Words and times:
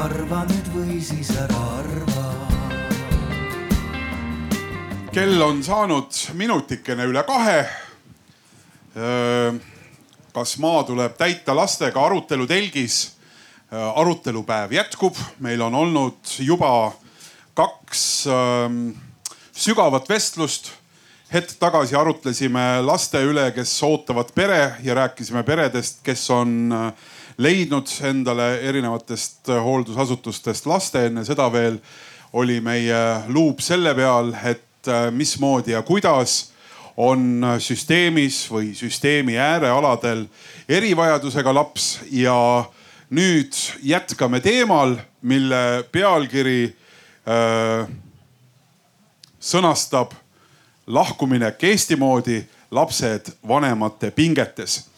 arva 0.00 0.44
nüüd 0.48 0.68
või 0.72 0.98
siis 1.04 1.28
ära 1.36 1.58
arva. 1.76 2.28
kell 5.12 5.42
on 5.42 5.58
saanud 5.66 6.14
minutikene 6.38 7.04
üle 7.10 7.22
kahe. 7.26 7.60
kas 10.32 10.56
maa 10.62 10.84
tuleb 10.88 11.18
täita 11.18 11.56
lastega 11.56 12.00
arutelu 12.00 12.46
telgis? 12.46 13.16
arutelupäev 13.70 14.72
jätkub, 14.72 15.18
meil 15.38 15.60
on 15.62 15.74
olnud 15.74 16.32
juba 16.38 16.92
kaks 17.54 18.26
sügavat 19.52 20.08
vestlust 20.08 20.72
hetk 21.30 21.54
tagasi 21.60 21.94
arutlesime 21.94 22.80
laste 22.82 23.20
üle, 23.22 23.50
kes 23.54 23.76
ootavad 23.86 24.32
pere 24.34 24.74
ja 24.82 24.96
rääkisime 24.98 25.44
peredest, 25.46 26.00
kes 26.02 26.24
on 26.34 26.72
äh, 26.74 27.10
leidnud 27.40 27.88
endale 28.04 28.60
erinevatest 28.68 29.48
äh, 29.48 29.62
hooldusasutustest 29.64 30.66
laste. 30.66 31.06
enne 31.06 31.24
seda 31.24 31.48
veel 31.52 31.80
oli 32.32 32.60
meie 32.60 33.00
luup 33.28 33.60
selle 33.64 33.94
peal, 33.94 34.34
et 34.44 34.88
äh, 34.88 35.08
mismoodi 35.10 35.72
ja 35.72 35.82
kuidas 35.82 36.50
on 37.00 37.46
süsteemis 37.58 38.42
või 38.52 38.74
süsteemi 38.76 39.38
äärealadel 39.40 40.26
erivajadusega 40.68 41.54
laps 41.54 42.00
ja 42.12 42.36
nüüd 43.10 43.56
jätkame 43.82 44.40
teemal, 44.44 44.98
mille 45.22 45.84
pealkiri 45.92 46.62
äh, 46.68 47.88
sõnastab 49.40 50.12
lahkuminek 50.86 51.64
Eesti 51.64 51.96
moodi, 51.96 52.42
lapsed 52.70 53.32
vanemate 53.48 54.10
pingetes. 54.10 54.89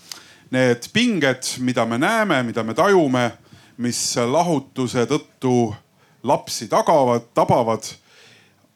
Need 0.52 0.90
pinged, 0.92 1.48
mida 1.64 1.86
me 1.88 1.96
näeme, 1.98 2.42
mida 2.44 2.62
me 2.62 2.74
tajume, 2.76 3.30
mis 3.80 4.00
lahutuse 4.16 5.06
tõttu 5.08 5.72
lapsi 6.22 6.68
tagavad, 6.68 7.30
tabavad. 7.34 7.88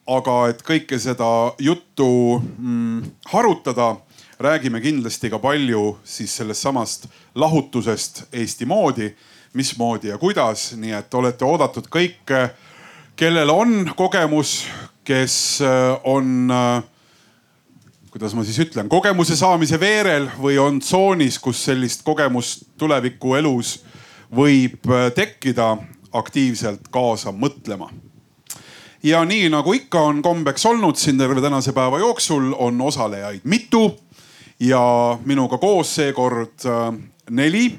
aga 0.07 0.35
et 0.49 0.61
kõike 0.63 1.01
seda 1.03 1.53
juttu 1.59 2.39
mm, 2.39 3.03
harutada, 3.33 3.97
räägime 4.39 4.79
kindlasti 4.81 5.31
ka 5.31 5.41
palju 5.43 5.97
siis 6.05 6.37
sellest 6.39 6.63
samast 6.63 7.09
lahutusest 7.35 8.23
Eesti 8.33 8.67
moodi, 8.71 9.11
mismoodi 9.53 10.09
ja 10.09 10.19
kuidas, 10.19 10.77
nii 10.79 10.95
et 10.95 11.15
olete 11.15 11.45
oodatud 11.45 11.91
kõik, 11.91 12.33
kellel 13.17 13.51
on 13.51 13.91
kogemus, 13.97 14.69
kes 15.05 15.61
äh, 15.67 15.99
on 16.05 16.51
äh, 16.55 16.85
kuidas 18.17 18.33
ma 18.33 18.45
siis 18.49 18.57
ütlen, 18.65 18.89
kogemuse 18.89 19.35
saamise 19.37 19.77
veerel 19.77 20.31
või 20.41 20.55
on 20.57 20.79
tsoonis, 20.81 21.37
kus 21.37 21.59
sellist 21.67 22.01
kogemust 22.01 22.63
tuleviku 22.81 23.35
elus 23.37 23.75
võib 24.33 24.89
äh, 24.89 25.11
tekkida 25.13 25.75
aktiivselt 26.17 26.89
kaasa 26.91 27.29
mõtlema. 27.37 27.91
ja 29.03 29.21
nii 29.25 29.51
nagu 29.53 29.73
ikka 29.77 30.01
on 30.01 30.23
kombeks 30.23 30.65
olnud 30.67 30.97
siin 30.97 31.19
terve 31.19 31.45
tänase 31.45 31.73
päeva 31.77 31.99
jooksul, 31.99 32.55
on 32.59 32.81
osalejaid 32.81 33.45
mitu 33.45 33.99
ja 34.61 35.19
minuga 35.25 35.59
koos 35.59 35.95
seekord 35.95 36.65
äh, 36.65 36.97
neli 37.31 37.79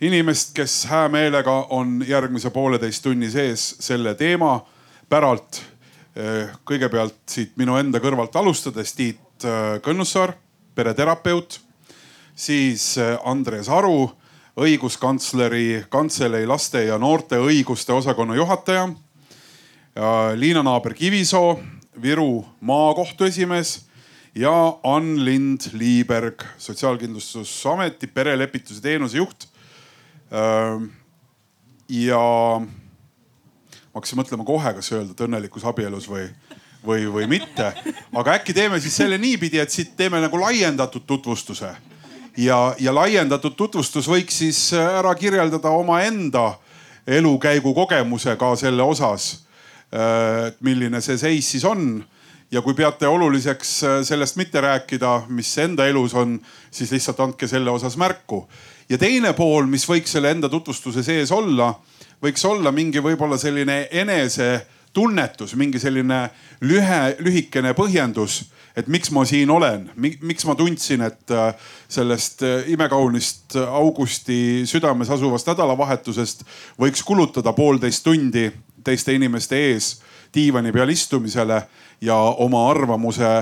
inimest, 0.00 0.54
kes 0.54 0.84
hää 0.84 1.08
meelega 1.08 1.66
on 1.70 2.04
järgmise 2.06 2.50
pooleteist 2.50 3.02
tunni 3.02 3.30
sees 3.30 3.74
selle 3.80 4.14
teema 4.14 4.60
päralt 5.08 5.64
kõigepealt 6.66 7.18
siit 7.30 7.52
minu 7.60 7.76
enda 7.80 8.00
kõrvalt 8.02 8.34
alustades 8.36 8.92
Tiit 8.96 9.44
eh, 9.44 9.78
Kõnnussaar, 9.84 10.34
pereterapeut. 10.74 11.60
siis 12.34 12.96
eh, 12.98 13.18
Andres 13.24 13.68
Aru, 13.68 14.10
õiguskantsleri 14.60 15.84
kantselei 15.88 16.46
laste 16.46 16.84
ja 16.84 16.98
noorte 16.98 17.38
õiguste 17.38 17.92
osakonna 17.92 18.34
juhataja. 18.34 18.88
Liina 20.36 20.62
Naaber 20.62 20.94
Kivisoo, 20.94 21.60
Viru 22.02 22.44
maakohtu 22.60 23.24
esimees 23.24 23.86
ja 24.34 24.52
Ann 24.84 25.24
Lind 25.24 25.70
Liiberg, 25.72 26.42
Sotsiaalkindlustusameti 26.58 28.06
perelepituse 28.06 28.80
teenuse 28.80 29.16
juht. 29.16 29.48
ja 31.88 32.20
ma 33.90 33.98
hakkasin 33.98 34.20
mõtlema 34.20 34.46
kohe, 34.46 34.72
kas 34.76 34.92
öelda, 34.92 35.14
et 35.14 35.22
õnnelikus 35.26 35.64
abielus 35.66 36.06
või, 36.08 36.28
või, 36.86 37.06
või 37.10 37.26
mitte. 37.30 37.72
aga 38.14 38.36
äkki 38.38 38.54
teeme 38.54 38.78
siis 38.80 38.96
selle 38.96 39.18
niipidi, 39.18 39.58
et 39.58 39.70
siit 39.70 39.96
teeme 39.98 40.20
nagu 40.22 40.40
laiendatud 40.40 41.02
tutvustuse. 41.06 41.74
ja, 42.36 42.74
ja 42.78 42.94
laiendatud 42.94 43.56
tutvustus 43.56 44.08
võiks 44.08 44.38
siis 44.38 44.72
ära 44.72 45.14
kirjeldada 45.14 45.70
omaenda 45.70 46.54
elukäigu 47.06 47.74
kogemuse 47.74 48.36
ka 48.36 48.54
selle 48.56 48.82
osas. 48.82 49.44
et 50.46 50.60
milline 50.60 51.00
see 51.00 51.18
seis 51.18 51.50
siis 51.50 51.64
on 51.64 52.04
ja 52.50 52.62
kui 52.62 52.74
peate 52.74 53.08
oluliseks 53.08 53.80
sellest 54.06 54.36
mitte 54.36 54.60
rääkida, 54.60 55.22
mis 55.28 55.50
enda 55.58 55.86
elus 55.86 56.14
on, 56.14 56.38
siis 56.70 56.92
lihtsalt 56.92 57.20
andke 57.20 57.46
selle 57.46 57.70
osas 57.70 57.96
märku. 57.96 58.48
ja 58.88 58.98
teine 58.98 59.32
pool, 59.32 59.66
mis 59.66 59.88
võiks 59.88 60.12
selle 60.12 60.30
enda 60.30 60.48
tutvustuse 60.48 61.02
sees 61.02 61.32
olla 61.32 61.74
võiks 62.22 62.44
olla 62.44 62.72
mingi 62.72 63.02
võib-olla 63.02 63.38
selline 63.40 63.86
enesetunnetus, 63.90 65.54
mingi 65.56 65.80
selline 65.80 66.22
lühe, 66.60 67.00
lühikene 67.20 67.72
põhjendus, 67.76 68.42
et 68.76 68.88
miks 68.88 69.10
ma 69.14 69.24
siin 69.28 69.50
olen, 69.50 69.88
miks 69.96 70.46
ma 70.46 70.54
tundsin, 70.58 71.02
et 71.06 71.34
äh, 71.34 71.54
sellest 71.90 72.44
äh, 72.46 72.68
imekaunist 72.72 73.56
augusti 73.66 74.66
südames 74.68 75.10
asuvast 75.10 75.48
nädalavahetusest 75.50 76.44
võiks 76.80 77.02
kulutada 77.06 77.54
poolteist 77.56 78.04
tundi 78.06 78.48
teiste 78.84 79.14
inimeste 79.16 79.58
ees 79.70 79.94
diivani 80.34 80.70
peal 80.72 80.92
istumisele 80.92 81.62
ja 82.00 82.14
oma 82.14 82.68
arvamuse 82.70 83.32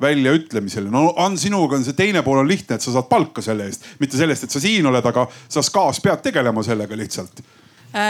väljaütlemisele. 0.00 0.88
no 0.90 1.10
on 1.16 1.36
sinuga 1.38 1.76
on 1.76 1.84
see 1.84 1.92
teine 1.92 2.22
pool 2.24 2.40
on 2.40 2.48
lihtne, 2.48 2.78
et 2.78 2.82
sa 2.82 2.94
saad 2.94 3.10
palka 3.10 3.42
selle 3.44 3.66
eest, 3.68 3.84
mitte 4.00 4.16
selle 4.16 4.32
eest, 4.32 4.48
et 4.48 4.54
sa 4.54 4.62
siin 4.62 4.86
oled, 4.88 5.04
aga 5.04 5.26
sa 5.48 5.60
kaas 5.72 6.00
pead 6.00 6.22
tegelema 6.24 6.64
sellega 6.64 6.96
lihtsalt 6.96 7.42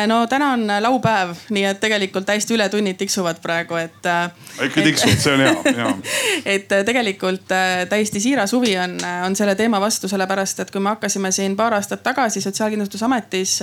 no 0.06 0.26
täna 0.26 0.52
on 0.52 0.66
laupäev, 0.80 1.34
nii 1.50 1.64
et 1.64 1.80
tegelikult 1.80 2.26
täiesti 2.26 2.54
ületunnid 2.54 2.98
tiksuvad 3.00 3.40
praegu, 3.42 3.74
et. 3.80 4.06
Äh, 4.06 4.30
ikka 4.66 4.84
tiksuvad, 4.84 5.22
see 5.22 5.34
on 5.34 5.40
hea, 5.40 5.56
hea. 5.76 5.90
et 6.54 6.72
äh, 6.72 6.84
tegelikult 6.84 7.48
täiesti 7.88 8.20
siiras 8.20 8.52
huvi 8.52 8.76
on, 8.78 8.98
on 9.24 9.36
selle 9.36 9.54
teema 9.56 9.80
vastu, 9.80 10.08
sellepärast 10.08 10.60
et 10.60 10.70
kui 10.70 10.84
me 10.84 10.92
hakkasime 10.94 11.32
siin 11.32 11.56
paar 11.56 11.74
aastat 11.78 12.02
tagasi 12.02 12.40
Sotsiaalkindlustusametis 12.40 13.60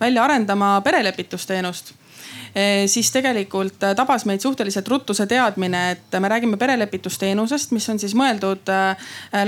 välja 0.00 0.24
arendama 0.24 0.80
perelepitusteenust 0.84 1.94
siis 2.86 3.08
tegelikult 3.12 3.80
tabas 3.96 4.26
meid 4.28 4.40
suhteliselt 4.44 4.88
ruttu 4.88 5.14
see 5.16 5.26
teadmine, 5.26 5.80
et 5.90 6.16
me 6.20 6.28
räägime 6.28 6.58
perelepitusteenusest, 6.60 7.72
mis 7.72 7.88
on 7.88 7.98
siis 7.98 8.12
mõeldud 8.18 8.68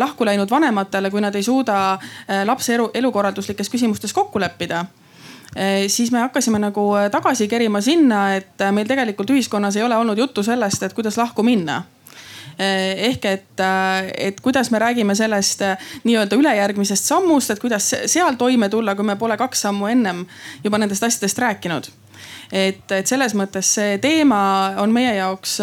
lahku 0.01 0.25
läinud 0.25 0.51
vanematele, 0.51 1.11
kui 1.13 1.21
nad 1.21 1.37
ei 1.37 1.45
suuda 1.45 1.99
lapse 2.49 2.75
elu, 2.75 2.89
elukorralduslikes 2.95 3.69
küsimustes 3.69 4.17
kokku 4.17 4.41
leppida 4.41 4.87
siis 5.89 6.11
me 6.13 6.19
hakkasime 6.19 6.59
nagu 6.59 6.89
eh, 6.99 7.11
tagasi 7.11 7.49
kerima 7.49 7.81
sinna, 7.81 8.35
et 8.35 8.61
eh, 8.61 8.73
meil 8.75 8.89
tegelikult 8.89 9.31
ühiskonnas 9.31 9.77
ei 9.77 9.85
ole 9.87 9.97
olnud 9.97 10.19
juttu 10.19 10.43
sellest, 10.43 10.83
et 10.83 10.95
kuidas 10.95 11.19
lahku 11.21 11.43
minna. 11.43 11.83
Ehk 12.55 13.25
et, 13.27 13.61
et 14.15 14.37
kuidas 14.41 14.69
me 14.71 14.79
räägime 14.79 15.17
sellest 15.19 15.65
nii-öelda 16.07 16.37
ülejärgmisest 16.39 17.09
sammust, 17.11 17.51
et 17.51 17.59
kuidas 17.59 17.89
seal 18.07 18.37
toime 18.39 18.69
tulla, 18.71 18.95
kui 18.95 19.03
me 19.03 19.17
pole 19.19 19.35
kaks 19.37 19.65
sammu 19.67 19.89
ennem 19.91 20.21
juba 20.63 20.79
nendest 20.79 21.03
asjadest 21.03 21.41
rääkinud. 21.43 21.89
Et, 22.53 22.85
et 22.95 23.11
selles 23.11 23.35
mõttes 23.35 23.73
see 23.75 23.99
teema 23.99 24.39
on 24.79 24.95
meie 24.95 25.17
jaoks 25.17 25.57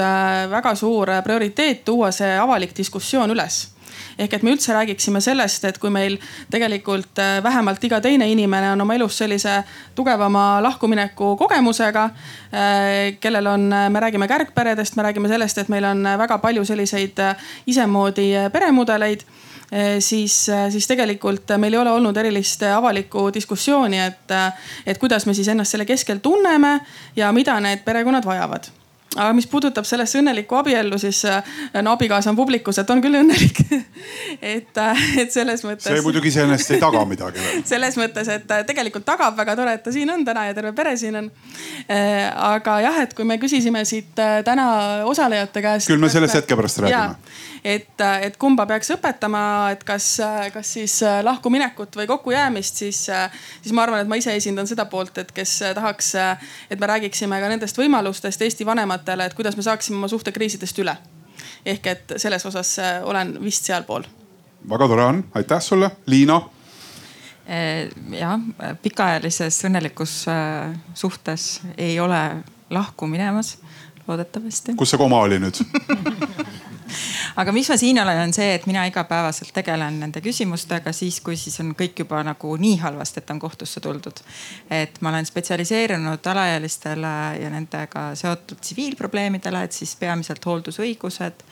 väga 0.52 0.76
suur 0.76 1.14
prioriteet 1.24 1.86
tuua 1.88 2.12
see 2.12 2.34
avalik 2.36 2.76
diskussioon 2.76 3.32
üles 3.32 3.62
ehk 4.22 4.38
et 4.38 4.44
me 4.46 4.54
üldse 4.54 4.74
räägiksime 4.76 5.22
sellest, 5.24 5.66
et 5.66 5.78
kui 5.82 5.92
meil 5.94 6.18
tegelikult 6.54 7.20
äh, 7.22 7.40
vähemalt 7.44 7.84
iga 7.88 8.02
teine 8.04 8.28
inimene 8.32 8.72
on 8.76 8.84
oma 8.86 8.96
elus 8.98 9.18
sellise 9.22 9.62
tugevama 9.98 10.62
lahkumineku 10.64 11.36
kogemusega. 11.40 12.08
Äh, 12.54 13.18
kellel 13.20 13.48
on, 13.48 13.70
me 13.90 14.04
räägime 14.04 14.28
kärgperedest, 14.32 14.96
me 14.96 15.08
räägime 15.08 15.32
sellest, 15.32 15.58
et 15.64 15.72
meil 15.74 15.88
on 15.90 16.04
väga 16.24 16.38
palju 16.44 16.66
selliseid 16.66 17.20
äh, 17.20 17.48
isemoodi 17.68 18.34
peremudeleid 18.54 19.26
siis, 20.04 20.34
siis 20.70 20.84
tegelikult 20.88 21.54
meil 21.64 21.78
ei 21.78 21.80
ole 21.80 21.94
olnud 21.96 22.18
erilist 22.20 22.66
avalikku 22.68 23.30
diskussiooni, 23.32 24.02
et, 24.04 24.36
et 24.84 25.00
kuidas 25.00 25.24
me 25.26 25.32
siis 25.38 25.48
ennast 25.48 25.72
selle 25.72 25.88
keskel 25.88 26.20
tunneme 26.20 26.74
ja 27.16 27.32
mida 27.32 27.56
need 27.64 27.86
perekonnad 27.88 28.28
vajavad 28.28 28.68
aga 29.16 29.32
mis 29.36 29.48
puudutab 29.52 29.88
sellesse 29.88 30.20
õnnelikku 30.22 30.56
abiellu, 30.56 30.96
siis 31.02 31.20
äh, 31.28 31.44
no 31.84 31.96
abikaasa 31.98 32.32
on 32.32 32.38
publikus, 32.40 32.80
et 32.80 32.90
on 32.94 33.02
küll 33.04 33.18
õnnelik 33.20 33.60
et, 34.54 34.72
äh, 34.80 35.04
et 35.24 35.34
selles 35.34 35.66
mõttes. 35.68 35.90
see 35.90 36.04
muidugi 36.06 36.32
iseenesest 36.32 36.78
ei 36.78 36.84
taga 36.84 37.04
midagi 37.10 37.44
selles 37.72 37.98
mõttes, 38.00 38.32
et 38.32 38.56
äh, 38.56 38.64
tegelikult 38.68 39.06
tagab 39.08 39.36
väga 39.38 39.58
tore, 39.60 39.76
et 39.76 39.84
ta 39.84 39.94
siin 39.94 40.14
on 40.14 40.24
täna 40.28 40.48
ja 40.48 40.56
terve 40.56 40.72
pere 40.78 40.96
siin 41.00 41.20
on. 41.20 41.30
aga 41.92 42.78
jah, 42.86 43.02
et 43.04 43.16
kui 43.18 43.28
me 43.28 43.38
küsisime 43.42 43.84
siit 43.88 44.16
täna 44.16 44.68
osalejate 45.10 45.64
käest. 45.64 45.92
küll 45.92 46.02
me 46.02 46.10
sellest 46.12 46.40
hetke 46.40 46.56
pärast 46.60 46.80
räägime. 46.86 47.18
Et, 47.64 48.04
et 48.22 48.38
kumba 48.38 48.66
peaks 48.70 48.92
õpetama, 48.96 49.42
et 49.74 49.84
kas, 49.86 50.08
kas 50.54 50.74
siis 50.78 50.98
lahkuminekut 51.24 51.96
või 52.00 52.08
kokkujäämist, 52.10 52.84
siis, 52.84 53.02
siis 53.62 53.76
ma 53.76 53.86
arvan, 53.86 54.04
et 54.04 54.12
ma 54.12 54.18
ise 54.20 54.36
esindan 54.36 54.70
seda 54.70 54.86
poolt, 54.90 55.18
et 55.22 55.32
kes 55.36 55.58
tahaks, 55.78 56.14
et 56.70 56.80
me 56.80 56.90
räägiksime 56.90 57.42
ka 57.42 57.52
nendest 57.52 57.78
võimalustest 57.78 58.42
Eesti 58.42 58.66
vanematele, 58.66 59.30
et 59.30 59.38
kuidas 59.38 59.58
me 59.58 59.66
saaksime 59.66 60.02
oma 60.02 60.10
suhtekriisidest 60.12 60.82
üle. 60.84 60.98
ehk 61.66 61.88
et 61.88 62.14
selles 62.18 62.46
osas 62.46 62.78
olen 63.04 63.38
vist 63.44 63.64
sealpool. 63.70 64.04
väga 64.70 64.88
tore 64.88 65.06
on, 65.06 65.24
aitäh 65.34 65.62
sulle, 65.62 65.92
Liina 66.06 66.42
jah, 68.20 68.40
pikaajalises 68.82 69.66
õnnelikus 69.66 70.26
suhtes 70.94 71.62
ei 71.78 72.00
ole 72.00 72.22
lahku 72.70 73.08
minemas, 73.08 73.58
loodetavasti. 74.08 74.76
kus 74.78 74.94
see 74.94 75.02
koma 75.02 75.22
oli 75.26 75.40
nüüd 75.42 75.62
aga 77.42 77.54
miks 77.56 77.72
ma 77.72 77.78
siin 77.80 78.02
olen, 78.02 78.22
on 78.28 78.34
see, 78.36 78.54
et 78.56 78.66
mina 78.70 78.86
igapäevaselt 78.90 79.54
tegelen 79.56 80.00
nende 80.04 80.22
küsimustega 80.24 80.94
siis, 80.96 81.20
kui 81.26 81.38
siis 81.40 81.60
on 81.64 81.74
kõik 81.78 82.04
juba 82.04 82.24
nagu 82.28 82.56
nii 82.58 82.78
halvasti, 82.84 83.24
et 83.24 83.34
on 83.34 83.40
kohtusse 83.40 83.84
tuldud. 83.84 84.24
et 84.70 85.02
ma 85.02 85.10
olen 85.10 85.26
spetsialiseerunud 85.26 86.32
alaealistele 86.34 87.14
ja 87.42 87.50
nendega 87.54 88.12
seotud 88.16 88.60
tsiviilprobleemidele, 88.62 89.64
et 89.64 89.72
siis 89.72 89.96
peamiselt 89.96 90.46
hooldusõigused 90.46 91.46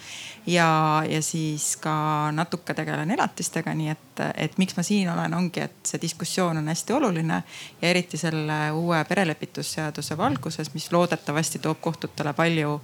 ja, 0.48 1.04
ja 1.10 1.22
siis 1.22 1.78
ka 1.78 2.32
natuke 2.32 2.74
tegelen 2.74 3.12
elatistega, 3.12 3.74
nii 3.76 3.92
et, 3.94 4.24
et 4.36 4.58
miks 4.62 4.78
ma 4.78 4.84
siin 4.86 5.10
olen, 5.12 5.34
ongi, 5.34 5.64
et 5.66 5.92
see 5.92 6.02
diskussioon 6.02 6.58
on 6.62 6.72
hästi 6.72 6.96
oluline 6.96 7.42
ja 7.82 7.90
eriti 7.90 8.18
selle 8.18 8.60
uue 8.76 9.04
perelepitusseaduse 9.10 10.18
valguses, 10.18 10.74
mis 10.74 10.92
loodetavasti 10.92 11.60
toob 11.64 11.82
kohtutele 11.82 12.34
palju 12.34 12.80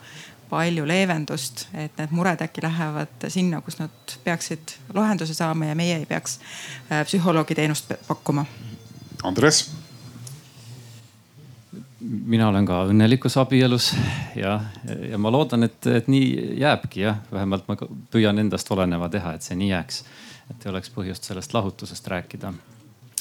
palju 0.50 0.86
leevendust, 0.88 1.68
et 1.74 1.98
need 1.98 2.14
mured 2.16 2.42
äkki 2.42 2.64
lähevad 2.66 3.30
sinna, 3.34 3.62
kus 3.62 3.80
nad 3.80 4.18
peaksid 4.24 4.78
lahenduse 4.94 5.34
saama 5.34 5.72
ja 5.72 5.76
meie 5.76 5.98
ei 6.02 6.06
peaks 6.06 6.40
äh, 6.92 7.06
psühholoogi 7.06 7.56
teenust 7.56 7.92
pakkuma. 8.08 8.46
Andres 9.24 9.66
mina 12.06 12.50
olen 12.50 12.66
ka 12.68 12.84
õnnelikus 12.90 13.38
abielus 13.42 13.90
ja, 14.38 14.58
ja 15.10 15.18
ma 15.22 15.32
loodan, 15.34 15.66
et, 15.68 15.80
et 15.90 16.10
nii 16.12 16.60
jääbki 16.62 17.06
jah, 17.06 17.20
vähemalt 17.32 17.68
ma 17.70 17.78
püüan 18.14 18.40
endast 18.42 18.70
oleneva 18.74 19.10
teha, 19.12 19.36
et 19.36 19.46
see 19.46 19.58
nii 19.60 19.72
jääks. 19.72 20.04
et 20.52 20.66
ei 20.66 20.70
oleks 20.70 20.92
põhjust 20.94 21.26
sellest 21.26 21.54
lahutusest 21.54 22.08
rääkida. 22.08 22.54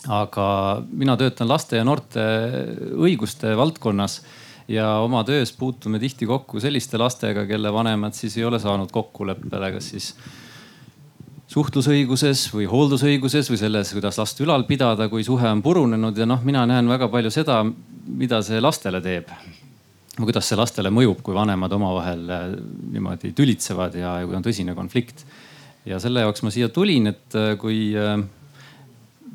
aga 0.09 0.47
mina 0.91 1.17
töötan 1.17 1.49
laste 1.49 1.77
ja 1.77 1.85
noorte 1.85 2.25
õiguste 2.93 3.57
valdkonnas 3.57 4.23
ja 4.69 4.89
oma 5.05 5.25
töös 5.25 5.53
puutume 5.53 5.99
tihti 5.99 6.27
kokku 6.27 6.61
selliste 6.61 6.99
lastega, 7.01 7.47
kelle 7.47 7.73
vanemad 7.73 8.17
siis 8.17 8.37
ei 8.39 8.45
ole 8.49 8.59
saanud 8.61 8.93
kokkuleppele, 8.93 9.73
kas 9.77 9.91
siis 9.93 10.15
suhtlusõiguses 11.55 12.47
või 12.55 12.67
hooldusõiguses 12.71 13.51
või 13.53 13.61
selles, 13.61 13.93
kuidas 13.95 14.19
last 14.19 14.41
ülal 14.43 14.65
pidada, 14.69 15.09
kui 15.13 15.25
suhe 15.27 15.49
on 15.51 15.63
purunenud 15.63 16.17
ja 16.19 16.27
noh, 16.27 16.43
mina 16.47 16.65
näen 16.67 16.89
väga 16.91 17.09
palju 17.13 17.31
seda, 17.35 17.61
mida 18.07 18.41
see 18.43 18.63
lastele 18.63 19.03
teeb. 19.05 19.29
kuidas 20.15 20.47
see 20.49 20.57
lastele 20.57 20.91
mõjub, 20.95 21.21
kui 21.27 21.35
vanemad 21.35 21.73
omavahel 21.75 22.29
äh, 22.31 22.45
niimoodi 22.95 23.33
tülitsevad 23.35 23.97
ja, 23.99 24.21
ja 24.23 24.27
kui 24.27 24.37
on 24.37 24.45
tõsine 24.47 24.75
konflikt. 24.75 25.25
ja 25.85 25.99
selle 26.01 26.21
jaoks 26.21 26.43
ma 26.43 26.51
siia 26.51 26.69
tulin, 26.69 27.07
et 27.13 27.35
äh, 27.37 27.57
kui 27.59 27.93
äh, 27.99 28.19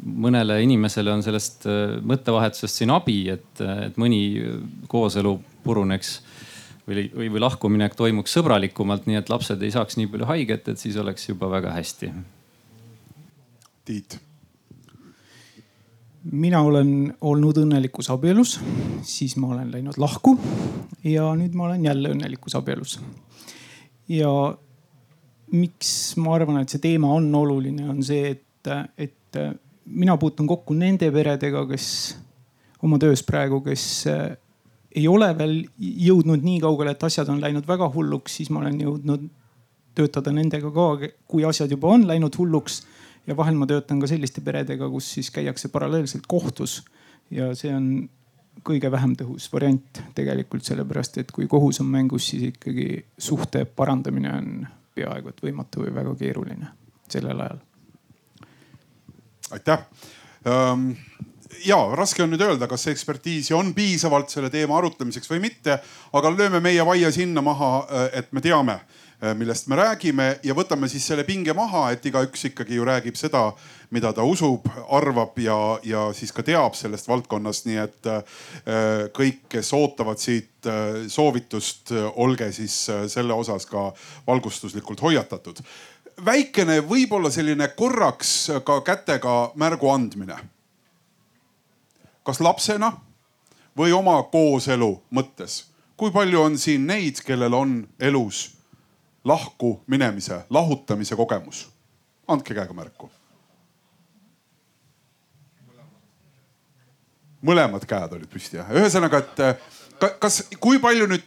mõnele 0.09 0.59
inimesele 0.63 1.13
on 1.13 1.23
sellest 1.25 1.67
äh, 1.69 1.97
mõttevahetusest 2.06 2.81
siin 2.81 2.94
abi, 2.95 3.21
et, 3.35 3.63
et 3.89 4.00
mõni 4.01 4.21
kooselu 4.91 5.35
puruneks 5.63 6.15
või, 6.88 7.09
või, 7.13 7.27
või 7.27 7.44
lahkuminek 7.44 7.97
toimuks 8.00 8.33
sõbralikumalt, 8.38 9.09
nii 9.09 9.19
et 9.21 9.29
lapsed 9.29 9.61
ei 9.63 9.75
saaks 9.75 10.00
nii 10.00 10.09
palju 10.11 10.29
haiget, 10.29 10.71
et 10.71 10.81
siis 10.81 10.97
oleks 11.00 11.29
juba 11.29 11.51
väga 11.51 11.75
hästi. 11.77 12.13
Tiit 13.89 14.19
mina 16.31 16.61
olen 16.61 17.13
olnud 17.21 17.57
õnnelikus 17.61 18.09
abielus, 18.11 18.57
siis 19.07 19.38
ma 19.39 19.53
olen 19.56 19.71
läinud 19.71 19.97
lahku 20.01 20.35
ja 21.07 21.29
nüüd 21.38 21.56
ma 21.57 21.69
olen 21.69 21.85
jälle 21.85 22.11
õnnelikus 22.13 22.57
abielus. 22.59 23.00
ja 24.09 24.29
miks 25.51 26.17
ma 26.17 26.35
arvan, 26.35 26.61
et 26.61 26.69
see 26.69 26.81
teema 26.83 27.11
on 27.13 27.29
oluline, 27.35 27.88
on 27.89 28.03
see, 28.03 28.35
et, 28.35 28.71
et 28.97 29.39
mina 29.89 30.18
puutun 30.18 30.47
kokku 30.47 30.75
nende 30.77 31.09
peredega, 31.12 31.65
kes 31.69 31.88
oma 32.86 33.00
töös 33.01 33.24
praegu, 33.25 33.62
kes 33.65 33.86
eh, 34.09 34.38
ei 34.95 35.07
ole 35.07 35.30
veel 35.38 35.57
jõudnud 35.80 36.45
nii 36.45 36.62
kaugele, 36.63 36.94
et 36.95 37.03
asjad 37.03 37.30
on 37.30 37.41
läinud 37.41 37.68
väga 37.68 37.89
hulluks, 37.94 38.39
siis 38.39 38.50
ma 38.53 38.63
olen 38.63 38.80
jõudnud 38.81 39.27
töötada 39.97 40.31
nendega 40.33 40.71
ka, 40.74 41.12
kui 41.27 41.45
asjad 41.45 41.71
juba 41.71 41.91
on 41.95 42.07
läinud 42.07 42.38
hulluks. 42.38 42.83
ja 43.27 43.36
vahel 43.38 43.57
ma 43.59 43.68
töötan 43.69 44.00
ka 44.01 44.07
selliste 44.09 44.41
peredega, 44.41 44.88
kus 44.89 45.12
siis 45.13 45.30
käiakse 45.31 45.69
paralleelselt 45.69 46.25
kohtus 46.27 46.80
ja 47.30 47.51
see 47.56 47.69
on 47.75 48.09
kõige 48.65 48.89
vähem 48.92 49.13
tõhus 49.19 49.47
variant 49.53 50.01
tegelikult 50.15 50.65
sellepärast, 50.65 51.18
et 51.21 51.31
kui 51.31 51.47
kohus 51.47 51.80
on 51.83 51.92
mängus, 51.92 52.30
siis 52.31 52.50
ikkagi 52.50 53.06
suhte 53.18 53.65
parandamine 53.65 54.33
on 54.33 54.68
peaaegu 54.95 55.30
et 55.30 55.44
võimatu 55.44 55.85
või 55.85 55.94
väga 55.95 56.15
keeruline 56.19 56.74
sellel 57.09 57.45
ajal 57.45 57.62
aitäh. 59.51 59.86
Ähm, 60.48 60.92
ja 61.66 61.80
raske 61.98 62.24
on 62.24 62.31
nüüd 62.34 62.44
öelda, 62.46 62.68
kas 62.69 62.88
ekspertiisi 62.92 63.54
on 63.57 63.74
piisavalt 63.75 64.31
selle 64.31 64.51
teema 64.54 64.78
arutlemiseks 64.80 65.30
või 65.31 65.44
mitte, 65.50 65.80
aga 66.13 66.31
lööme 66.34 66.62
meie 66.63 66.86
vaia 66.86 67.12
sinna 67.12 67.44
maha, 67.46 67.74
äh, 67.90 68.07
et 68.22 68.31
me 68.34 68.44
teame, 68.44 68.80
äh, 69.19 69.34
millest 69.38 69.68
me 69.68 69.80
räägime 69.80 70.30
ja 70.44 70.56
võtame 70.56 70.90
siis 70.92 71.07
selle 71.10 71.25
pinge 71.28 71.54
maha, 71.57 71.90
et 71.92 72.06
igaüks 72.06 72.46
ikkagi 72.51 72.78
ju 72.80 72.88
räägib 72.88 73.18
seda, 73.19 73.50
mida 73.90 74.13
ta 74.13 74.24
usub, 74.24 74.69
arvab 74.96 75.38
ja, 75.42 75.57
ja 75.84 76.07
siis 76.13 76.31
ka 76.36 76.45
teab 76.45 76.78
sellest 76.78 77.10
valdkonnast, 77.10 77.68
nii 77.69 77.81
et 77.84 78.12
äh, 78.13 78.40
kõik, 79.16 79.48
kes 79.50 79.74
ootavad 79.74 80.22
siit 80.22 80.48
soovitust, 81.07 81.94
olge 82.19 82.50
siis 82.52 82.74
selle 83.07 83.31
osas 83.31 83.63
ka 83.63 83.86
valgustuslikult 84.28 85.00
hoiatatud 85.00 85.62
väikene, 86.25 86.80
võib-olla 86.86 87.31
selline 87.31 87.68
korraks 87.77 88.50
ka 88.66 88.80
kätega 88.86 89.51
märgu 89.56 89.89
andmine. 89.92 90.38
kas 92.24 92.39
lapsena 92.39 92.92
või 93.77 93.92
oma 93.95 94.21
kooselu 94.24 94.92
mõttes, 95.12 95.63
kui 95.98 96.12
palju 96.12 96.42
on 96.42 96.57
siin 96.57 96.86
neid, 96.88 97.21
kellel 97.25 97.54
on 97.54 97.88
elus 98.00 98.51
lahku 99.25 99.80
minemise, 99.88 100.44
lahutamise 100.50 101.16
kogemus? 101.16 101.68
andke 102.27 102.54
käega 102.54 102.74
märku. 102.74 103.10
mõlemad 107.42 107.85
käed 107.88 108.14
olid 108.14 108.28
püsti 108.28 108.57
jah, 108.59 108.68
ühesõnaga, 108.76 109.23
et 109.23 110.19
kas, 110.19 110.44
kui 110.59 110.80
palju 110.80 111.07
nüüd, 111.07 111.23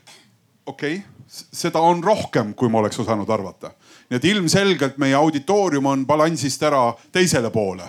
okei 0.67 0.99
okay,, 0.99 1.07
seda 1.27 1.81
on 1.81 2.05
rohkem, 2.05 2.53
kui 2.55 2.69
ma 2.69 2.83
oleks 2.83 3.01
osanud 3.01 3.31
arvata 3.31 3.73
nii 4.13 4.19
et 4.21 4.25
ilmselgelt 4.29 4.99
meie 5.01 5.17
auditoorium 5.17 5.87
on 5.89 6.03
balansist 6.05 6.61
ära 6.69 6.91
teisele 7.13 7.49
poole. 7.51 7.87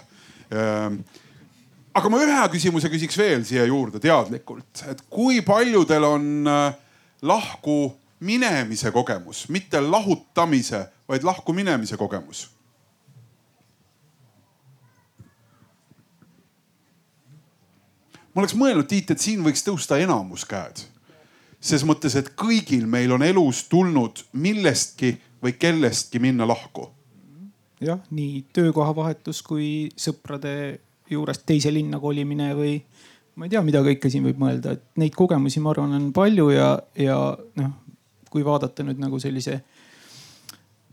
Ehm, 0.55 1.01
aga 1.91 2.09
ma 2.09 2.21
ühe 2.23 2.45
küsimuse 2.53 2.87
küsiks 2.93 3.17
veel 3.19 3.43
siia 3.43 3.65
juurde 3.67 3.99
teadlikult, 3.99 4.85
et 4.87 5.03
kui 5.11 5.41
paljudel 5.43 6.07
on 6.07 6.47
äh, 6.47 6.77
lahku 7.27 7.91
minemise 8.23 8.93
kogemus, 8.95 9.49
mitte 9.51 9.81
lahutamise, 9.83 10.85
vaid 11.11 11.27
lahku 11.27 11.53
minemise 11.53 11.99
kogemus? 11.99 12.47
ma 18.33 18.41
oleks 18.41 18.55
mõelnud, 18.57 18.87
Tiit, 18.89 19.11
et 19.11 19.21
siin 19.21 19.43
võiks 19.45 19.61
tõusta 19.61 19.99
enamus 20.01 20.47
käed. 20.47 20.87
ses 21.59 21.83
mõttes, 21.83 22.15
et 22.15 22.31
kõigil 22.39 22.87
meil 22.87 23.11
on 23.11 23.21
elus 23.23 23.67
tulnud 23.67 24.23
millestki 24.33 25.17
või 25.43 25.55
kellestki 25.59 26.21
minna 26.23 26.47
lahku? 26.47 26.89
jah, 27.83 27.99
nii 28.15 28.45
töökohavahetus 28.55 29.41
kui 29.43 29.89
sõprade 29.99 30.79
juurest 31.11 31.43
teise 31.45 31.71
linna 31.73 31.99
kolimine 31.99 32.53
või 32.55 32.77
ma 33.35 33.47
ei 33.47 33.51
tea, 33.51 33.63
mida 33.65 33.81
kõike 33.83 34.11
siin 34.11 34.23
võib 34.23 34.39
mõelda, 34.39 34.77
et 34.77 35.01
neid 35.01 35.15
kogemusi, 35.17 35.59
ma 35.59 35.73
arvan, 35.73 35.95
on 35.97 36.05
palju 36.15 36.47
ja, 36.53 36.69
ja 36.95 37.17
noh, 37.59 37.73
kui 38.31 38.45
vaadata 38.45 38.85
nüüd 38.87 39.01
nagu 39.01 39.19
sellise 39.19 39.57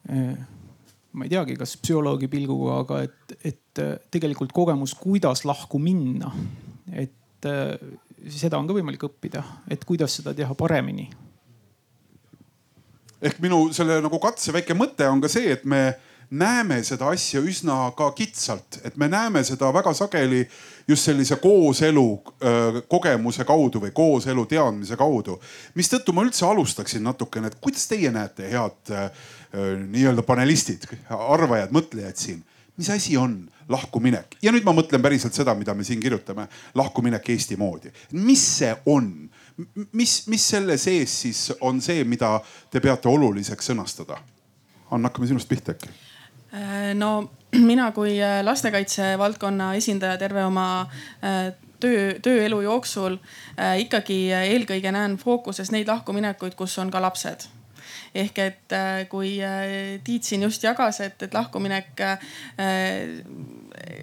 eh, 0.08 0.34
ma 1.12 1.26
ei 1.26 1.32
teagi, 1.32 1.56
kas 1.60 1.76
psühholoogi 1.78 2.30
pilguga, 2.32 2.80
aga 2.84 3.00
et, 3.06 3.38
et 3.52 3.84
tegelikult 4.10 4.54
kogemus, 4.56 4.96
kuidas 4.98 5.44
lahku 5.46 5.78
minna, 5.82 6.32
et 6.90 7.46
eh, 7.46 7.74
seda 8.26 8.58
on 8.58 8.66
ka 8.68 8.76
võimalik 8.76 9.06
õppida, 9.06 9.44
et 9.70 9.86
kuidas 9.86 10.18
seda 10.18 10.34
teha 10.36 10.56
paremini 10.58 11.06
ehk 13.22 13.40
minu 13.42 13.68
selle 13.76 14.00
nagu 14.04 14.20
katse 14.22 14.54
väike 14.54 14.76
mõte 14.78 15.08
on 15.10 15.20
ka 15.20 15.28
see, 15.28 15.52
et 15.52 15.64
me 15.68 15.94
näeme 16.30 16.78
seda 16.86 17.08
asja 17.10 17.40
üsna 17.42 17.90
ka 17.98 18.10
kitsalt, 18.14 18.78
et 18.86 18.96
me 19.00 19.08
näeme 19.10 19.42
seda 19.44 19.72
väga 19.74 19.92
sageli 19.98 20.44
just 20.88 21.08
sellise 21.08 21.40
kooselu 21.42 22.06
öö, 22.16 22.82
kogemuse 22.90 23.44
kaudu 23.44 23.82
või 23.82 23.90
kooselu 23.94 24.46
teadmise 24.46 24.96
kaudu. 24.96 25.40
mistõttu 25.74 26.14
ma 26.14 26.22
üldse 26.22 26.46
alustaksin 26.46 27.02
natukene, 27.02 27.50
et 27.50 27.58
kuidas 27.60 27.86
teie 27.90 28.12
näete, 28.14 28.46
head 28.50 28.94
nii-öelda 29.90 30.22
panelistid, 30.22 30.86
arvajad, 31.10 31.74
mõtlejad 31.74 32.16
siin, 32.16 32.44
mis 32.78 32.90
asi 32.90 33.16
on 33.18 33.42
lahkuminek 33.70 34.36
ja 34.42 34.52
nüüd 34.54 34.66
ma 34.66 34.74
mõtlen 34.74 35.02
päriselt 35.02 35.34
seda, 35.34 35.54
mida 35.58 35.74
me 35.74 35.84
siin 35.86 36.00
kirjutame, 36.02 36.46
lahkuminek 36.74 37.28
Eesti 37.34 37.58
moodi. 37.58 37.90
mis 38.12 38.44
see 38.58 38.74
on? 38.86 39.30
Mis, 39.92 40.26
mis 40.26 40.48
selle 40.54 40.76
sees 40.80 41.20
siis 41.22 41.52
on 41.60 41.80
see, 41.84 42.04
mida 42.04 42.36
te 42.70 42.80
peate 42.80 43.08
oluliseks 43.08 43.72
sõnastada? 43.72 44.18
Ann, 44.90 45.06
hakkame 45.06 45.28
sinust 45.30 45.48
pihta 45.48 45.74
äkki. 45.76 45.90
Äh, 46.54 46.90
no 46.98 47.30
mina 47.70 47.90
kui 47.94 48.16
äh, 48.22 48.40
lastekaitse 48.44 49.14
valdkonna 49.18 49.74
esindaja 49.78 50.18
terve 50.18 50.44
oma 50.44 50.66
äh, 51.22 51.52
töö, 51.80 52.18
tööelu 52.22 52.60
jooksul 52.66 53.16
ikkagi 53.80 54.18
eelkõige 54.34 54.92
näen 54.92 55.16
fookuses 55.18 55.70
neid 55.72 55.88
lahkuminekuid, 55.88 56.58
kus 56.58 56.76
on 56.82 56.90
ka 56.92 57.00
lapsed 57.00 57.46
ehk 58.14 58.38
et 58.42 58.74
kui 59.10 59.36
Tiit 60.04 60.26
siin 60.26 60.42
just 60.42 60.64
jagas, 60.64 61.00
et, 61.04 61.22
et 61.22 61.34
lahkuminek 61.34 62.02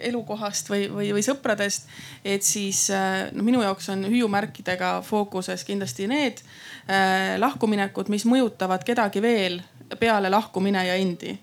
elukohast 0.08 0.70
või, 0.72 0.86
või, 0.92 1.10
või 1.18 1.24
sõpradest. 1.26 1.90
et 2.24 2.44
siis 2.44 2.88
no 3.34 3.44
minu 3.44 3.62
jaoks 3.62 3.90
on 3.94 4.06
hüüumärkidega 4.08 5.02
fookuses 5.06 5.66
kindlasti 5.68 6.08
need 6.08 6.40
äh, 6.40 7.36
lahkuminekud, 7.40 8.10
mis 8.10 8.26
mõjutavad 8.26 8.86
kedagi 8.88 9.22
veel 9.22 9.60
peale 10.00 10.30
lahkumineja 10.30 10.96
endi 10.96 11.38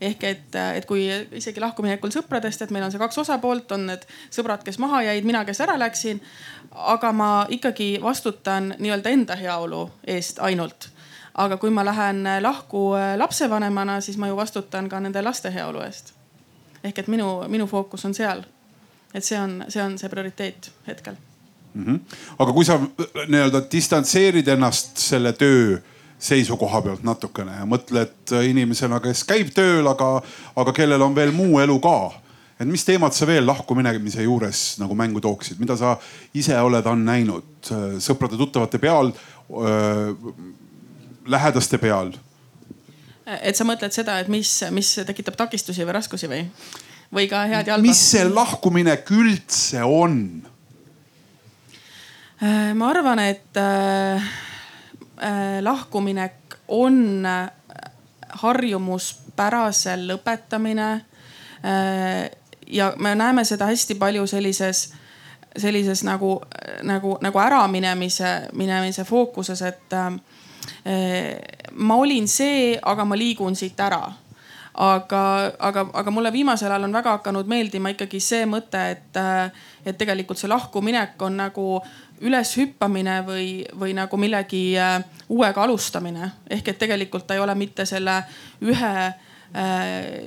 ehk 0.00 0.24
et, 0.26 0.56
et 0.76 0.86
kui 0.88 1.06
isegi 1.38 1.62
lahkuminekul 1.62 2.12
sõpradest, 2.12 2.64
et 2.64 2.72
meil 2.74 2.84
on 2.86 2.92
see 2.92 3.00
kaks 3.00 3.20
osapoolt, 3.22 3.70
on 3.76 3.86
need 3.92 4.02
sõbrad, 4.34 4.64
kes 4.66 4.78
maha 4.82 5.04
jäid, 5.06 5.26
mina, 5.26 5.44
kes 5.46 5.62
ära 5.64 5.78
läksin. 5.80 6.20
aga 6.74 7.12
ma 7.12 7.46
ikkagi 7.48 8.00
vastutan 8.02 8.74
nii-öelda 8.78 9.10
enda 9.10 9.36
heaolu 9.38 9.90
eest 10.06 10.40
ainult. 10.42 10.88
Aga 11.34 11.56
kui 11.56 11.70
ma 11.70 11.84
lähen 11.84 12.26
lahku 12.40 12.92
lapsevanemana, 13.16 14.00
siis 14.00 14.16
ma 14.16 14.28
ju 14.28 14.36
vastutan 14.36 14.88
ka 14.88 15.00
nende 15.00 15.22
laste 15.22 15.50
heaolu 15.50 15.80
eest 15.82 16.14
ehk 16.84 17.00
et 17.00 17.08
minu, 17.08 17.28
minu 17.48 17.66
fookus 17.70 18.04
on 18.04 18.14
seal. 18.14 18.44
et 19.14 19.24
see 19.24 19.38
on, 19.38 19.62
see 19.68 19.82
on 19.82 19.96
see 19.98 20.10
prioriteet 20.10 20.70
hetkel 20.86 21.14
mm. 21.74 21.84
-hmm. 21.84 22.00
aga 22.38 22.52
kui 22.52 22.64
sa 22.64 22.80
nii-öelda 23.28 23.62
distantseerid 23.72 24.48
ennast 24.48 24.96
selle 24.96 25.32
töö 25.32 25.78
seisukoha 26.18 26.82
pealt 26.82 27.02
natukene 27.04 27.52
ja 27.58 27.66
mõtled 27.68 28.32
inimesena, 28.48 29.00
kes 29.00 29.24
käib 29.28 29.50
tööl, 29.54 29.86
aga, 29.86 30.22
aga 30.56 30.72
kellel 30.72 31.02
on 31.02 31.14
veel 31.14 31.32
muu 31.32 31.58
elu 31.60 31.78
ka. 31.80 32.12
et 32.60 32.68
mis 32.68 32.84
teemad 32.84 33.12
sa 33.12 33.26
veel 33.26 33.46
lahkuminemise 33.46 34.22
juures 34.22 34.78
nagu 34.78 34.94
mängu 34.94 35.20
tooksid, 35.20 35.58
mida 35.58 35.76
sa 35.76 35.96
ise 36.34 36.60
oled, 36.60 36.86
on 36.86 37.04
näinud 37.04 37.70
sõprade-tuttavate 37.98 38.78
peal, 38.78 39.12
lähedaste 41.26 41.78
peal 41.78 42.12
et 43.24 43.56
sa 43.56 43.64
mõtled 43.66 43.94
seda, 43.94 44.18
et 44.20 44.28
mis, 44.32 44.50
mis 44.74 44.90
tekitab 45.06 45.36
takistusi 45.38 45.84
või 45.86 45.96
raskusi 45.96 46.28
või, 46.30 46.42
või 47.14 47.28
ka 47.30 47.44
head 47.48 47.70
jalga? 47.70 47.86
mis 47.86 48.00
see 48.12 48.24
lahkuminek 48.28 49.10
üldse 49.14 49.84
on? 49.84 50.18
Äh, 52.42 52.72
ma 52.76 52.90
arvan, 52.92 53.22
et 53.24 53.60
äh, 53.60 54.28
äh, 55.22 55.58
lahkuminek 55.64 56.58
on 56.74 57.24
harjumuspärase 58.44 59.96
lõpetamine 60.04 60.90
äh,. 61.64 62.30
ja 62.66 62.92
me 62.98 63.14
näeme 63.14 63.44
seda 63.44 63.68
hästi 63.68 63.94
palju 64.00 64.26
sellises, 64.26 64.88
sellises 65.56 66.02
nagu, 66.04 66.38
nagu, 66.82 67.18
nagu 67.20 67.40
äraminemise, 67.40 68.48
minemise 68.52 69.04
fookuses, 69.04 69.62
et 69.62 69.92
äh, 69.92 70.12
ma 71.74 71.96
olin 71.96 72.28
see, 72.28 72.78
aga 72.82 73.04
ma 73.04 73.16
liigun 73.16 73.56
siit 73.56 73.80
ära 73.80 74.02
aga, 74.74 75.52
aga, 75.58 75.86
aga 75.94 76.10
mulle 76.10 76.32
viimasel 76.34 76.72
ajal 76.72 76.88
on 76.88 76.96
väga 76.96 77.18
hakanud 77.18 77.48
meeldima 77.50 77.92
ikkagi 77.94 78.20
see 78.22 78.44
mõte, 78.50 78.80
et, 78.96 79.20
eh, 79.20 79.62
et 79.86 79.98
tegelikult 79.98 80.40
see 80.40 80.50
lahkuminek 80.50 81.22
on 81.22 81.38
nagu 81.38 81.68
üleshüppamine 82.24 83.20
või, 83.26 83.48
või 83.78 83.94
nagu 83.94 84.18
millegi 84.18 84.64
eh, 84.76 84.98
uuega 85.28 85.62
alustamine. 85.62 86.32
ehk 86.50 86.68
et 86.68 86.78
tegelikult 86.78 87.26
ta 87.26 87.34
ei 87.34 87.40
ole 87.40 87.54
mitte 87.54 87.86
selle 87.86 88.22
ühe, 88.62 88.94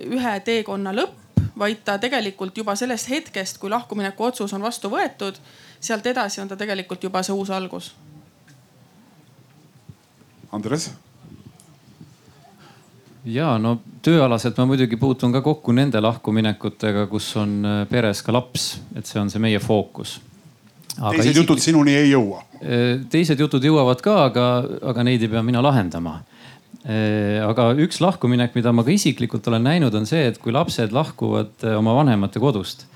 ühe 0.07 0.39
teekonna 0.39 0.93
lõpp, 0.95 1.41
vaid 1.57 1.83
ta 1.83 1.97
tegelikult 1.99 2.57
juba 2.57 2.75
sellest 2.75 3.09
hetkest, 3.09 3.57
kui 3.57 3.69
lahkumineku 3.69 4.23
otsus 4.23 4.53
on 4.53 4.61
vastu 4.61 4.89
võetud, 4.89 5.35
sealt 5.79 6.05
edasi 6.07 6.41
on 6.41 6.47
ta 6.47 6.55
tegelikult 6.55 7.03
juba 7.03 7.23
see 7.23 7.35
uus 7.35 7.49
algus 7.51 7.91
Andres? 10.55 10.91
ja 13.27 13.55
no 13.61 13.77
tööalaselt 14.05 14.57
ma 14.59 14.67
muidugi 14.69 14.97
puutun 14.99 15.33
ka 15.35 15.41
kokku 15.45 15.75
nende 15.75 15.99
lahkuminekutega, 16.03 17.07
kus 17.11 17.29
on 17.39 17.59
äh, 17.65 17.83
peres 17.89 18.23
ka 18.25 18.35
laps, 18.35 18.77
et 18.95 19.09
see 19.09 19.19
on 19.21 19.31
see 19.33 19.41
meie 19.43 19.59
fookus. 19.63 20.17
teised 20.95 21.25
isik... 21.25 21.41
jutud 21.43 21.61
sinuni 21.63 21.95
ei 21.97 22.11
jõua? 22.11 22.43
Äh, 22.61 23.03
teised 23.11 23.39
jutud 23.43 23.63
jõuavad 23.63 24.01
ka, 24.03 24.17
aga, 24.29 24.47
aga 24.93 25.07
neid 25.07 25.25
ei 25.25 25.31
pea 25.31 25.43
mina 25.45 25.63
lahendama. 25.65 26.21
Äh, 26.87 27.43
aga 27.43 27.71
üks 27.83 27.99
lahkuminek, 28.03 28.55
mida 28.55 28.71
ma 28.71 28.85
ka 28.87 28.93
isiklikult 28.95 29.47
olen 29.51 29.65
näinud, 29.67 29.95
on 29.97 30.07
see, 30.09 30.29
et 30.31 30.39
kui 30.41 30.55
lapsed 30.55 30.95
lahkuvad 30.95 31.67
oma 31.75 31.97
vanemate 31.99 32.39
kodust, 32.43 32.87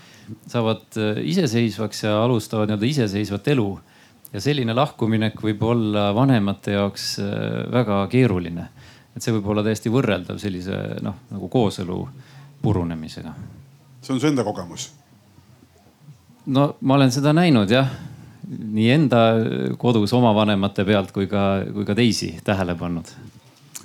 saavad 0.48 0.96
iseseisvaks 1.27 2.05
ja 2.05 2.22
alustavad 2.24 2.70
nii-öelda 2.70 2.88
iseseisvat 2.88 3.50
elu 3.51 3.72
ja 4.33 4.41
selline 4.41 4.75
lahkuminek 4.75 5.41
võib 5.43 5.63
olla 5.67 6.09
vanemate 6.15 6.75
jaoks 6.77 7.17
äh, 7.19 7.31
väga 7.71 8.05
keeruline. 8.11 8.67
et 9.15 9.23
see 9.23 9.33
võib 9.35 9.50
olla 9.51 9.63
täiesti 9.63 9.91
võrreldav 9.91 10.39
sellise 10.39 10.77
noh, 11.03 11.17
nagu 11.31 11.50
kooselu 11.51 11.97
purunemisega. 12.61 13.33
see 14.01 14.13
on 14.13 14.21
su 14.21 14.27
enda 14.27 14.43
kogemus? 14.47 14.91
no 16.45 16.75
ma 16.81 16.95
olen 16.95 17.11
seda 17.11 17.33
näinud 17.33 17.71
jah, 17.71 17.91
nii 18.47 18.89
enda 18.91 19.25
kodus 19.77 20.13
oma 20.13 20.33
vanemate 20.35 20.85
pealt 20.85 21.11
kui 21.11 21.27
ka, 21.27 21.63
kui 21.73 21.85
ka 21.85 21.95
teisi 21.95 22.33
tähele 22.43 22.75
pannud. 22.75 23.11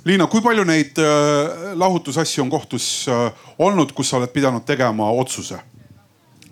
Liina, 0.07 0.29
kui 0.31 0.39
palju 0.41 0.63
neid 0.63 0.99
äh, 1.03 1.73
lahutusasju 1.75 2.45
on 2.45 2.49
kohtus 2.49 3.07
äh, 3.11 3.47
olnud, 3.59 3.91
kus 3.91 4.09
sa 4.09 4.21
oled 4.21 4.31
pidanud 4.31 4.65
tegema 4.65 5.11
otsuse? 5.11 5.59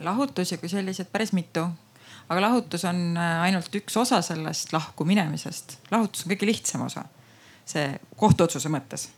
lahutusi 0.05 0.57
kui 0.59 0.69
selliseid 0.69 1.07
päris 1.09 1.31
mitu 1.33 1.63
aga 2.29 2.41
lahutus 2.41 2.85
on 2.89 3.17
äh, 3.17 3.43
ainult 3.47 3.75
üks 3.77 3.97
osa 4.01 4.21
sellest 4.25 4.73
lahku 4.73 5.05
minemisest. 5.05 5.77
lahutus 5.91 6.25
on 6.25 6.33
kõige 6.33 6.49
lihtsam 6.49 6.85
osa, 6.87 7.05
see 7.67 7.93
kohtuotsuse 8.17 8.71
mõttes. 8.73 9.09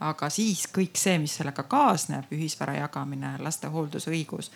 aga 0.00 0.30
siis 0.32 0.64
kõik 0.72 0.96
see, 0.96 1.18
mis 1.20 1.34
sellega 1.36 1.66
kaasneb, 1.68 2.30
ühisvara 2.32 2.78
jagamine, 2.78 3.34
laste 3.44 3.68
hooldusõigus, 3.72 4.50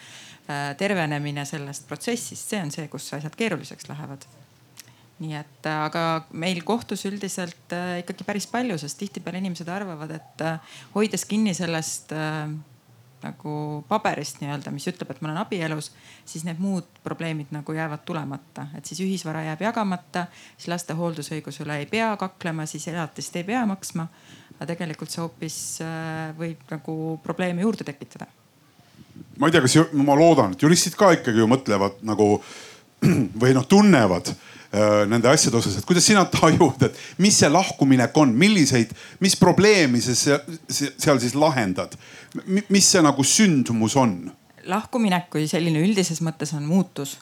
äh, 0.48 0.72
tervenemine 0.80 1.44
sellest 1.48 1.88
protsessist, 1.88 2.48
see 2.48 2.62
on 2.62 2.72
see, 2.72 2.88
kus 2.92 3.12
asjad 3.16 3.36
keeruliseks 3.36 3.88
lähevad 3.92 4.26
nii 5.22 5.36
et 5.38 5.66
äh, 5.70 5.80
aga 5.86 6.24
meil 6.32 6.60
kohtus 6.66 7.04
üldiselt 7.06 7.72
ikkagi 8.00 8.24
päris 8.26 8.48
palju, 8.50 8.76
sest 8.80 8.98
tihtipeale 9.00 9.40
inimesed 9.40 9.68
arvavad, 9.70 10.10
et 10.16 10.46
hoides 10.96 11.24
kinni 11.30 11.54
sellest 11.54 12.12
nagu 13.24 13.54
paberist 13.88 14.40
nii-öelda, 14.42 14.72
mis 14.74 14.86
ütleb, 14.90 15.10
et 15.10 15.22
ma 15.22 15.30
olen 15.30 15.40
abielus, 15.42 15.90
siis 16.28 16.44
need 16.46 16.60
muud 16.62 16.86
probleemid 17.04 17.52
nagu 17.54 17.74
jäävad 17.76 18.04
tulemata, 18.06 18.68
et 18.78 18.86
siis 18.88 19.00
ühisvara 19.04 19.44
jääb 19.48 19.64
jagamata, 19.64 20.26
siis 20.56 20.70
laste 20.72 20.96
hooldusõiguse 20.98 21.64
üle 21.64 21.80
ei 21.82 21.88
pea 21.90 22.12
kaklema, 22.20 22.68
siis 22.70 22.88
elatist 22.92 23.36
ei 23.40 23.46
pea 23.48 23.64
maksma. 23.68 24.08
aga 24.54 24.68
tegelikult 24.70 25.10
see 25.10 25.18
hoopis 25.18 25.54
äh, 25.82 26.30
võib 26.38 26.60
nagu 26.70 27.18
probleeme 27.22 27.64
juurde 27.64 27.84
tekitada. 27.84 28.26
ma 29.38 29.48
ei 29.48 29.52
tea, 29.52 29.64
kas 29.64 29.78
ma 29.92 30.14
loodan, 30.14 30.52
et 30.52 30.62
juristid 30.62 30.94
ka 30.94 31.12
ikkagi 31.16 31.42
ju 31.42 31.48
mõtlevad 31.50 32.02
nagu 32.02 32.42
või 33.42 33.54
noh, 33.56 33.66
tunnevad 33.66 34.30
nende 35.08 35.28
asjade 35.30 35.58
osas, 35.58 35.76
et 35.78 35.86
kuidas 35.86 36.06
sina 36.06 36.24
tajud, 36.30 36.82
et 36.88 36.96
mis 37.22 37.36
see 37.38 37.50
lahkuminek 37.50 38.16
on, 38.18 38.32
milliseid, 38.38 38.90
mis 39.22 39.36
probleemi 39.38 40.00
sa 40.02 40.38
seal 40.68 41.20
siis 41.22 41.36
lahendad? 41.38 41.94
mis 42.44 42.88
see 42.90 43.02
nagu 43.04 43.22
sündmus 43.22 43.94
on? 44.00 44.16
lahkuminek 44.66 45.28
kui 45.32 45.46
selline 45.50 45.82
üldises 45.84 46.22
mõttes 46.24 46.54
on 46.56 46.64
muutus, 46.66 47.18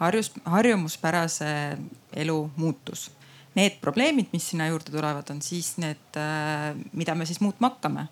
harjus, 0.00 0.30
harjumuspärase 0.44 1.50
elu 2.22 2.38
muutus. 2.60 3.08
Need 3.56 3.78
probleemid, 3.80 4.28
mis 4.36 4.50
sinna 4.50 4.66
juurde 4.68 4.92
tulevad, 4.92 5.30
on 5.32 5.38
siis 5.40 5.78
need, 5.80 6.18
äh, 6.20 6.74
mida 6.92 7.14
me 7.16 7.24
siis 7.26 7.40
muutma 7.40 7.72
hakkame. 7.72 8.08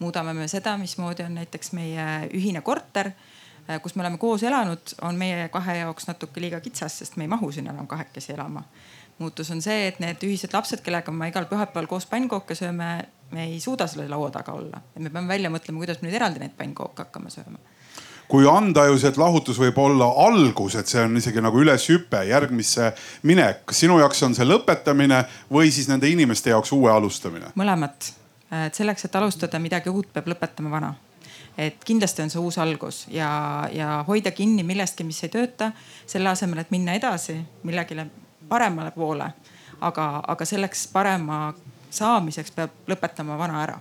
muudame 0.00 0.32
me 0.34 0.48
seda, 0.48 0.76
mismoodi 0.80 1.22
on 1.22 1.34
näiteks 1.36 1.72
meie 1.76 2.04
ühine 2.34 2.62
korter 2.64 3.12
Äh, 3.12 3.39
kus 3.82 3.94
me 3.94 4.02
oleme 4.02 4.18
koos 4.18 4.42
elanud, 4.42 4.94
on 5.02 5.18
meie 5.18 5.48
kahe 5.52 5.78
jaoks 5.82 6.08
natuke 6.08 6.40
liiga 6.40 6.60
kitsas, 6.60 6.98
sest 7.02 7.16
me 7.16 7.26
ei 7.26 7.32
mahu 7.32 7.52
sinna 7.52 7.74
enam 7.74 7.86
kahekesi 7.86 8.32
elama. 8.32 8.62
muutus 9.18 9.50
on 9.50 9.60
see, 9.62 9.88
et 9.88 9.98
need 10.00 10.22
ühised 10.24 10.54
lapsed, 10.56 10.80
kellega 10.80 11.12
me 11.12 11.28
igal 11.28 11.44
pühapäeval 11.44 11.86
koos 11.86 12.06
pannkooke 12.06 12.54
sööme, 12.56 12.88
me 13.30 13.44
ei 13.44 13.60
suuda 13.60 13.86
selle 13.86 14.08
laua 14.08 14.30
taga 14.30 14.52
olla. 14.52 14.80
me 14.98 15.10
peame 15.10 15.28
välja 15.28 15.50
mõtlema, 15.50 15.78
kuidas 15.78 16.00
me 16.00 16.08
nüüd 16.08 16.16
eraldi 16.16 16.40
neid 16.40 16.56
pannkooke 16.56 17.04
hakkame 17.04 17.30
sööma 17.30 17.58
kui 18.30 18.46
anda 18.46 18.84
ju 18.86 18.98
see, 18.98 19.10
et 19.10 19.18
lahutus 19.18 19.58
võib 19.58 19.78
olla 19.82 20.06
algus, 20.24 20.76
et 20.78 20.86
see 20.86 21.02
on 21.02 21.18
isegi 21.18 21.42
nagu 21.42 21.58
üleshüpe, 21.58 22.22
järgmisse 22.28 22.92
minek. 23.26 23.64
kas 23.66 23.82
sinu 23.82 23.98
jaoks 23.98 24.22
on 24.22 24.36
see 24.38 24.46
lõpetamine 24.46 25.24
või 25.50 25.72
siis 25.74 25.88
nende 25.90 26.08
inimeste 26.08 26.54
jaoks 26.54 26.70
uue 26.76 26.92
alustamine? 26.92 27.50
mõlemat. 27.58 28.12
et 28.66 28.74
selleks, 28.74 29.04
et 29.04 29.16
alustada 29.16 29.58
midagi 29.58 29.90
uut, 29.90 30.12
peab 30.14 30.30
lõpetama 30.30 30.70
vana 30.70 30.94
et 31.60 31.84
kindlasti 31.84 32.24
on 32.24 32.32
see 32.32 32.40
uus 32.40 32.58
algus 32.62 33.02
ja, 33.12 33.30
ja 33.72 34.00
hoida 34.08 34.32
kinni 34.32 34.64
millestki, 34.66 35.04
mis 35.04 35.20
ei 35.26 35.32
tööta, 35.32 35.70
selle 36.08 36.32
asemel, 36.32 36.62
et 36.62 36.72
minna 36.72 36.96
edasi 36.96 37.36
millegile 37.68 38.06
paremale 38.48 38.92
poole. 38.96 39.30
aga, 39.80 40.06
aga 40.28 40.44
selleks 40.44 40.88
parema 40.92 41.54
saamiseks 41.90 42.52
peab 42.56 42.90
lõpetama 42.90 43.38
vana 43.38 43.62
ära 43.62 43.78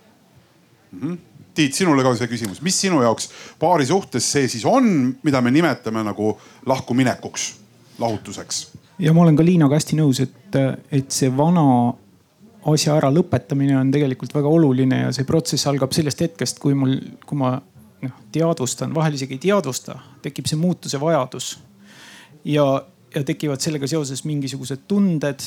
mm. 0.91 0.99
-hmm. 1.01 1.17
Tiit, 1.53 1.73
sinule 1.73 2.03
ka 2.03 2.13
see 2.15 2.27
küsimus, 2.27 2.61
mis 2.61 2.77
sinu 2.81 3.01
jaoks 3.01 3.29
paari 3.59 3.85
suhtes 3.85 4.31
see 4.31 4.47
siis 4.47 4.65
on, 4.65 5.15
mida 5.23 5.41
me 5.41 5.51
nimetame 5.51 6.03
nagu 6.03 6.37
lahkuminekuks, 6.65 7.55
lahutuseks? 7.99 8.67
ja 8.99 9.13
ma 9.13 9.21
olen 9.21 9.35
ka 9.35 9.45
Liinaga 9.45 9.75
hästi 9.75 9.95
nõus, 9.95 10.21
et, 10.23 10.55
et 10.91 11.11
see 11.11 11.37
vana 11.37 11.93
asja 12.67 12.95
ära 12.99 13.09
lõpetamine 13.13 13.77
on 13.79 13.91
tegelikult 13.93 14.33
väga 14.35 14.51
oluline 14.51 15.03
ja 15.05 15.11
see 15.15 15.27
protsess 15.27 15.67
algab 15.69 15.93
sellest 15.95 16.21
hetkest, 16.25 16.59
kui 16.59 16.75
mul, 16.77 16.97
kui 17.25 17.39
ma 17.39 17.55
noh 18.03 18.19
teadvustan, 18.31 18.93
vahel 18.95 19.17
isegi 19.17 19.35
ei 19.37 19.43
teadvusta, 19.49 19.97
tekib 20.23 20.47
see 20.47 20.59
muutuse 20.59 20.99
vajadus. 21.01 21.57
ja, 22.47 22.65
ja 23.15 23.23
tekivad 23.23 23.63
sellega 23.63 23.87
seoses 23.87 24.23
mingisugused 24.27 24.85
tunded 24.87 25.43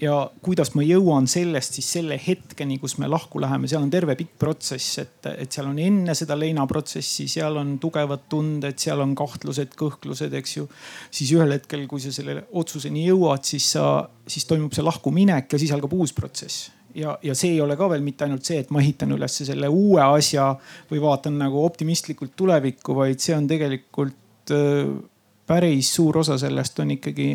ja 0.00 0.14
kuidas 0.42 0.72
ma 0.74 0.82
jõuan 0.82 1.28
sellest 1.30 1.78
siis 1.78 1.88
selle 1.96 2.18
hetkeni, 2.20 2.78
kus 2.82 2.96
me 2.98 3.08
lahku 3.10 3.40
läheme, 3.42 3.68
seal 3.70 3.84
on 3.84 3.92
terve 3.92 4.16
pikk 4.18 4.36
protsess, 4.40 4.98
et, 5.02 5.28
et 5.30 5.54
seal 5.54 5.68
on 5.70 5.78
enne 5.78 6.16
seda 6.18 6.36
leinaprotsessi, 6.38 7.28
seal 7.30 7.60
on 7.60 7.76
tugevad 7.82 8.26
tunded, 8.30 8.78
seal 8.80 9.02
on 9.04 9.14
kahtlused, 9.18 9.76
kõhklused, 9.78 10.34
eks 10.40 10.56
ju. 10.56 10.68
siis 11.14 11.34
ühel 11.36 11.54
hetkel, 11.56 11.86
kui 11.90 12.02
sa 12.02 12.12
selle 12.14 12.44
otsuseni 12.52 13.06
jõuad, 13.06 13.46
siis 13.46 13.70
sa, 13.76 14.08
siis 14.26 14.48
toimub 14.50 14.74
see 14.74 14.86
lahkuminek 14.86 15.54
ja 15.54 15.62
siis 15.62 15.74
algab 15.76 15.94
uus 15.94 16.14
protsess 16.16 16.72
ja, 16.94 17.16
ja 17.22 17.34
see 17.38 17.54
ei 17.54 17.62
ole 17.62 17.76
ka 17.78 17.88
veel 17.90 18.04
mitte 18.04 18.26
ainult 18.26 18.46
see, 18.46 18.60
et 18.62 18.70
ma 18.74 18.82
ehitan 18.82 19.14
üles 19.14 19.40
selle 19.42 19.70
uue 19.70 20.02
asja 20.02 20.52
või 20.90 21.02
vaatan 21.02 21.38
nagu 21.42 21.64
optimistlikult 21.64 22.34
tulevikku, 22.38 22.94
vaid 22.98 23.22
see 23.22 23.34
on 23.36 23.48
tegelikult 23.50 24.54
äh, 24.54 24.94
päris 25.46 25.92
suur 25.94 26.22
osa 26.22 26.38
sellest 26.40 26.78
on 26.80 26.94
ikkagi 26.96 27.34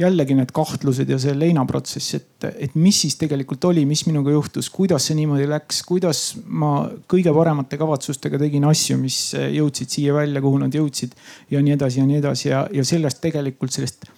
jällegi 0.00 0.36
need 0.36 0.52
kahtlused 0.54 1.10
ja 1.10 1.18
see 1.20 1.34
leinaprotsess, 1.36 2.16
et, 2.18 2.46
et 2.66 2.76
mis 2.78 3.02
siis 3.04 3.16
tegelikult 3.20 3.64
oli, 3.68 3.84
mis 3.88 4.02
minuga 4.08 4.32
juhtus, 4.34 4.70
kuidas 4.72 5.08
see 5.08 5.18
niimoodi 5.18 5.48
läks, 5.50 5.82
kuidas 5.88 6.22
ma 6.46 6.72
kõige 7.10 7.34
paremate 7.36 7.78
kavatsustega 7.80 8.40
tegin 8.40 8.66
asju, 8.70 8.98
mis 9.00 9.20
jõudsid 9.36 9.92
siia 9.92 10.16
välja, 10.16 10.42
kuhu 10.44 10.62
nad 10.62 10.74
jõudsid 10.74 11.14
ja 11.52 11.62
nii 11.64 11.76
edasi 11.76 12.02
ja 12.02 12.08
nii 12.08 12.18
edasi 12.22 12.50
ja, 12.50 12.64
ja 12.72 12.86
sellest 12.86 13.22
tegelikult 13.22 13.76
sellest 13.76 14.10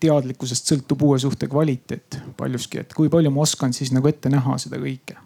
teadlikkusest 0.00 0.70
sõltub 0.72 1.02
uue 1.04 1.18
suhte 1.20 1.48
kvaliteet 1.50 2.20
paljuski, 2.36 2.84
et 2.84 2.94
kui 2.96 3.12
palju 3.12 3.32
ma 3.34 3.44
oskan 3.44 3.74
siis 3.76 3.92
nagu 3.96 4.08
ette 4.08 4.32
näha 4.32 4.56
seda 4.60 4.80
kõike 4.80 5.18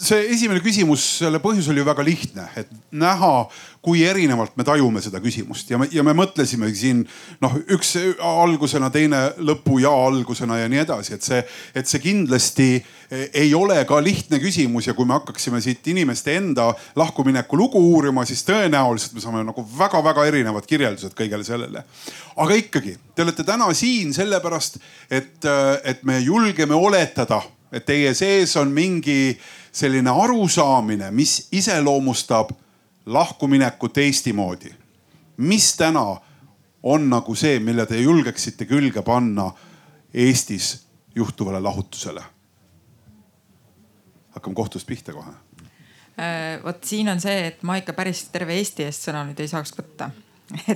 see 0.00 0.30
esimene 0.32 0.62
küsimus, 0.64 1.02
selle 1.20 1.40
põhjus 1.42 1.68
oli 1.70 1.82
ju 1.82 1.86
väga 1.88 2.04
lihtne, 2.04 2.46
et 2.56 2.70
näha, 2.96 3.32
kui 3.84 4.02
erinevalt 4.04 4.56
me 4.60 4.64
tajume 4.64 5.00
seda 5.04 5.20
küsimust. 5.22 5.68
Ja 5.72 5.78
me, 5.80 5.88
ja 5.92 6.04
me 6.04 6.14
mõtlesime 6.16 6.68
siin 6.76 7.02
noh, 7.40 7.56
üks 7.72 7.94
algusena, 8.24 8.90
teine 8.92 9.22
lõpu 9.40 9.80
ja 9.84 9.92
algusena 9.92 10.58
ja 10.60 10.70
nii 10.72 10.82
edasi, 10.82 11.16
et 11.16 11.26
see, 11.26 11.42
et 11.76 11.88
see 11.88 12.02
kindlasti 12.04 12.68
ei 13.10 13.52
ole 13.56 13.78
ka 13.88 14.00
lihtne 14.04 14.40
küsimus. 14.42 14.88
Ja 14.88 14.96
kui 14.96 15.08
me 15.08 15.16
hakkaksime 15.18 15.60
siit 15.64 15.86
inimeste 15.92 16.36
enda 16.38 16.70
lahkumineku 16.98 17.58
lugu 17.60 17.80
uurima, 17.92 18.24
siis 18.28 18.44
tõenäoliselt 18.48 19.16
me 19.16 19.24
saame 19.24 19.44
nagu 19.48 19.64
väga-väga 19.76 20.26
erinevad 20.28 20.68
kirjeldused 20.68 21.16
kõigele 21.18 21.46
sellele. 21.46 21.84
aga 22.40 22.56
ikkagi, 22.56 22.96
te 23.14 23.24
olete 23.24 23.44
täna 23.44 23.68
siin 23.76 24.14
sellepärast, 24.16 24.80
et, 25.10 25.48
et 25.84 26.04
me 26.08 26.20
julgeme 26.20 26.76
oletada, 26.76 27.42
et 27.72 27.84
teie 27.86 28.14
sees 28.18 28.56
on 28.56 28.70
mingi 28.74 29.36
selline 29.72 30.10
arusaamine, 30.10 31.10
mis 31.10 31.48
iseloomustab 31.52 32.50
lahkuminekut 33.06 33.98
Eesti 33.98 34.32
moodi. 34.32 34.74
mis 35.36 35.76
täna 35.76 36.20
on 36.82 37.10
nagu 37.10 37.34
see, 37.34 37.58
mille 37.60 37.86
te 37.86 38.00
julgeksite 38.00 38.64
külge 38.64 39.02
panna 39.02 39.52
Eestis 40.14 40.86
juhtuvale 41.14 41.60
lahutusele? 41.60 42.22
hakkame 44.30 44.54
kohtust 44.54 44.86
pihta 44.86 45.12
kohe. 45.12 45.30
Äh, 45.30 46.64
vot 46.64 46.84
siin 46.84 47.08
on 47.08 47.20
see, 47.20 47.46
et 47.46 47.62
ma 47.62 47.76
ikka 47.76 47.92
päris 47.92 48.24
terve 48.32 48.54
Eesti 48.54 48.84
eest 48.86 49.08
sõna 49.08 49.24
nüüd 49.26 49.40
ei 49.40 49.48
saaks 49.48 49.72
võtta 49.76 50.10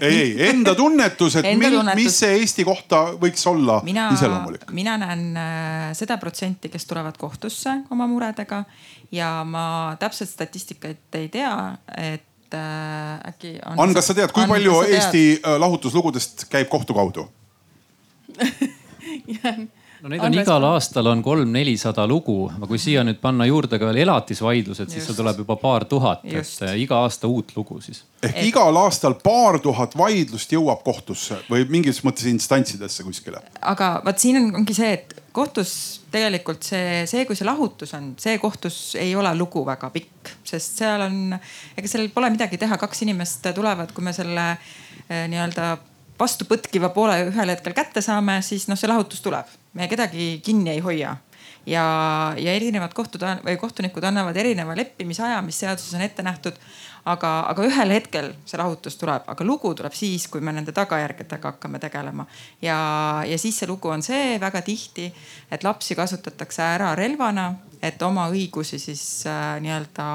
ei, 0.00 0.18
ei 0.18 0.48
enda 0.48 0.74
tunnetus, 0.74 1.36
et 1.40 1.48
enda 1.48 1.70
tunnetus. 1.70 2.02
mis 2.02 2.18
see 2.22 2.36
Eesti 2.40 2.64
kohta 2.66 3.00
võiks 3.20 3.46
olla 3.50 3.80
mina, 3.86 4.08
iseloomulik? 4.14 4.66
mina 4.74 4.96
näen 5.00 5.24
äh, 5.40 5.88
seda 5.98 6.18
protsenti, 6.22 6.70
kes 6.72 6.86
tulevad 6.90 7.18
kohtusse 7.20 7.80
oma 7.94 8.06
muredega 8.10 8.64
ja 9.14 9.36
ma 9.48 9.66
täpselt 10.00 10.30
statistikat 10.30 11.18
ei 11.18 11.28
tea, 11.32 11.54
et 11.96 12.54
äh, 12.54 13.30
äkki 13.32 13.56
on. 13.64 13.80
Ann, 13.86 13.96
kas 13.96 14.10
sa 14.10 14.18
tead, 14.18 14.32
kui 14.34 14.46
palju 14.50 14.82
Eesti 14.86 15.24
tead? 15.36 15.48
Äh, 15.54 15.58
lahutuslugudest 15.64 16.46
käib 16.52 16.70
kohtu 16.72 16.96
kaudu 16.96 17.28
no 20.04 20.10
neid 20.12 20.20
on, 20.20 20.26
on 20.28 20.36
igal 20.42 20.66
aastal 20.68 21.08
on 21.08 21.22
kolm-nelisada 21.24 22.04
lugu, 22.08 22.36
aga 22.52 22.68
kui 22.68 22.80
siia 22.80 23.04
nüüd 23.06 23.20
panna 23.22 23.46
juurde 23.48 23.78
ka 23.80 23.88
veel 23.88 24.02
elatisvaidlused, 24.04 24.92
siis 24.92 25.06
seal 25.08 25.16
tuleb 25.16 25.40
juba 25.40 25.56
paar 25.60 25.86
tuhat, 25.88 26.26
et 26.28 26.64
äh, 26.66 26.74
iga 26.82 27.00
aasta 27.06 27.30
uut 27.30 27.54
lugu 27.56 27.80
siis. 27.84 28.02
ehk 28.20 28.36
et... 28.36 28.48
igal 28.50 28.76
aastal 28.82 29.16
paar 29.22 29.58
tuhat 29.64 29.96
vaidlust 29.96 30.52
jõuab 30.52 30.84
kohtusse 30.84 31.40
või 31.48 31.64
mingis 31.72 32.02
mõttes 32.04 32.28
instantsidesse 32.28 33.06
kuskile. 33.06 33.40
aga 33.62 33.94
vot 34.04 34.20
siin 34.20 34.42
on, 34.42 34.50
ongi 34.60 34.76
see, 34.76 34.92
et 34.98 35.16
kohtus 35.34 35.72
tegelikult 36.12 36.68
see, 36.68 37.06
see, 37.10 37.24
kui 37.24 37.38
see 37.38 37.48
lahutus 37.48 37.96
on, 37.96 38.12
see 38.20 38.36
kohtus 38.42 38.82
ei 39.00 39.16
ole 39.16 39.32
lugu 39.38 39.64
väga 39.66 39.88
pikk, 39.94 40.34
sest 40.44 40.84
seal 40.84 41.08
on, 41.08 41.38
ega 41.78 41.90
seal 41.90 42.12
pole 42.12 42.28
midagi 42.34 42.60
teha, 42.60 42.76
kaks 42.80 43.02
inimest 43.08 43.48
tulevad, 43.56 43.96
kui 43.96 44.04
me 44.04 44.12
selle 44.16 44.50
eh, 44.52 45.24
nii-öelda 45.32 45.72
vastu 46.18 46.46
põtkiva 46.48 46.90
poole 46.94 47.18
ühel 47.28 47.52
hetkel 47.54 47.74
kätte 47.76 48.02
saame, 48.04 48.38
siis 48.42 48.68
noh, 48.70 48.78
see 48.78 48.90
lahutus 48.90 49.22
tuleb. 49.24 49.46
me 49.74 49.88
kedagi 49.88 50.40
kinni 50.44 50.70
ei 50.70 50.80
hoia. 50.80 51.16
ja, 51.66 51.84
ja 52.38 52.52
erinevad 52.54 52.92
kohtud 52.94 53.22
või 53.44 53.56
kohtunikud 53.56 54.04
annavad 54.04 54.36
erineva 54.36 54.76
leppimisaja, 54.76 55.42
mis 55.42 55.58
seaduses 55.58 55.94
on 55.94 56.04
ette 56.06 56.22
nähtud. 56.22 56.58
aga, 57.04 57.30
aga 57.50 57.64
ühel 57.66 57.90
hetkel 57.90 58.32
see 58.46 58.58
lahutus 58.58 58.96
tuleb, 58.96 59.26
aga 59.26 59.44
lugu 59.44 59.74
tuleb 59.74 59.92
siis, 59.92 60.28
kui 60.28 60.40
me 60.40 60.52
nende 60.52 60.72
tagajärgedega 60.72 61.54
hakkame 61.54 61.78
tegelema. 61.78 62.26
ja, 62.62 62.78
ja 63.26 63.38
siis 63.38 63.58
see 63.58 63.68
lugu 63.68 63.88
on 63.88 64.02
see 64.02 64.38
väga 64.40 64.62
tihti, 64.62 65.12
et 65.50 65.64
lapsi 65.64 65.94
kasutatakse 65.94 66.62
ära 66.62 66.94
relvana, 66.94 67.54
et 67.82 68.02
oma 68.02 68.28
õigusi 68.30 68.78
siis 68.78 69.26
äh, 69.26 69.58
nii-öelda 69.60 70.06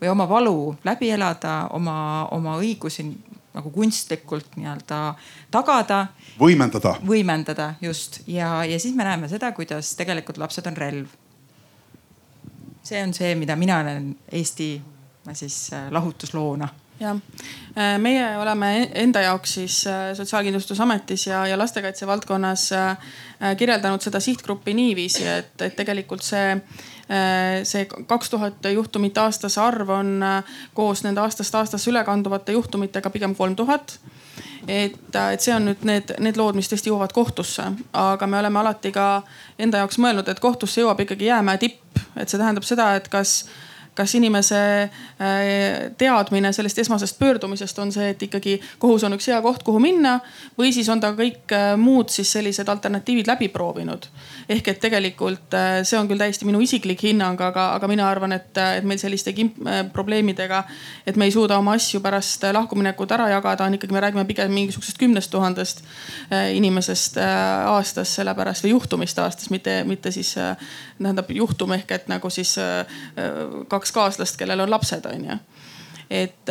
või 0.00 0.10
oma 0.10 0.28
valu 0.28 0.76
läbi 0.84 1.10
elada, 1.10 1.68
oma, 1.72 2.28
oma 2.30 2.58
õigusi 2.60 3.06
nagu 3.54 3.70
kunstlikult 3.70 4.56
nii-öelda 4.56 5.00
tagada. 5.54 6.06
võimendada. 6.40 6.96
võimendada 7.06 7.74
just 7.82 8.22
ja, 8.26 8.64
ja 8.64 8.78
siis 8.80 8.94
me 8.94 9.06
näeme 9.06 9.28
seda, 9.30 9.52
kuidas 9.52 9.94
tegelikult 9.98 10.38
lapsed 10.42 10.66
on 10.66 10.76
relv. 10.76 11.06
see 12.82 13.02
on 13.02 13.14
see, 13.14 13.34
mida 13.34 13.56
mina 13.56 13.82
näen 13.82 14.16
Eesti 14.32 14.82
siis 15.32 15.72
äh, 15.72 15.90
lahutusloona 15.90 16.68
jah, 17.00 17.20
äh, 17.76 17.98
meie 17.98 18.26
oleme 18.38 18.90
enda 18.94 19.24
jaoks 19.24 19.54
siis 19.58 19.86
äh, 19.86 20.14
Sotsiaalkindlustusametis 20.16 21.26
ja, 21.26 21.46
ja 21.46 21.58
lastekaitse 21.58 22.06
valdkonnas 22.06 22.70
kirjeldanud 23.58 24.00
seda 24.00 24.20
sihtgruppi 24.20 24.74
niiviisi, 24.74 25.26
et, 25.28 25.54
et 25.62 25.76
tegelikult 25.76 26.22
see 26.24 26.54
Äh, 27.10 27.64
see 27.68 27.84
kaks 27.84 28.30
tuhat 28.32 28.64
juhtumit 28.72 29.18
aastas 29.20 29.58
arv 29.60 29.90
on 29.92 30.22
äh, 30.22 30.54
koos 30.74 31.02
nende 31.04 31.20
aastast 31.20 31.54
aastasse 31.54 31.90
üle 31.90 32.00
kanduvate 32.04 32.54
juhtumitega 32.56 33.10
pigem 33.12 33.34
kolm 33.36 33.56
tuhat. 33.56 33.98
Et, 34.68 34.96
äh, 35.12 35.34
et 35.34 35.44
see 35.44 35.52
on 35.52 35.68
nüüd 35.68 35.84
need, 35.84 36.14
need 36.24 36.40
lood, 36.40 36.56
mis 36.56 36.70
tõesti 36.72 36.88
jõuavad 36.88 37.12
kohtusse, 37.12 37.66
aga 37.92 38.26
me 38.26 38.40
oleme 38.40 38.62
alati 38.62 38.94
ka 38.94 39.08
enda 39.60 39.82
jaoks 39.82 40.00
mõelnud, 40.00 40.30
et 40.32 40.40
kohtusse 40.40 40.80
jõuab 40.80 41.04
ikkagi 41.04 41.28
jäämäe 41.28 41.60
tipp, 41.60 42.00
et 42.16 42.32
see 42.32 42.40
tähendab 42.40 42.64
seda, 42.64 42.94
et 42.96 43.12
kas 43.12 43.42
kas 43.94 44.14
inimese 44.18 44.60
teadmine 45.98 46.52
sellest 46.52 46.78
esmasest 46.82 47.18
pöördumisest 47.18 47.78
on 47.78 47.92
see, 47.94 48.10
et 48.14 48.22
ikkagi 48.26 48.56
kohus 48.82 49.04
on 49.06 49.14
üks 49.16 49.28
hea 49.30 49.40
koht, 49.44 49.62
kuhu 49.66 49.80
minna 49.82 50.16
või 50.58 50.72
siis 50.74 50.88
on 50.92 51.00
ta 51.02 51.12
kõik 51.16 51.54
muud 51.80 52.12
siis 52.12 52.32
sellised 52.34 52.68
alternatiivid 52.68 53.28
läbi 53.30 53.48
proovinud. 53.54 54.06
ehk 54.48 54.68
et 54.68 54.80
tegelikult 54.80 55.56
see 55.82 55.98
on 55.98 56.08
küll 56.08 56.20
täiesti 56.20 56.46
minu 56.48 56.60
isiklik 56.60 57.02
hinnang, 57.06 57.40
aga, 57.40 57.70
aga 57.78 57.88
mina 57.88 58.08
arvan, 58.10 58.32
et, 58.32 58.50
et 58.78 58.84
meil 58.84 58.98
selliste 58.98 59.34
probleemidega, 59.92 60.64
et 61.06 61.16
me 61.16 61.28
ei 61.28 61.34
suuda 61.34 61.58
oma 61.58 61.76
asju 61.78 62.00
pärast 62.04 62.44
lahkuminekut 62.52 63.12
ära 63.16 63.28
jagada, 63.32 63.64
on 63.64 63.78
ikkagi, 63.78 63.94
me 63.94 64.02
räägime 64.04 64.26
pigem 64.28 64.52
mingisugusest 64.54 64.98
kümnest 64.98 65.30
tuhandest 65.30 65.84
inimesest 66.30 67.18
aastas 67.20 68.14
sellepärast 68.18 68.66
või 68.66 68.74
juhtumist 68.74 69.18
aastas, 69.18 69.50
mitte, 69.50 69.82
mitte 69.88 70.12
siis 70.14 70.34
tähendab 70.34 71.30
juhtum 71.34 71.72
ehk 71.76 71.96
et 71.96 72.08
nagu 72.10 72.30
siis 72.30 72.54
kaks 73.68 73.83
kaaslast, 73.92 74.36
kellel 74.40 74.60
on 74.60 74.70
lapsed, 74.70 75.06
on 75.06 75.24
ju 75.30 75.38
et, 76.10 76.50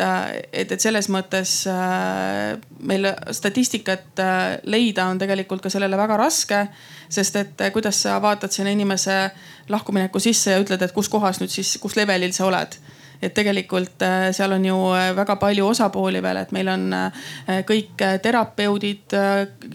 et, 0.52 0.72
et 0.72 0.80
selles 0.80 1.08
mõttes 1.12 1.52
äh, 1.70 2.54
meil 2.86 3.08
statistikat 3.34 4.22
äh, 4.22 4.42
leida 4.68 5.06
on 5.10 5.20
tegelikult 5.20 5.62
ka 5.64 5.72
sellele 5.72 5.98
väga 5.98 6.18
raske. 6.18 6.66
sest 7.08 7.36
et 7.36 7.60
äh, 7.60 7.72
kuidas 7.72 8.02
sa 8.02 8.18
vaatad 8.22 8.52
sinna 8.52 8.70
inimese 8.74 9.30
lahkumineku 9.68 10.20
sisse 10.20 10.50
ja 10.50 10.60
ütled, 10.60 10.82
et 10.82 10.92
kus 10.92 11.08
kohas 11.08 11.40
nüüd 11.40 11.52
siis, 11.52 11.76
kus 11.80 11.96
levelil 11.96 12.32
sa 12.32 12.46
oled 12.46 12.78
et 13.22 13.34
tegelikult 13.34 14.02
äh, 14.02 14.28
seal 14.36 14.52
on 14.56 14.64
ju 14.64 14.76
äh, 14.94 15.10
väga 15.16 15.36
palju 15.40 15.66
osapooli 15.70 16.22
veel, 16.22 16.40
et 16.42 16.52
meil 16.56 16.68
on 16.72 16.86
äh, 16.92 17.22
kõik 17.68 18.02
terapeudid, 18.22 19.14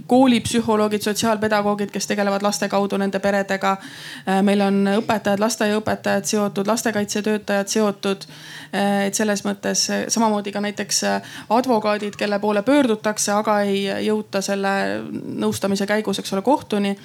koolipsühholoogid, 0.09 1.03
sotsiaalpedagoogid, 1.05 1.91
kes 1.93 2.07
tegelevad 2.09 2.43
laste 2.45 2.69
kaudu 2.69 2.97
nende 2.99 3.19
peredega. 3.19 3.75
meil 4.43 4.61
on 4.61 4.81
õpetajad, 4.91 5.39
lasteaiaõpetajad 5.41 6.25
seotud, 6.25 6.67
lastekaitsetöötajad 6.67 7.67
seotud. 7.67 8.25
et 8.73 9.15
selles 9.15 9.43
mõttes 9.45 9.85
samamoodi 10.07 10.51
ka 10.51 10.61
näiteks 10.61 11.03
advokaadid, 11.49 12.15
kelle 12.15 12.39
poole 12.39 12.61
pöördutakse, 12.63 13.31
aga 13.31 13.61
ei 13.61 13.87
jõuta 14.05 14.41
selle 14.41 15.01
nõustamise 15.11 15.87
käigus, 15.87 16.19
eks 16.19 16.33
ole, 16.33 16.41
kohtuni 16.41 16.95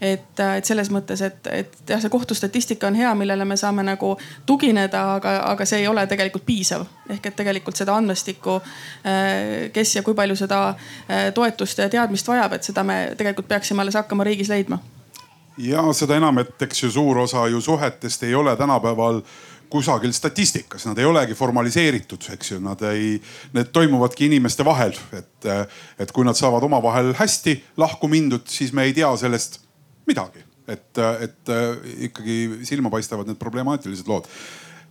et, 0.00 0.40
et 0.56 0.64
selles 0.64 0.90
mõttes, 0.92 1.20
et, 1.24 1.48
et 1.52 1.74
jah, 1.88 2.00
see 2.00 2.12
kohtustatistika 2.12 2.88
on 2.88 2.96
hea, 2.96 3.10
millele 3.18 3.44
me 3.44 3.56
saame 3.60 3.84
nagu 3.86 4.14
tugineda, 4.46 5.02
aga, 5.16 5.34
aga 5.52 5.66
see 5.68 5.82
ei 5.82 5.90
ole 5.90 6.06
tegelikult 6.10 6.46
piisav. 6.46 6.86
ehk 7.10 7.26
et 7.26 7.36
tegelikult 7.36 7.76
seda 7.76 7.96
andmestikku, 7.98 8.60
äh, 9.04 9.68
kes 9.74 9.96
ja 9.96 10.02
kui 10.06 10.14
palju 10.14 10.36
seda 10.36 10.62
äh, 10.70 11.28
toetust 11.34 11.78
ja 11.78 11.88
teadmist 11.88 12.28
vajab, 12.28 12.56
et 12.56 12.64
seda 12.64 12.84
me 12.84 13.12
tegelikult 13.16 13.48
peaksime 13.48 13.82
alles 13.84 13.98
hakkama 14.00 14.24
riigis 14.24 14.48
leidma. 14.48 14.80
ja 15.58 15.84
seda 15.92 16.16
enam, 16.16 16.38
et 16.38 16.62
eks 16.62 16.82
ju 16.82 16.90
suur 16.90 17.18
osa 17.18 17.46
ju 17.48 17.60
suhetest 17.60 18.22
ei 18.22 18.34
ole 18.34 18.56
tänapäeval 18.56 19.22
kusagil 19.70 20.12
statistikas, 20.12 20.86
nad 20.86 20.98
ei 20.98 21.04
olegi 21.06 21.34
formaliseeritud, 21.34 22.24
eks 22.34 22.50
ju, 22.50 22.60
nad 22.60 22.80
ei, 22.88 23.20
need 23.54 23.70
toimuvadki 23.72 24.26
inimeste 24.26 24.64
vahel, 24.66 24.96
et, 25.14 25.46
et 25.98 26.12
kui 26.12 26.26
nad 26.26 26.34
saavad 26.34 26.66
omavahel 26.66 27.12
hästi 27.14 27.54
lahku 27.78 28.10
mindud, 28.10 28.48
siis 28.50 28.72
me 28.74 28.88
ei 28.88 28.96
tea 28.96 29.12
sellest 29.20 29.60
midagi, 30.10 30.42
et, 30.70 31.02
et 31.26 31.52
ikkagi 32.10 32.64
silma 32.68 32.92
paistavad 32.92 33.30
need 33.30 33.38
problemaatilised 33.40 34.10
lood. 34.10 34.28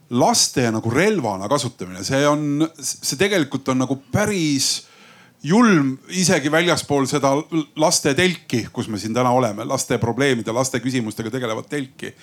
laste 0.10 0.64
nagu 0.74 0.90
relvana 0.90 1.48
kasutamine, 1.52 2.02
see 2.04 2.24
on, 2.28 2.66
see 2.82 3.20
tegelikult 3.20 3.68
on 3.70 3.84
nagu 3.84 4.00
päris 4.12 4.90
julm 5.44 5.94
isegi 6.12 6.52
väljaspool 6.52 7.08
seda 7.08 7.32
laste 7.80 8.14
telki, 8.18 8.66
kus 8.74 8.90
me 8.92 9.00
siin 9.00 9.14
täna 9.16 9.32
oleme, 9.32 9.64
laste 9.68 10.00
probleemide, 10.02 10.52
laste 10.56 10.82
küsimustega 10.84 11.32
tegelevat 11.32 11.70
telki. 11.70 12.14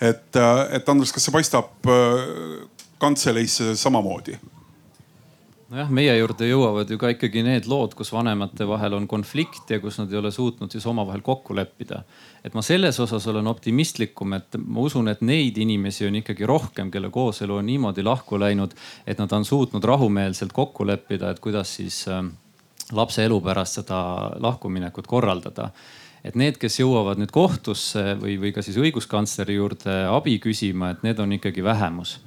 et, 0.00 0.36
et 0.76 0.88
Andres, 0.88 1.12
kas 1.12 1.24
see 1.24 1.32
paistab 1.32 1.88
äh, 1.88 2.66
kantseleisse 3.00 3.74
samamoodi? 3.80 4.36
Nojah, 5.72 5.90
meie 5.90 6.12
juurde 6.14 6.46
jõuavad 6.46 6.90
ju 6.90 6.98
ka 7.00 7.10
ikkagi 7.14 7.42
need 7.46 7.66
lood, 7.70 7.96
kus 7.98 8.12
vanemate 8.14 8.66
vahel 8.68 8.94
on 8.98 9.08
konflikt 9.10 9.70
ja 9.72 9.80
kus 9.82 9.98
nad 9.98 10.12
ei 10.12 10.20
ole 10.20 10.30
suutnud 10.34 10.72
siis 10.72 10.86
omavahel 10.86 11.24
kokku 11.26 11.56
leppida. 11.56 12.02
et 12.44 12.54
ma 12.54 12.62
selles 12.62 13.00
osas 13.00 13.26
olen 13.26 13.46
optimistlikum, 13.50 14.36
et 14.38 14.58
ma 14.62 14.80
usun, 14.86 15.08
et 15.08 15.20
neid 15.20 15.58
inimesi 15.58 16.06
on 16.06 16.20
ikkagi 16.22 16.46
rohkem, 16.46 16.90
kelle 16.90 17.10
kooselu 17.10 17.56
on 17.58 17.66
niimoodi 17.66 18.04
lahku 18.06 18.38
läinud, 18.38 18.74
et 19.06 19.18
nad 19.18 19.32
on 19.32 19.44
suutnud 19.44 19.84
rahumeelselt 19.84 20.52
kokku 20.52 20.86
leppida, 20.86 21.30
et 21.30 21.40
kuidas 21.42 21.74
siis 21.80 22.04
äh, 22.08 22.22
lapse 22.92 23.24
elu 23.24 23.40
pärast 23.40 23.82
seda 23.82 24.00
lahkuminekut 24.38 25.06
korraldada 25.06 25.72
et 26.26 26.34
need, 26.34 26.56
kes 26.58 26.80
jõuavad 26.80 27.18
nüüd 27.18 27.30
kohtusse 27.30 28.16
või, 28.18 28.34
või 28.38 28.50
ka 28.54 28.62
siis 28.62 28.78
õiguskantsleri 28.82 29.58
juurde 29.58 29.94
abi 30.10 30.38
küsima, 30.42 30.90
et 30.90 31.02
need 31.06 31.18
on 31.22 31.34
ikkagi 31.36 31.62
vähemus 31.62 32.20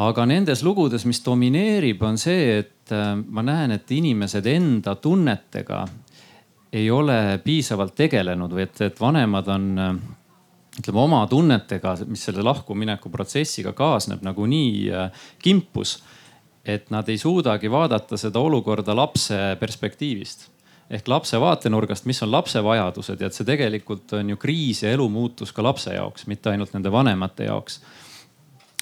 aga 0.00 0.24
nendes 0.28 0.62
lugudes, 0.64 1.04
mis 1.08 1.20
domineerib, 1.24 2.02
on 2.02 2.18
see, 2.20 2.62
et 2.62 2.92
äh, 2.94 3.12
ma 3.16 3.44
näen, 3.44 3.74
et 3.76 3.90
inimesed 3.92 4.46
enda 4.48 4.96
tunnetega 4.96 5.84
ei 6.72 6.88
ole 6.90 7.38
piisavalt 7.44 7.94
tegelenud 7.98 8.54
või 8.56 8.64
et, 8.64 8.80
et 8.88 9.00
vanemad 9.00 9.50
on 9.52 9.68
äh, 9.78 9.92
ütleme 10.80 11.02
oma 11.02 11.26
tunnetega, 11.28 11.98
mis 12.08 12.24
selle 12.24 12.44
lahkumineku 12.46 13.12
protsessiga 13.12 13.74
kaasneb, 13.76 14.22
nagunii 14.24 14.88
äh, 14.88 15.28
kimpus. 15.42 16.02
et 16.64 16.90
nad 16.94 17.08
ei 17.08 17.18
suudagi 17.18 17.70
vaadata 17.70 18.16
seda 18.16 18.38
olukorda 18.38 18.94
lapse 18.94 19.56
perspektiivist 19.60 20.48
ehk 20.90 21.08
lapse 21.08 21.40
vaatenurgast, 21.40 22.04
mis 22.06 22.22
on 22.22 22.30
lapse 22.30 22.60
vajadused 22.62 23.20
ja 23.20 23.26
et 23.26 23.34
see 23.34 23.44
tegelikult 23.48 24.12
on 24.12 24.30
ju 24.30 24.36
kriis 24.36 24.82
ja 24.82 24.92
elumuutus 24.92 25.52
ka 25.52 25.62
lapse 25.62 25.94
jaoks, 25.94 26.26
mitte 26.26 26.50
ainult 26.52 26.72
nende 26.76 26.92
vanemate 26.92 27.48
jaoks 27.48 27.80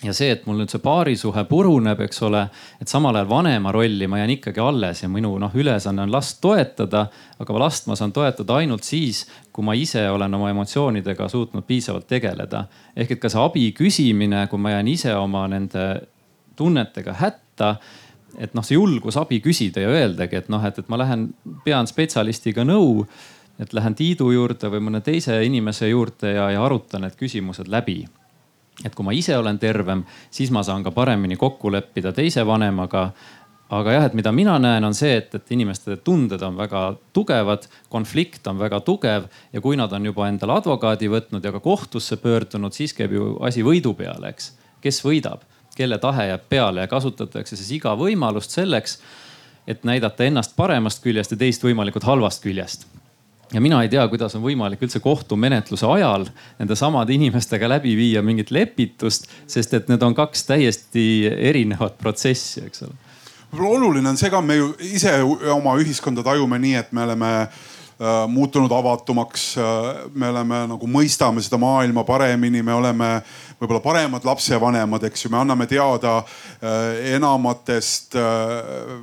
ja 0.04 0.12
see, 0.16 0.30
et 0.32 0.46
mul 0.48 0.60
nüüd 0.62 0.72
see 0.72 0.80
paarisuhe 0.82 1.44
puruneb, 1.48 2.00
eks 2.06 2.22
ole, 2.24 2.42
et 2.80 2.88
samal 2.88 3.16
ajal 3.18 3.28
vanema 3.28 3.72
rolli 3.74 4.08
ma 4.08 4.20
jään 4.20 4.34
ikkagi 4.38 4.62
alles 4.64 5.02
ja 5.02 5.08
minu 5.12 5.32
noh, 5.40 5.54
ülesanne 5.54 6.02
on 6.06 6.12
last 6.12 6.40
toetada. 6.40 7.06
aga 7.40 7.58
last 7.58 7.86
ma 7.86 7.96
saan 7.96 8.12
toetada 8.12 8.54
ainult 8.60 8.84
siis, 8.84 9.26
kui 9.52 9.64
ma 9.64 9.74
ise 9.74 10.08
olen 10.10 10.34
oma 10.34 10.50
emotsioonidega 10.50 11.28
suutnud 11.28 11.64
piisavalt 11.66 12.06
tegeleda. 12.06 12.64
ehk 12.96 13.10
et 13.10 13.20
ka 13.20 13.28
see 13.28 13.42
abi 13.42 13.72
küsimine, 13.72 14.46
kui 14.48 14.58
ma 14.58 14.76
jään 14.76 14.88
ise 14.88 15.14
oma 15.14 15.46
nende 15.48 16.06
tunnetega 16.56 17.12
hätta 17.12 17.76
et 18.38 18.54
noh, 18.54 18.64
see 18.64 18.78
julgus 18.78 19.16
abi 19.16 19.40
küsida 19.40 19.82
ja 19.82 19.90
öeldagi, 19.90 20.36
et 20.36 20.48
noh, 20.48 20.64
et, 20.64 20.78
et 20.78 20.88
ma 20.88 20.96
lähen, 21.00 21.28
pean 21.64 21.86
spetsialistiga 21.86 22.64
nõu. 22.64 23.06
et 23.60 23.74
lähen 23.76 23.92
Tiidu 23.94 24.30
juurde 24.32 24.70
või 24.72 24.80
mõne 24.80 25.02
teise 25.04 25.34
inimese 25.44 25.90
juurde 25.90 26.30
ja, 26.32 26.46
ja 26.50 26.62
arutan 26.64 27.02
need 27.04 27.16
küsimused 27.20 27.68
läbi 27.68 28.06
et 28.84 28.94
kui 28.94 29.04
ma 29.04 29.14
ise 29.16 29.36
olen 29.36 29.58
tervem, 29.60 30.04
siis 30.32 30.50
ma 30.54 30.62
saan 30.66 30.84
ka 30.84 30.92
paremini 30.94 31.36
kokku 31.40 31.72
leppida 31.72 32.12
teise 32.16 32.46
vanemaga. 32.46 33.10
aga 33.70 33.92
jah, 33.92 34.04
et 34.08 34.14
mida 34.18 34.32
mina 34.34 34.56
näen, 34.58 34.82
on 34.84 34.94
see, 34.98 35.12
et, 35.20 35.34
et 35.34 35.50
inimeste 35.54 36.00
tunded 36.02 36.42
on 36.42 36.56
väga 36.58 36.96
tugevad, 37.14 37.68
konflikt 37.88 38.46
on 38.50 38.58
väga 38.58 38.80
tugev 38.82 39.28
ja 39.52 39.60
kui 39.60 39.76
nad 39.78 39.92
on 39.92 40.08
juba 40.10 40.26
endale 40.26 40.56
advokaadi 40.58 41.06
võtnud 41.06 41.44
ja 41.44 41.52
ka 41.54 41.60
kohtusse 41.62 42.16
pöördunud, 42.18 42.74
siis 42.74 42.96
käib 42.98 43.14
ju 43.14 43.36
asi 43.46 43.62
võidu 43.62 43.94
peale, 43.94 44.34
eks. 44.34 44.56
kes 44.82 44.98
võidab, 45.04 45.46
kelle 45.76 45.98
tahe 46.02 46.26
jääb 46.32 46.48
peale 46.48 46.82
ja 46.82 46.90
kasutatakse 46.90 47.56
siis 47.56 47.70
iga 47.78 47.94
võimalust 47.94 48.58
selleks, 48.58 48.98
et 49.70 49.84
näidata 49.86 50.26
ennast 50.26 50.56
paremast 50.56 51.04
küljest 51.04 51.30
ja 51.30 51.38
teist 51.38 51.62
võimalikult 51.62 52.10
halvast 52.10 52.42
küljest 52.42 52.88
ja 53.52 53.60
mina 53.60 53.82
ei 53.82 53.90
tea, 53.90 54.04
kuidas 54.10 54.34
on 54.38 54.44
võimalik 54.44 54.82
üldse 54.84 55.00
kohtumenetluse 55.02 55.86
ajal 55.88 56.26
nende 56.60 56.76
samade 56.78 57.14
inimestega 57.16 57.68
läbi 57.70 57.96
viia 57.98 58.22
mingit 58.22 58.52
lepitust, 58.54 59.28
sest 59.50 59.74
et 59.74 59.90
need 59.90 60.02
on 60.06 60.14
kaks 60.14 60.46
täiesti 60.48 61.06
erinevat 61.50 61.98
protsessi, 61.98 62.64
eks 62.68 62.86
ole. 62.86 62.94
võib-olla 63.50 63.80
oluline 63.80 64.12
on 64.12 64.20
see 64.20 64.30
ka, 64.30 64.42
me 64.44 64.60
ju 64.60 64.70
ise 64.92 65.16
oma 65.54 65.74
ühiskonda 65.82 66.24
tajume 66.26 66.60
nii, 66.62 66.76
et 66.78 66.92
me 66.94 67.04
oleme 67.08 67.32
äh, 67.40 68.22
muutunud 68.30 68.72
avatumaks 68.72 69.48
äh,. 69.58 69.90
me 70.14 70.30
oleme 70.30 70.62
nagu 70.70 70.92
mõistame 70.98 71.42
seda 71.42 71.58
maailma 71.58 72.06
paremini, 72.06 72.62
me 72.62 72.76
oleme 72.78 73.10
võib-olla 73.58 73.82
paremad 73.82 74.30
lapsevanemad, 74.30 75.10
eks 75.10 75.26
ju, 75.26 75.34
me 75.34 75.42
anname 75.42 75.66
teada 75.70 76.20
äh, 76.22 77.12
enamatest 77.16 78.14
äh, 78.14 78.56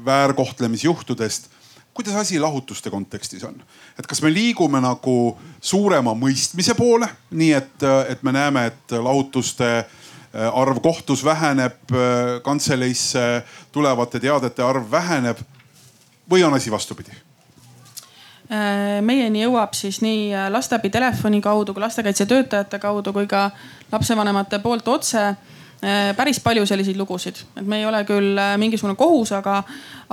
väärkohtlemisjuhtudest 0.08 1.57
kuidas 1.98 2.16
asi 2.16 2.40
lahutuste 2.40 2.90
kontekstis 2.94 3.44
on? 3.44 3.56
et 4.00 4.08
kas 4.08 4.22
me 4.22 4.30
liigume 4.34 4.82
nagu 4.84 5.38
suurema 5.62 6.14
mõistmise 6.14 6.76
poole, 6.78 7.10
nii 7.34 7.54
et, 7.58 7.86
et 8.14 8.24
me 8.24 8.34
näeme, 8.36 8.68
et 8.70 8.98
lahutuste 9.02 9.70
äh, 9.78 9.88
arv 10.54 10.82
kohtus 10.86 11.26
väheneb, 11.26 11.80
äh, 11.92 12.38
kantseleisse 12.46 13.44
tulevate 13.72 14.22
teadete 14.22 14.64
arv 14.64 14.92
väheneb 14.92 15.42
või 16.30 16.46
on 16.46 16.54
asi 16.54 16.72
vastupidi? 16.72 17.18
Äh, 18.48 19.02
meieni 19.02 19.42
jõuab 19.42 19.74
siis 19.76 20.00
nii 20.06 20.30
lasteabi 20.54 20.94
telefoni 20.94 21.42
kaudu 21.42 21.74
kui 21.74 21.82
lastekaitsetöötajate 21.82 22.80
kaudu 22.80 23.14
kui 23.14 23.28
ka 23.28 23.50
lapsevanemate 23.92 24.62
poolt 24.62 24.88
otse 24.88 25.32
päris 26.18 26.40
palju 26.42 26.66
selliseid 26.66 26.98
lugusid, 26.98 27.38
et 27.60 27.66
me 27.70 27.78
ei 27.78 27.86
ole 27.86 28.00
küll 28.08 28.40
mingisugune 28.58 28.96
kohus, 28.98 29.32
aga, 29.38 29.60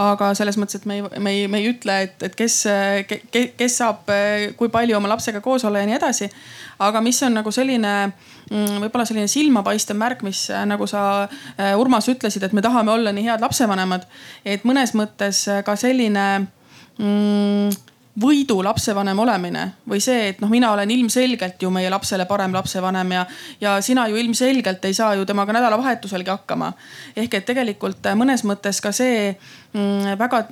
aga 0.00 0.28
selles 0.36 0.58
mõttes, 0.60 0.82
et 0.82 0.84
me 0.88 0.98
ei, 0.98 1.04
me 1.18 1.32
ei, 1.32 1.46
me 1.48 1.60
ei 1.62 1.70
ütle, 1.70 1.96
et, 2.04 2.16
et 2.26 2.34
kes 2.36 2.58
ke,, 3.08 3.44
kes 3.56 3.78
saab, 3.80 4.10
kui 4.58 4.68
palju 4.72 4.98
oma 4.98 5.08
lapsega 5.14 5.40
koos 5.44 5.64
olla 5.64 5.80
ja 5.80 5.88
nii 5.88 5.96
edasi. 5.96 6.28
aga 6.84 7.00
mis 7.00 7.22
on 7.22 7.38
nagu 7.40 7.52
selline 7.54 7.94
mm, 8.50 8.82
võib-olla 8.84 9.06
selline 9.08 9.30
silmapaistev 9.30 9.96
märk, 9.96 10.26
mis 10.26 10.46
nagu 10.66 10.86
sa 10.90 11.28
Urmas 11.78 12.10
ütlesid, 12.12 12.44
et 12.44 12.52
me 12.52 12.62
tahame 12.62 12.92
olla 12.92 13.12
nii 13.12 13.24
head 13.30 13.44
lapsevanemad, 13.44 14.04
et 14.44 14.68
mõnes 14.68 14.92
mõttes 14.98 15.46
ka 15.64 15.76
selline 15.80 16.26
mm, 16.98 17.83
võidu 18.20 18.60
lapsevanem 18.62 19.18
olemine 19.18 19.64
või 19.90 20.00
see, 20.02 20.28
et 20.30 20.40
noh, 20.42 20.50
mina 20.50 20.70
olen 20.72 20.90
ilmselgelt 20.90 21.62
ju 21.62 21.70
meie 21.74 21.90
lapsele 21.90 22.26
parem 22.30 22.54
lapsevanem 22.54 23.12
ja, 23.12 23.26
ja 23.60 23.74
sina 23.82 24.06
ju 24.08 24.16
ilmselgelt 24.16 24.84
ei 24.84 24.94
saa 24.94 25.14
ju 25.18 25.26
temaga 25.26 25.52
nädalavahetuselgi 25.56 26.30
hakkama. 26.30 26.72
ehk 27.16 27.34
et 27.34 27.46
tegelikult 27.46 28.06
mõnes 28.14 28.44
mõttes 28.46 28.80
ka 28.82 28.92
see 28.94 29.32
mm, 29.72 30.14
väga 30.18 30.44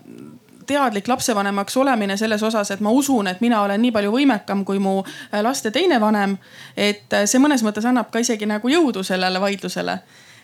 teadlik 0.67 1.09
lapsevanemaks 1.09 1.77
olemine 1.77 2.17
selles 2.17 2.43
osas, 2.43 2.71
et 2.71 2.81
ma 2.81 2.91
usun, 2.91 3.27
et 3.27 3.41
mina 3.41 3.63
olen 3.63 3.83
nii 3.83 3.93
palju 3.93 4.13
võimekam 4.15 4.65
kui 4.65 4.79
mu 4.79 5.03
laste 5.43 5.71
teine 5.71 6.01
vanem. 6.01 6.37
et 6.77 7.15
see 7.25 7.39
mõnes 7.39 7.63
mõttes 7.63 7.87
annab 7.87 8.11
ka 8.11 8.19
isegi 8.19 8.47
nagu 8.47 8.69
jõudu 8.69 9.05
sellele 9.07 9.41
vaidlusele. 9.41 9.99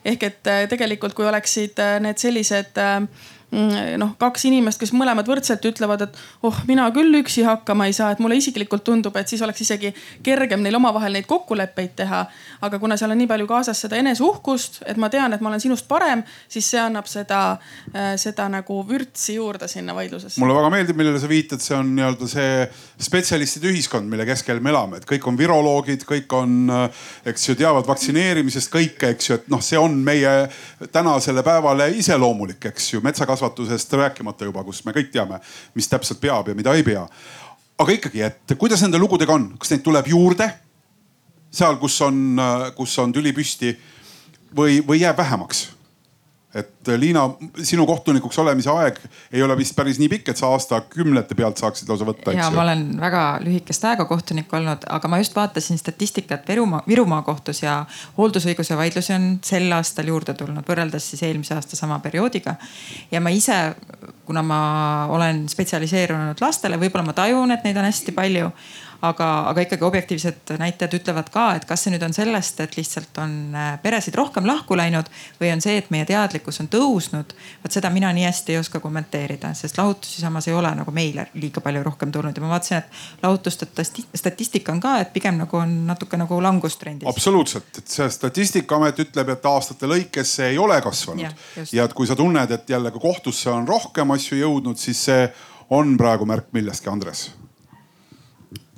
ehk 0.05 0.23
et 0.23 0.53
tegelikult, 0.69 1.15
kui 1.15 1.27
oleksid 1.27 1.83
need 2.01 2.19
sellised 2.19 2.79
äh, 2.79 3.03
noh, 3.51 4.11
kaks 4.21 4.45
inimest, 4.45 4.77
kes 4.81 4.91
mõlemad 4.93 5.29
võrdselt 5.29 5.65
ütlevad, 5.65 6.03
et 6.05 6.17
oh, 6.45 6.57
mina 6.69 6.85
küll 6.93 7.17
üksi 7.23 7.47
hakkama 7.47 7.87
ei 7.89 7.95
saa, 7.97 8.11
et 8.13 8.21
mulle 8.21 8.37
isiklikult 8.37 8.85
tundub, 8.85 9.17
et 9.17 9.31
siis 9.31 9.41
oleks 9.45 9.63
isegi 9.65 9.95
kergem 10.25 10.61
neil 10.61 10.77
omavahel 10.77 11.17
neid 11.17 11.25
kokkuleppeid 11.29 11.95
teha. 11.97 12.27
aga 12.61 12.79
kuna 12.79 12.97
seal 13.01 13.15
on 13.15 13.19
nii 13.23 13.29
palju 13.31 13.47
kaasas 13.49 13.81
seda 13.81 13.97
eneseuhkust, 13.97 14.83
et 14.87 15.01
ma 15.01 15.09
tean, 15.09 15.33
et 15.33 15.41
ma 15.41 15.49
olen 15.49 15.63
sinust 15.63 15.89
parem, 15.89 16.23
siis 16.49 16.69
see 16.69 16.81
annab 16.83 17.09
seda, 17.09 17.57
äh, 17.95 18.11
seda 18.21 18.51
nagu 18.53 18.83
vürtsi 18.89 19.39
juurde 19.39 19.69
sinna 19.69 19.95
vaidlusesse. 19.97 20.41
mulle 20.43 20.59
väga 20.59 20.71
meeldib, 20.75 21.01
millele 21.01 21.21
sa 21.21 21.31
viitad, 21.31 21.65
see 21.65 21.77
on 21.79 21.95
nii-öelda 21.97 22.29
see 22.29 22.69
spetsialistide 23.01 23.73
ühiskond, 23.73 24.11
mille 24.13 24.29
keskel 24.29 24.61
me 24.61 24.75
elame, 24.75 25.01
et 25.01 25.09
kõik 25.09 25.25
on 25.31 25.41
viroloogid, 25.41 26.05
kõik 26.05 26.37
on, 26.37 26.59
äh, 26.69 27.09
eks 27.33 27.49
ju, 27.49 27.57
teavad 27.65 27.89
vaktsineerimisest 27.89 28.73
kõike, 28.75 29.15
eks 29.17 29.31
ju, 29.31 29.41
et 29.41 29.49
noh, 29.49 29.65
see 29.65 29.81
on 29.81 29.97
meie 30.05 30.37
tänasele 30.93 31.43
päevale 31.47 31.89
iseloomulik, 31.97 32.69
eks 32.75 32.93
ju, 32.93 33.01
metsakasvatus 33.05 33.38
kasvatusest 33.39 33.93
rääkimata 33.93 34.49
juba, 34.49 34.65
kus 34.67 34.83
me 34.85 34.95
kõik 34.97 35.13
teame, 35.15 35.39
mis 35.79 35.89
täpselt 35.89 36.21
peab 36.21 36.51
ja 36.51 36.57
mida 36.59 36.75
ei 36.75 36.83
pea. 36.83 37.07
aga 37.79 37.95
ikkagi, 37.95 38.23
et 38.27 38.59
kuidas 38.59 38.83
nende 38.83 38.99
lugudega 38.99 39.33
on, 39.33 39.53
kas 39.59 39.71
neid 39.71 39.85
tuleb 39.87 40.11
juurde? 40.11 40.51
seal, 41.51 41.79
kus 41.81 42.01
on, 42.05 42.37
kus 42.77 42.99
on 42.99 43.13
tüli 43.13 43.33
püsti 43.33 43.73
või, 44.57 44.83
või 44.85 45.01
jääb 45.01 45.17
vähemaks? 45.17 45.69
Et 46.59 46.91
Liina, 46.99 47.25
sinu 47.63 47.85
kohtunikuks 47.87 48.39
olemise 48.43 48.71
aeg 48.73 48.99
ei 49.33 49.43
ole 49.45 49.57
vist 49.59 49.77
päris 49.77 49.99
nii 50.01 50.09
pikk, 50.13 50.33
et 50.33 50.41
sa 50.41 50.51
aastakümnete 50.55 51.37
pealt 51.39 51.61
saaksid 51.61 51.91
lausa 51.91 52.07
võtta. 52.09 52.35
ja 52.37 52.49
ma 52.55 52.63
olen 52.65 52.85
väga 53.01 53.25
lühikest 53.45 53.85
aega 53.91 54.07
kohtunik 54.09 54.53
olnud, 54.55 54.87
aga 54.89 55.11
ma 55.11 55.21
just 55.23 55.37
vaatasin 55.37 55.79
statistikat 55.81 56.49
Virumaa, 56.49 56.83
Virumaa 56.89 57.23
kohtus 57.27 57.63
ja 57.63 57.81
hooldusõiguse 58.19 58.77
vaidlusi 58.79 59.15
on 59.17 59.31
sel 59.45 59.71
aastal 59.77 60.09
juurde 60.11 60.35
tulnud 60.39 60.67
võrreldes 60.69 61.11
siis 61.13 61.23
eelmise 61.29 61.55
aasta 61.57 61.77
sama 61.77 62.01
perioodiga. 62.05 62.57
ja 63.11 63.21
ma 63.21 63.31
ise, 63.35 63.59
kuna 64.27 64.43
ma 64.43 64.61
olen 65.13 65.47
spetsialiseerunud 65.49 66.41
lastele, 66.41 66.81
võib-olla 66.81 67.07
ma 67.07 67.17
tajun, 67.17 67.53
et 67.55 67.65
neid 67.65 67.77
on 67.77 67.89
hästi 67.89 68.13
palju 68.17 68.53
aga, 69.03 69.27
aga 69.51 69.63
ikkagi 69.63 69.85
objektiivsed 69.85 70.53
näitajad 70.59 70.97
ütlevad 70.99 71.31
ka, 71.33 71.45
et 71.59 71.67
kas 71.69 71.85
see 71.85 71.93
nüüd 71.95 72.03
on 72.03 72.15
sellest, 72.15 72.61
et 72.65 72.77
lihtsalt 72.79 73.21
on 73.23 73.35
äh, 73.55 73.71
peresid 73.83 74.17
rohkem 74.19 74.47
lahku 74.49 74.77
läinud 74.79 75.07
või 75.41 75.53
on 75.55 75.63
see, 75.63 75.77
et 75.79 75.91
meie 75.95 76.07
teadlikkus 76.09 76.61
on 76.65 76.71
tõusnud. 76.73 77.35
vot 77.63 77.75
seda 77.75 77.91
mina 77.95 78.11
nii 78.15 78.27
hästi 78.27 78.57
ei 78.57 78.61
oska 78.61 78.81
kommenteerida, 78.83 79.53
sest 79.55 79.79
lahutusi 79.79 80.23
samas 80.23 80.49
ei 80.49 80.57
ole 80.59 80.73
nagu 80.81 80.95
meile 80.95 81.29
liiga 81.35 81.63
palju 81.65 81.83
rohkem 81.87 82.13
tulnud. 82.13 82.37
Ja 82.37 82.45
ma 82.45 82.53
vaatasin, 82.57 82.79
et 82.79 83.23
lahutuste 83.23 83.69
statistika 84.15 84.75
on 84.75 84.83
ka, 84.83 84.99
et 85.05 85.13
pigem 85.15 85.39
nagu 85.39 85.61
on 85.63 85.75
natuke 85.87 86.19
nagu 86.19 86.43
langustrendis. 86.43 87.09
absoluutselt, 87.09 87.71
et 87.79 87.99
see 87.99 88.11
statistikaamet 88.11 89.05
ütleb, 89.07 89.35
et 89.35 89.47
aastate 89.47 89.91
lõikes 89.91 90.39
see 90.41 90.55
ei 90.55 90.59
ole 90.59 90.81
kasvanud. 90.83 91.23
Ja, 91.29 91.67
ja 91.73 91.87
et 91.87 91.95
kui 91.95 92.07
sa 92.07 92.17
tunned, 92.19 92.51
et 92.51 92.71
jälle 92.71 92.91
ka 92.91 92.99
kohtusse 92.99 93.51
on 93.51 93.69
rohkem 93.69 94.11
asju 94.17 94.43
jõudnud, 94.43 94.79
siis 94.79 95.05
see 95.11 95.29
on 95.71 95.97
praegu 96.01 96.27
märk 96.27 96.51
millestki, 96.57 96.91
Andres 96.91 97.29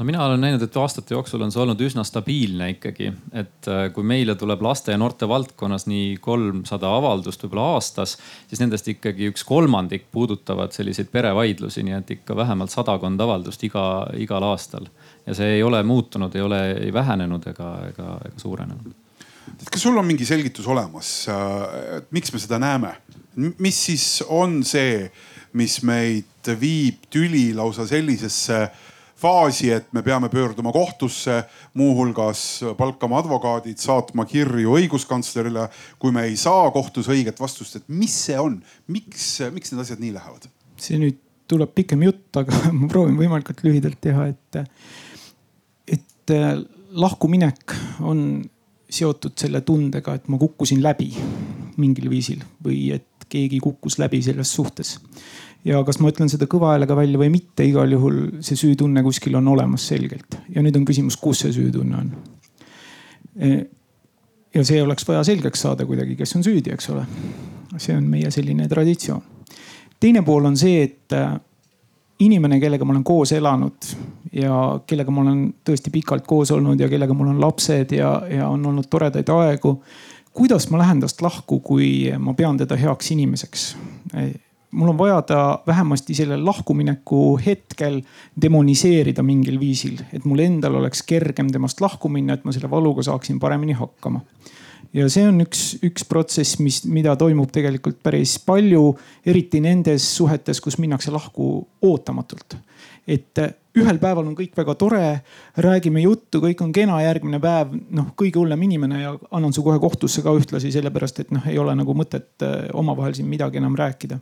no 0.00 0.04
mina 0.04 0.24
olen 0.24 0.40
näinud, 0.40 0.62
et 0.64 0.76
aastate 0.80 1.12
jooksul 1.12 1.42
on 1.44 1.50
see 1.52 1.60
olnud 1.60 1.80
üsna 1.84 2.02
stabiilne 2.08 2.70
ikkagi, 2.72 3.10
et 3.36 3.68
äh, 3.68 3.82
kui 3.92 4.06
meile 4.06 4.32
tuleb 4.40 4.62
laste 4.64 4.94
ja 4.94 5.00
noorte 5.00 5.28
valdkonnas 5.28 5.84
nii 5.90 6.14
kolmsada 6.24 6.88
avaldust 6.96 7.44
võib-olla 7.44 7.74
aastas, 7.74 8.16
siis 8.48 8.62
nendest 8.62 8.88
ikkagi 8.88 9.28
üks 9.28 9.44
kolmandik 9.44 10.08
puudutavad 10.14 10.72
selliseid 10.72 11.12
perevaidlusi, 11.12 11.84
nii 11.84 11.98
et 11.98 12.14
ikka 12.16 12.36
vähemalt 12.38 12.72
sadakond 12.72 13.20
avaldust 13.20 13.64
iga, 13.68 13.84
igal 14.16 14.48
aastal. 14.48 14.88
ja 15.26 15.36
see 15.36 15.58
ei 15.58 15.62
ole 15.62 15.82
muutunud, 15.84 16.34
ei 16.34 16.48
ole 16.48 16.62
ei 16.86 16.92
vähenenud 16.96 17.44
ega, 17.52 17.70
ega, 17.92 18.16
ega 18.24 18.40
suurenenud. 18.40 18.94
kas 19.68 19.82
sul 19.84 20.00
on 20.00 20.08
mingi 20.08 20.24
selgitus 20.24 20.66
olemas, 20.66 21.12
äh, 21.28 22.00
miks 22.10 22.32
me 22.32 22.40
seda 22.40 22.58
näeme? 22.58 22.96
mis 23.36 23.84
siis 23.84 24.24
on 24.28 24.62
see, 24.64 25.10
mis 25.52 25.82
meid 25.84 26.56
viib 26.60 27.04
tüli 27.12 27.50
lausa 27.54 27.84
sellisesse 27.86 28.64
faasi, 29.20 29.70
et 29.74 29.88
me 29.96 30.02
peame 30.02 30.30
pöörduma 30.32 30.72
kohtusse, 30.72 31.42
muuhulgas 31.78 32.44
palkama 32.78 33.20
advokaadid, 33.20 33.78
saatma 33.80 34.24
kirju 34.28 34.76
õiguskantslerile, 34.78 35.66
kui 36.00 36.14
me 36.14 36.26
ei 36.28 36.38
saa 36.40 36.70
kohtus 36.74 37.10
õiget 37.12 37.40
vastust, 37.40 37.80
et 37.80 37.88
mis 37.88 38.14
see 38.26 38.38
on, 38.40 38.58
miks, 38.88 39.32
miks 39.54 39.74
need 39.74 39.84
asjad 39.84 40.02
nii 40.02 40.14
lähevad? 40.16 40.48
see 40.80 40.96
nüüd 40.96 41.18
tuleb 41.50 41.74
pikem 41.76 42.06
jutt, 42.06 42.30
aga 42.40 42.56
ma 42.78 42.88
proovin 42.88 43.18
võimalikult 43.18 43.60
lühidalt 43.66 44.00
teha, 44.00 44.30
et, 44.32 44.60
et 45.98 46.34
lahkuminek 46.90 47.76
on 48.06 48.24
seotud 48.90 49.36
selle 49.38 49.60
tundega, 49.66 50.16
et 50.16 50.30
ma 50.32 50.38
kukkusin 50.40 50.80
läbi 50.82 51.12
mingil 51.80 52.08
viisil 52.10 52.42
või 52.64 52.90
et 52.96 53.06
keegi 53.30 53.60
kukkus 53.62 53.98
läbi 54.00 54.18
selles 54.24 54.50
suhtes 54.56 54.96
ja 55.64 55.82
kas 55.84 56.00
ma 56.00 56.10
ütlen 56.12 56.30
seda 56.32 56.48
kõva 56.50 56.74
häälega 56.74 56.96
välja 56.96 57.20
või 57.20 57.32
mitte, 57.32 57.66
igal 57.68 57.90
juhul 57.92 58.20
see 58.44 58.58
süütunne 58.58 59.02
kuskil 59.04 59.36
on 59.38 59.48
olemas 59.52 59.86
selgelt. 59.90 60.38
ja 60.48 60.62
nüüd 60.64 60.76
on 60.76 60.86
küsimus, 60.88 61.18
kus 61.20 61.44
see 61.44 61.52
süütunne 61.56 62.00
on. 62.00 62.14
E, 63.36 63.50
ja 64.54 64.64
see 64.66 64.80
oleks 64.82 65.06
vaja 65.08 65.24
selgeks 65.26 65.66
saada 65.66 65.86
kuidagi, 65.86 66.16
kes 66.18 66.36
on 66.38 66.46
süüdi, 66.46 66.72
eks 66.74 66.90
ole. 66.94 67.04
see 67.78 67.96
on 67.96 68.08
meie 68.10 68.30
selline 68.30 68.68
traditsioon. 68.68 69.22
teine 70.00 70.22
pool 70.22 70.48
on 70.48 70.56
see, 70.56 70.82
et 70.88 71.16
äh, 71.16 71.36
inimene, 72.20 72.60
kellega 72.60 72.84
ma 72.84 72.94
olen 72.96 73.04
koos 73.04 73.32
elanud 73.32 73.92
ja 74.32 74.54
kellega 74.86 75.12
ma 75.12 75.24
olen 75.24 75.42
tõesti 75.66 75.92
pikalt 75.92 76.26
koos 76.28 76.50
olnud 76.54 76.80
ja 76.80 76.88
kellega 76.88 77.14
mul 77.16 77.32
on 77.32 77.40
lapsed 77.40 77.92
ja, 77.96 78.14
ja 78.30 78.48
on 78.48 78.64
olnud 78.66 78.88
toredaid 78.90 79.28
aegu. 79.28 79.80
kuidas 80.32 80.70
ma 80.70 80.78
lähen 80.78 81.00
tast 81.00 81.22
lahku, 81.22 81.60
kui 81.60 82.12
ma 82.18 82.34
pean 82.34 82.56
teda 82.56 82.76
heaks 82.76 83.10
inimeseks? 83.10 83.74
Mul 84.70 84.88
on 84.88 84.98
vaja 84.98 85.22
ta 85.22 85.62
vähemasti 85.66 86.14
sellel 86.14 86.44
lahkumineku 86.46 87.40
hetkel 87.46 88.00
demoniseerida 88.42 89.22
mingil 89.22 89.60
viisil, 89.60 89.98
et 90.12 90.24
mul 90.24 90.44
endal 90.44 90.78
oleks 90.80 91.02
kergem 91.06 91.50
temast 91.52 91.80
lahku 91.80 92.08
minna, 92.08 92.34
et 92.34 92.44
ma 92.44 92.54
selle 92.54 92.70
valuga 92.70 93.02
saaksin 93.02 93.40
paremini 93.40 93.72
hakkama. 93.78 94.20
ja 94.94 95.06
see 95.10 95.26
on 95.28 95.42
üks, 95.44 95.78
üks 95.86 96.06
protsess, 96.08 96.58
mis, 96.58 96.82
mida 96.84 97.16
toimub 97.16 97.50
tegelikult 97.54 98.00
päris 98.02 98.38
palju, 98.42 98.96
eriti 99.26 99.60
nendes 99.62 100.06
suhetes, 100.16 100.60
kus 100.60 100.78
minnakse 100.78 101.10
lahku 101.10 101.66
ootamatult. 101.82 102.56
et 103.06 103.38
ühel 103.74 103.98
päeval 104.02 104.26
on 104.26 104.34
kõik 104.38 104.54
väga 104.56 104.74
tore, 104.74 105.04
räägime 105.58 106.02
juttu, 106.02 106.40
kõik 106.42 106.62
on 106.62 106.72
kena, 106.72 107.02
järgmine 107.02 107.38
päev 107.42 107.74
noh, 107.90 108.10
kõige 108.18 108.38
hullem 108.38 108.62
inimene 108.66 109.02
ja 109.02 109.14
annan 109.30 109.54
su 109.54 109.62
kohe 109.66 109.78
kohtusse 109.78 110.22
ka 110.22 110.34
ühtlasi 110.34 110.72
sellepärast, 110.74 111.20
et 111.20 111.30
noh, 111.34 111.46
ei 111.46 111.58
ole 111.58 111.74
nagu 111.78 111.94
mõtet 111.94 112.46
eh, 112.46 112.68
omavahel 112.74 113.14
siin 113.18 113.30
midagi 113.30 113.58
enam 113.58 113.78
rääkida 113.78 114.18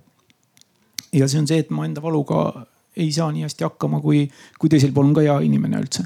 ja 1.12 1.28
see 1.28 1.40
on 1.40 1.48
see, 1.48 1.62
et 1.64 1.70
ma 1.74 1.86
enda 1.88 2.02
valuga 2.04 2.66
ei 2.98 3.10
saa 3.14 3.30
nii 3.32 3.46
hästi 3.46 3.66
hakkama, 3.66 4.00
kui, 4.02 4.24
kui 4.58 4.70
teisel 4.70 4.92
pool 4.94 5.10
on 5.10 5.16
ka 5.16 5.24
hea 5.24 5.36
inimene 5.46 5.80
üldse. 5.80 6.04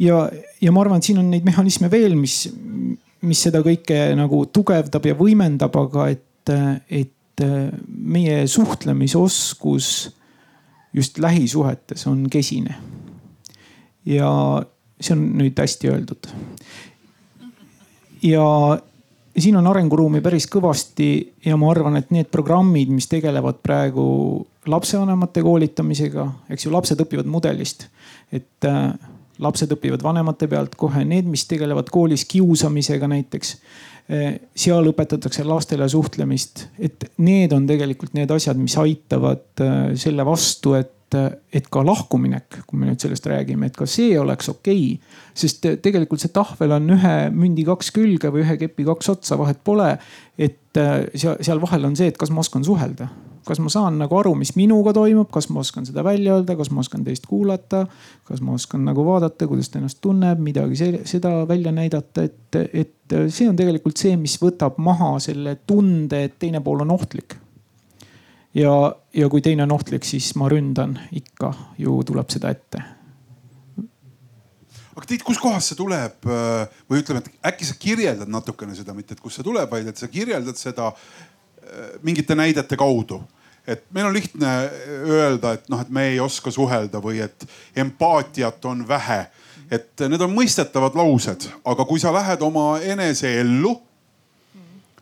ja, 0.00 0.24
ja 0.60 0.72
ma 0.72 0.84
arvan, 0.84 1.02
et 1.02 1.08
siin 1.10 1.20
on 1.22 1.30
neid 1.30 1.44
mehhanisme 1.46 1.90
veel, 1.92 2.16
mis, 2.18 2.48
mis 3.24 3.42
seda 3.48 3.62
kõike 3.64 3.98
nagu 4.18 4.44
tugevdab 4.52 5.10
ja 5.10 5.16
võimendab, 5.18 5.76
aga 5.84 6.08
et, 6.14 6.54
et 6.90 7.44
meie 7.88 8.44
suhtlemisoskus 8.50 9.88
just 10.94 11.18
lähisuhetes 11.18 12.06
on 12.06 12.28
kesine. 12.30 12.76
ja 14.06 14.30
see 15.00 15.14
on 15.16 15.24
nüüd 15.38 15.58
hästi 15.58 15.90
öeldud. 15.90 16.28
ja 18.22 18.44
siin 19.38 19.56
on 19.58 19.66
arenguruumi 19.66 20.20
päris 20.24 20.46
kõvasti 20.50 21.08
ja 21.46 21.56
ma 21.60 21.70
arvan, 21.72 21.98
et 21.98 22.12
need 22.14 22.30
programmid, 22.32 22.92
mis 22.94 23.08
tegelevad 23.10 23.60
praegu 23.64 24.04
lapsevanemate 24.70 25.42
koolitamisega, 25.44 26.28
eks 26.54 26.66
ju, 26.66 26.72
lapsed 26.74 27.00
õpivad 27.04 27.28
mudelist. 27.30 27.88
et 28.32 28.68
äh, 28.68 28.92
lapsed 29.38 29.72
õpivad 29.74 30.02
vanemate 30.02 30.48
pealt 30.50 30.76
kohe, 30.78 31.04
need, 31.04 31.26
mis 31.30 31.46
tegelevad 31.50 31.90
koolis 31.92 32.24
kiusamisega 32.30 33.10
näiteks. 33.10 33.56
seal 34.54 34.84
õpetatakse 34.90 35.46
lastele 35.48 35.86
suhtlemist, 35.88 36.66
et 36.76 37.06
need 37.24 37.52
on 37.56 37.64
tegelikult 37.66 38.12
need 38.12 38.30
asjad, 38.30 38.58
mis 38.60 38.74
aitavad 38.76 39.62
selle 39.96 40.26
vastu, 40.28 40.74
et 40.76 40.92
et 41.52 41.68
ka 41.72 41.84
lahkuminek, 41.86 42.60
kui 42.66 42.80
me 42.80 42.88
nüüd 42.88 43.02
sellest 43.02 43.26
räägime, 43.30 43.70
et 43.70 43.76
ka 43.78 43.86
see 43.90 44.14
oleks 44.20 44.50
okei 44.52 44.86
okay.. 44.94 45.20
sest 45.34 45.68
tegelikult 45.84 46.22
see 46.22 46.32
tahvel 46.34 46.76
on 46.78 46.96
ühe 46.96 47.14
mündi 47.34 47.66
kaks 47.66 47.92
külge 47.94 48.32
või 48.34 48.44
ühe 48.46 48.58
kepi 48.64 48.86
kaks 48.90 49.14
otsa, 49.16 49.38
vahet 49.40 49.62
pole. 49.64 49.94
et 50.38 50.82
seal, 51.14 51.38
seal 51.40 51.62
vahel 51.62 51.86
on 51.90 51.96
see, 51.96 52.10
et 52.10 52.18
kas 52.18 52.34
ma 52.34 52.42
oskan 52.44 52.66
suhelda 52.66 53.08
kas 53.44 53.60
ma 53.60 53.70
saan 53.72 53.98
nagu 54.00 54.16
aru, 54.18 54.32
mis 54.38 54.54
minuga 54.56 54.94
toimub, 54.96 55.28
kas 55.32 55.48
ma 55.52 55.60
oskan 55.60 55.86
seda 55.86 56.04
välja 56.06 56.38
öelda, 56.38 56.56
kas 56.56 56.70
ma 56.72 56.80
oskan 56.84 57.04
teist 57.06 57.28
kuulata, 57.28 57.84
kas 58.28 58.40
ma 58.44 58.56
oskan 58.56 58.84
nagu 58.88 59.04
vaadata, 59.06 59.48
kuidas 59.50 59.70
ta 59.70 59.80
ennast 59.80 60.00
tunneb, 60.04 60.40
midagi 60.42 60.78
seda 61.04 61.34
välja 61.48 61.72
näidata, 61.74 62.24
et, 62.24 62.60
et 62.72 63.16
see 63.28 63.48
on 63.50 63.58
tegelikult 63.58 64.00
see, 64.00 64.16
mis 64.20 64.38
võtab 64.40 64.80
maha 64.82 65.14
selle 65.22 65.58
tunde, 65.68 66.24
et 66.28 66.38
teine 66.40 66.64
pool 66.64 66.84
on 66.86 66.94
ohtlik. 66.96 67.36
Ja, 68.54 68.96
ja 69.14 69.28
kui 69.28 69.42
teine 69.42 69.66
on 69.66 69.74
ohtlik, 69.76 70.06
siis 70.06 70.32
ma 70.38 70.48
ründan. 70.50 70.96
Ikka 71.12 71.52
ju 71.78 72.00
tuleb 72.06 72.30
seda 72.32 72.52
ette. 72.54 72.82
Aga 74.94 75.08
Tiit, 75.10 75.24
kuskohast 75.26 75.72
see 75.72 75.78
tuleb? 75.78 76.26
Või 76.90 77.02
ütleme, 77.02 77.22
et 77.24 77.48
äkki 77.50 77.66
sa 77.66 77.74
kirjeldad 77.78 78.30
natukene 78.30 78.76
seda, 78.78 78.94
mitte 78.94 79.16
et 79.16 79.22
kust 79.22 79.40
see 79.40 79.46
tuleb, 79.46 79.70
vaid 79.70 79.90
et 79.90 79.98
sa 79.98 80.08
kirjeldad 80.10 80.58
seda 80.58 80.92
mingite 82.06 82.36
näidete 82.38 82.78
kaudu. 82.78 83.18
Et 83.66 83.80
meil 83.96 84.06
on 84.06 84.14
lihtne 84.14 84.52
öelda, 85.08 85.54
et 85.56 85.66
noh, 85.72 85.80
et 85.80 85.90
me 85.90 86.10
ei 86.12 86.20
oska 86.20 86.52
suhelda 86.52 87.00
või 87.02 87.22
et 87.24 87.46
empaatiat 87.80 88.70
on 88.70 88.84
vähe. 88.88 89.26
et 89.72 90.02
need 90.06 90.20
on 90.20 90.30
mõistetavad 90.30 90.94
laused, 90.94 91.46
aga 91.64 91.84
kui 91.88 91.98
sa 91.98 92.12
lähed 92.12 92.42
oma 92.44 92.78
eneseellu, 92.84 93.72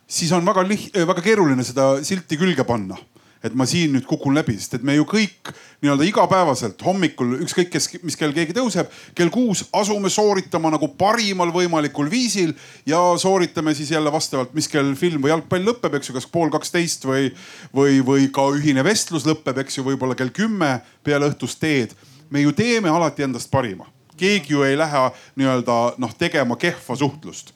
siis 0.07 0.31
on 0.31 0.45
väga 0.45 0.63
liht-, 0.63 0.95
väga 0.95 1.21
keeruline 1.21 1.63
seda 1.67 1.97
silti 2.01 2.39
külge 2.39 2.63
panna 2.63 2.95
et 3.43 3.55
ma 3.57 3.65
siin 3.67 3.91
nüüd 3.91 4.05
kukun 4.07 4.35
läbi, 4.37 4.55
sest 4.55 4.77
et 4.77 4.85
me 4.87 4.95
ju 4.95 5.03
kõik 5.07 5.51
nii-öelda 5.83 6.05
igapäevaselt 6.07 6.79
hommikul, 6.85 7.35
ükskõik 7.43 7.73
kes, 7.73 7.89
mis 8.07 8.15
kell 8.19 8.31
keegi 8.35 8.55
tõuseb, 8.55 8.91
kell 9.17 9.31
kuus 9.33 9.65
asume 9.75 10.11
sooritama 10.13 10.71
nagu 10.71 10.87
parimal 10.99 11.51
võimalikul 11.53 12.07
viisil 12.11 12.53
ja 12.87 13.01
sooritame 13.19 13.75
siis 13.75 13.91
jälle 13.91 14.11
vastavalt, 14.13 14.53
mis 14.55 14.69
kell 14.71 14.93
film 14.99 15.25
või 15.25 15.33
jalgpall 15.33 15.67
lõpeb, 15.67 15.97
eks 15.99 16.11
ju, 16.11 16.15
kas 16.15 16.29
pool 16.31 16.53
kaksteist 16.53 17.03
või, 17.09 17.33
või, 17.75 17.99
või 18.05 18.29
ka 18.31 18.47
ühine 18.55 18.85
vestlus 18.87 19.27
lõpeb, 19.27 19.59
eks 19.65 19.79
ju, 19.79 19.87
võib-olla 19.89 20.15
kell 20.15 20.31
kümme 20.31 20.77
peale 21.03 21.27
õhtust 21.31 21.59
teed. 21.59 21.97
me 22.29 22.41
ju 22.41 22.51
teeme 22.51 22.89
alati 22.89 23.23
endast 23.23 23.51
parima, 23.51 23.85
keegi 24.17 24.55
ju 24.55 24.63
ei 24.63 24.77
lähe 24.77 25.09
nii-öelda 25.35 25.99
noh 25.99 26.15
tegema 26.17 26.55
kehva 26.55 26.95
suhtlust 26.95 27.53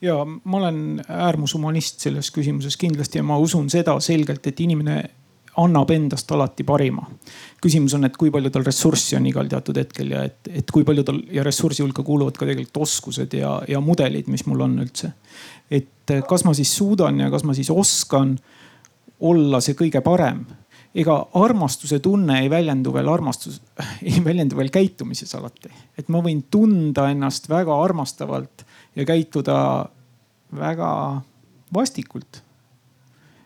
ja 0.00 0.24
ma 0.24 0.56
olen 0.56 1.02
äärmushumanist 1.08 2.00
selles 2.00 2.30
küsimuses 2.32 2.76
kindlasti 2.76 3.18
ja 3.18 3.22
ma 3.22 3.38
usun 3.38 3.70
seda 3.70 4.00
selgelt, 4.00 4.46
et 4.46 4.60
inimene 4.60 5.04
annab 5.64 5.90
endast 5.94 6.30
alati 6.32 6.64
parima. 6.64 7.06
küsimus 7.60 7.94
on, 7.96 8.06
et 8.08 8.16
kui 8.16 8.30
palju 8.32 8.50
tal 8.50 8.64
ressurssi 8.64 9.16
on 9.18 9.26
igal 9.28 9.48
teatud 9.50 9.76
hetkel 9.76 10.14
ja 10.14 10.24
et, 10.28 10.52
et 10.62 10.70
kui 10.70 10.84
palju 10.84 11.04
tal 11.04 11.20
ja 11.32 11.44
ressursi 11.46 11.84
hulka 11.84 12.04
kuuluvad 12.06 12.38
ka 12.38 12.46
tegelikult 12.46 12.82
oskused 12.86 13.36
ja, 13.36 13.58
ja 13.68 13.80
mudelid, 13.84 14.30
mis 14.32 14.46
mul 14.48 14.64
on 14.66 14.78
üldse. 14.84 15.12
et 15.70 16.16
kas 16.28 16.44
ma 16.44 16.54
siis 16.56 16.72
suudan 16.76 17.20
ja 17.20 17.30
kas 17.30 17.44
ma 17.44 17.54
siis 17.54 17.70
oskan 17.70 18.38
olla 19.20 19.60
see 19.60 19.76
kõige 19.78 20.00
parem 20.04 20.44
ega 20.94 21.16
armastuse 21.38 22.00
tunne 22.02 22.40
ei 22.42 22.50
väljendu 22.50 22.92
veel 22.94 23.08
armastus, 23.08 23.60
ei 24.08 24.22
väljendu 24.24 24.58
veel 24.58 24.72
käitumises 24.74 25.34
alati. 25.38 25.70
et 25.98 26.08
ma 26.08 26.22
võin 26.24 26.42
tunda 26.50 27.08
ennast 27.10 27.48
väga 27.48 27.76
armastavalt 27.84 28.64
ja 28.96 29.04
käituda 29.06 29.58
väga 30.56 30.90
vastikult. 31.74 32.42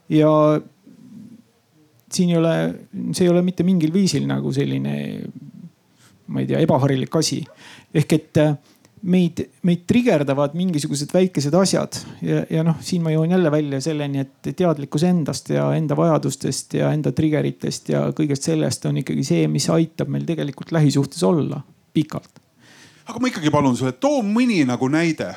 ja 0.09 0.61
siin 2.15 2.35
ei 2.35 2.39
ole, 2.39 2.55
see 3.13 3.27
ei 3.27 3.33
ole 3.33 3.43
mitte 3.47 3.67
mingil 3.67 3.93
viisil 3.95 4.27
nagu 4.29 4.53
selline, 4.55 4.95
ma 6.27 6.43
ei 6.43 6.49
tea, 6.51 6.63
ebaharilik 6.65 7.21
asi. 7.21 7.43
ehk 7.95 8.17
et 8.17 8.41
äh, 8.43 8.55
meid, 9.05 9.41
meid 9.67 9.85
trigerdavad 9.89 10.55
mingisugused 10.57 11.13
väikesed 11.15 11.55
asjad 11.59 11.99
ja, 12.25 12.43
ja 12.51 12.65
noh, 12.67 12.79
siin 12.85 13.05
ma 13.05 13.13
jõuan 13.13 13.35
jälle 13.35 13.53
välja 13.53 13.81
selleni, 13.85 14.25
et 14.25 14.53
teadlikkus 14.57 15.05
endast 15.09 15.51
ja 15.53 15.67
enda 15.77 15.97
vajadustest 15.99 16.79
ja 16.79 16.93
enda 16.97 17.13
triggeritest 17.17 17.93
ja 17.93 18.07
kõigest 18.17 18.49
sellest 18.49 18.87
on 18.89 19.03
ikkagi 19.03 19.27
see, 19.27 19.49
mis 19.51 19.69
aitab 19.73 20.13
meil 20.13 20.25
tegelikult 20.29 20.73
lähisuhtes 20.75 21.23
olla 21.27 21.61
pikalt. 21.95 22.41
aga 23.07 23.21
ma 23.21 23.31
ikkagi 23.33 23.53
palun 23.53 23.77
sulle, 23.77 23.93
too 24.01 24.23
mõni 24.25 24.63
nagu 24.69 24.89
näide 24.89 25.35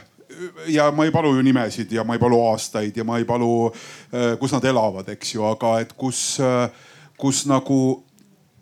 ja 0.67 0.91
ma 0.91 1.06
ei 1.06 1.12
palu 1.12 1.36
ju 1.36 1.43
nimesid 1.45 1.91
ja 1.91 2.04
ma 2.08 2.15
ei 2.17 2.21
palu 2.21 2.39
aastaid 2.50 2.97
ja 2.97 3.06
ma 3.08 3.17
ei 3.17 3.26
palu, 3.28 3.69
äh, 4.13 4.36
kus 4.39 4.54
nad 4.56 4.65
elavad, 4.67 5.10
eks 5.13 5.36
ju, 5.36 5.45
aga 5.47 5.78
et 5.84 5.93
kus, 5.97 6.39
äh, 6.43 6.67
kus 7.19 7.45
nagu 7.50 7.80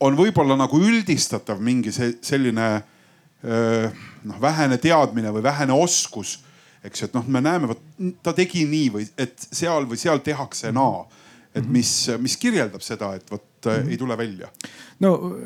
on 0.06 0.18
võib-olla 0.18 0.58
nagu 0.60 0.80
üldistatav 0.82 1.62
mingi 1.64 1.94
selline 1.96 2.70
äh, 2.76 4.06
noh, 4.24 4.42
vähene 4.42 4.80
teadmine 4.82 5.34
või 5.36 5.46
vähene 5.46 5.76
oskus. 5.76 6.40
eks 6.86 7.02
ju, 7.02 7.10
et 7.10 7.18
noh, 7.18 7.28
me 7.28 7.42
näeme, 7.42 7.72
vot 7.72 7.82
ta 8.24 8.34
tegi 8.36 8.66
nii 8.70 8.90
või 8.94 9.08
et 9.18 9.48
seal 9.52 9.88
või 9.90 9.98
seal 9.98 10.22
tehakse 10.24 10.72
naa. 10.72 11.06
et 11.56 11.64
mhm. 11.64 11.72
mis, 11.72 12.10
mis 12.20 12.38
kirjeldab 12.38 12.84
seda, 12.84 13.14
et 13.16 13.32
vot 13.32 13.42
mm 13.66 13.72
-hmm. 13.72 13.90
ei 13.92 13.98
tule 13.98 14.18
välja. 14.18 14.50
no 15.00 15.38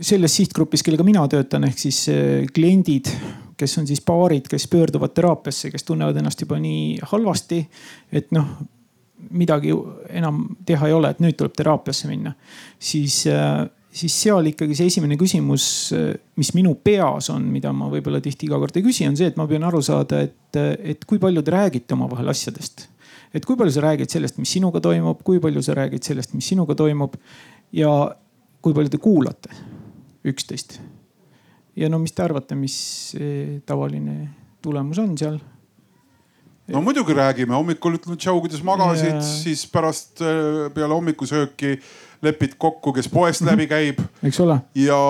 selles 0.00 0.36
sihtgrupis, 0.36 0.82
kellega 0.82 1.04
mina 1.04 1.28
töötan, 1.28 1.64
ehk 1.64 1.78
siis 1.78 2.06
kliendid 2.54 3.12
kes 3.60 3.78
on 3.80 3.88
siis 3.88 4.00
paarid, 4.04 4.48
kes 4.50 4.66
pöörduvad 4.72 5.12
teraapiasse, 5.16 5.70
kes 5.72 5.84
tunnevad 5.88 6.16
ennast 6.20 6.40
juba 6.40 6.58
nii 6.60 7.00
halvasti, 7.12 7.60
et 8.16 8.30
noh, 8.36 8.54
midagi 9.36 9.74
enam 10.16 10.46
teha 10.66 10.88
ei 10.88 10.96
ole, 10.96 11.12
et 11.12 11.20
nüüd 11.22 11.36
tuleb 11.38 11.54
teraapiasse 11.58 12.08
minna. 12.08 12.32
siis, 12.78 13.26
äh, 13.26 13.66
siis 13.92 14.14
seal 14.22 14.46
ikkagi 14.52 14.76
see 14.78 14.88
esimene 14.92 15.18
küsimus, 15.20 15.64
äh, 15.96 16.14
mis 16.40 16.54
minu 16.56 16.74
peas 16.84 17.30
on, 17.30 17.44
mida 17.52 17.72
ma 17.76 17.90
võib-olla 17.92 18.22
tihti 18.24 18.48
iga 18.48 18.58
kord 18.58 18.76
ei 18.76 18.86
küsi, 18.86 19.08
on 19.08 19.18
see, 19.18 19.28
et 19.30 19.36
ma 19.36 19.48
püüan 19.50 19.66
aru 19.68 19.82
saada, 19.84 20.22
et, 20.24 20.56
et 20.56 21.04
kui 21.04 21.20
palju 21.22 21.44
te 21.44 21.54
räägite 21.54 21.98
omavahel 21.98 22.32
asjadest. 22.32 22.88
et 23.34 23.44
kui 23.46 23.56
palju 23.56 23.70
sa 23.76 23.84
räägid 23.84 24.10
sellest, 24.10 24.40
mis 24.42 24.50
sinuga 24.50 24.80
toimub, 24.82 25.20
kui 25.22 25.38
palju 25.38 25.62
sa 25.62 25.76
räägid 25.78 26.02
sellest, 26.02 26.32
mis 26.34 26.48
sinuga 26.50 26.74
toimub 26.74 27.14
ja 27.72 27.92
kui 28.60 28.74
palju 28.74 28.90
te 28.90 28.98
kuulate 28.98 29.52
üksteist 30.26 30.80
ja 31.80 31.88
no 31.88 31.98
mis 32.02 32.12
te 32.12 32.24
arvate, 32.24 32.58
mis 32.58 32.76
tavaline 33.66 34.18
tulemus 34.62 35.00
on 35.00 35.16
seal? 35.18 35.40
no 36.70 36.82
muidugi 36.84 37.14
räägime, 37.16 37.54
hommikul 37.54 37.98
ütleme 37.98 38.18
tšau, 38.20 38.38
kuidas 38.44 38.62
magasid 38.66 39.16
ja..., 39.16 39.24
siis 39.24 39.64
pärast 39.70 40.22
äh, 40.22 40.68
peale 40.74 40.94
hommikusööki 40.94 41.78
lepid 42.24 42.56
kokku, 42.60 42.92
kes 42.96 43.08
poest 43.10 43.44
läbi 43.46 43.66
mhm. 43.66 43.72
käib. 43.72 44.04
eks 44.28 44.40
ole. 44.44 44.60
ja 44.78 45.00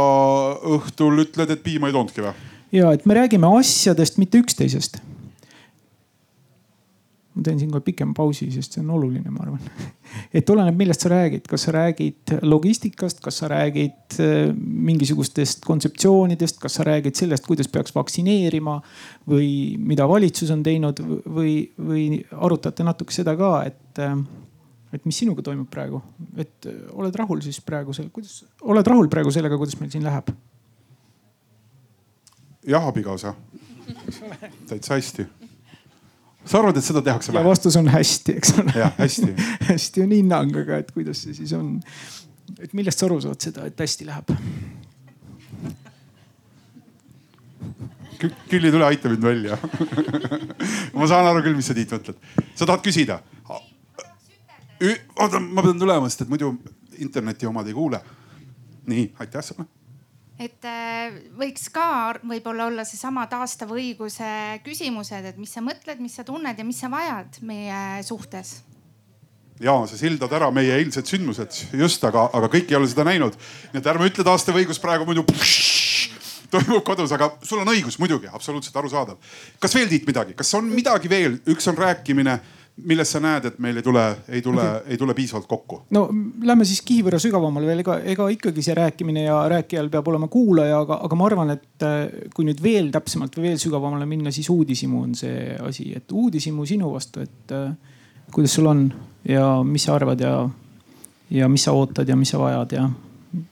õhtul 0.76 1.26
ütled, 1.26 1.52
et 1.52 1.62
piima 1.66 1.90
ei 1.90 1.96
toonudki 1.96 2.24
või? 2.24 2.34
ja 2.76 2.94
et 2.96 3.06
me 3.06 3.18
räägime 3.18 3.50
asjadest, 3.60 4.20
mitte 4.22 4.40
üksteisest 4.40 5.00
ma 7.40 7.46
teen 7.46 7.60
siin 7.60 7.70
kohe 7.72 7.84
pikema 7.84 8.12
pausi, 8.16 8.50
sest 8.52 8.76
see 8.76 8.82
on 8.82 8.90
oluline, 8.98 9.32
ma 9.32 9.46
arvan. 9.46 9.62
et 10.36 10.50
oleneb, 10.52 10.76
millest 10.76 11.06
sa 11.06 11.10
räägid, 11.12 11.46
kas 11.48 11.64
sa 11.66 11.72
räägid 11.74 12.34
logistikast, 12.44 13.22
kas 13.24 13.40
sa 13.40 13.48
räägid 13.50 14.18
äh, 14.20 14.50
mingisugustest 14.90 15.64
kontseptsioonidest, 15.64 16.60
kas 16.60 16.76
sa 16.78 16.86
räägid 16.86 17.16
sellest, 17.16 17.48
kuidas 17.48 17.70
peaks 17.72 17.96
vaktsineerima 17.96 18.76
või 19.30 19.50
mida 19.80 20.08
valitsus 20.10 20.52
on 20.52 20.64
teinud 20.66 21.00
või, 21.24 21.54
või 21.80 22.04
arutate 22.36 22.84
natuke 22.84 23.16
seda 23.16 23.36
ka, 23.40 23.54
et 23.70 24.04
äh, 24.04 24.14
et 24.90 25.04
mis 25.06 25.20
sinuga 25.22 25.42
toimub 25.46 25.68
praegu, 25.70 26.00
et 26.36 26.66
äh, 26.68 26.80
oled 26.98 27.16
rahul 27.16 27.40
siis 27.44 27.60
praegu 27.64 27.94
selle, 27.96 28.12
kuidas, 28.12 28.42
oled 28.60 28.86
rahul 28.92 29.08
praegu 29.12 29.32
sellega, 29.32 29.58
kuidas 29.60 29.80
meil 29.80 29.92
siin 29.92 30.04
läheb? 30.04 30.32
jah, 32.68 32.84
abikaasa, 32.84 33.32
täitsa 34.68 34.98
hästi 34.98 35.30
sa 36.44 36.58
arvad, 36.58 36.76
et 36.76 36.84
seda 36.84 37.02
tehakse 37.04 37.32
vähe? 37.34 37.44
vastus 37.44 37.76
on 37.80 37.88
hästi, 37.90 38.36
eks 38.40 38.54
ole. 38.58 38.74
jah, 38.76 38.92
hästi 38.98 39.30
hästi 39.70 40.04
on 40.04 40.14
hinnang, 40.16 40.52
aga 40.62 40.80
et 40.82 40.92
kuidas 40.94 41.24
see 41.24 41.36
siis 41.36 41.54
on. 41.56 41.78
et 42.58 42.72
millest 42.76 43.00
sa 43.00 43.08
aru 43.08 43.20
saad 43.24 43.48
seda, 43.48 43.66
et 43.70 43.80
hästi 43.86 44.08
läheb? 44.08 44.34
Külli, 48.20 48.68
tule 48.68 48.84
aita 48.84 49.08
mind 49.08 49.24
välja 49.24 49.56
ma 50.98 51.08
saan 51.08 51.30
aru 51.30 51.44
küll, 51.46 51.56
mis 51.56 51.70
sa 51.70 51.76
Tiit 51.76 51.92
mõtled. 51.96 52.20
sa 52.54 52.66
tahad 52.66 52.84
küsida? 52.84 53.20
oota, 54.80 55.40
ma 55.40 55.62
pean 55.64 55.80
tulema, 55.80 56.08
sest 56.08 56.24
et 56.24 56.32
muidu 56.32 56.54
interneti 57.00 57.48
omad 57.48 57.68
ei 57.68 57.76
kuule. 57.76 58.00
nii, 58.88 59.12
aitäh 59.20 59.44
sulle 59.44 59.68
et 60.40 60.64
äh, 60.64 61.20
võiks 61.36 61.68
ka 61.74 62.16
võib-olla 62.24 62.70
olla 62.70 62.86
seesama 62.88 63.26
taastava 63.30 63.76
õiguse 63.76 64.32
küsimused, 64.64 65.28
et 65.28 65.38
mis 65.40 65.52
sa 65.52 65.62
mõtled, 65.64 66.00
mis 66.00 66.16
sa 66.16 66.24
tunned 66.24 66.56
ja 66.56 66.66
mis 66.66 66.80
sa 66.80 66.88
vajad 66.92 67.42
meie 67.44 68.00
suhtes 68.06 68.60
ja 69.60 69.74
sa 69.84 69.98
sildad 69.98 70.32
ära 70.32 70.48
meie 70.54 70.72
eilsed 70.78 71.08
sündmused 71.08 71.58
just, 71.76 72.04
aga, 72.08 72.30
aga 72.32 72.48
kõik 72.52 72.70
ei 72.72 72.78
ole 72.78 72.88
seda 72.88 73.04
näinud. 73.04 73.36
nii 73.74 73.82
et 73.82 73.90
ärme 73.92 74.08
ütle 74.08 74.24
taastav 74.24 74.56
õigus 74.56 74.80
praegu 74.80 75.04
muidu. 75.08 75.26
toimub 76.50 76.82
kodus, 76.82 77.12
aga 77.14 77.28
sul 77.46 77.60
on 77.62 77.68
õigus 77.70 78.00
muidugi, 78.00 78.26
absoluutselt 78.32 78.76
arusaadav. 78.80 79.20
kas 79.60 79.76
veel 79.76 79.90
Tiit 79.92 80.08
midagi, 80.08 80.34
kas 80.38 80.54
on 80.56 80.72
midagi 80.72 81.12
veel, 81.12 81.36
üks 81.52 81.68
on 81.70 81.78
rääkimine 81.78 82.40
milles 82.84 83.10
sa 83.12 83.20
näed, 83.22 83.46
et 83.50 83.58
meil 83.62 83.78
ei 83.80 83.84
tule, 83.84 84.04
ei 84.28 84.42
tule 84.44 84.62
okay., 84.62 84.92
ei 84.92 84.98
tule 85.00 85.14
piisavalt 85.16 85.46
kokku? 85.50 85.80
no 85.96 86.06
lähme 86.46 86.66
siis 86.68 86.82
kihi 86.86 87.04
võrra 87.06 87.20
sügavamale 87.22 87.68
veel, 87.68 87.82
ega, 87.84 87.98
ega 88.12 88.28
ikkagi 88.34 88.64
see 88.64 88.76
rääkimine 88.78 89.24
ja 89.26 89.38
rääkijal 89.50 89.90
peab 89.92 90.08
olema 90.12 90.28
kuulaja, 90.32 90.80
aga, 90.84 91.00
aga 91.06 91.18
ma 91.18 91.28
arvan, 91.28 91.54
et 91.56 91.86
äh, 91.86 92.28
kui 92.34 92.48
nüüd 92.48 92.62
veel 92.64 92.90
täpsemalt 92.94 93.36
või 93.38 93.50
veel 93.50 93.62
sügavamale 93.62 94.08
minna, 94.10 94.32
siis 94.34 94.50
uudishimu 94.52 95.04
on 95.04 95.16
see 95.18 95.56
asi, 95.60 95.90
et 95.96 96.12
uudishimu 96.12 96.66
sinu 96.68 96.92
vastu, 96.94 97.24
et 97.26 97.56
äh, 97.56 97.72
kuidas 98.32 98.56
sul 98.58 98.70
on 98.70 98.86
ja 99.28 99.46
mis 99.66 99.88
sa 99.88 99.96
arvad 99.98 100.22
ja, 100.24 100.34
ja 101.30 101.50
mis 101.50 101.66
sa 101.66 101.74
ootad 101.76 102.08
ja 102.08 102.16
mis 102.18 102.32
sa 102.32 102.40
vajad 102.42 102.78
ja 102.78 102.86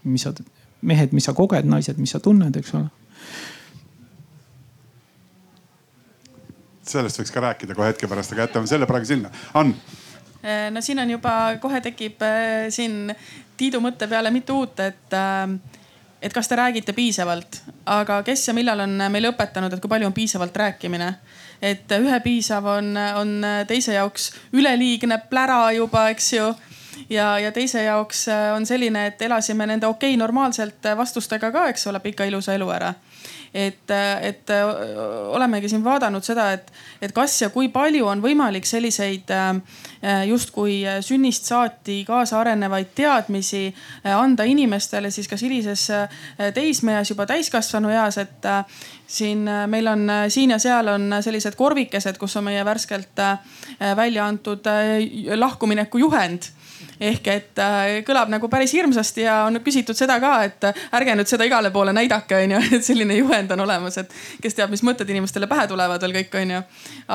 mis 0.05 0.26
sa, 0.26 0.35
mehed, 0.83 1.12
mis 1.16 1.29
sa 1.29 1.35
koged, 1.37 1.68
naised, 1.68 1.99
mis 2.01 2.14
sa 2.14 2.22
tunned, 2.22 2.57
eks 2.57 2.74
ole 2.79 2.89
sellest 6.93 7.20
võiks 7.20 7.32
ka 7.34 7.43
rääkida 7.45 7.76
kohe 7.76 7.93
hetke 7.93 8.09
pärast, 8.11 8.34
aga 8.34 8.47
jätame 8.47 8.70
selle 8.70 8.86
praegu 8.89 9.09
sinna. 9.09 9.30
Ann 9.59 9.74
eh, 10.43 10.68
no 10.74 10.82
siin 10.84 11.01
on 11.03 11.11
juba, 11.16 11.34
kohe 11.62 11.80
tekib 11.84 12.22
eh, 12.26 12.68
siin 12.74 13.14
Tiidu 13.59 13.80
mõtte 13.82 14.07
peale 14.07 14.30
mitu 14.30 14.61
uut, 14.61 14.78
et, 14.80 15.16
eh, 15.18 15.80
et 16.22 16.34
kas 16.34 16.49
te 16.49 16.59
räägite 16.59 16.95
piisavalt, 16.95 17.62
aga 17.91 18.20
kes 18.26 18.49
ja 18.51 18.55
millal 18.55 18.84
on 18.86 18.97
meile 19.11 19.32
õpetanud, 19.32 19.74
et 19.74 19.82
kui 19.82 19.91
palju 19.91 20.07
on 20.07 20.16
piisavalt 20.16 20.57
rääkimine. 20.57 21.14
et 21.62 21.91
ühe 21.91 22.20
piisav 22.22 22.66
on, 22.70 22.97
on 23.18 23.30
teise 23.66 23.93
jaoks 23.93 24.30
üleliigne 24.55 25.16
plära 25.30 25.72
juba, 25.74 26.05
eks 26.12 26.32
ju 26.32 26.45
ja, 27.11 27.39
ja 27.39 27.51
teise 27.53 27.82
jaoks 27.82 28.28
on 28.55 28.66
selline, 28.66 29.07
et 29.07 29.22
elasime 29.22 29.66
nende 29.66 29.86
okei 29.86 30.12
okay, 30.14 30.18
normaalselt 30.20 30.86
vastustega 30.97 31.51
ka, 31.51 31.66
eks 31.72 31.86
ole, 31.91 31.99
pika 32.01 32.24
ilusa 32.30 32.55
elu 32.55 32.70
ära 32.70 32.93
et, 33.55 33.90
et 34.22 34.51
olemegi 35.32 35.68
siin 35.68 35.84
vaadanud 35.84 36.24
seda, 36.24 36.51
et, 36.57 36.70
et 37.03 37.12
kas 37.14 37.36
ja 37.42 37.51
kui 37.55 37.70
palju 37.72 38.07
on 38.07 38.22
võimalik 38.24 38.66
selliseid 38.68 39.30
justkui 40.28 40.80
sünnist 41.05 41.49
saati 41.49 42.03
kaasa 42.09 42.40
arenevaid 42.40 42.92
teadmisi 42.99 43.66
anda 44.05 44.44
inimestele 44.49 45.11
siis 45.11 45.28
kas 45.28 45.42
hilises 45.46 45.86
teismeeas, 46.55 47.11
juba 47.11 47.26
täiskasvanu 47.26 47.92
eas, 47.94 48.20
et 48.22 48.51
siin 49.09 49.49
meil 49.66 49.88
on 49.88 50.07
siin 50.28 50.53
ja 50.55 50.61
seal 50.62 50.92
on 50.92 51.18
sellised 51.24 51.57
korvikesed, 51.59 52.20
kus 52.20 52.36
on 52.36 52.49
meie 52.51 52.64
värskelt 52.64 53.24
välja 53.96 54.26
antud 54.28 54.68
lahkumineku 55.36 56.05
juhend 56.05 56.53
ehk 57.01 57.30
et 57.32 57.61
äh, 57.62 58.01
kõlab 58.07 58.30
nagu 58.32 58.49
päris 58.51 58.72
hirmsasti 58.74 59.24
ja 59.24 59.38
on 59.46 59.61
küsitud 59.64 59.96
seda 59.99 60.18
ka, 60.22 60.32
et 60.49 60.68
äh, 60.68 60.84
ärge 60.99 61.14
nüüd 61.18 61.30
seda 61.30 61.46
igale 61.49 61.70
poole 61.74 61.94
näidake, 61.96 62.42
onju, 62.44 62.61
et 62.78 62.86
selline 62.86 63.18
juhend 63.20 63.53
on 63.55 63.64
olemas, 63.66 63.99
et 64.03 64.14
kes 64.42 64.59
teab, 64.59 64.72
mis 64.74 64.82
mõtted 64.86 65.09
inimestele 65.11 65.49
pähe 65.51 65.68
tulevad 65.70 66.03
veel 66.05 66.16
kõik, 66.20 66.38
onju. 66.42 66.62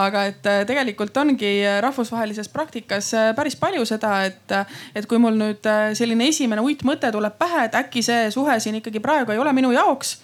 aga 0.04 0.26
et 0.32 0.52
äh, 0.52 0.62
tegelikult 0.70 1.18
ongi 1.24 1.54
rahvusvahelises 1.84 2.50
praktikas 2.54 3.12
päris 3.36 3.58
palju 3.60 3.86
seda, 3.88 4.16
et, 4.30 4.58
et 4.96 5.08
kui 5.10 5.20
mul 5.22 5.38
nüüd 5.40 5.68
selline 5.98 6.28
esimene 6.32 6.64
uitmõte 6.64 7.12
tuleb 7.12 7.36
pähe, 7.40 7.68
et 7.68 7.76
äkki 7.84 8.04
see 8.06 8.30
suhe 8.34 8.60
siin 8.64 8.80
ikkagi 8.80 9.04
praegu 9.04 9.36
ei 9.36 9.42
ole 9.42 9.54
minu 9.56 9.72
jaoks 9.76 10.18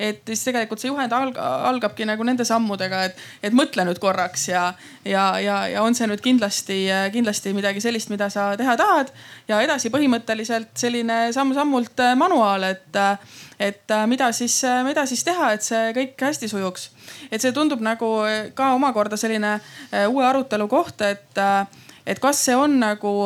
et 0.00 0.22
siis 0.26 0.42
tegelikult 0.46 0.80
see 0.80 0.88
juhend 0.88 1.12
alg 1.12 1.36
algabki 1.40 2.06
nagu 2.08 2.24
nende 2.24 2.44
sammudega, 2.48 3.02
et, 3.10 3.18
et 3.44 3.54
mõtle 3.56 3.84
nüüd 3.84 4.00
korraks 4.00 4.46
ja, 4.48 4.62
ja, 5.04 5.24
ja, 5.42 5.58
ja 5.68 5.84
on 5.84 5.96
see 5.96 6.08
nüüd 6.08 6.22
kindlasti, 6.24 6.78
kindlasti 7.12 7.52
midagi 7.56 7.82
sellist, 7.84 8.08
mida 8.12 8.30
sa 8.32 8.50
teha 8.56 8.76
tahad. 8.80 9.12
ja 9.48 9.60
edasi 9.60 9.92
põhimõtteliselt 9.92 10.72
selline 10.80 11.18
samm-sammult 11.36 12.00
manuaal, 12.16 12.64
et, 12.70 13.00
et 13.60 13.96
mida 14.08 14.30
siis, 14.36 14.62
mida 14.86 15.04
siis 15.06 15.24
teha, 15.26 15.52
et 15.56 15.66
see 15.66 15.90
kõik 15.96 16.28
hästi 16.30 16.48
sujuks. 16.48 16.90
et 17.30 17.42
see 17.42 17.52
tundub 17.52 17.82
nagu 17.84 18.12
ka 18.56 18.72
omakorda 18.76 19.20
selline 19.20 19.58
uue 20.08 20.24
arutelu 20.26 20.68
koht, 20.68 21.04
et, 21.04 21.42
et 22.06 22.22
kas 22.22 22.40
see 22.46 22.56
on 22.56 22.78
nagu 22.80 23.16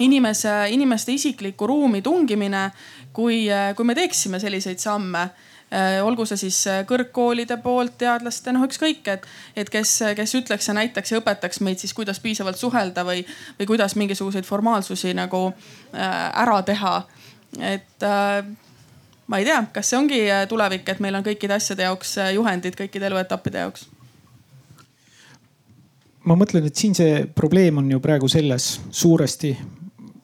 inimese, 0.00 0.56
inimeste 0.74 1.14
isiklikku 1.14 1.68
ruumi 1.68 2.02
tungimine, 2.02 2.70
kui, 3.12 3.44
kui 3.76 3.86
me 3.86 3.94
teeksime 3.94 4.40
selliseid 4.42 4.82
samme 4.82 5.28
Äh, 5.28 5.49
olgu 6.02 6.24
see 6.26 6.40
siis 6.44 6.56
äh, 6.66 6.80
kõrgkoolide 6.88 7.60
poolt, 7.62 7.94
teadlaste, 8.00 8.50
noh 8.54 8.64
ükskõik, 8.66 9.06
et, 9.12 9.26
et 9.56 9.70
kes, 9.70 9.92
kes 10.18 10.34
ütleks 10.40 10.66
ja 10.66 10.74
näitaks 10.74 11.12
ja 11.12 11.20
õpetaks 11.20 11.62
meid 11.62 11.78
siis, 11.82 11.94
kuidas 11.94 12.18
piisavalt 12.22 12.58
suhelda 12.58 13.04
või, 13.06 13.22
või 13.58 13.68
kuidas 13.70 13.94
mingisuguseid 14.00 14.48
formaalsusi 14.48 15.14
nagu 15.14 15.46
äh, 15.50 16.18
ära 16.42 16.58
teha. 16.66 16.96
et 17.58 18.04
ma 19.26 19.38
ei 19.38 19.44
tea, 19.44 19.62
kas 19.74 19.88
see 19.90 19.98
ongi 19.98 20.20
tulevik, 20.48 20.88
et 20.88 21.00
meil 21.02 21.18
on 21.18 21.24
kõikide 21.26 21.56
asjade 21.56 21.82
jaoks 21.82 22.14
juhendid 22.34 22.76
kõikide 22.78 23.08
eluetappide 23.10 23.64
jaoks? 23.64 23.88
ma 26.24 26.36
mõtlen, 26.38 26.66
et 26.66 26.76
siin 26.76 26.94
see 26.94 27.26
probleem 27.34 27.78
on 27.82 27.90
ju 27.90 28.00
praegu 28.02 28.28
selles 28.30 28.72
suuresti, 28.90 29.56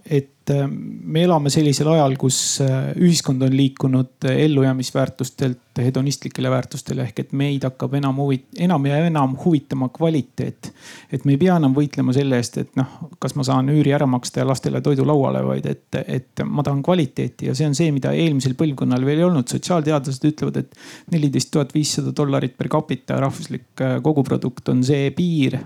et 0.06 0.35
äh, 0.54 0.66
me 0.68 1.24
elame 1.26 1.52
sellisel 1.52 1.90
ajal, 1.94 2.16
kus 2.20 2.60
äh, 2.64 2.92
ühiskond 2.96 3.42
on 3.46 3.56
liikunud 3.56 4.28
ellujäämisväärtustelt 4.32 5.62
hedonistlikele 5.82 6.50
väärtustele 6.50 7.04
ehk 7.06 7.20
et 7.20 7.32
meid 7.36 7.64
hakkab 7.66 7.94
enam 7.98 8.16
huvit-, 8.20 8.48
enam 8.62 8.86
ja 8.88 8.98
enam 9.06 9.36
huvitama 9.44 9.88
kvaliteet. 9.94 10.72
et 11.12 11.24
me 11.24 11.34
ei 11.34 11.40
pea 11.40 11.56
enam 11.56 11.74
võitlema 11.76 12.14
selle 12.16 12.38
eest, 12.40 12.58
et 12.62 12.78
noh, 12.78 13.10
kas 13.22 13.36
ma 13.36 13.44
saan 13.46 13.68
üüri 13.72 13.92
ära 13.94 14.06
maksta 14.10 14.40
ja 14.40 14.46
lastele 14.48 14.80
toidu 14.84 15.06
lauale, 15.06 15.42
vaid 15.46 15.66
et, 15.70 16.00
et 16.06 16.44
ma 16.44 16.64
tahan 16.66 16.82
kvaliteeti 16.86 17.50
ja 17.50 17.54
see 17.54 17.68
on 17.68 17.76
see, 17.78 17.90
mida 17.94 18.12
eelmisel 18.16 18.56
põlvkonnal 18.58 19.04
veel 19.06 19.22
ei 19.22 19.28
olnud. 19.28 19.48
sotsiaalteadlased 19.48 20.28
ütlevad, 20.30 20.62
et 20.62 21.12
neliteist 21.12 21.52
tuhat 21.54 21.74
viissada 21.74 22.14
dollarit 22.16 22.56
per 22.56 22.70
capita 22.72 23.20
rahvuslik 23.22 23.84
äh, 23.84 23.98
koguprodukt 24.02 24.68
on 24.72 24.84
see 24.86 25.10
piir. 25.16 25.58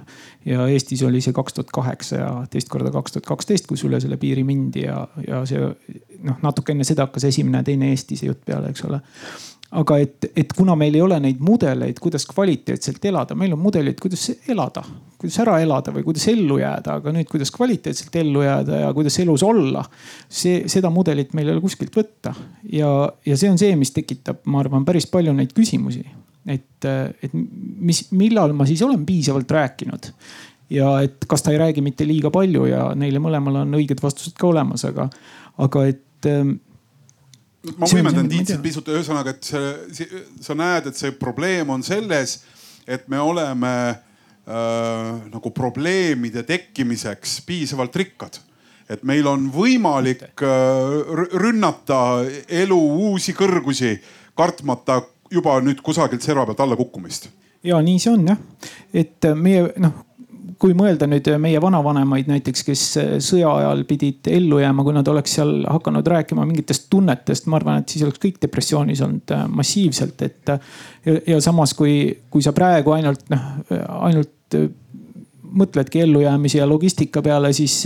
ja 0.45 0.66
Eestis 0.70 1.03
oli 1.07 1.20
see 1.20 1.37
kaks 1.37 1.55
tuhat 1.57 1.72
kaheksa 1.74 2.16
ja 2.16 2.31
teist 2.51 2.70
korda 2.72 2.93
kaks 2.95 3.16
tuhat 3.16 3.28
kaksteist, 3.28 3.66
kus 3.68 3.85
üle 3.85 4.01
selle 4.01 4.16
piiri 4.20 4.45
mindi 4.45 4.70
ja, 4.77 5.05
ja 5.27 5.45
see 5.49 5.61
noh, 6.23 6.37
natuke 6.43 6.75
enne 6.75 6.85
seda 6.85 7.09
hakkas 7.09 7.29
esimene 7.31 7.62
ja 7.62 7.71
teine 7.71 7.91
Eesti 7.95 8.18
see 8.18 8.31
jutt 8.31 8.45
peale, 8.47 8.71
eks 8.71 8.85
ole 8.89 9.01
aga 9.71 9.99
et, 10.03 10.27
et 10.39 10.53
kuna 10.57 10.75
meil 10.79 10.97
ei 10.99 11.03
ole 11.03 11.16
neid 11.23 11.39
mudeleid, 11.45 11.99
kuidas 12.03 12.25
kvaliteetselt 12.31 13.05
elada, 13.07 13.37
meil 13.39 13.55
on 13.55 13.61
mudelid, 13.62 13.99
kuidas 14.03 14.25
elada, 14.51 14.83
kuidas 15.21 15.39
ära 15.45 15.59
elada 15.62 15.95
või 15.95 16.03
kuidas 16.07 16.27
ellu 16.33 16.59
jääda, 16.59 16.97
aga 16.99 17.14
nüüd, 17.14 17.29
kuidas 17.31 17.53
kvaliteetselt 17.55 18.16
ellu 18.23 18.43
jääda 18.43 18.81
ja 18.85 18.91
kuidas 18.97 19.18
elus 19.23 19.45
olla. 19.47 19.85
see, 20.27 20.64
seda 20.71 20.91
mudelit 20.91 21.37
meil 21.39 21.49
ei 21.49 21.55
ole 21.55 21.62
kuskilt 21.62 21.95
võtta 21.97 22.35
ja, 22.73 22.91
ja 23.27 23.39
see 23.39 23.53
on 23.53 23.61
see, 23.62 23.77
mis 23.79 23.95
tekitab, 23.95 24.43
ma 24.51 24.64
arvan, 24.64 24.87
päris 24.89 25.07
palju 25.11 25.35
neid 25.37 25.55
küsimusi. 25.55 26.03
et, 26.51 26.87
et 27.23 27.33
mis, 27.33 28.09
millal 28.11 28.57
ma 28.57 28.66
siis 28.66 28.83
olen 28.83 29.07
piisavalt 29.07 29.51
rääkinud 29.55 30.11
ja 30.71 30.95
et 31.05 31.27
kas 31.29 31.43
ta 31.43 31.53
ei 31.55 31.61
räägi 31.61 31.83
mitte 31.85 32.07
liiga 32.07 32.31
palju 32.35 32.66
ja 32.71 32.91
neile 32.99 33.23
mõlemale 33.23 33.64
on 33.64 33.79
õiged 33.81 34.03
vastused 34.03 34.37
ka 34.39 34.51
olemas, 34.51 34.85
aga, 34.89 35.09
aga 35.59 35.87
et 35.91 36.31
ma 37.77 37.89
võimendan 37.91 38.29
Tiit 38.31 38.53
siin 38.53 38.62
pisut, 38.64 38.89
ühesõnaga, 38.93 39.35
et 39.35 39.51
see, 39.51 40.23
sa 40.43 40.57
näed, 40.59 40.91
et 40.91 41.01
see 41.01 41.12
probleem 41.16 41.73
on 41.73 41.83
selles, 41.87 42.39
et 42.89 43.07
me 43.12 43.21
oleme 43.21 43.73
äh, 43.91 45.11
nagu 45.31 45.53
probleemide 45.57 46.45
tekkimiseks 46.49 47.41
piisavalt 47.49 47.97
rikkad. 47.97 48.41
et 48.91 49.05
meil 49.07 49.27
on 49.31 49.45
võimalik 49.55 50.43
äh, 50.43 51.12
rünnata 51.39 52.25
elu 52.49 52.79
uusi 53.11 53.37
kõrgusi, 53.39 53.93
kartmata 54.35 54.97
juba 55.31 55.61
nüüd 55.62 55.79
kusagilt 55.83 56.25
serva 56.27 56.43
pealt 56.49 56.61
alla 56.64 56.77
kukkumist. 56.77 57.29
Ja 57.62 57.79
nii 57.85 58.01
see 58.03 58.11
on 58.11 58.25
jah, 58.27 58.41
et 58.95 59.29
meie 59.37 59.68
noh, 59.79 59.95
kui 60.61 60.75
mõelda 60.77 61.09
nüüd 61.09 61.29
meie 61.41 61.61
vanavanemaid 61.63 62.29
näiteks, 62.29 62.65
kes 62.67 62.83
äh, 63.01 63.13
sõja 63.25 63.51
ajal 63.63 63.85
pidid 63.89 64.29
ellu 64.31 64.61
jääma, 64.61 64.85
kui 64.85 64.95
nad 64.97 65.09
oleks 65.09 65.39
seal 65.39 65.63
hakanud 65.65 66.07
rääkima 66.13 66.45
mingitest 66.49 66.91
tunnetest, 66.93 67.49
ma 67.49 67.59
arvan, 67.61 67.81
et 67.81 67.93
siis 67.93 68.05
oleks 68.05 68.21
kõik 68.21 68.41
depressioonis 68.43 69.01
olnud 69.07 69.35
äh, 69.37 69.47
massiivselt, 69.61 70.27
et. 70.27 70.53
Äh, 70.53 70.77
ja 71.31 71.41
samas, 71.41 71.73
kui, 71.77 71.95
kui 72.31 72.45
sa 72.45 72.53
praegu 72.53 72.93
ainult 72.93 73.23
noh, 73.33 73.45
ainult 74.05 74.57
mõtledki 75.51 76.03
ellujäämise 76.05 76.61
ja 76.61 76.67
logistika 76.69 77.23
peale, 77.25 77.55
siis 77.57 77.79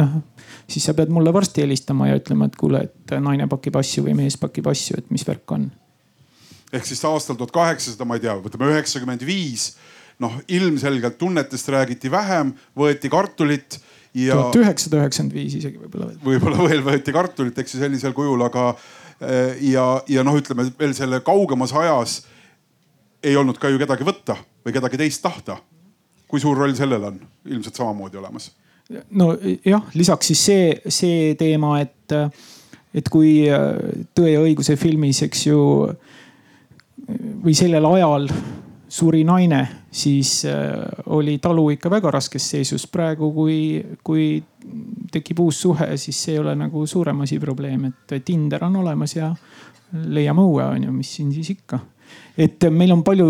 noh, 0.00 0.14
siis 0.64 0.86
sa 0.88 0.94
pead 0.96 1.12
mulle 1.12 1.32
varsti 1.34 1.60
helistama 1.60 2.08
ja 2.08 2.16
ütlema, 2.16 2.48
et 2.48 2.56
kuule, 2.58 2.80
et 2.88 3.14
naine 3.20 3.46
pakib 3.52 3.76
asju 3.76 4.06
või 4.06 4.16
mees 4.22 4.38
pakib 4.40 4.70
asju, 4.72 4.96
et 5.02 5.12
mis 5.12 5.26
värk 5.28 5.54
on. 5.54 5.68
ehk 6.72 6.88
siis 6.88 7.04
aastal 7.04 7.36
tuhat 7.36 7.52
kaheksasada, 7.54 8.08
ma 8.08 8.16
ei 8.16 8.24
tea, 8.24 8.38
võtame 8.40 8.72
üheksakümmend 8.72 9.26
viis 9.28 9.74
noh, 10.22 10.36
ilmselgelt 10.48 11.18
tunnetest 11.18 11.68
räägiti 11.74 12.10
vähem, 12.10 12.52
võeti 12.78 13.10
kartulit 13.10 13.78
ja. 14.14 14.34
tuhat 14.34 14.58
üheksasada 14.60 15.02
üheksakümmend 15.02 15.36
viis 15.36 15.56
isegi 15.58 15.80
võib-olla 15.80 16.10
veel. 16.10 16.20
võib-olla 16.28 16.68
veel 16.68 16.84
võeti 16.86 17.14
kartulit, 17.14 17.58
eks 17.58 17.74
ju 17.74 17.82
sellisel 17.82 18.14
kujul, 18.16 18.46
aga 18.46 18.70
eh, 19.20 19.60
ja, 19.72 19.86
ja 20.08 20.24
noh, 20.26 20.38
ütleme 20.38 20.68
veel 20.78 20.94
selle 20.96 21.20
kaugemas 21.26 21.74
ajas 21.74 22.20
ei 23.24 23.36
olnud 23.40 23.58
ka 23.58 23.72
ju 23.72 23.80
kedagi 23.80 24.06
võtta 24.06 24.36
või 24.64 24.76
kedagi 24.76 25.00
teist 25.00 25.22
tahta. 25.24 25.58
kui 26.28 26.40
suur 26.40 26.58
roll 26.58 26.74
sellel 26.74 27.10
on? 27.10 27.20
ilmselt 27.46 27.76
samamoodi 27.76 28.18
olemas. 28.20 28.50
no 29.10 29.34
jah, 29.64 29.82
lisaks 29.94 30.32
siis 30.32 30.44
see, 30.44 30.74
see 30.88 31.34
teema, 31.40 31.78
et, 31.80 32.12
et 32.94 33.08
kui 33.08 33.48
Tõe 34.14 34.30
ja 34.30 34.42
õiguse 34.44 34.76
filmis, 34.76 35.22
eks 35.26 35.46
ju 35.46 35.60
või 37.44 37.54
sellel 37.56 37.84
ajal 37.84 38.28
suri 38.88 39.24
naine, 39.24 39.60
siis 39.90 40.44
oli 41.06 41.38
talu 41.42 41.68
ikka 41.74 41.90
väga 41.90 42.10
raskes 42.14 42.50
seisus. 42.50 42.86
praegu, 42.86 43.30
kui, 43.32 43.58
kui 44.04 44.42
tekib 45.12 45.40
uus 45.40 45.60
suhe, 45.62 45.96
siis 45.96 46.22
see 46.24 46.34
ei 46.34 46.42
ole 46.42 46.54
nagu 46.58 46.86
suurem 46.86 47.20
asi 47.24 47.38
probleem, 47.40 47.84
et 47.90 48.16
Tinder 48.24 48.64
on 48.64 48.76
olemas 48.82 49.16
ja 49.16 49.34
leiame 49.92 50.42
uue, 50.42 50.64
on 50.64 50.84
ju, 50.84 50.92
mis 50.92 51.14
siin 51.16 51.32
siis 51.32 51.50
ikka. 51.50 51.78
et 52.38 52.66
meil 52.70 52.92
on 52.92 53.02
palju 53.02 53.28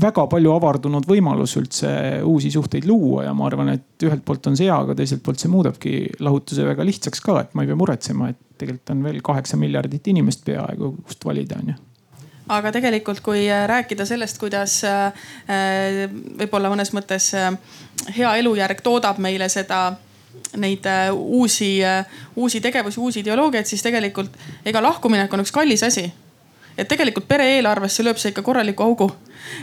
väga 0.00 0.24
palju 0.30 0.52
avardunud 0.56 1.06
võimalus 1.06 1.54
üldse 1.60 1.88
uusi 2.26 2.50
suhteid 2.50 2.86
luua 2.88 3.28
ja 3.28 3.34
ma 3.36 3.46
arvan, 3.46 3.70
et 3.76 4.06
ühelt 4.06 4.24
poolt 4.26 4.50
on 4.50 4.58
see 4.58 4.66
hea, 4.66 4.76
aga 4.76 4.96
teiselt 4.98 5.22
poolt 5.24 5.42
see 5.42 5.52
muudabki 5.52 5.94
lahutuse 6.24 6.66
väga 6.66 6.86
lihtsaks 6.86 7.22
ka, 7.24 7.40
et 7.44 7.54
ma 7.54 7.62
ei 7.62 7.70
pea 7.70 7.78
muretsema, 7.78 8.30
et 8.32 8.40
tegelikult 8.58 8.94
on 8.94 9.04
veel 9.06 9.20
kaheksa 9.24 9.58
miljardit 9.60 10.10
inimest 10.10 10.44
peaaegu, 10.46 10.96
kust 11.06 11.26
valida 11.26 11.60
on 11.62 11.74
ju 11.74 11.82
aga 12.48 12.72
tegelikult, 12.72 13.20
kui 13.24 13.46
äh, 13.50 13.66
rääkida 13.68 14.06
sellest, 14.06 14.38
kuidas 14.38 14.80
äh, 14.84 15.06
äh, 15.48 16.04
võib-olla 16.40 16.72
mõnes 16.72 16.92
mõttes 16.96 17.30
hea 18.16 18.34
elujärg 18.40 18.82
toodab 18.84 19.20
meile 19.22 19.48
seda 19.48 19.94
neid 20.58 20.86
uusi, 21.14 21.78
uusi 22.36 22.60
tegevusi, 22.60 23.00
uusi 23.00 23.22
ideoloogiaid, 23.22 23.66
siis 23.66 23.82
tegelikult 23.82 24.34
ega 24.66 24.82
lahkuminek 24.82 25.32
on 25.34 25.42
üks 25.42 25.54
kallis 25.54 25.82
asi 25.86 26.08
et 26.78 26.88
tegelikult 26.90 27.28
pere 27.30 27.46
eelarvesse 27.56 28.02
lööb 28.02 28.18
see 28.18 28.32
ikka 28.32 28.42
korraliku 28.42 28.82
augu. 28.82 29.08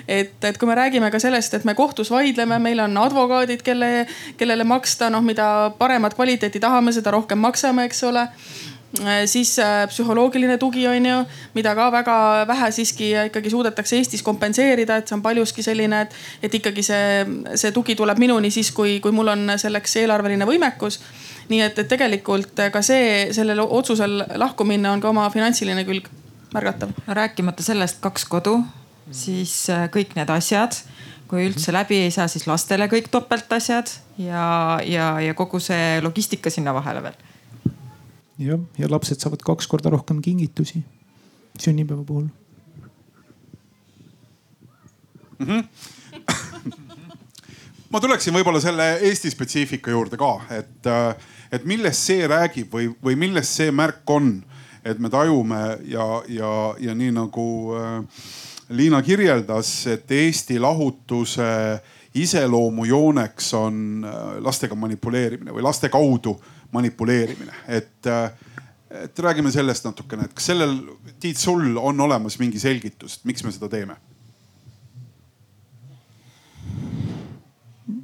et, 0.08 0.36
et 0.44 0.58
kui 0.58 0.68
me 0.68 0.76
räägime 0.76 1.10
ka 1.12 1.20
sellest, 1.20 1.54
et 1.54 1.66
me 1.66 1.74
kohtus 1.76 2.12
vaidleme, 2.12 2.60
meil 2.60 2.80
on 2.80 2.98
advokaadid, 3.02 3.64
kelle, 3.66 4.06
kellele 4.38 4.64
maksta, 4.64 5.10
noh, 5.10 5.24
mida 5.26 5.72
paremat 5.78 6.16
kvaliteeti 6.16 6.60
tahame, 6.60 6.94
seda 6.96 7.12
rohkem 7.12 7.42
maksame, 7.42 7.88
eks 7.90 8.04
ole 8.08 8.28
siis 9.26 9.60
äh, 9.60 9.88
psühholoogiline 9.88 10.58
tugi 10.58 10.88
on 10.88 11.06
ju, 11.06 11.18
mida 11.56 11.74
ka 11.76 11.88
väga 11.92 12.16
vähe 12.48 12.72
siiski 12.72 13.12
ikkagi 13.26 13.50
suudetakse 13.50 13.98
Eestis 13.98 14.24
kompenseerida, 14.24 14.98
et 14.98 15.08
see 15.08 15.16
on 15.16 15.24
paljuski 15.24 15.64
selline, 15.64 16.02
et, 16.02 16.16
et 16.44 16.56
ikkagi 16.60 16.84
see, 16.84 17.26
see 17.56 17.72
tugi 17.72 17.96
tuleb 17.96 18.20
minuni 18.20 18.52
siis, 18.52 18.72
kui, 18.76 19.00
kui 19.00 19.16
mul 19.16 19.32
on 19.32 19.56
selleks 19.58 19.96
eelarveline 20.04 20.48
võimekus. 20.48 21.00
nii 21.50 21.62
et, 21.62 21.80
et 21.80 21.88
tegelikult 21.88 22.60
ka 22.72 22.82
see, 22.86 23.32
sellel 23.36 23.60
otsusel 23.64 24.26
lahku 24.40 24.68
minna 24.68 24.92
on 24.92 25.02
ka 25.02 25.10
oma 25.10 25.30
finantsiline 25.30 25.86
külg 25.88 26.08
märgatav. 26.54 26.92
rääkimata 27.08 27.64
sellest 27.64 28.02
kaks 28.04 28.26
kodu, 28.26 28.60
siis 29.12 29.70
äh, 29.70 29.88
kõik 29.92 30.16
need 30.20 30.30
asjad, 30.30 30.76
kui 31.32 31.48
üldse 31.48 31.72
läbi 31.72 32.04
ei 32.06 32.12
saa, 32.12 32.28
siis 32.28 32.48
lastele 32.48 32.92
kõik 32.92 33.08
topeltasjad 33.12 33.92
ja, 34.20 34.80
ja, 34.84 35.14
ja 35.24 35.34
kogu 35.34 35.64
see 35.64 36.02
logistika 36.04 36.52
sinna 36.52 36.76
vahele 36.76 37.04
veel. 37.08 37.31
Jah, 38.42 38.60
ja 38.78 38.90
lapsed 38.92 39.22
saavad 39.22 39.44
kaks 39.46 39.68
korda 39.68 39.90
rohkem 39.94 40.22
kingitusi 40.22 40.84
sünnipäeva 41.60 42.04
puhul 42.04 42.28
mm. 45.40 45.48
-hmm. 45.48 45.64
ma 47.90 48.00
tuleksin 48.00 48.34
võib-olla 48.34 48.62
selle 48.62 48.94
Eesti 49.02 49.32
spetsiifika 49.32 49.92
juurde 49.92 50.18
ka, 50.18 50.34
et, 50.50 50.86
äh, 50.86 51.16
et 51.52 51.66
millest 51.66 52.08
see 52.12 52.28
räägib 52.28 52.74
või, 52.74 52.94
või 53.04 53.16
millest 53.16 53.60
see 53.62 53.72
märk 53.72 54.10
on 54.10 54.40
et 54.86 55.00
me 55.00 55.10
tajume 55.10 55.62
ja, 55.86 56.06
ja, 56.28 56.54
ja 56.80 56.96
nii 56.96 57.12
nagu 57.16 57.48
äh, 57.78 58.24
Liina 58.72 59.02
kirjeldas, 59.04 59.70
et 59.92 60.12
Eesti 60.12 60.60
lahutuse 60.60 61.44
iseloomujooneks 62.16 63.54
on 63.60 64.06
äh, 64.08 64.22
lastega 64.44 64.76
manipuleerimine 64.76 65.54
või 65.54 65.66
laste 65.66 65.90
kaudu 65.92 66.38
manipuleerimine, 66.74 67.54
et 67.68 68.08
äh, 68.08 68.32
et 68.92 69.20
räägime 69.24 69.52
sellest 69.52 69.86
natukene, 69.88 70.26
et 70.28 70.34
kas 70.36 70.50
sellel, 70.52 70.76
Tiit, 71.22 71.38
sul 71.38 71.78
on 71.78 72.00
olemas 72.04 72.36
mingi 72.42 72.60
selgitus, 72.60 73.20
et 73.20 73.30
miks 73.30 73.46
me 73.46 73.54
seda 73.56 73.70
teeme? 73.72 73.96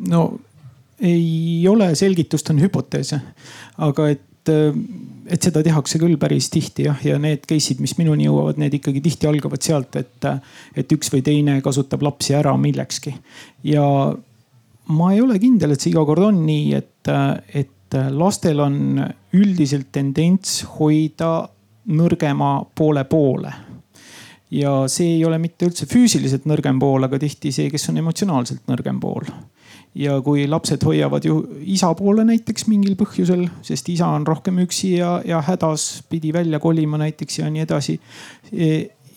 no 0.07 0.21
ei 1.03 1.67
ole 1.69 1.89
selgitust, 1.95 2.49
on 2.53 2.61
hüpoteese, 2.61 3.19
aga 3.83 4.09
et 4.13 4.23
et 5.27 5.43
seda 5.43 5.59
tehakse 5.59 5.99
küll 5.99 6.15
päris 6.15 6.45
tihti 6.47 6.85
jah, 6.85 7.01
ja 7.03 7.17
need 7.19 7.41
case'id, 7.49 7.81
mis 7.83 7.97
minuni 7.99 8.29
jõuavad, 8.29 8.59
need 8.61 8.77
ikkagi 8.77 9.01
tihti 9.03 9.27
algavad 9.27 9.59
sealt, 9.65 9.97
et, 9.99 10.27
et 10.77 10.93
üks 10.95 11.11
või 11.11 11.19
teine 11.25 11.57
kasutab 11.65 12.05
lapsi 12.07 12.35
ära 12.37 12.53
millekski. 12.55 13.11
ja 13.67 13.83
ma 14.87 15.09
ei 15.11 15.19
ole 15.19 15.35
kindel, 15.43 15.75
et 15.75 15.83
see 15.83 15.91
iga 15.91 16.05
kord 16.07 16.29
on 16.29 16.39
nii, 16.47 16.69
et, 16.79 17.11
et 17.59 17.73
lastel 17.93 18.59
on 18.59 18.99
üldiselt 19.37 19.91
tendents 19.95 20.63
hoida 20.77 21.47
nõrgema 21.87 22.51
poole 22.75 23.05
poole 23.07 23.53
ja 24.51 24.71
see 24.91 25.17
ei 25.17 25.25
ole 25.27 25.39
mitte 25.39 25.67
üldse 25.67 25.87
füüsiliselt 25.89 26.47
nõrgem 26.47 26.79
pool, 26.79 27.03
aga 27.03 27.19
tihti 27.19 27.51
see, 27.55 27.69
kes 27.71 27.89
on 27.91 27.99
emotsionaalselt 28.03 28.67
nõrgem 28.71 28.99
pool 29.03 29.27
ja 29.97 30.17
kui 30.23 30.45
lapsed 30.49 30.83
hoiavad 30.85 31.25
ju 31.25 31.39
isa 31.65 31.89
poole 31.97 32.25
näiteks 32.27 32.67
mingil 32.69 32.95
põhjusel, 32.99 33.47
sest 33.65 33.89
isa 33.89 34.09
on 34.13 34.27
rohkem 34.27 34.59
üksi 34.63 34.93
ja, 34.99 35.17
ja 35.25 35.41
hädas, 35.45 36.03
pidi 36.09 36.33
välja 36.35 36.59
kolima 36.63 36.99
näiteks 37.01 37.39
ja 37.39 37.49
nii 37.51 37.65
edasi. 37.65 37.97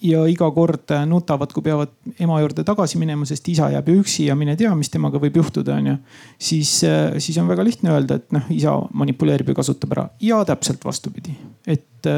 Ja 0.03 0.23
iga 0.31 0.49
kord 0.55 0.93
nutavad, 1.09 1.53
kui 1.55 1.65
peavad 1.65 1.93
ema 2.21 2.39
juurde 2.41 2.65
tagasi 2.67 3.01
minema, 3.01 3.27
sest 3.29 3.49
isa 3.53 3.71
jääb 3.75 3.91
ju 3.91 4.01
üksi 4.03 4.27
ja 4.29 4.37
mine 4.39 4.57
tea, 4.59 4.73
mis 4.79 4.93
temaga 4.93 5.21
võib 5.23 5.37
juhtuda, 5.41 5.77
onju. 5.81 5.97
siis, 6.39 6.73
siis 7.19 7.39
on 7.43 7.51
väga 7.51 7.65
lihtne 7.67 7.93
öelda, 7.95 8.21
et 8.21 8.33
noh, 8.37 8.49
isa 8.55 8.77
manipuleerib 9.03 9.53
ja 9.53 9.61
kasutab 9.61 9.95
ära 9.97 10.09
ja 10.25 10.41
täpselt 10.49 10.85
vastupidi, 10.85 11.37
et, 11.67 12.11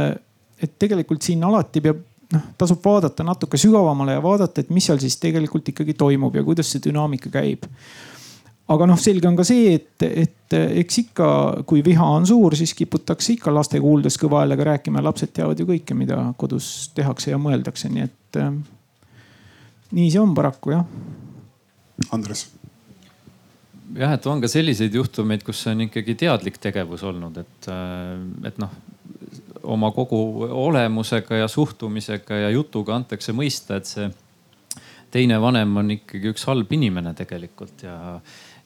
et 0.62 0.78
tegelikult 0.78 1.22
siin 1.26 1.42
alati 1.48 1.82
peab 1.84 2.04
noh, 2.32 2.46
tasub 2.58 2.80
vaadata 2.84 3.26
natuke 3.26 3.60
sügavamale 3.60 4.16
ja 4.16 4.22
vaadata, 4.24 4.62
et 4.62 4.72
mis 4.72 4.86
seal 4.88 5.00
siis 5.02 5.18
tegelikult 5.22 5.68
ikkagi 5.72 5.96
toimub 5.98 6.36
ja 6.36 6.44
kuidas 6.46 6.70
see 6.72 6.82
dünaamika 6.86 7.32
käib 7.32 7.68
aga 8.72 8.88
noh, 8.88 9.00
selge 9.00 9.28
on 9.28 9.36
ka 9.38 9.44
see, 9.46 9.74
et, 9.76 10.06
et 10.06 10.56
eks 10.82 11.00
ikka, 11.04 11.28
kui 11.68 11.82
viha 11.84 12.06
on 12.18 12.26
suur, 12.28 12.56
siis 12.58 12.74
kiputakse 12.78 13.36
ikka 13.36 13.54
laste 13.54 13.80
kuuldes 13.82 14.18
kõva 14.20 14.42
häälega 14.42 14.68
rääkima 14.72 15.00
ja 15.00 15.08
lapsed 15.08 15.34
teavad 15.36 15.60
ju 15.60 15.68
kõike, 15.68 15.96
mida 15.98 16.24
kodus 16.40 16.90
tehakse 16.96 17.32
ja 17.32 17.40
mõeldakse, 17.42 17.90
nii 17.92 18.06
et 18.06 18.40
äh, 18.42 18.50
nii 19.92 20.08
see 20.12 20.22
on 20.22 20.34
paraku 20.36 20.76
jah. 20.76 20.84
Andres 22.12 22.48
jah, 23.98 24.14
et 24.16 24.26
on 24.26 24.40
ka 24.42 24.50
selliseid 24.50 24.94
juhtumeid, 24.96 25.44
kus 25.46 25.64
see 25.64 25.74
on 25.74 25.86
ikkagi 25.86 26.16
teadlik 26.24 26.58
tegevus 26.62 27.04
olnud, 27.08 27.38
et, 27.42 27.70
äh, 27.72 28.48
et 28.48 28.60
noh, 28.62 28.72
oma 29.62 29.92
kogu 29.94 30.18
olemusega 30.48 31.42
ja 31.42 31.48
suhtumisega 31.48 32.44
ja 32.46 32.50
jutuga 32.50 32.96
antakse 32.96 33.34
mõista, 33.36 33.78
et 33.78 33.90
see 33.90 34.08
teine 35.12 35.38
vanem 35.40 35.76
on 35.76 35.92
ikkagi 35.98 36.32
üks 36.32 36.46
halb 36.48 36.72
inimene 36.72 37.12
tegelikult 37.14 37.84
ja 37.84 37.96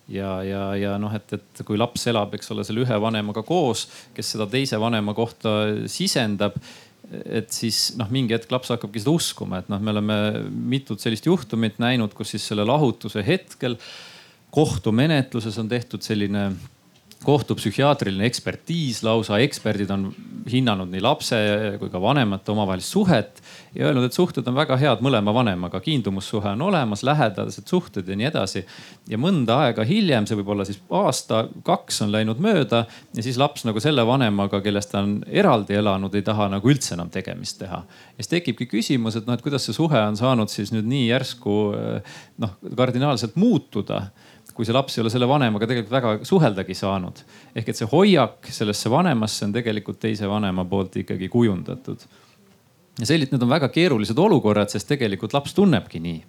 ja, 0.09 0.31
ja, 0.47 0.65
ja 0.79 0.97
noh, 1.03 1.13
et, 1.15 1.37
et 1.37 1.63
kui 1.67 1.79
laps 1.79 2.07
elab, 2.11 2.35
eks 2.37 2.53
ole, 2.55 2.65
selle 2.67 2.85
ühe 2.85 2.99
vanemaga 3.03 3.43
koos, 3.47 3.87
kes 4.17 4.35
seda 4.37 4.49
teise 4.51 4.81
vanema 4.81 5.15
kohta 5.17 5.59
sisendab 5.91 6.59
et 7.07 7.53
siis 7.55 7.93
noh, 7.99 8.09
mingi 8.11 8.35
hetk 8.35 8.51
laps 8.51 8.73
hakkabki 8.75 9.03
seda 9.03 9.15
uskuma, 9.15 9.61
et 9.63 9.69
noh, 9.71 9.83
me 9.83 9.93
oleme 9.95 10.17
mitut 10.75 11.03
sellist 11.03 11.29
juhtumit 11.29 11.79
näinud, 11.83 12.15
kus 12.17 12.35
siis 12.35 12.47
selle 12.51 12.67
lahutuse 12.67 13.23
hetkel 13.27 13.77
kohtumenetluses 14.55 15.59
on 15.63 15.71
tehtud 15.71 16.03
selline 16.03 16.49
kohtupsühhiaatriline 17.27 18.27
ekspertiis 18.29 19.03
lausa, 19.07 19.39
eksperdid 19.43 19.91
on 19.95 20.09
hinnanud 20.51 20.91
nii 20.93 21.03
lapse 21.05 21.39
kui 21.81 21.91
ka 21.93 22.03
vanemate 22.03 22.53
omavahelist 22.53 22.93
suhet 22.93 23.41
ja 23.77 23.87
öelnud, 23.89 24.07
et 24.09 24.17
suhted 24.17 24.47
on 24.49 24.57
väga 24.57 24.77
head 24.81 25.03
mõlema 25.05 25.35
vanemaga, 25.35 25.81
kiindumussuhe 25.85 26.53
on 26.55 26.63
olemas, 26.69 27.03
lähedased 27.07 27.69
suhted 27.69 28.09
ja 28.09 28.17
nii 28.17 28.29
edasi. 28.31 28.65
ja 29.09 29.19
mõnda 29.21 29.61
aega 29.67 29.85
hiljem, 29.85 30.27
see 30.27 30.39
võib 30.41 30.53
olla 30.55 30.65
siis 30.65 30.81
aasta-kaks 30.91 32.03
on 32.07 32.13
läinud 32.15 32.41
mööda 32.43 32.85
ja 33.15 33.23
siis 33.23 33.39
laps 33.41 33.67
nagu 33.69 33.81
selle 33.81 34.07
vanemaga, 34.07 34.61
kellest 34.65 34.93
ta 34.93 35.03
on 35.05 35.19
eraldi 35.27 35.77
elanud, 35.77 36.15
ei 36.15 36.25
taha 36.27 36.49
nagu 36.57 36.73
üldse 36.73 36.95
enam 36.97 37.11
tegemist 37.13 37.59
teha. 37.61 37.83
ja 38.17 38.23
siis 38.23 38.33
tekibki 38.33 38.69
küsimus, 38.71 39.17
et 39.17 39.27
noh, 39.27 39.37
et 39.37 39.45
kuidas 39.45 39.69
see 39.69 39.77
suhe 39.77 40.01
on 40.01 40.17
saanud 40.17 40.53
siis 40.53 40.73
nüüd 40.75 40.89
nii 40.89 41.09
järsku 41.11 41.59
noh, 42.43 42.57
kardinaalselt 42.77 43.37
muutuda 43.37 44.07
kui 44.57 44.65
see 44.65 44.75
laps 44.75 44.97
ei 44.97 45.03
ole 45.05 45.13
selle 45.13 45.29
vanemaga 45.29 45.69
tegelikult 45.69 45.93
väga 45.93 46.13
suheldagi 46.25 46.75
saanud. 46.75 47.21
ehk 47.55 47.69
et 47.69 47.77
see 47.77 47.89
hoiak 47.91 48.49
sellesse 48.59 48.91
vanemasse 48.91 49.45
on 49.45 49.53
tegelikult 49.53 50.01
teise 50.01 50.29
vanema 50.31 50.65
poolt 50.65 50.97
ikkagi 51.03 51.29
kujundatud. 51.29 52.07
Ja 53.01 53.07
sellised, 53.07 53.35
need 53.35 53.43
on 53.45 53.53
väga 53.53 53.69
keerulised 53.69 54.19
olukorrad, 54.19 54.73
sest 54.73 54.89
tegelikult 54.89 55.37
laps 55.37 55.55
tunnebki 55.55 56.01
nii 56.01 56.23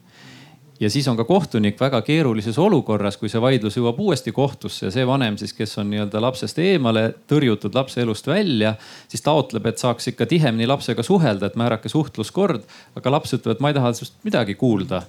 ja 0.79 0.89
siis 0.89 1.07
on 1.07 1.17
ka 1.17 1.23
kohtunik 1.23 1.79
väga 1.79 2.01
keerulises 2.05 2.57
olukorras, 2.61 3.17
kui 3.17 3.29
see 3.29 3.41
vaidlus 3.41 3.77
jõuab 3.79 3.99
uuesti 4.01 4.31
kohtusse 4.31 4.87
ja 4.87 4.91
see 4.93 5.07
vanem 5.07 5.37
siis, 5.37 5.53
kes 5.57 5.77
on 5.81 5.89
nii-öelda 5.91 6.21
lapsest 6.21 6.59
eemale 6.61 7.07
tõrjutud 7.29 7.75
lapse 7.75 8.01
elust 8.01 8.27
välja, 8.27 8.75
siis 9.09 9.25
taotleb, 9.25 9.65
et 9.65 9.81
saaks 9.81 10.11
ikka 10.13 10.27
tihemini 10.29 10.67
lapsega 10.69 11.03
suhelda, 11.03 11.49
et 11.49 11.57
määrake 11.57 11.89
suhtluskord. 11.89 12.67
aga 12.95 13.11
laps 13.11 13.33
ütleb, 13.33 13.57
et 13.57 13.63
ma 13.63 13.73
ei 13.73 13.79
taha 13.79 13.93
sinust 13.97 14.21
midagi 14.23 14.55
kuulda 14.55 15.01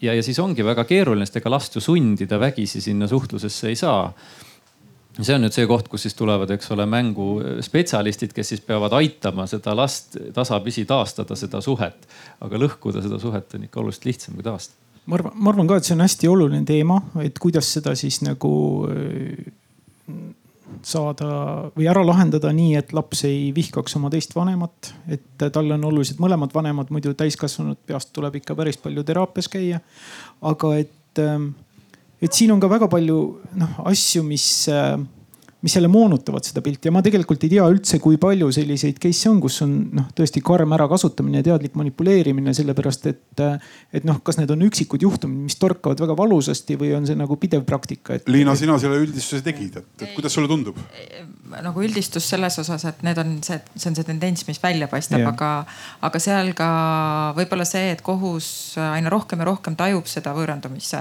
ja, 0.00 0.14
ja 0.14 0.22
siis 0.22 0.38
ongi 0.38 0.64
väga 0.64 0.84
keeruline, 0.84 1.26
sest 1.26 1.40
ega 1.42 1.50
last 1.50 1.74
ju 1.74 1.82
sundida 1.82 2.38
vägisi 2.40 2.80
sinna 2.80 3.08
suhtlusesse 3.08 3.68
ei 3.68 3.76
saa. 3.76 4.12
See 5.26 5.34
on 5.34 5.44
nüüd 5.44 5.54
see 5.54 5.66
koht, 5.70 5.88
kus 5.90 6.06
siis 6.06 6.16
tulevad, 6.18 6.50
eks 6.54 6.72
ole, 6.74 6.86
mängu 6.90 7.28
spetsialistid, 7.64 8.34
kes 8.36 8.54
siis 8.54 8.64
peavad 8.64 8.94
aitama 8.98 9.48
seda 9.50 9.74
last 9.76 10.18
tasapisi 10.34 10.84
taastada, 10.88 11.36
seda 11.38 11.62
suhet. 11.64 12.08
aga 12.44 12.60
lõhkuda 12.64 13.02
seda 13.04 13.18
suhet 13.22 13.54
on 13.54 13.66
ikka 13.66 13.80
oluliselt 13.82 14.10
lihtsam 14.10 14.38
kui 14.38 14.46
taastada. 14.46 14.78
ma 15.06 15.18
arvan, 15.18 15.32
ma 15.34 15.54
arvan 15.54 15.70
ka, 15.70 15.78
et 15.78 15.88
see 15.88 15.96
on 15.96 16.04
hästi 16.06 16.28
oluline 16.28 16.64
teema, 16.68 17.00
et 17.24 17.38
kuidas 17.42 17.72
seda 17.78 17.94
siis 17.98 18.22
nagu 18.26 18.52
saada 20.82 21.28
või 21.76 21.88
ära 21.90 22.02
lahendada 22.06 22.50
nii, 22.54 22.74
et 22.78 22.92
laps 22.96 23.24
ei 23.28 23.48
vihkaks 23.54 23.96
oma 23.98 24.10
teist 24.12 24.34
vanemat. 24.36 24.92
et 25.08 25.46
tal 25.52 25.70
on 25.74 25.84
olulised 25.90 26.20
mõlemad 26.22 26.54
vanemad, 26.54 26.92
muidu 26.94 27.14
täiskasvanud 27.14 27.80
peast 27.86 28.12
tuleb 28.12 28.38
ikka 28.40 28.56
päris 28.58 28.76
palju 28.76 29.04
teraapias 29.04 29.48
käia. 29.48 29.80
aga 30.42 30.76
et, 30.76 31.22
et 32.22 32.32
siin 32.34 32.50
on 32.52 32.60
ka 32.60 32.70
väga 32.70 32.88
palju 32.90 33.18
noh 33.58 33.82
asju, 33.86 34.22
mis 34.26 34.68
mis 35.62 35.74
jälle 35.74 35.88
moonutavad 35.88 36.46
seda 36.46 36.62
pilti 36.62 36.88
ja 36.88 36.92
ma 36.94 37.02
tegelikult 37.02 37.42
ei 37.42 37.50
tea 37.50 37.64
üldse, 37.66 37.98
kui 38.02 38.18
palju 38.20 38.50
selliseid 38.54 39.00
case'e 39.02 39.30
on, 39.32 39.40
kus 39.42 39.56
on 39.64 39.72
noh, 39.98 40.06
tõesti 40.14 40.42
karm 40.44 40.74
ärakasutamine 40.76 41.40
ja 41.40 41.48
teadlik 41.50 41.74
manipuleerimine, 41.78 42.54
sellepärast 42.54 43.08
et, 43.10 43.42
et 43.90 44.06
noh, 44.06 44.20
kas 44.22 44.38
need 44.38 44.52
on 44.54 44.62
üksikud 44.68 45.02
juhtumid, 45.02 45.48
mis 45.48 45.58
torkavad 45.58 45.98
väga 46.04 46.14
valusasti 46.18 46.78
või 46.78 46.92
on 46.98 47.08
see 47.08 47.18
nagu 47.18 47.38
pidev 47.42 47.66
praktika 47.66 48.14
et...? 48.14 48.30
Liina, 48.30 48.54
sina 48.58 48.78
selle 48.78 49.00
üldistuse 49.02 49.42
tegid, 49.46 49.80
et 49.82 50.06
kuidas 50.14 50.38
sulle 50.38 50.50
tundub? 50.50 50.78
nagu 51.48 51.82
üldistus 51.82 52.26
selles 52.28 52.58
osas, 52.60 52.84
et 52.88 53.02
need 53.06 53.18
on 53.18 53.30
see, 53.44 53.58
see 53.74 53.90
on 53.90 53.96
see 53.96 54.06
tendents, 54.06 54.44
mis 54.48 54.60
välja 54.62 54.88
paistab, 54.90 55.22
aga, 55.30 55.50
aga 56.04 56.20
seal 56.22 56.52
ka 56.56 56.68
võib-olla 57.38 57.64
see, 57.68 57.94
et 57.94 58.02
kohus 58.04 58.76
aina 58.82 59.10
rohkem 59.12 59.42
ja 59.42 59.48
rohkem 59.48 59.76
tajub 59.78 60.06
seda 60.10 60.34
võõrandumise 60.36 61.00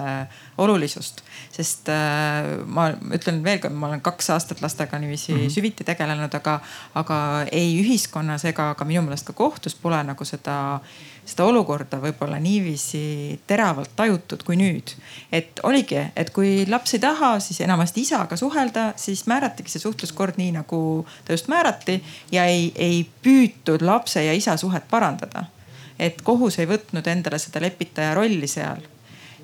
olulisust. 0.63 1.21
sest 1.53 1.91
äh, 1.91 2.63
ma 2.65 2.89
ütlen 3.15 3.43
veel 3.45 3.59
kord, 3.63 3.75
ma 3.77 3.91
olen 3.91 4.03
kaks 4.05 4.31
aastat 4.47 4.61
lastega 4.61 4.99
niiviisi 4.99 5.33
mm 5.33 5.39
-hmm. 5.39 5.49
süviti 5.49 5.83
tegelenud, 5.83 6.33
aga, 6.33 6.59
aga 6.95 7.45
ei 7.51 7.75
ühiskonnas 7.83 8.45
ega 8.45 8.73
ka 8.75 8.85
minu 8.85 9.01
meelest 9.01 9.25
ka 9.27 9.33
kohtus 9.33 9.75
pole 9.75 10.03
nagu 10.03 10.25
seda 10.25 10.79
seda 11.27 11.43
olukorda 11.43 11.99
võib-olla 11.99 12.39
niiviisi 12.39 13.39
teravalt 13.47 13.91
tajutud 13.95 14.43
kui 14.47 14.55
nüüd. 14.55 14.95
et 15.31 15.59
oligi, 15.63 15.99
et 16.15 16.29
kui 16.29 16.65
laps 16.69 16.93
ei 16.93 16.99
taha, 16.99 17.39
siis 17.39 17.61
enamasti 17.61 18.01
isaga 18.01 18.35
suhelda, 18.35 18.93
siis 18.95 19.25
määratigi 19.27 19.69
see 19.69 19.83
suhtluskord 19.83 20.37
nii 20.37 20.51
nagu 20.51 21.05
ta 21.25 21.33
just 21.33 21.47
määrati 21.47 22.03
ja 22.31 22.45
ei, 22.45 22.71
ei 22.75 23.05
püütud 23.23 23.81
lapse 23.81 24.23
ja 24.23 24.33
isa 24.33 24.57
suhet 24.57 24.87
parandada. 24.89 25.43
et 25.99 26.21
kohus 26.21 26.59
ei 26.59 26.67
võtnud 26.67 27.07
endale 27.07 27.39
seda 27.39 27.61
lepitaja 27.61 28.13
rolli 28.13 28.47
seal 28.47 28.81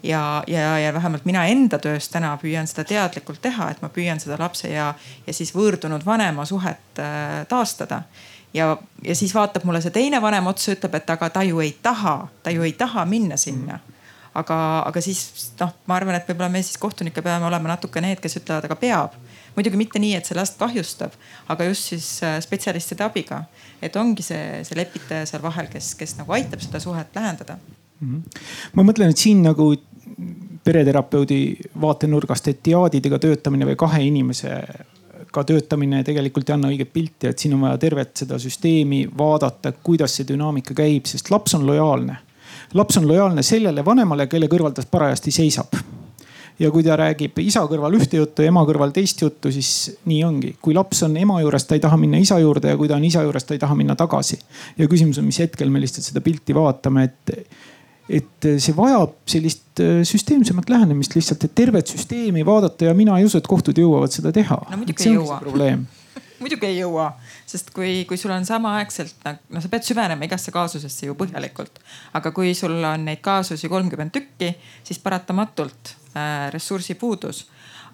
ja, 0.04 0.44
ja, 0.48 0.78
ja 0.80 0.94
vähemalt 0.94 1.26
mina 1.26 1.46
enda 1.48 1.80
töös 1.80 2.10
täna 2.10 2.36
püüan 2.42 2.68
seda 2.68 2.84
teadlikult 2.84 3.42
teha, 3.42 3.70
et 3.72 3.82
ma 3.82 3.90
püüan 3.94 4.20
seda 4.20 4.38
lapse 4.40 4.70
ja, 4.72 4.94
ja 5.28 5.34
siis 5.34 5.54
võõrdunud 5.56 6.06
vanema 6.06 6.46
suhet 6.46 7.02
äh, 7.02 7.44
taastada 7.50 8.04
ja, 8.54 8.78
ja 9.04 9.16
siis 9.16 9.36
vaatab 9.36 9.66
mulle 9.68 9.82
see 9.82 9.96
teine 9.96 10.22
vanem 10.22 10.48
otsa, 10.52 10.76
ütleb, 10.76 11.00
et 11.00 11.10
aga 11.10 11.30
ta 11.30 11.44
ju 11.48 11.64
ei 11.64 11.76
taha, 11.82 12.20
ta 12.44 12.54
ju 12.54 12.64
ei 12.68 12.76
taha 12.78 13.06
minna 13.10 13.38
sinna 13.38 13.80
aga, 14.38 14.58
aga 14.88 15.04
siis 15.04 15.52
noh, 15.60 15.74
ma 15.90 15.98
arvan, 16.00 16.18
et 16.18 16.28
võib-olla 16.30 16.50
me 16.52 16.64
siis 16.66 16.80
kohtunikke 16.82 17.24
peame 17.26 17.48
olema 17.48 17.74
natuke 17.74 18.02
need, 18.04 18.22
kes 18.24 18.40
ütlevad, 18.42 18.68
aga 18.68 18.78
peab. 18.80 19.20
muidugi 19.54 19.78
mitte 19.78 20.02
nii, 20.02 20.16
et 20.18 20.26
see 20.26 20.38
last 20.38 20.58
kahjustab, 20.58 21.14
aga 21.54 21.68
just 21.70 21.92
siis 21.92 22.08
äh, 22.26 22.40
spetsialistide 22.42 23.06
abiga. 23.06 23.44
et 23.82 23.96
ongi 23.96 24.26
see, 24.26 24.64
see 24.66 24.78
lepitaja 24.78 25.26
seal 25.30 25.44
vahel, 25.44 25.70
kes, 25.70 25.94
kes 26.00 26.18
nagu 26.18 26.34
aitab 26.34 26.62
seda 26.64 26.80
suhet 26.80 27.16
lähendada 27.16 27.58
mm. 28.00 28.10
-hmm. 28.10 28.46
ma 28.74 28.84
mõtlen, 28.84 29.14
et 29.14 29.18
siin 29.18 29.44
nagu 29.44 29.74
pereterapeudi 30.64 31.40
vaatenurgast, 31.82 32.48
et 32.48 32.60
diaadidega 32.66 33.20
töötamine 33.20 33.68
või 33.72 33.76
kahe 33.80 34.02
inimese 34.06 34.58
ka 35.34 35.44
töötamine 35.48 36.04
tegelikult 36.06 36.50
ei 36.50 36.58
anna 36.58 36.70
õiget 36.72 36.92
pilti, 36.94 37.30
et 37.30 37.40
siin 37.40 37.56
on 37.56 37.66
vaja 37.66 37.80
tervet 37.82 38.14
seda 38.24 38.38
süsteemi 38.42 39.04
vaadata, 39.18 39.74
kuidas 39.86 40.18
see 40.18 40.28
dünaamika 40.30 40.76
käib, 40.78 41.10
sest 41.10 41.32
laps 41.34 41.58
on 41.58 41.66
lojaalne. 41.68 42.18
laps 42.74 42.98
on 42.98 43.08
lojaalne 43.08 43.44
sellele 43.44 43.86
vanemale, 43.86 44.28
kelle 44.28 44.48
kõrval 44.50 44.74
ta 44.74 44.86
parajasti 44.92 45.32
seisab. 45.32 45.74
ja 46.60 46.70
kui 46.72 46.84
ta 46.84 46.96
räägib 46.96 47.40
isa 47.42 47.64
kõrval 47.66 47.96
ühte 47.98 48.18
juttu 48.18 48.44
ja 48.44 48.52
ema 48.54 48.62
kõrval 48.66 48.92
teist 48.94 49.22
juttu, 49.22 49.52
siis 49.52 49.98
nii 50.06 50.24
ongi. 50.24 50.56
kui 50.62 50.74
laps 50.74 51.04
on 51.04 51.18
ema 51.18 51.42
juures, 51.42 51.66
ta 51.66 51.76
ei 51.76 51.82
taha 51.82 51.98
minna 51.98 52.18
isa 52.18 52.40
juurde 52.40 52.70
ja 52.70 52.78
kui 52.78 52.88
ta 52.88 52.96
on 52.96 53.06
isa 53.06 53.24
juures, 53.24 53.44
ta 53.44 53.54
ei 53.54 53.60
taha 53.60 53.76
minna 53.76 53.96
tagasi. 53.96 54.40
ja 54.78 54.88
küsimus 54.88 55.18
on, 55.18 55.26
mis 55.26 55.40
hetkel 55.40 55.70
me 55.70 55.82
lihtsalt 55.82 56.06
seda 56.06 56.22
pilti 56.22 56.54
vaatame, 56.56 57.04
et 57.04 57.48
et 58.10 58.48
see 58.60 58.76
vajab 58.76 59.16
sellist 59.30 59.82
äh, 59.82 60.02
süsteemsemat 60.08 60.70
lähenemist 60.70 61.16
lihtsalt, 61.16 61.44
et 61.48 61.56
tervet 61.56 61.92
süsteemi 61.92 62.46
vaadata 62.46 62.90
ja 62.90 62.96
mina 62.98 63.18
ei 63.20 63.28
usu, 63.28 63.40
et 63.40 63.48
kohtud 63.48 63.78
jõuavad 63.80 64.12
seda 64.12 64.34
teha. 64.36 64.60
no 64.70 64.80
muidugi 64.82 65.08
ei 65.08 65.16
jõua. 65.16 65.40
muidugi 66.44 66.68
ei 66.68 66.78
jõua, 66.82 67.08
sest 67.48 67.72
kui, 67.76 68.04
kui 68.10 68.20
sul 68.20 68.34
on 68.36 68.46
samaaegselt, 68.48 69.24
no 69.54 69.64
sa 69.64 69.72
pead 69.72 69.88
süvenema 69.88 70.28
igasse 70.28 70.52
kaasusesse 70.52 71.08
ju 71.08 71.16
põhjalikult. 71.20 71.80
aga 72.20 72.34
kui 72.36 72.52
sul 72.58 72.76
on 72.84 73.08
neid 73.08 73.24
kaasusi 73.24 73.72
kolmkümmend 73.72 74.12
tükki, 74.16 74.52
siis 74.84 75.00
paratamatult 75.04 75.96
äh, 76.18 76.50
ressursipuudus 76.52 77.46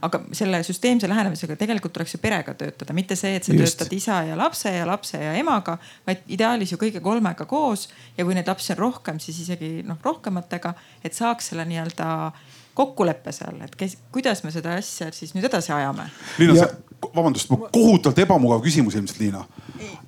aga 0.02 0.22
selle 0.36 0.62
süsteemse 0.64 1.10
lähenemisega 1.10 1.56
tegelikult 1.60 1.94
tuleks 1.96 2.16
ju 2.16 2.20
perega 2.24 2.54
töötada, 2.58 2.94
mitte 2.96 3.18
see, 3.20 3.36
et 3.36 3.44
sa 3.44 3.54
Just. 3.54 3.80
töötad 3.80 3.96
isa 3.96 4.20
ja 4.28 4.38
lapse 4.40 4.72
ja 4.72 4.86
lapse 4.88 5.20
ja 5.20 5.34
emaga, 5.40 5.78
vaid 6.08 6.24
ideaalis 6.32 6.72
ju 6.74 6.80
kõige 6.80 7.02
kolmega 7.04 7.46
koos. 7.50 7.88
ja 8.18 8.26
kui 8.26 8.36
neid 8.36 8.48
lapsi 8.48 8.74
on 8.74 8.80
rohkem, 8.80 9.20
siis 9.20 9.42
isegi 9.44 9.84
noh 9.88 10.00
rohkematega, 10.04 10.74
et 11.04 11.14
saaks 11.14 11.52
selle 11.52 11.66
nii-öelda 11.68 12.32
kokkuleppe 12.80 13.32
seal, 13.36 13.60
et 13.66 13.76
kes, 13.76 13.98
kuidas 14.14 14.44
me 14.46 14.54
seda 14.56 14.78
asja 14.80 15.10
siis 15.12 15.34
nüüd 15.36 15.50
edasi 15.50 15.74
ajame. 15.76 16.08
Liina 16.40 16.56
ja..., 16.62 16.70
vabandust, 17.16 17.52
kohutavalt 17.74 18.24
ebamugav 18.24 18.64
küsimus 18.64 18.96
ilmselt, 18.96 19.20
Liina. 19.20 19.44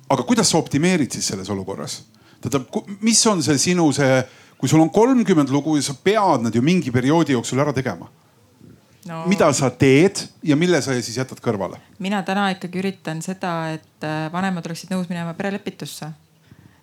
aga 0.08 0.24
kuidas 0.28 0.50
sa 0.52 0.58
optimeerid 0.58 1.12
siis 1.12 1.28
selles 1.32 1.50
olukorras? 1.52 2.02
tähendab, 2.42 2.72
mis 3.00 3.20
on 3.30 3.42
see 3.44 3.58
sinu 3.70 3.84
see, 3.94 4.16
kui 4.58 4.68
sul 4.68 4.80
on 4.82 4.90
kolmkümmend 4.90 5.52
lugu 5.54 5.76
ja 5.76 5.84
sa 5.86 5.94
pead 5.94 6.42
nad 6.42 6.54
ju 6.54 6.62
mingi 6.62 6.90
perioodi 6.90 7.36
jooksul 7.36 7.60
ära 7.62 7.74
tegema 7.76 8.08
no.. 9.08 9.24
mida 9.30 9.50
sa 9.56 9.70
teed 9.70 10.24
ja 10.46 10.56
mille 10.58 10.82
sa 10.82 10.94
siis 10.98 11.16
jätad 11.18 11.40
kõrvale? 11.42 11.80
mina 12.02 12.22
täna 12.26 12.48
ikkagi 12.54 12.82
üritan 12.82 13.22
seda, 13.24 13.72
et 13.76 14.06
äh, 14.06 14.26
vanemad 14.32 14.66
oleksid 14.68 14.92
nõus 14.94 15.10
minema 15.10 15.34
perelepitusse. 15.38 16.12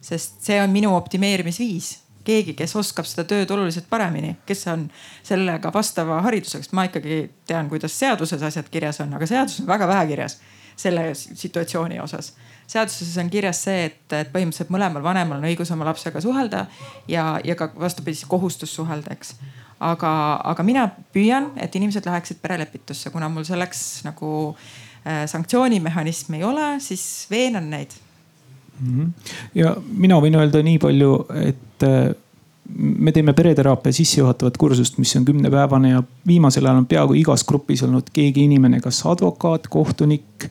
sest 0.02 0.44
see 0.46 0.62
on 0.62 0.72
minu 0.74 0.96
optimeerimisviis 0.96 1.98
keegi, 2.30 2.54
kes 2.58 2.76
oskab 2.78 3.08
seda 3.10 3.26
tööd 3.28 3.50
oluliselt 3.54 3.88
paremini, 3.90 4.36
kes 4.46 4.68
on 4.72 4.86
sellega 5.26 5.72
vastava 5.74 6.20
haridusega, 6.26 6.66
sest 6.66 6.76
ma 6.78 6.86
ikkagi 6.90 7.24
tean, 7.48 7.70
kuidas 7.72 7.96
seaduses 7.98 8.44
asjad 8.46 8.70
kirjas 8.72 9.02
on, 9.04 9.16
aga 9.18 9.28
seaduses 9.30 9.64
on 9.64 9.70
väga 9.72 9.88
vähe 9.90 10.08
kirjas 10.14 10.40
selle 10.80 11.10
situatsiooni 11.16 12.00
osas. 12.00 12.34
seaduses 12.68 13.18
on 13.18 13.30
kirjas 13.30 13.64
see, 13.66 13.88
et, 13.90 14.04
et 14.14 14.30
põhimõtteliselt 14.32 14.72
mõlemal 14.72 15.04
vanemal 15.04 15.42
on 15.42 15.48
õigus 15.50 15.72
oma 15.76 15.88
lapsega 15.90 16.22
suhelda 16.24 16.68
ja, 17.08 17.40
ja 17.44 17.56
ka 17.60 17.72
vastupidi 17.80 18.28
kohustus 18.28 18.76
suhelda, 18.76 19.16
eks 19.16 19.34
aga, 19.80 20.12
aga 20.52 20.66
mina 20.68 20.86
püüan, 21.14 21.54
et 21.62 21.76
inimesed 21.80 22.06
läheksid 22.06 22.40
perelepitusse, 22.44 23.12
kuna 23.14 23.30
mul 23.32 23.48
selleks 23.48 24.04
nagu 24.08 24.32
äh, 24.52 25.26
sanktsioonimehhanismi 25.32 26.40
ei 26.40 26.48
ole, 26.48 26.72
siis 26.84 27.28
veenan 27.32 27.70
neid 27.72 27.96
mm. 28.80 28.90
-hmm. 28.96 29.36
ja 29.56 29.76
mina 29.92 30.20
võin 30.20 30.36
öelda 30.40 30.64
nii 30.64 30.80
palju, 30.80 31.14
et 31.44 31.88
äh, 31.88 32.16
me 32.76 33.12
teeme 33.12 33.34
pereteraapia 33.34 33.94
sissejuhatavat 33.94 34.58
kursust, 34.58 34.98
mis 34.98 35.16
on 35.16 35.26
kümnepäevane 35.26 35.90
ja 35.90 36.04
viimasel 36.28 36.66
ajal 36.66 36.84
on 36.84 36.86
peaaegu 36.86 37.16
igas 37.18 37.44
grupis 37.44 37.84
olnud 37.84 38.12
keegi 38.14 38.44
inimene, 38.44 38.82
kas 38.82 39.02
advokaat, 39.06 39.68
kohtunik, 39.68 40.50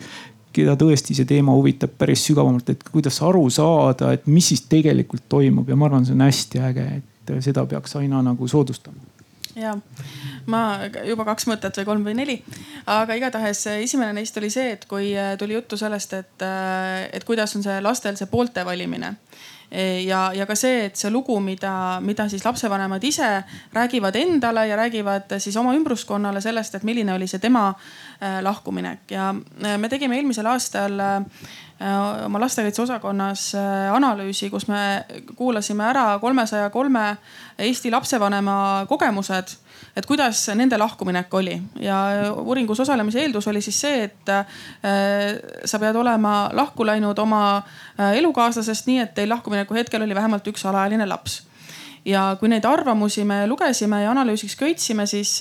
keda 0.52 0.74
tõesti 0.80 1.14
see 1.14 1.28
teema 1.28 1.52
huvitab 1.54 1.92
päris 1.98 2.24
sügavamalt, 2.26 2.70
et 2.70 2.82
kuidas 2.92 3.20
aru 3.22 3.44
saada, 3.50 4.12
et 4.12 4.26
mis 4.26 4.48
siis 4.48 4.64
tegelikult 4.66 5.28
toimub 5.28 5.68
ja 5.68 5.76
ma 5.76 5.86
arvan, 5.86 6.06
see 6.08 6.16
on 6.16 6.24
hästi 6.26 6.64
äge, 6.70 6.88
et 6.98 7.34
seda 7.44 7.66
peaks 7.68 7.94
aina 8.00 8.22
nagu 8.24 8.48
soodustama 8.48 9.07
ja 9.58 9.74
ma 10.48 10.62
juba 11.06 11.26
kaks 11.28 11.48
mõtet 11.50 11.80
või 11.80 11.88
kolm 11.88 12.08
või 12.08 12.16
neli, 12.18 12.38
aga 12.86 13.18
igatahes 13.18 13.66
esimene 13.78 14.14
neist 14.16 14.36
oli 14.40 14.50
see, 14.52 14.72
et 14.76 14.88
kui 14.90 15.12
äh, 15.16 15.34
tuli 15.40 15.56
juttu 15.58 15.78
sellest, 15.80 16.16
et, 16.18 16.34
äh, 16.46 17.08
et 17.12 17.28
kuidas 17.28 17.56
on 17.58 17.66
see 17.66 17.78
lastel 17.84 18.18
see 18.18 18.30
poolte 18.30 18.64
valimine. 18.66 19.16
E, 19.68 20.00
ja, 20.06 20.30
ja 20.32 20.46
ka 20.48 20.54
see, 20.56 20.86
et 20.88 20.96
see 20.96 21.10
lugu, 21.12 21.36
mida, 21.44 22.00
mida 22.00 22.24
siis 22.32 22.44
lapsevanemad 22.46 23.04
ise 23.04 23.28
räägivad 23.76 24.16
endale 24.16 24.64
ja 24.70 24.78
räägivad 24.80 25.34
siis 25.36 25.56
oma 25.60 25.74
ümbruskonnale 25.76 26.40
sellest, 26.40 26.78
et 26.78 26.86
milline 26.88 27.12
oli 27.12 27.28
see 27.28 27.42
tema 27.42 27.66
lahkuminek. 28.42 29.04
Ja 29.12 29.28
me 29.36 29.90
tegime 29.92 30.16
eelmisel 30.16 30.48
aastal 30.48 30.96
oma 32.24 32.40
lastekaitseosakonnas 32.42 33.52
analüüsi, 33.94 34.48
kus 34.50 34.66
me 34.68 35.04
kuulasime 35.36 35.84
ära 35.86 36.18
kolmesaja 36.18 36.70
kolme 36.74 37.04
Eesti 37.58 37.90
lapsevanema 37.90 38.86
kogemused, 38.90 39.54
et 39.96 40.06
kuidas 40.06 40.44
nende 40.54 40.78
lahkuminek 40.78 41.34
oli. 41.34 41.56
Ja 41.82 41.98
uuringus 42.38 42.80
osalemise 42.80 43.22
eeldus 43.22 43.48
oli 43.50 43.62
siis 43.64 43.80
see, 43.80 44.04
et 44.08 44.30
äh, 44.30 44.46
sa 45.64 45.78
pead 45.82 45.96
olema 45.98 46.50
lahku 46.52 46.86
läinud 46.86 47.18
oma 47.18 47.42
äh, 47.56 48.14
elukaaslasest 48.20 48.86
nii, 48.86 49.00
et 49.06 49.14
teil 49.14 49.30
lahkumineku 49.30 49.74
hetkel 49.74 50.02
oli 50.02 50.14
vähemalt 50.14 50.46
üks 50.50 50.66
alaealine 50.70 51.06
laps 51.06 51.42
ja 52.08 52.22
kui 52.40 52.48
neid 52.48 52.64
arvamusi 52.64 53.24
me 53.28 53.42
lugesime 53.46 54.02
ja 54.02 54.12
analüüsiks 54.14 54.56
köitsime, 54.56 55.06
siis, 55.06 55.34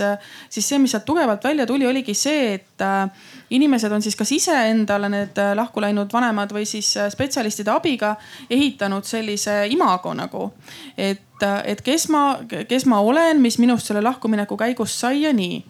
siis 0.49 0.67
see, 0.67 0.79
mis 0.83 0.91
sealt 0.95 1.05
tugevalt 1.07 1.43
välja 1.43 1.65
tuli, 1.69 1.87
oligi 1.87 2.15
see, 2.17 2.53
et 2.57 2.83
äh, 2.83 3.29
inimesed 3.55 3.91
on 3.91 4.03
siis 4.03 4.17
kas 4.19 4.31
ise 4.35 4.55
endale 4.71 5.09
need 5.11 5.39
lahku 5.55 5.81
läinud 5.83 6.11
vanemad 6.13 6.51
või 6.55 6.65
siis 6.67 6.93
spetsialistide 7.13 7.71
abiga 7.71 8.15
ehitanud 8.49 9.07
sellise 9.07 9.61
imago 9.71 10.13
nagu, 10.17 10.51
et, 10.97 11.47
et 11.63 11.81
kes 11.85 12.09
ma, 12.13 12.25
kes 12.47 12.87
ma 12.89 12.99
olen, 13.05 13.41
mis 13.41 13.59
minust 13.61 13.87
selle 13.87 14.03
lahkumineku 14.03 14.57
käigus 14.59 14.99
sai 14.99 15.23
ja 15.23 15.33
nii 15.35 15.61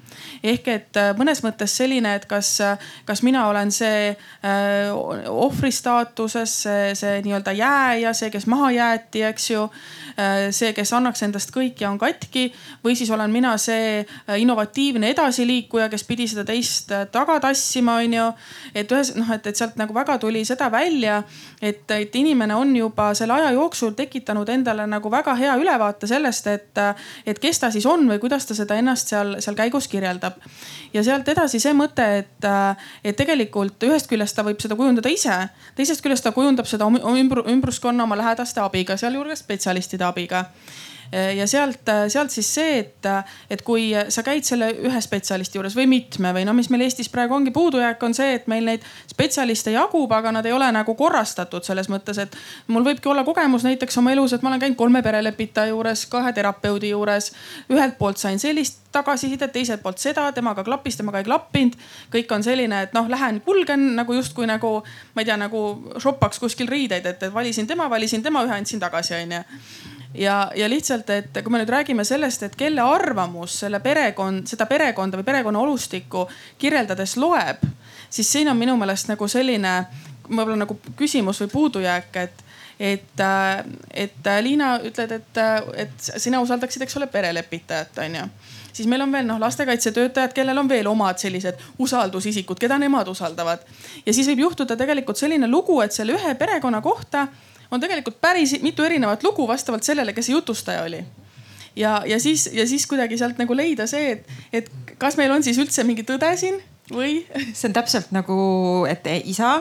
ehk 0.44 0.68
et 0.72 1.00
äh, 1.00 1.12
mõnes 1.18 1.42
mõttes 1.46 1.74
selline, 1.78 2.14
et 2.18 2.26
kas, 2.30 2.58
kas 3.06 3.24
mina 3.26 3.48
olen 3.50 3.72
see 3.74 4.12
äh, 4.12 4.92
ohvri 5.30 5.72
staatuses, 5.74 6.54
see, 6.64 6.92
see 6.98 7.22
nii-öelda 7.26 7.54
jääja, 7.58 8.14
see, 8.18 8.32
kes 8.34 8.48
maha 8.50 8.72
jäeti, 8.76 9.24
eks 9.28 9.50
ju. 9.52 9.66
Äh, 10.18 10.48
see, 10.56 10.72
kes 10.78 10.94
annaks 10.98 11.24
endast 11.26 11.52
kõik 11.54 11.82
ja 11.82 11.92
on 11.92 12.00
katki 12.02 12.48
või 12.84 12.96
siis 12.98 13.12
olen 13.14 13.32
mina 13.32 13.54
see 13.62 14.02
innovatiivne 14.38 15.12
edasiliikuja, 15.14 15.90
kes 15.92 16.04
pidi 16.08 16.28
seda 16.30 16.46
teist 16.48 16.92
taga 17.12 17.38
tassima, 17.44 18.00
onju. 18.02 18.28
et 18.76 18.92
ühes 18.92 19.14
noh, 19.18 19.30
et, 19.36 19.48
et 19.48 19.60
sealt 19.60 19.78
nagu 19.80 19.94
väga 19.94 20.18
tuli 20.22 20.44
seda 20.48 20.72
välja, 20.74 21.22
et, 21.62 21.86
et 21.92 22.16
inimene 22.16 22.56
on 22.56 22.76
juba 22.76 23.12
selle 23.18 23.38
aja 23.38 23.52
jooksul 23.56 23.94
tekitanud 23.98 24.50
endale 24.50 24.88
nagu 24.90 25.12
väga 25.12 25.36
hea 25.38 25.56
ülevaate 25.60 26.10
sellest, 26.10 26.48
et, 26.48 26.82
et 27.26 27.40
kes 27.40 27.62
ta 27.62 27.72
siis 27.74 27.86
on 27.86 28.08
või 28.10 28.20
kuidas 28.22 28.48
ta 28.50 28.58
seda 28.58 28.78
ennast 28.80 29.14
seal, 29.14 29.38
seal 29.44 29.58
käigus 29.58 29.88
kirjeldab 29.92 30.17
kujundab. 30.18 30.34
ja 30.94 31.04
sealt 31.04 31.28
edasi 31.28 31.60
see 31.60 31.74
mõte, 31.74 32.06
et, 32.24 32.50
et 33.04 33.16
tegelikult 33.18 33.84
ühest 33.84 34.10
küljest 34.10 34.36
ta 34.36 34.44
võib 34.44 34.60
seda 34.62 34.76
kujundada 34.76 35.10
ise, 35.10 35.50
teisest 35.76 36.02
küljest 36.02 36.24
ta 36.24 36.32
kujundab 36.32 36.66
seda 36.66 36.86
ümbruskonna 36.88 38.04
oma 38.04 38.18
lähedaste 38.18 38.62
abiga, 38.62 38.98
sealjuures 38.98 39.40
spetsialistide 39.40 40.06
abiga 40.06 40.48
ja 41.12 41.48
sealt, 41.48 41.88
sealt 42.12 42.34
siis 42.34 42.48
see, 42.58 42.80
et, 42.80 43.08
et 43.50 43.62
kui 43.66 43.90
sa 44.14 44.24
käid 44.26 44.46
selle 44.48 44.70
ühe 44.76 45.02
spetsialisti 45.02 45.60
juures 45.60 45.76
või 45.78 45.88
mitme 45.90 46.34
või 46.36 46.46
no 46.48 46.56
mis 46.58 46.70
meil 46.74 46.84
Eestis 46.88 47.10
praegu 47.12 47.38
ongi 47.38 47.52
puudujääk, 47.56 48.04
on 48.04 48.16
see, 48.18 48.34
et 48.40 48.48
meil 48.52 48.66
neid 48.68 48.86
spetsialiste 49.08 49.72
jagub, 49.76 50.12
aga 50.12 50.34
nad 50.36 50.46
ei 50.46 50.56
ole 50.56 50.70
nagu 50.76 50.96
korrastatud 51.00 51.66
selles 51.68 51.90
mõttes, 51.92 52.20
et 52.22 52.36
mul 52.68 52.86
võibki 52.88 53.12
olla 53.12 53.24
kogemus 53.28 53.66
näiteks 53.68 54.02
oma 54.02 54.14
elus, 54.16 54.36
et 54.36 54.44
ma 54.44 54.52
olen 54.52 54.64
käinud 54.64 54.80
kolme 54.80 55.04
perelepitaja 55.04 55.72
juures, 55.72 56.06
kahe 56.12 56.34
terapeudi 56.34 56.92
juures. 56.94 57.32
ühelt 57.72 57.98
poolt 57.98 58.18
sain 58.18 58.40
sellist 58.40 58.84
tagasisidet, 58.92 59.52
teiselt 59.52 59.82
poolt 59.84 60.02
seda, 60.02 60.32
temaga 60.32 60.64
klappis, 60.64 60.98
temaga 60.98 61.22
ei 61.22 61.28
klappinud. 61.28 61.76
kõik 62.14 62.32
on 62.36 62.44
selline, 62.44 62.82
et 62.88 62.94
noh, 62.94 63.10
lähen 63.10 63.42
kulgen 63.42 63.96
nagu 63.96 64.14
justkui 64.14 64.48
nagu 64.48 64.84
ma 65.16 65.22
ei 65.22 65.26
tea, 65.26 65.38
nagu 65.38 65.64
shoppaks 65.98 66.40
kuskil 66.40 66.68
riideid, 66.68 67.06
et, 67.06 67.24
et 67.24 67.34
valisin 67.34 67.68
tema, 67.68 67.90
valisin 67.90 68.24
tema, 68.24 68.44
ühe 68.44 68.58
andsin 68.58 68.80
tagasi, 68.80 69.16
onju 69.22 69.97
ja, 70.14 70.52
ja 70.56 70.70
lihtsalt, 70.70 71.10
et 71.10 71.42
kui 71.44 71.52
me 71.52 71.62
nüüd 71.62 71.72
räägime 71.72 72.06
sellest, 72.08 72.44
et 72.44 72.56
kelle 72.56 72.82
arvamus 72.82 73.60
selle 73.64 73.80
perekond, 73.84 74.48
seda 74.48 74.66
perekonda 74.66 75.20
või 75.20 75.28
perekonna 75.28 75.60
olustikku 75.60 76.28
kirjeldades 76.58 77.18
loeb, 77.18 77.64
siis 78.10 78.32
siin 78.32 78.50
on 78.50 78.58
minu 78.58 78.78
meelest 78.78 79.12
nagu 79.12 79.28
selline 79.28 79.80
võib-olla 80.28 80.64
nagu 80.66 80.80
küsimus 81.00 81.42
või 81.44 81.54
puudujääk, 81.54 82.22
et 82.24 82.44
et, 82.80 83.22
et 83.94 84.28
Liina 84.42 84.76
ütled, 84.86 85.12
et, 85.12 85.40
et 85.82 86.10
sina 86.22 86.42
usaldaksid, 86.44 86.84
eks 86.86 86.98
ole, 87.00 87.08
perelepitajat, 87.10 87.98
onju. 88.04 88.28
siis 88.74 88.88
meil 88.88 89.02
on 89.02 89.12
veel 89.12 89.26
noh, 89.26 89.40
lastekaitsetöötajad, 89.42 90.34
kellel 90.34 90.62
on 90.62 90.70
veel 90.70 90.88
omad 90.88 91.18
sellised 91.18 91.58
usaldusisikud, 91.80 92.60
keda 92.60 92.78
nemad 92.78 93.10
usaldavad. 93.10 93.66
ja 94.06 94.14
siis 94.14 94.30
võib 94.30 94.46
juhtuda 94.46 94.78
tegelikult 94.78 95.18
selline 95.18 95.50
lugu, 95.50 95.82
et 95.82 95.92
selle 95.92 96.14
ühe 96.14 96.36
perekonna 96.36 96.82
kohta 96.82 97.28
on 97.72 97.84
tegelikult 97.84 98.22
päris 98.22 98.56
mitu 98.62 98.84
erinevat 98.84 99.24
lugu 99.24 99.48
vastavalt 99.48 99.84
sellele, 99.84 100.14
kes 100.14 100.30
jutustaja 100.30 100.84
oli. 100.84 101.04
ja, 101.76 102.02
ja 102.06 102.20
siis, 102.20 102.50
ja 102.54 102.68
siis 102.68 102.88
kuidagi 102.88 103.18
sealt 103.18 103.38
nagu 103.38 103.56
leida 103.56 103.88
see, 103.88 104.12
et, 104.12 104.28
et 104.54 104.72
kas 104.98 105.18
meil 105.18 105.32
on 105.32 105.44
siis 105.44 105.58
üldse 105.58 105.84
mingi 105.84 106.04
tõde 106.08 106.32
siin 106.38 106.62
või? 106.92 107.22
see 107.58 107.70
on 107.70 107.78
täpselt 107.78 108.12
nagu, 108.16 108.40
et 108.90 109.06
isa 109.26 109.60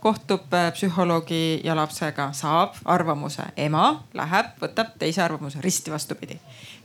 kohtub 0.00 0.54
äh, 0.54 0.72
psühholoogi 0.72 1.60
ja 1.64 1.74
lapsega, 1.76 2.30
saab 2.32 2.76
arvamuse, 2.84 3.42
ema 3.56 4.04
läheb, 4.14 4.54
võtab 4.62 4.94
teise 4.98 5.22
arvamuse 5.24 5.62
risti 5.64 5.90
vastupidi. 5.90 6.38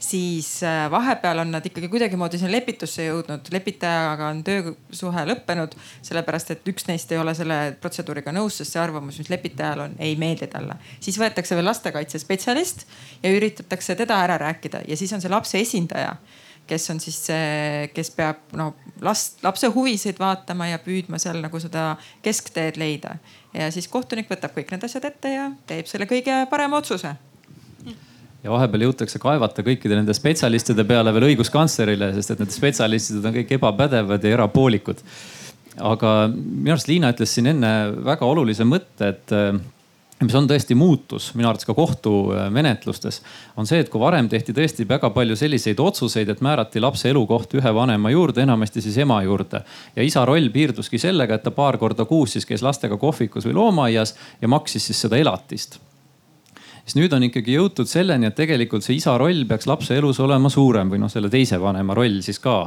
Siis 0.04 0.48
äh, 0.62 0.90
vahepeal 0.90 1.38
on 1.38 1.50
nad 1.54 1.66
ikkagi 1.66 1.88
kuidagimoodi 1.92 2.38
sinna 2.38 2.52
lepitusse 2.52 3.06
jõudnud, 3.06 3.48
lepitajaga 3.54 4.28
on 4.32 4.42
töösuhe 4.46 5.24
lõppenud, 5.30 5.76
sellepärast 6.04 6.54
et 6.54 6.70
üks 6.70 6.88
neist 6.90 7.12
ei 7.12 7.20
ole 7.20 7.34
selle 7.36 7.58
protseduuriga 7.80 8.34
nõus, 8.34 8.60
sest 8.60 8.76
see 8.76 8.82
arvamus, 8.82 9.18
mis 9.22 9.32
lepitajal 9.32 9.86
on, 9.86 9.98
ei 10.02 10.16
meeldi 10.20 10.48
talle. 10.52 10.76
siis 11.00 11.18
võetakse 11.20 11.56
veel 11.56 11.68
lastekaitsespetsialist 11.70 12.86
ja 13.22 13.34
üritatakse 13.34 13.96
teda 13.98 14.20
ära 14.26 14.38
rääkida 14.46 14.84
ja 14.88 14.96
siis 14.96 15.12
on 15.12 15.24
see 15.24 15.32
lapse 15.32 15.60
esindaja 15.60 16.16
kes 16.66 16.90
on 16.90 17.00
siis 17.00 17.18
see, 17.26 17.88
kes 17.94 18.10
peab 18.16 18.54
no 18.56 18.70
last, 19.04 19.42
lapse 19.44 19.68
huvisid 19.74 20.20
vaatama 20.20 20.70
ja 20.70 20.80
püüdma 20.82 21.20
seal 21.20 21.42
nagu 21.44 21.60
seda 21.60 21.94
keskteed 22.24 22.80
leida. 22.80 23.18
ja 23.52 23.70
siis 23.74 23.88
kohtunik 23.88 24.30
võtab 24.30 24.56
kõik 24.56 24.72
need 24.72 24.88
asjad 24.88 25.04
ette 25.10 25.36
ja 25.36 25.50
teeb 25.68 25.90
selle 25.90 26.08
kõige 26.10 26.44
parema 26.50 26.80
otsuse 26.80 27.14
ja 28.44 28.52
vahepeal 28.52 28.88
jõutakse 28.88 29.20
kaevata 29.22 29.64
kõikide 29.64 29.96
nende 29.98 30.14
spetsialistide 30.16 30.84
peale 30.88 31.12
veel 31.16 31.30
õiguskantslerile, 31.30 32.12
sest 32.16 32.34
et 32.34 32.42
need 32.44 32.52
spetsialistid 32.54 33.24
on 33.24 33.36
kõik 33.38 33.54
ebapädevad 33.58 34.24
ja 34.24 34.34
erapoolikud. 34.38 35.00
aga 35.80 36.10
minu 36.30 36.74
arust 36.74 36.88
Liina 36.88 37.10
ütles 37.10 37.32
siin 37.34 37.48
enne 37.50 37.70
väga 38.04 38.26
olulise 38.26 38.66
mõtte, 38.68 39.08
et 39.08 39.32
mis 40.22 40.34
on 40.38 40.46
tõesti 40.48 40.76
muutus 40.78 41.32
minu 41.34 41.48
arvates 41.48 41.66
ka 41.66 41.74
kohtumenetlustes, 41.74 43.20
on 43.56 43.66
see, 43.66 43.80
et 43.82 43.90
kui 43.90 44.00
varem 44.00 44.28
tehti 44.30 44.54
tõesti 44.54 44.86
väga 44.88 45.10
palju 45.10 45.36
selliseid 45.36 45.80
otsuseid, 45.80 46.28
et 46.30 46.44
määrati 46.44 46.82
lapse 46.84 47.08
elukoht 47.10 47.56
ühe 47.58 47.74
vanema 47.74 48.12
juurde, 48.12 48.44
enamasti 48.44 48.84
siis 48.84 49.00
ema 49.02 49.22
juurde. 49.24 49.64
ja 49.96 50.02
isa 50.02 50.24
roll 50.24 50.52
piirduski 50.52 50.98
sellega, 50.98 51.34
et 51.34 51.42
ta 51.42 51.50
paar 51.50 51.78
korda 51.78 52.04
kuus 52.04 52.36
siis 52.36 52.46
käis 52.46 52.62
lastega 52.62 52.96
kohvikus 52.96 53.48
või 53.48 53.58
loomaaias 53.58 54.14
ja 54.40 54.48
maksis 54.48 54.86
siis 54.86 55.00
seda 55.00 55.16
elatist 55.16 55.80
siis 56.84 56.98
nüüd 56.98 57.12
on 57.16 57.28
ikkagi 57.28 57.56
jõutud 57.56 57.88
selleni, 57.88 58.28
et 58.28 58.36
tegelikult 58.36 58.84
see 58.84 58.98
isa 58.98 59.16
roll 59.20 59.46
peaks 59.48 59.68
lapse 59.70 59.96
elus 59.96 60.20
olema 60.20 60.52
suurem 60.52 60.92
või 60.92 61.00
noh, 61.02 61.12
selle 61.12 61.32
teise 61.32 61.60
vanema 61.60 61.96
roll 61.96 62.20
siis 62.24 62.38
ka 62.42 62.58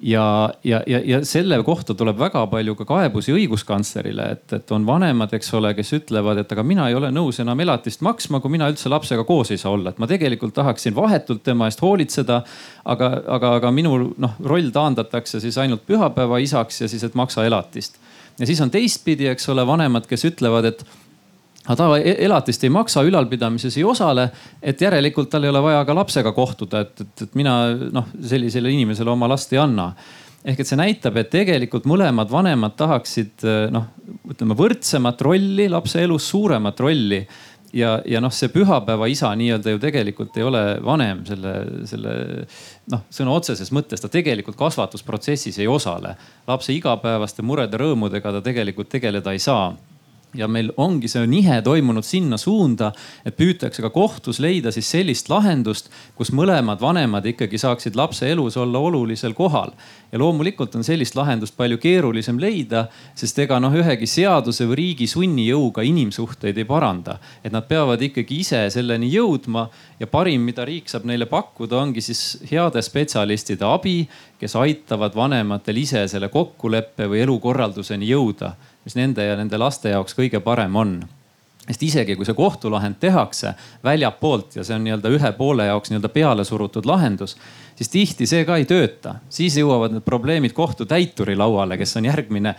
ja, 0.00 0.54
ja, 0.64 0.82
ja, 0.86 1.00
ja 1.04 1.18
selle 1.26 1.58
kohta 1.64 1.94
tuleb 1.94 2.18
väga 2.18 2.44
palju 2.50 2.74
ka 2.78 2.86
kaebusi 2.88 3.32
õiguskantslerile, 3.34 4.28
et, 4.36 4.52
et 4.60 4.72
on 4.74 4.86
vanemad, 4.86 5.32
eks 5.34 5.50
ole, 5.58 5.72
kes 5.76 5.92
ütlevad, 5.98 6.42
et 6.42 6.52
aga 6.54 6.64
mina 6.66 6.88
ei 6.88 6.96
ole 6.98 7.10
nõus 7.14 7.40
enam 7.42 7.60
elatist 7.60 8.02
maksma, 8.06 8.40
kui 8.40 8.52
mina 8.54 8.68
üldse 8.70 8.90
lapsega 8.92 9.24
koos 9.28 9.50
ei 9.54 9.60
saa 9.60 9.72
olla, 9.74 9.92
et 9.92 9.98
ma 9.98 10.08
tegelikult 10.10 10.54
tahaksin 10.58 10.94
vahetult 10.96 11.42
tema 11.46 11.68
eest 11.68 11.82
hoolitseda. 11.82 12.42
aga, 12.84 13.10
aga, 13.26 13.54
aga 13.58 13.70
minu 13.74 13.96
noh, 14.16 14.38
roll 14.44 14.70
taandatakse 14.72 15.40
siis 15.40 15.58
ainult 15.58 15.84
pühapäeva 15.86 16.38
isaks 16.42 16.82
ja 16.82 16.88
siis, 16.88 17.04
et 17.04 17.14
maksa 17.14 17.44
elatist. 17.44 17.98
ja 18.38 18.46
siis 18.46 18.60
on 18.60 18.70
teistpidi, 18.70 19.26
eks 19.26 19.48
ole, 19.48 19.66
vanemad, 19.66 20.06
kes 20.06 20.24
ütlevad, 20.30 20.64
et 20.64 20.84
aga 21.68 21.76
ta 21.76 21.88
e-, 22.00 22.16
elatist 22.24 22.64
ei 22.64 22.72
maksa, 22.72 23.04
ülalpidamises 23.06 23.76
ei 23.76 23.84
osale. 23.84 24.30
et 24.62 24.80
järelikult 24.80 25.30
tal 25.30 25.44
ei 25.44 25.52
ole 25.52 25.62
vaja 25.62 25.84
ka 25.84 25.96
lapsega 25.96 26.32
kohtuda, 26.32 26.80
et, 26.86 27.04
et, 27.04 27.26
et 27.28 27.36
mina 27.38 27.58
noh, 27.92 28.08
sellisele 28.24 28.72
inimesele 28.72 29.12
oma 29.12 29.28
last 29.28 29.52
ei 29.52 29.60
anna. 29.62 29.92
ehk 30.44 30.62
et 30.62 30.70
see 30.70 30.78
näitab, 30.80 31.16
et 31.20 31.30
tegelikult 31.30 31.84
mõlemad 31.90 32.30
vanemad 32.32 32.76
tahaksid 32.78 33.44
noh, 33.74 33.92
ütleme 34.32 34.56
võrdsemat 34.56 35.22
rolli 35.22 35.68
lapse 35.68 36.00
elus, 36.02 36.28
suuremat 36.30 36.80
rolli 36.80 37.20
ja, 37.72 37.98
ja 38.06 38.20
noh, 38.24 38.32
see 38.32 38.48
pühapäeva 38.52 39.08
isa 39.10 39.30
nii-öelda 39.36 39.74
ju 39.74 39.80
tegelikult 39.82 40.36
ei 40.38 40.46
ole 40.46 40.62
vanem 40.84 41.20
selle, 41.28 41.52
selle 41.90 42.14
noh, 42.92 43.04
sõna 43.12 43.34
otseses 43.36 43.72
mõttes 43.76 44.00
ta 44.00 44.08
tegelikult 44.12 44.56
kasvatusprotsessis 44.56 45.60
ei 45.60 45.68
osale. 45.68 46.14
lapse 46.48 46.72
igapäevaste 46.72 47.44
murede-rõõmudega 47.44 48.38
ta 48.38 48.42
tegelikult 48.44 48.88
tegeleda 48.96 49.36
ei 49.36 49.42
saa 49.42 49.72
ja 50.38 50.46
meil 50.48 50.70
ongi 50.78 51.08
see 51.10 51.26
nihe 51.26 51.58
toimunud 51.66 52.06
sinna 52.06 52.38
suunda, 52.38 52.92
et 53.26 53.36
püütakse 53.36 53.82
ka 53.82 53.90
kohtus 53.90 54.38
leida 54.42 54.70
siis 54.74 54.88
sellist 54.90 55.30
lahendust, 55.32 55.90
kus 56.18 56.30
mõlemad 56.34 56.80
vanemad 56.82 57.26
ikkagi 57.26 57.58
saaksid 57.58 57.98
lapse 57.98 58.28
elus 58.30 58.56
olla 58.56 58.78
olulisel 58.78 59.34
kohal. 59.34 59.74
ja 60.12 60.18
loomulikult 60.18 60.74
on 60.74 60.84
sellist 60.84 61.16
lahendust 61.18 61.56
palju 61.56 61.76
keerulisem 61.78 62.38
leida, 62.40 62.86
sest 63.14 63.38
ega 63.44 63.58
noh, 63.60 63.74
ühegi 63.74 64.06
seaduse 64.06 64.64
või 64.70 64.78
riigi 64.80 65.06
sunnijõuga 65.10 65.82
inimsuhteid 65.84 66.58
ei 66.58 66.64
paranda. 66.64 67.18
et 67.44 67.52
nad 67.52 67.66
peavad 67.68 68.02
ikkagi 68.02 68.40
ise 68.40 68.62
selleni 68.70 69.10
jõudma 69.12 69.68
ja 70.00 70.06
parim, 70.06 70.46
mida 70.46 70.64
riik 70.64 70.88
saab 70.88 71.04
neile 71.04 71.26
pakkuda, 71.26 71.76
ongi 71.82 72.00
siis 72.00 72.38
heade 72.50 72.82
spetsialistide 72.82 73.64
abi, 73.64 74.08
kes 74.38 74.54
aitavad 74.56 75.14
vanematel 75.14 75.76
ise 75.76 76.06
selle 76.08 76.28
kokkuleppe 76.28 77.08
või 77.10 77.26
elukorralduseni 77.26 78.06
jõuda 78.08 78.54
mis 78.88 78.96
nende 78.96 79.24
ja 79.26 79.36
nende 79.36 79.60
laste 79.60 79.92
jaoks 79.92 80.16
kõige 80.16 80.40
parem 80.40 80.76
on. 80.76 80.98
sest 81.68 81.82
isegi 81.84 82.14
kui 82.16 82.24
see 82.24 82.32
kohtulahend 82.32 82.96
tehakse 82.96 83.50
väljapoolt 83.84 84.54
ja 84.56 84.62
see 84.64 84.72
on 84.78 84.86
nii-öelda 84.86 85.10
ühe 85.12 85.32
poole 85.36 85.66
jaoks 85.68 85.90
nii-öelda 85.92 86.08
peale 86.08 86.44
surutud 86.48 86.86
lahendus, 86.88 87.34
siis 87.76 87.92
tihti 87.92 88.26
see 88.26 88.46
ka 88.48 88.56
ei 88.56 88.64
tööta. 88.64 89.18
siis 89.28 89.58
jõuavad 89.60 89.92
need 89.92 90.06
probleemid 90.06 90.56
kohtutäituri 90.56 91.36
lauale, 91.36 91.76
kes 91.76 91.96
on 92.00 92.08
järgmine 92.08 92.54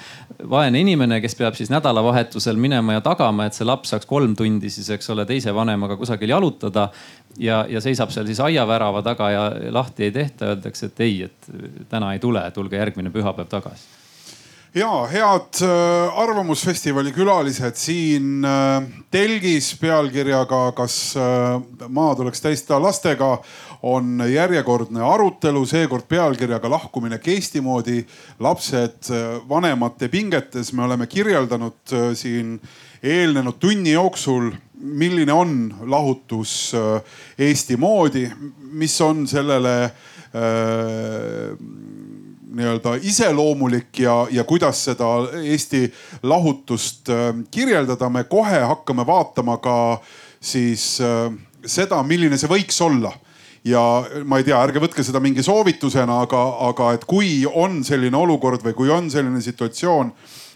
vaene 0.50 0.84
inimene, 0.86 1.18
kes 1.22 1.36
peab 1.40 1.58
siis 1.58 1.74
nädalavahetusel 1.74 2.62
minema 2.62 3.00
ja 3.00 3.02
tagama, 3.02 3.50
et 3.50 3.58
see 3.58 3.66
laps 3.66 3.90
saaks 3.96 4.06
kolm 4.06 4.36
tundi 4.38 4.70
siis, 4.70 4.92
eks 4.94 5.10
ole, 5.10 5.26
teise 5.26 5.56
vanemaga 5.56 5.98
kusagil 5.98 6.30
jalutada. 6.30 6.92
ja, 7.40 7.66
ja 7.70 7.82
seisab 7.82 8.14
seal 8.14 8.30
siis 8.30 8.40
aiavärava 8.40 9.02
taga 9.02 9.32
ja 9.32 9.52
lahti 9.74 10.04
ei 10.04 10.12
tehta, 10.12 10.54
öeldakse, 10.54 10.94
et 10.94 11.00
ei, 11.00 11.24
et 11.24 11.90
täna 11.90 12.14
ei 12.14 12.20
tule, 12.20 12.52
tulge 12.54 12.78
järgmine 12.78 13.10
pühapäev 13.10 13.50
tagasi 13.50 13.99
ja 14.76 15.08
head 15.10 15.62
äh, 15.62 16.20
Arvamusfestivali 16.20 17.12
külalised 17.12 17.78
siin 17.80 18.46
äh, 18.46 18.84
telgis 19.12 19.72
pealkirjaga 19.82 20.72
Kas 20.78 21.16
äh, 21.18 21.88
maa 21.90 22.14
tuleks 22.16 22.42
täista 22.42 22.78
lastega 22.82 23.40
on 23.82 24.22
järjekordne 24.28 25.02
arutelu, 25.02 25.64
seekord 25.66 26.06
pealkirjaga 26.08 26.70
lahkumine 26.70 27.20
Eesti 27.26 27.62
moodi. 27.62 28.06
lapsed 28.40 29.08
vanemate 29.50 30.08
pingetes, 30.08 30.74
me 30.74 30.84
oleme 30.84 31.08
kirjeldanud 31.08 32.14
siin 32.14 32.60
eelnenud 33.04 33.56
tunni 33.60 33.92
jooksul, 33.92 34.52
milline 34.74 35.34
on 35.34 35.74
lahutus 35.82 36.74
Eesti 37.38 37.78
moodi, 37.78 38.30
mis 38.72 39.02
on 39.02 39.28
sellele 39.28 39.84
äh, 39.84 39.94
nii-öelda 42.56 42.96
iseloomulik 43.02 44.00
ja, 44.00 44.28
ja 44.32 44.44
kuidas 44.44 44.84
seda 44.90 45.10
Eesti 45.44 45.86
lahutust 46.24 47.10
äh, 47.10 47.34
kirjeldada. 47.52 48.10
me 48.10 48.24
kohe 48.24 48.60
hakkame 48.60 49.06
vaatama 49.08 49.58
ka 49.58 50.02
siis 50.42 51.02
äh, 51.02 51.34
seda, 51.66 52.04
milline 52.04 52.38
see 52.38 52.50
võiks 52.50 52.82
olla 52.82 53.14
ja 53.64 53.82
ma 54.26 54.40
ei 54.40 54.48
tea, 54.48 54.60
ärge 54.64 54.82
võtke 54.82 55.04
seda 55.04 55.20
mingi 55.24 55.44
soovitusena, 55.44 56.22
aga, 56.26 56.42
aga 56.70 56.94
et 56.96 57.06
kui 57.06 57.44
on 57.46 57.84
selline 57.84 58.18
olukord 58.18 58.64
või 58.66 58.76
kui 58.78 58.92
on 58.94 59.10
selline 59.12 59.42
situatsioon, 59.44 60.12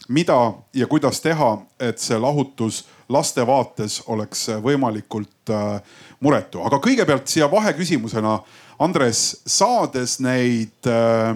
mida 0.09 0.39
ja 0.75 0.87
kuidas 0.87 1.21
teha, 1.23 1.55
et 1.79 1.99
see 1.99 2.19
lahutus 2.19 2.83
laste 3.11 3.43
vaates 3.47 4.01
oleks 4.07 4.47
võimalikult 4.63 5.51
äh, 5.51 5.95
muretu. 6.23 6.63
aga 6.63 6.79
kõigepealt 6.83 7.27
siia 7.27 7.51
vaheküsimusena, 7.51 8.39
Andres, 8.83 9.43
saades 9.45 10.17
neid 10.23 10.89
äh, 10.89 11.35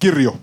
kirju 0.00 0.34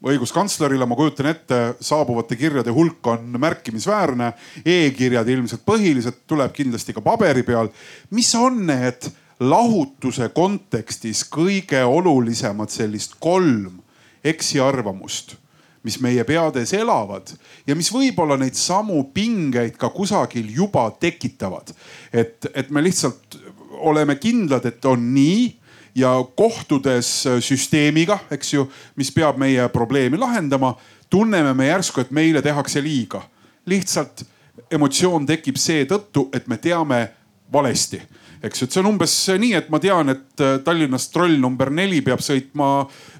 õiguskantslerile, 0.00 0.86
ma 0.88 0.96
kujutan 0.96 1.28
ette, 1.28 1.58
saabuvate 1.84 2.36
kirjade 2.40 2.72
hulk 2.72 3.06
on 3.12 3.34
märkimisväärne 3.40 4.30
e. 4.64 4.86
e-kirjad 4.86 5.28
ilmselt 5.28 5.64
põhilised, 5.68 6.22
tuleb 6.30 6.54
kindlasti 6.56 6.96
ka 6.96 7.02
paberi 7.04 7.44
peal. 7.44 7.68
mis 8.10 8.32
on 8.34 8.64
need 8.66 9.10
lahutuse 9.40 10.30
kontekstis 10.36 11.24
kõige 11.28 11.82
olulisemad 11.84 12.72
sellist 12.72 13.18
kolm 13.20 13.80
eksiarvamust, 14.24 15.36
mis 15.84 16.00
meie 16.00 16.24
peades 16.28 16.72
elavad 16.76 17.32
ja 17.66 17.76
mis 17.76 17.92
võib-olla 17.92 18.36
neid 18.40 18.56
samu 18.56 19.02
pingeid 19.14 19.76
ka 19.80 19.92
kusagil 19.92 20.48
juba 20.48 20.90
tekitavad. 21.00 21.72
et, 22.12 22.46
et 22.54 22.70
me 22.70 22.82
lihtsalt 22.82 23.36
oleme 23.80 24.16
kindlad, 24.16 24.64
et 24.64 24.84
on 24.84 25.12
nii 25.14 25.59
ja 26.00 26.12
kohtudes 26.36 27.26
äh, 27.26 27.38
süsteemiga, 27.44 28.18
eks 28.30 28.54
ju, 28.54 28.66
mis 28.96 29.12
peab 29.14 29.38
meie 29.40 29.68
probleemi 29.72 30.18
lahendama, 30.20 30.74
tunneme 31.10 31.54
me 31.54 31.70
järsku, 31.70 32.00
et 32.00 32.10
meile 32.10 32.42
tehakse 32.42 32.82
liiga. 32.82 33.22
lihtsalt 33.66 34.24
emotsioon 34.70 35.26
tekib 35.26 35.56
seetõttu, 35.56 36.28
et 36.32 36.46
me 36.48 36.56
teame 36.56 37.08
valesti 37.52 38.00
eks 38.42 38.62
ju, 38.62 38.66
et 38.66 38.74
see 38.74 38.80
on 38.82 38.90
umbes 38.94 39.14
nii, 39.40 39.52
et 39.58 39.68
ma 39.72 39.80
tean, 39.82 40.14
et 40.14 40.44
äh, 40.44 40.58
Tallinnast 40.64 41.12
troll 41.12 41.36
number 41.40 41.70
neli 41.74 42.00
peab 42.04 42.22
sõitma, 42.24 42.70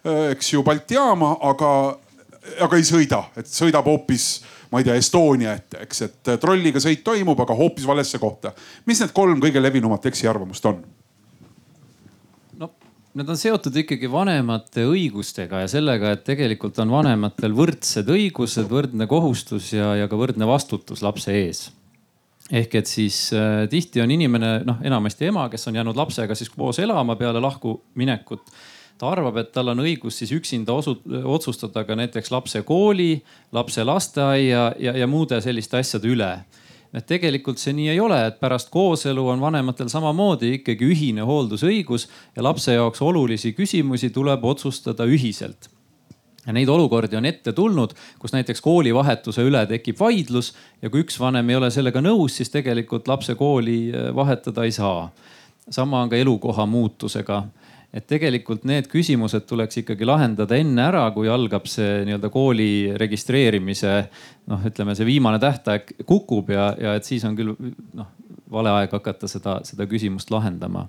äh, 0.00 0.30
eks 0.34 0.54
ju, 0.54 0.62
Balti 0.66 0.96
jaama, 0.96 1.34
aga, 1.50 1.72
aga 2.66 2.80
ei 2.80 2.86
sõida, 2.88 3.24
et 3.36 3.50
sõidab 3.50 3.88
hoopis, 3.90 4.30
ma 4.72 4.80
ei 4.80 4.88
tea, 4.88 4.96
Estonia 5.00 5.54
ette, 5.58 5.82
eks, 5.84 6.02
et 6.06 6.32
trolliga 6.40 6.80
sõit 6.82 7.04
toimub, 7.04 7.40
aga 7.44 7.56
hoopis 7.58 7.88
valesse 7.88 8.20
kohta. 8.22 8.54
mis 8.86 9.00
need 9.02 9.12
kolm 9.16 9.42
kõige 9.42 9.62
levinumat 9.62 10.08
eksiarvamust 10.12 10.72
on? 10.72 10.80
Need 13.10 13.26
on 13.26 13.38
seotud 13.38 13.74
ikkagi 13.74 14.06
vanemate 14.06 14.84
õigustega 14.86 15.64
ja 15.64 15.70
sellega, 15.70 16.12
et 16.14 16.20
tegelikult 16.28 16.76
on 16.78 16.92
vanematel 16.94 17.56
võrdsed 17.58 18.06
õigused, 18.06 18.68
võrdne 18.70 19.08
kohustus 19.10 19.72
ja, 19.74 19.96
ja 19.98 20.06
ka 20.06 20.18
võrdne 20.18 20.46
vastutus 20.46 21.02
lapse 21.02 21.34
ees. 21.34 21.64
ehk 22.54 22.74
et 22.78 22.86
siis 22.86 23.32
äh, 23.34 23.64
tihti 23.70 24.02
on 24.02 24.10
inimene, 24.14 24.60
noh 24.66 24.78
enamasti 24.86 25.26
ema, 25.26 25.48
kes 25.50 25.66
on 25.66 25.80
jäänud 25.80 25.98
lapsega 25.98 26.34
siis 26.38 26.50
koos 26.54 26.78
elama 26.78 27.16
peale 27.16 27.42
lahkuminekut. 27.42 28.46
ta 28.98 29.10
arvab, 29.10 29.42
et 29.42 29.50
tal 29.52 29.74
on 29.74 29.82
õigus 29.82 30.22
siis 30.22 30.30
üksinda 30.30 30.72
osu, 30.72 31.00
otsustada 31.24 31.82
ka 31.84 31.96
näiteks 31.98 32.30
lapse 32.30 32.62
kooli, 32.62 33.24
lapse 33.50 33.84
lasteaia 33.84 34.70
ja, 34.78 34.94
ja 34.94 35.06
muude 35.10 35.40
selliste 35.40 35.82
asjade 35.82 36.06
üle 36.06 36.30
et 36.94 37.06
tegelikult 37.06 37.60
see 37.62 37.74
nii 37.76 37.92
ei 37.92 38.00
ole, 38.02 38.18
et 38.26 38.40
pärast 38.40 38.70
kooselu 38.70 39.26
on 39.34 39.40
vanematel 39.40 39.88
samamoodi 39.92 40.54
ikkagi 40.58 40.88
ühine 40.90 41.26
hooldusõigus 41.26 42.08
ja 42.36 42.42
lapse 42.42 42.74
jaoks 42.74 43.02
olulisi 43.02 43.54
küsimusi 43.54 44.10
tuleb 44.14 44.44
otsustada 44.44 45.06
ühiselt 45.06 45.70
ja 46.46 46.54
neid 46.56 46.68
olukordi 46.72 47.18
on 47.18 47.28
ette 47.28 47.52
tulnud, 47.52 47.92
kus 48.18 48.32
näiteks 48.34 48.62
koolivahetuse 48.64 49.44
üle 49.46 49.62
tekib 49.70 49.98
vaidlus 50.00 50.54
ja 50.82 50.90
kui 50.90 51.04
üks 51.04 51.20
vanem 51.20 51.50
ei 51.50 51.58
ole 51.58 51.70
sellega 51.70 52.02
nõus, 52.02 52.38
siis 52.40 52.50
tegelikult 52.52 53.08
lapse 53.10 53.36
kooli 53.38 53.80
eh, 53.90 54.10
vahetada 54.16 54.64
ei 54.64 54.72
saa. 54.72 55.10
sama 55.70 56.00
on 56.02 56.08
ka 56.10 56.16
elukoha 56.16 56.66
muutusega 56.66 57.44
et 57.90 58.06
tegelikult 58.06 58.64
need 58.68 58.86
küsimused 58.90 59.46
tuleks 59.50 59.80
ikkagi 59.82 60.06
lahendada 60.06 60.58
enne 60.58 60.84
ära, 60.84 61.02
kui 61.14 61.28
algab 61.30 61.66
see 61.70 62.04
nii-öelda 62.06 62.30
kooli 62.30 62.70
registreerimise 63.00 63.94
noh, 64.50 64.66
ütleme 64.66 64.94
see 64.94 65.08
viimane 65.08 65.40
tähtaeg 65.42 65.96
kukub 66.06 66.52
ja, 66.54 66.70
ja 66.78 66.94
et 66.98 67.08
siis 67.08 67.24
on 67.26 67.34
küll 67.38 67.54
noh, 67.98 68.12
vale 68.50 68.74
aeg 68.78 68.94
hakata 68.94 69.30
seda, 69.30 69.58
seda 69.66 69.86
küsimust 69.90 70.30
lahendama. 70.30 70.86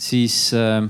siis 0.00 0.52
äh, 0.56 0.82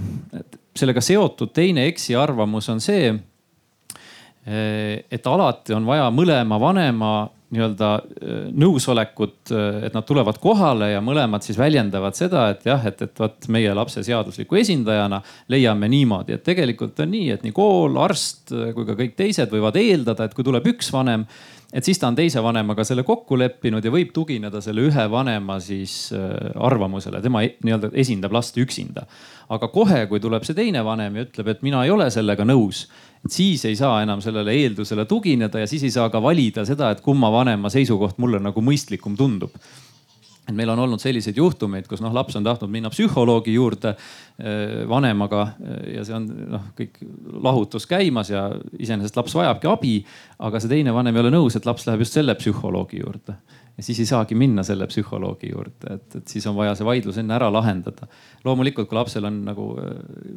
sellega 0.76 1.02
seotud 1.04 1.52
teine 1.52 1.84
eksiarvamus 1.90 2.68
on 2.72 2.80
see, 2.80 3.12
äh, 3.12 5.04
et 5.10 5.26
alati 5.26 5.76
on 5.76 5.86
vaja 5.86 6.08
mõlema 6.14 6.60
vanema 6.60 7.12
nii-öelda 7.50 7.88
äh, 7.98 8.42
nõusolekut, 8.54 9.50
äh, 9.50 9.84
et 9.88 9.94
nad 9.96 10.06
tulevad 10.06 10.38
kohale 10.42 10.92
ja 10.92 11.02
mõlemad 11.02 11.44
siis 11.44 11.58
väljendavad 11.58 12.14
seda, 12.18 12.46
et 12.54 12.66
jah, 12.68 12.84
et, 12.86 13.02
et 13.02 13.22
vot 13.22 13.48
meie 13.50 13.72
lapse 13.74 14.04
seadusliku 14.06 14.60
esindajana 14.60 15.20
leiame 15.50 15.90
niimoodi, 15.90 16.36
et 16.38 16.44
tegelikult 16.46 17.02
on 17.02 17.10
nii, 17.10 17.30
et 17.34 17.46
nii 17.46 17.54
kool, 17.56 17.98
arst 18.02 18.54
äh, 18.54 18.70
kui 18.76 18.86
ka 18.86 18.94
kõik 18.98 19.16
teised 19.18 19.50
võivad 19.50 19.80
eeldada, 19.82 20.28
et 20.28 20.36
kui 20.36 20.46
tuleb 20.46 20.70
üks 20.70 20.92
vanem, 20.94 21.26
et 21.74 21.86
siis 21.86 21.98
ta 21.98 22.10
on 22.10 22.18
teise 22.18 22.42
vanemaga 22.42 22.86
selle 22.86 23.02
kokku 23.06 23.38
leppinud 23.38 23.84
ja 23.84 23.94
võib 23.94 24.14
tugineda 24.14 24.62
selle 24.62 24.86
ühe 24.86 25.10
vanema 25.10 25.58
siis 25.62 26.08
arvamusele, 26.10 27.20
tema 27.22 27.44
e-, 27.46 27.56
nii-öelda 27.62 27.92
esindab 27.98 28.34
last 28.34 28.58
üksinda. 28.58 29.06
aga 29.50 29.68
kohe, 29.70 30.04
kui 30.06 30.22
tuleb 30.22 30.46
see 30.46 30.54
teine 30.54 30.82
vanem 30.86 31.16
ja 31.18 31.26
ütleb, 31.26 31.48
et 31.50 31.62
mina 31.66 31.84
ei 31.86 31.90
ole 31.90 32.10
sellega 32.10 32.46
nõus 32.46 32.88
siis 33.28 33.64
ei 33.68 33.76
saa 33.76 34.00
enam 34.02 34.22
sellele 34.24 34.54
eeldusele 34.62 35.04
tugineda 35.04 35.60
ja 35.60 35.68
siis 35.68 35.84
ei 35.84 35.92
saa 35.92 36.08
ka 36.10 36.22
valida 36.22 36.64
seda, 36.64 36.90
et 36.90 37.04
kumma 37.04 37.32
vanema 37.32 37.70
seisukoht 37.72 38.18
mulle 38.18 38.40
nagu 38.40 38.64
mõistlikum 38.64 39.16
tundub 39.18 39.56
et 40.50 40.56
meil 40.56 40.70
on 40.72 40.82
olnud 40.82 41.00
selliseid 41.02 41.38
juhtumeid, 41.38 41.86
kus 41.88 42.02
noh, 42.02 42.12
laps 42.14 42.36
on 42.38 42.46
tahtnud 42.46 42.70
minna 42.72 42.90
psühholoogi 42.92 43.54
juurde 43.54 43.92
eh, 43.94 44.82
vanemaga 44.90 45.44
eh, 45.52 45.94
ja 45.96 46.04
see 46.06 46.16
on 46.16 46.26
noh, 46.56 46.66
kõik 46.78 46.98
lahutus 47.44 47.86
käimas 47.90 48.32
ja 48.32 48.48
iseenesest 48.78 49.18
laps 49.18 49.36
vajabki 49.38 49.70
abi. 49.70 49.94
aga 50.38 50.60
see 50.60 50.72
teine 50.72 50.94
vanem 50.96 51.16
ei 51.16 51.24
ole 51.24 51.34
nõus, 51.34 51.56
et 51.56 51.68
laps 51.68 51.86
läheb 51.86 52.04
just 52.04 52.18
selle 52.18 52.34
psühholoogi 52.38 53.02
juurde 53.02 53.36
ja 53.80 53.84
siis 53.84 54.02
ei 54.02 54.08
saagi 54.08 54.36
minna 54.36 54.62
selle 54.66 54.84
psühholoogi 54.90 55.54
juurde, 55.54 55.94
et, 55.94 56.16
et 56.18 56.28
siis 56.28 56.44
on 56.50 56.56
vaja 56.56 56.74
see 56.76 56.84
vaidlus 56.84 57.16
enne 57.20 57.32
ära 57.32 57.48
lahendada. 57.52 58.08
loomulikult, 58.44 58.90
kui 58.90 58.98
lapsel 58.98 59.24
on 59.24 59.38
nagu 59.46 59.70
äh, 59.80 59.94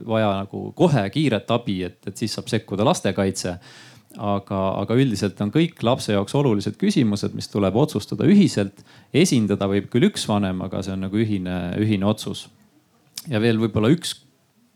vaja 0.08 0.30
nagu 0.38 0.70
kohe 0.78 1.04
kiiret 1.12 1.52
abi, 1.52 1.82
et, 1.90 2.00
et 2.08 2.18
siis 2.18 2.32
saab 2.38 2.48
sekkuda 2.52 2.88
lastekaitse. 2.88 3.58
aga, 4.14 4.58
aga 4.78 4.96
üldiselt 4.96 5.40
on 5.42 5.50
kõik 5.52 5.82
lapse 5.84 6.14
jaoks 6.14 6.36
olulised 6.38 6.76
küsimused, 6.78 7.34
mis 7.34 7.50
tuleb 7.50 7.76
otsustada 7.76 8.24
ühiselt. 8.30 8.84
esindada 9.14 9.68
võib 9.68 9.90
küll 9.92 10.08
üks 10.08 10.28
vanem, 10.30 10.62
aga 10.62 10.84
see 10.86 10.94
on 10.94 11.04
nagu 11.08 11.18
ühine, 11.18 11.58
ühine 11.84 12.06
otsus. 12.06 12.48
ja 13.28 13.42
veel 13.42 13.60
võib-olla 13.60 13.92
üks 13.92 14.22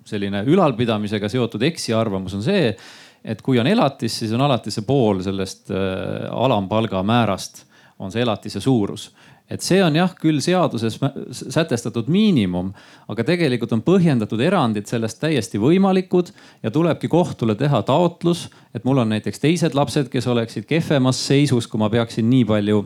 selline 0.08 0.44
ülalpidamisega 0.44 1.30
seotud 1.30 1.64
eksiarvamus 1.64 2.36
on 2.36 2.44
see, 2.44 2.76
et 3.24 3.42
kui 3.42 3.60
on 3.60 3.68
elatis, 3.68 4.20
siis 4.20 4.36
on 4.36 4.44
alati 4.44 4.72
see 4.72 4.84
pool 4.84 5.24
sellest 5.24 5.72
äh, 5.72 6.28
alampalga 6.36 7.04
määrast 7.04 7.64
on 8.00 8.14
see 8.14 8.22
elatise 8.22 8.62
suurus. 8.62 9.10
Et 9.48 9.64
see 9.64 9.80
on 9.80 9.96
jah 9.96 10.12
küll 10.20 10.42
seaduses 10.44 10.98
sätestatud 11.32 12.10
miinimum, 12.12 12.74
aga 13.08 13.24
tegelikult 13.30 13.72
on 13.78 13.84
põhjendatud 13.86 14.42
erandid 14.44 14.90
sellest 14.92 15.22
täiesti 15.22 15.62
võimalikud 15.62 16.34
ja 16.66 16.72
tulebki 16.74 17.08
kohtule 17.08 17.56
teha 17.56 17.80
taotlus, 17.88 18.50
et 18.76 18.84
mul 18.84 19.00
on 19.06 19.16
näiteks 19.16 19.40
teised 19.40 19.78
lapsed, 19.78 20.12
kes 20.12 20.28
oleksid 20.28 20.68
kehvemas 20.68 21.22
seisus, 21.30 21.70
kui 21.72 21.80
ma 21.80 21.88
peaksin 21.94 22.28
nii 22.30 22.44
palju 22.50 22.84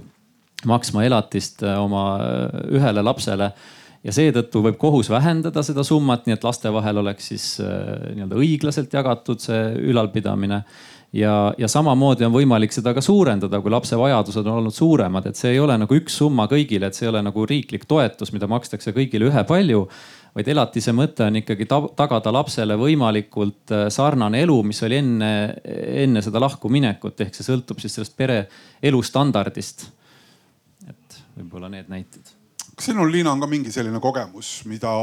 maksma 0.69 1.07
elatist 1.07 1.65
oma 1.65 2.05
ühele 2.69 3.01
lapsele. 3.01 3.51
Ja 4.01 4.13
seetõttu 4.13 4.63
võib 4.65 4.79
kohus 4.81 5.09
vähendada 5.13 5.61
seda 5.65 5.83
summat, 5.85 6.25
nii 6.25 6.33
et 6.37 6.45
laste 6.45 6.69
vahel 6.73 7.01
oleks 7.01 7.27
siis 7.33 7.45
nii-öelda 7.61 8.37
õiglaselt 8.37 8.93
jagatud 8.93 9.41
see 9.41 9.59
ülalpidamine 9.91 10.63
ja, 11.13 11.53
ja 11.57 11.67
samamoodi 11.67 12.25
on 12.27 12.33
võimalik 12.35 12.73
seda 12.75 12.93
ka 12.95 13.03
suurendada, 13.03 13.59
kui 13.61 13.73
lapse 13.73 13.97
vajadused 13.99 14.45
on 14.45 14.61
olnud 14.61 14.75
suuremad, 14.75 15.27
et 15.27 15.39
see 15.39 15.55
ei 15.55 15.59
ole 15.59 15.77
nagu 15.81 15.97
üks 15.97 16.17
summa 16.21 16.47
kõigile, 16.51 16.87
et 16.87 16.97
see 16.97 17.07
ei 17.07 17.13
ole 17.13 17.21
nagu 17.25 17.45
riiklik 17.47 17.85
toetus, 17.89 18.33
mida 18.35 18.49
makstakse 18.51 18.95
kõigile 18.95 19.31
ühepalju 19.31 19.85
vaid 20.35 20.47
elatise 20.51 20.93
mõte 20.95 21.25
on 21.27 21.39
ikkagi 21.41 21.67
tagada 21.67 22.33
lapsele 22.33 22.77
võimalikult 22.79 23.73
äh, 23.75 23.87
sarnane 23.93 24.43
elu, 24.45 24.57
mis 24.67 24.79
oli 24.87 24.99
enne, 25.01 25.31
enne 26.03 26.23
seda 26.23 26.41
lahkuminekut, 26.43 27.25
ehk 27.25 27.35
see 27.35 27.47
sõltub 27.47 27.81
siis 27.83 27.97
sellest 27.97 28.15
pere 28.17 28.45
elustandardist. 28.83 29.89
et 30.87 31.19
võib-olla 31.37 31.69
need 31.69 31.91
näited. 31.91 32.31
kas 32.75 32.89
sinul, 32.89 33.11
Liina, 33.11 33.33
on 33.35 33.43
ka 33.43 33.51
mingi 33.51 33.71
selline 33.71 33.99
kogemus, 33.99 34.61
mida 34.65 34.93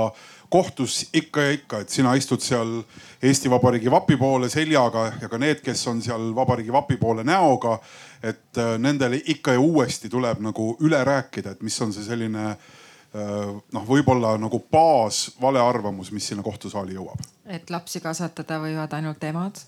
kohtus 0.49 1.09
ikka 1.13 1.43
ja 1.43 1.51
ikka, 1.51 1.81
et 1.81 1.89
sina 1.89 2.15
istud 2.15 2.41
seal 2.41 2.81
Eesti 3.23 3.51
Vabariigi 3.51 3.91
vapi 3.91 4.17
poole 4.17 4.49
seljaga 4.49 5.05
ja 5.21 5.29
ka 5.29 5.39
need, 5.39 5.61
kes 5.65 5.87
on 5.91 6.03
seal 6.03 6.31
vabariigi 6.35 6.73
vapi 6.73 6.97
poole 6.97 7.25
näoga, 7.25 7.79
et 8.23 8.59
äh, 8.59 8.77
nendele 8.79 9.21
ikka 9.35 9.57
ja 9.57 9.61
uuesti 9.61 10.09
tuleb 10.09 10.41
nagu 10.45 10.71
üle 10.81 11.01
rääkida, 11.05 11.57
et 11.57 11.63
mis 11.63 11.81
on 11.83 11.93
see 11.93 12.07
selline 12.07 12.45
äh, 12.51 12.59
noh, 13.73 13.89
võib-olla 13.89 14.37
nagu 14.41 14.63
baas 14.73 15.27
valearvamus, 15.41 16.13
mis 16.13 16.31
sinna 16.31 16.43
kohtusaali 16.47 16.97
jõuab. 16.97 17.27
et 17.47 17.71
lapsi 17.71 18.01
kasvatada 18.01 18.61
võivad 18.63 18.95
ainult 18.95 19.25
emad. 19.25 19.61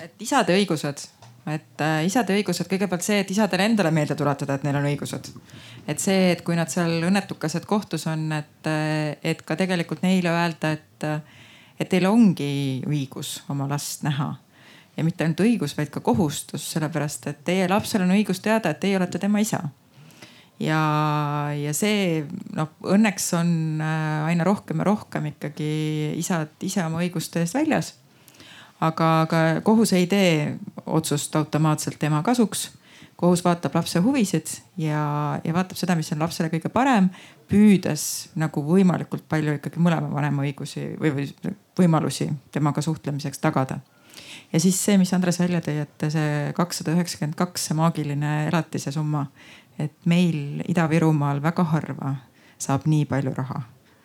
et 0.00 0.22
isade 0.22 0.56
õigused, 0.58 1.06
et 1.50 1.82
äh, 1.82 2.04
isade 2.06 2.36
õigused, 2.36 2.68
kõigepealt 2.70 3.02
see, 3.06 3.18
et 3.22 3.30
isadele 3.34 3.66
endale 3.70 3.90
meelde 3.94 4.14
tuletada, 4.18 4.54
et 4.54 4.66
neil 4.66 4.78
on 4.78 4.86
õigused. 4.92 5.32
et 5.86 6.00
see, 6.00 6.30
et 6.32 6.44
kui 6.46 6.56
nad 6.56 6.70
seal 6.70 7.02
õnnetukesed 7.08 7.66
kohtus 7.66 8.06
on, 8.06 8.30
et, 8.36 8.70
äh, 8.70 9.16
et 9.22 9.42
ka 9.42 9.56
tegelikult 9.58 10.04
neile 10.06 10.30
öelda, 10.30 10.72
et, 10.78 11.08
et 11.78 11.88
teil 11.90 12.06
ongi 12.06 12.82
õigus 12.86 13.40
oma 13.50 13.66
last 13.68 14.06
näha 14.06 14.34
ja 14.96 15.04
mitte 15.04 15.24
ainult 15.24 15.40
õigus, 15.40 15.76
vaid 15.76 15.90
ka 15.90 16.00
kohustus, 16.04 16.64
sellepärast 16.74 17.26
et 17.32 17.44
teie 17.44 17.68
lapsel 17.68 18.04
on 18.04 18.14
õigus 18.14 18.42
teada, 18.44 18.70
et 18.70 18.80
teie 18.80 18.98
olete 18.98 19.18
tema 19.18 19.40
isa 19.42 19.64
ja, 20.62 20.82
ja 21.56 21.72
see 21.76 22.22
noh, 22.56 22.70
õnneks 22.94 23.30
on 23.38 23.82
äh, 23.82 24.28
aina 24.28 24.46
rohkem 24.46 24.82
ja 24.82 24.88
rohkem 24.88 25.30
ikkagi 25.32 25.72
isad 26.20 26.54
ise 26.64 26.84
oma 26.86 27.02
õiguste 27.02 27.42
eest 27.42 27.56
väljas. 27.58 27.92
Aga, 28.82 29.08
aga 29.26 29.42
kohus 29.64 29.94
ei 29.96 30.06
tee 30.10 30.54
otsust 30.86 31.36
automaatselt 31.36 31.98
tema 32.02 32.22
kasuks. 32.22 32.70
kohus 33.16 33.44
vaatab 33.44 33.74
lapse 33.74 34.00
huvisid 34.02 34.50
ja, 34.76 35.38
ja 35.44 35.54
vaatab 35.54 35.78
seda, 35.78 35.94
mis 35.94 36.10
on 36.12 36.18
lapsele 36.24 36.50
kõige 36.50 36.72
parem, 36.72 37.08
püüdes 37.48 38.32
nagu 38.34 38.64
võimalikult 38.66 39.28
palju 39.28 39.58
ikkagi 39.60 39.78
mõlema 39.78 40.10
vanema 40.10 40.42
õigusi 40.42 40.94
või 40.98 41.28
võimalusi 41.78 42.30
temaga 42.50 42.82
suhtlemiseks 42.82 43.38
tagada 43.38 43.78
ja 44.52 44.60
siis 44.60 44.78
see, 44.84 44.98
mis 44.98 45.12
Andres 45.14 45.38
välja 45.38 45.60
tõi, 45.62 45.78
et 45.84 46.06
see 46.10 46.52
kakssada 46.56 46.96
üheksakümmend 46.96 47.38
kaks, 47.38 47.68
see 47.68 47.78
maagiline 47.78 48.32
elatise 48.48 48.92
summa 48.92 49.26
et 49.78 49.94
meil 50.08 50.62
Ida-Virumaal 50.68 51.42
väga 51.42 51.64
harva 51.72 52.14
saab 52.60 52.86
nii 52.90 53.06
palju 53.10 53.34
raha 53.36 53.62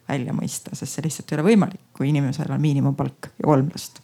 välja 0.07 0.33
mõista, 0.35 0.75
sest 0.75 0.95
see 0.95 1.05
lihtsalt 1.05 1.31
ei 1.31 1.37
ole 1.37 1.49
võimalik, 1.49 1.81
kui 1.95 2.09
inimesel 2.11 2.51
on 2.53 2.63
miinimumpalk 2.63 3.31
ja 3.33 3.47
kolm 3.49 3.71
last. 3.73 3.99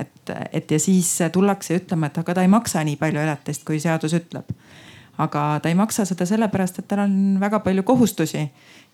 Et, 0.00 0.32
et 0.52 0.70
ja 0.70 0.78
siis 0.80 1.08
tullakse 1.32 1.76
ütlema, 1.80 2.10
et 2.10 2.18
aga 2.20 2.34
ta 2.36 2.44
ei 2.44 2.50
maksa 2.50 2.84
nii 2.86 2.96
palju 3.00 3.22
elatist, 3.22 3.64
kui 3.68 3.80
seadus 3.82 4.14
ütleb. 4.16 4.50
aga 5.20 5.60
ta 5.62 5.68
ei 5.68 5.76
maksa 5.76 6.06
seda 6.08 6.26
sellepärast, 6.26 6.78
et 6.80 6.88
tal 6.88 7.04
on 7.04 7.14
väga 7.40 7.60
palju 7.60 7.82
kohustusi 7.84 8.46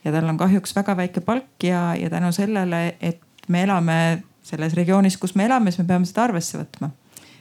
ja 0.05 0.13
tal 0.13 0.29
on 0.29 0.39
kahjuks 0.39 0.75
väga 0.77 0.97
väike 0.97 1.21
palk 1.21 1.63
ja, 1.63 1.95
ja 1.95 2.11
tänu 2.11 2.33
sellele, 2.33 2.97
et 3.01 3.21
me 3.49 3.63
elame 3.63 4.23
selles 4.43 4.75
regioonis, 4.75 5.17
kus 5.19 5.35
me 5.35 5.47
elame, 5.47 5.71
siis 5.71 5.85
me 5.85 5.91
peame 5.93 6.07
seda 6.07 6.25
arvesse 6.27 6.59
võtma. 6.59 6.91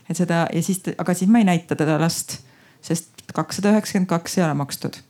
et 0.10 0.18
seda 0.18 0.48
ja 0.54 0.64
siis, 0.64 0.82
aga 0.98 1.14
siis 1.14 1.32
ma 1.32 1.42
ei 1.42 1.50
näita 1.50 1.76
teda 1.76 2.00
last 2.02 2.40
sest 2.86 3.26
kakssada 3.34 3.74
üheksakümmend 3.74 4.10
kaks 4.10 4.38
ei 4.38 4.46
ole 4.46 4.54
makstud. 4.54 5.02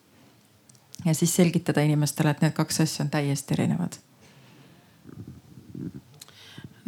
ja 1.05 1.13
siis 1.13 1.35
selgitada 1.35 1.81
inimestele, 1.81 2.31
et 2.31 2.41
need 2.41 2.53
kaks 2.55 2.81
asja 2.81 3.03
on 3.03 3.11
täiesti 3.11 3.53
erinevad 3.57 3.99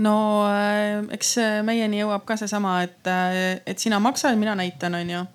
no 0.03 0.15
äh, 0.49 1.03
eks 1.15 1.35
meieni 1.65 2.01
jõuab 2.01 2.25
ka 2.27 2.37
seesama, 2.39 2.81
et, 2.85 3.01
äh, 3.09 3.59
et 3.65 3.79
sina 3.79 3.99
maksad, 4.03 4.37
mina 4.39 4.55
näitan, 4.57 4.95
onju. 4.95 5.25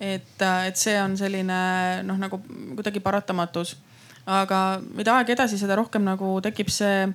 et, 0.00 0.42
äh, 0.42 0.66
et 0.66 0.76
see 0.76 0.96
on 1.02 1.16
selline 1.16 1.58
noh, 2.06 2.18
nagu 2.18 2.42
kuidagi 2.74 3.00
paratamatus. 3.00 3.76
aga 4.26 4.80
mida 4.94 5.16
aeg 5.18 5.34
edasi, 5.34 5.58
seda 5.58 5.76
rohkem 5.76 6.04
nagu 6.06 6.36
tekib 6.42 6.68
see 6.70 7.08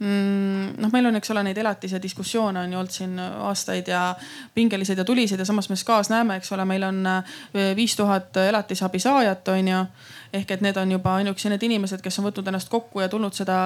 noh, 0.00 0.90
meil 0.92 1.06
on, 1.06 1.16
eks 1.16 1.30
ole, 1.30 1.44
neid 1.46 1.58
elatise 1.58 2.00
diskussioone 2.02 2.64
on 2.64 2.72
ju 2.72 2.78
olnud 2.78 2.94
siin 2.94 3.18
aastaid 3.20 3.88
ja 3.88 4.00
pingelised 4.54 4.98
ja 4.98 5.04
tulised 5.06 5.38
ja 5.38 5.46
samas 5.46 5.68
me 5.70 5.76
SKA-s 5.76 6.10
näeme, 6.10 6.36
eks 6.40 6.50
ole, 6.52 6.64
meil 6.66 6.82
on 6.82 6.98
eh, 7.06 7.70
viis 7.76 7.94
tuhat 7.96 8.36
elatisabi 8.42 8.98
saajat, 8.98 9.48
on 9.54 9.68
ju. 9.68 9.84
ehk 10.34 10.50
et 10.50 10.64
need 10.66 10.76
on 10.76 10.90
juba 10.90 11.14
ainuüksi 11.20 11.48
need 11.52 11.62
inimesed, 11.62 12.02
kes 12.02 12.18
on 12.18 12.26
võtnud 12.26 12.48
ennast 12.50 12.68
kokku 12.68 13.04
ja 13.04 13.08
tulnud 13.08 13.36
seda 13.38 13.58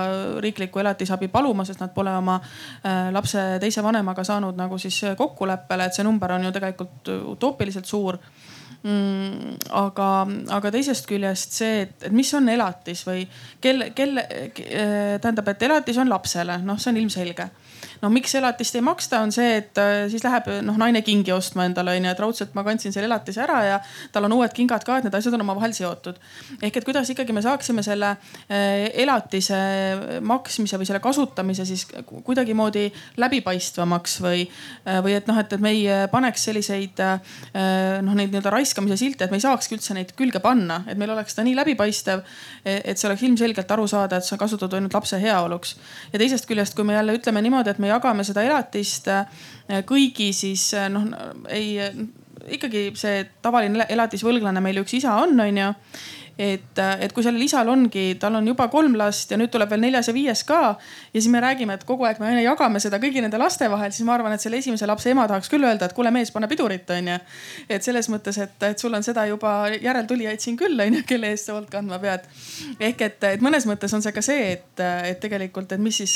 riiklikku 0.45 0.79
elatisabi 0.79 1.31
paluma, 1.33 1.64
sest 1.64 1.81
nad 1.81 1.95
pole 1.97 2.12
oma 2.16 2.37
eh, 2.85 3.09
lapse 3.12 3.47
teise 3.61 3.83
vanemaga 3.83 4.24
saanud 4.24 4.57
nagu 4.57 4.79
siis 4.79 5.01
kokkuleppele, 5.16 5.89
et 5.89 5.97
see 5.97 6.05
number 6.05 6.37
on 6.37 6.45
ju 6.45 6.53
tegelikult 6.53 7.12
utoopiliselt 7.37 7.89
suur 7.89 8.20
mm,. 8.20 8.57
Aga, 8.85 10.09
aga 10.55 10.70
teisest 10.70 11.09
küljest 11.11 11.57
see, 11.59 11.81
et, 11.87 11.97
et 12.07 12.14
mis 12.14 12.31
on 12.39 12.49
elatis 12.49 13.03
või 13.09 13.24
kelle, 13.61 13.91
kelle, 13.97 14.22
tähendab, 14.55 15.51
et 15.51 15.64
elatis 15.66 15.99
on 15.99 16.09
lapsele, 16.09 16.61
noh, 16.62 16.79
see 16.79 16.93
on 16.93 17.01
ilmselge 17.03 17.49
no 18.03 18.11
miks 18.12 18.34
elatist 18.38 18.78
ei 18.78 18.84
maksta, 18.84 19.22
on 19.24 19.32
see, 19.34 19.57
et 19.62 19.78
äh, 19.80 20.07
siis 20.12 20.24
läheb 20.24 20.49
noh 20.66 20.78
naine 20.80 21.03
kingi 21.07 21.32
ostma 21.34 21.66
endale 21.68 21.96
onju, 21.99 22.12
et 22.12 22.22
raudselt 22.22 22.55
ma 22.59 22.64
kandsin 22.66 22.94
selle 22.94 23.09
elatise 23.11 23.42
ära 23.44 23.59
ja 23.66 23.78
tal 24.12 24.28
on 24.28 24.36
uued 24.38 24.55
kingad 24.57 24.84
ka, 24.86 24.99
et 24.99 25.09
need 25.09 25.18
asjad 25.18 25.36
on 25.38 25.44
omavahel 25.46 25.74
seotud. 25.76 26.18
ehk 26.62 26.80
et 26.80 26.86
kuidas 26.86 27.11
ikkagi 27.14 27.36
me 27.36 27.42
saaksime 27.44 27.84
selle 27.86 28.14
äh, 28.14 28.88
elatise 29.05 29.61
maksmise 30.20 30.80
või 30.80 30.88
selle 30.88 31.03
kasutamise 31.05 31.66
siis 31.68 31.86
kuidagimoodi 32.24 32.86
läbipaistvamaks 33.20 34.18
või, 34.24 34.46
äh, 34.86 35.03
või 35.05 35.18
et 35.18 35.30
noh, 35.30 35.38
et, 35.38 35.53
et 35.53 35.64
me 35.64 35.74
ei 35.74 35.86
paneks 36.12 36.49
selliseid 36.49 36.99
noh, 36.99 38.14
neid 38.16 38.30
nii-öelda 38.32 38.51
raiskamise 38.53 38.99
silte, 39.01 39.26
et 39.26 39.32
me 39.32 39.38
ei 39.38 39.44
saakski 39.44 39.76
üldse 39.76 39.94
neid 39.96 40.12
külge 40.18 40.40
panna, 40.44 40.82
et 40.88 40.99
meil 41.01 41.12
oleks 41.14 41.36
ta 41.36 41.44
nii 41.46 41.57
läbipaistev, 41.59 42.22
e-, 42.64 42.80
et 42.90 43.01
see 43.01 43.09
oleks 43.09 43.24
ilmselgelt 43.26 43.70
aru 43.74 43.86
saada, 43.90 44.18
et 44.18 44.26
see 44.26 44.34
on 44.36 44.42
kasutatud 44.42 44.78
ainult 44.78 44.96
lapse 44.96 45.18
heaoluks. 45.20 45.76
ja 46.12 46.20
teisest 46.22 46.49
küljest, 46.49 46.76
kui 46.76 46.86
me 46.86 46.96
jälle 46.96 47.16
ütleme 47.18 47.42
niimoodi, 47.44 47.74
et 47.74 47.82
me 47.82 47.88
jagame 47.91 48.24
seda 48.26 48.45
elatist 48.47 49.09
äh, 49.12 49.43
kõigi 49.89 50.30
siis 50.36 50.70
äh, 50.76 50.89
noh 50.93 51.09
ei 51.53 51.76
ikkagi 52.49 52.89
see 52.97 53.24
tavaline 53.45 53.84
elatisvõlglane 53.93 54.62
meil 54.64 54.80
üks 54.80 54.95
isa 54.97 55.18
on, 55.22 55.36
onju 55.41 55.72
et, 56.39 56.78
et 56.78 57.12
kui 57.12 57.24
sellel 57.26 57.43
isal 57.43 57.68
ongi, 57.68 58.12
tal 58.20 58.36
on 58.39 58.47
juba 58.47 58.68
kolm 58.70 58.95
last 58.99 59.32
ja 59.32 59.39
nüüd 59.41 59.51
tuleb 59.51 59.70
veel 59.72 59.82
neljas 59.82 60.09
ja 60.09 60.14
viies 60.14 60.45
ka. 60.47 60.61
ja 61.12 61.20
siis 61.20 61.30
me 61.32 61.41
räägime, 61.43 61.74
et 61.74 61.84
kogu 61.89 62.07
aeg 62.07 62.20
me 62.22 62.28
aina 62.30 62.45
jagame 62.45 62.80
seda 62.80 63.01
kõigi 63.03 63.22
nende 63.24 63.41
laste 63.41 63.66
vahel, 63.70 63.91
siis 63.93 64.07
ma 64.07 64.14
arvan, 64.14 64.32
et 64.36 64.45
selle 64.45 64.61
esimese 64.62 64.86
lapse 64.86 65.11
ema 65.11 65.26
tahaks 65.28 65.51
küll 65.51 65.66
öelda, 65.66 65.89
et 65.89 65.97
kuule 65.97 66.12
mees, 66.14 66.30
pane 66.30 66.49
pidurit, 66.49 66.86
onju. 66.95 67.18
et 67.68 67.82
selles 67.82 68.09
mõttes, 68.12 68.39
et, 68.39 68.55
et 68.70 68.78
sul 68.78 68.95
on 68.95 69.03
seda 69.03 69.26
juba 69.26 69.55
järeltulijaid 69.74 70.45
siin 70.45 70.57
küll 70.61 70.78
onju, 70.86 71.03
kelle 71.11 71.32
eest 71.34 71.51
sa 71.51 71.57
hoolt 71.57 71.70
kandma 71.72 71.99
pead. 72.03 72.30
ehk 72.78 73.03
et, 73.09 73.28
et 73.32 73.45
mõnes 73.45 73.66
mõttes 73.66 73.95
on 73.99 74.05
see 74.05 74.14
ka 74.14 74.22
see, 74.22 74.53
et, 74.55 74.84
et 75.11 75.20
tegelikult, 75.20 75.74
et 75.74 75.82
mis 75.82 75.99
siis 76.05 76.14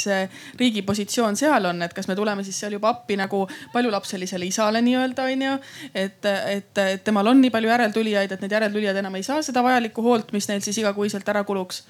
riigi 0.60 0.84
positsioon 0.86 1.36
seal 1.36 1.66
on, 1.72 1.82
et 1.82 1.94
kas 1.96 2.06
me 2.08 2.16
tuleme 2.18 2.46
siis 2.46 2.62
seal 2.62 2.78
juba 2.78 2.92
appi 2.94 3.18
nagu 3.18 3.42
paljulapselisele 3.74 4.46
isale 4.46 4.84
nii-öelda 4.86 5.26
onju. 5.34 5.58
et, 5.94 6.30
et, 6.54 6.78
et 6.86 7.04
temal 7.04 7.26
on 7.34 7.42
nii 7.42 7.50
palju 7.50 7.74
järeltulijaid, 7.74 8.32
et 8.32 8.46
need 8.46 8.58
järeltulijad 8.58 9.02
enam 9.02 9.18
ei 9.18 9.26
saa 9.26 9.42
seda 9.42 9.66
vajalikku 9.66 10.02
hoolt 10.02 10.11
poolt, 10.12 10.32
mis 10.36 10.48
neil 10.50 10.64
siis 10.64 10.82
igakuiselt 10.82 11.28
ära 11.28 11.44
kuluks. 11.48 11.84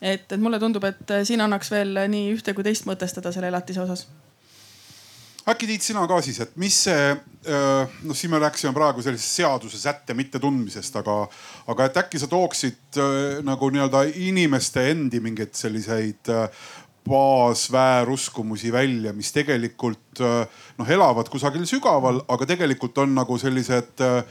et, 0.00 0.30
et 0.30 0.40
mulle 0.40 0.58
tundub, 0.62 0.84
et 0.86 1.18
siin 1.26 1.42
annaks 1.44 1.70
veel 1.74 2.06
nii 2.10 2.30
ühte 2.34 2.54
kui 2.54 2.66
teist 2.66 2.86
mõtestada 2.88 3.32
selle 3.34 3.50
elatise 3.52 3.82
osas 3.82 4.06
äkki 5.48 5.66
Tiit, 5.68 5.84
sina 5.84 6.06
ka 6.08 6.20
siis, 6.24 6.38
et 6.40 6.54
mis 6.60 6.76
see, 6.86 7.10
noh, 7.44 8.16
siin 8.16 8.32
me 8.32 8.40
rääkisime 8.40 8.72
praegu 8.76 9.02
sellisest 9.04 9.42
seaduse 9.42 9.80
sätte 9.80 10.16
mittetundmisest, 10.16 10.96
aga, 11.02 11.18
aga 11.72 11.88
et 11.88 12.00
äkki 12.00 12.20
sa 12.22 12.28
tooksid 12.32 13.00
nagu 13.44 13.68
nii-öelda 13.74 14.06
inimeste 14.24 14.86
endi 14.94 15.20
mingeid 15.24 15.52
selliseid 15.58 16.32
baasvääruskumusi 17.04 18.72
välja, 18.72 19.12
mis 19.12 19.34
tegelikult 19.36 20.22
noh, 20.78 20.88
elavad 20.96 21.28
kusagil 21.28 21.66
sügaval, 21.68 22.22
aga 22.32 22.48
tegelikult 22.48 23.04
on 23.04 23.12
nagu 23.18 23.36
sellised 23.40 24.00
Äh, 24.00 24.24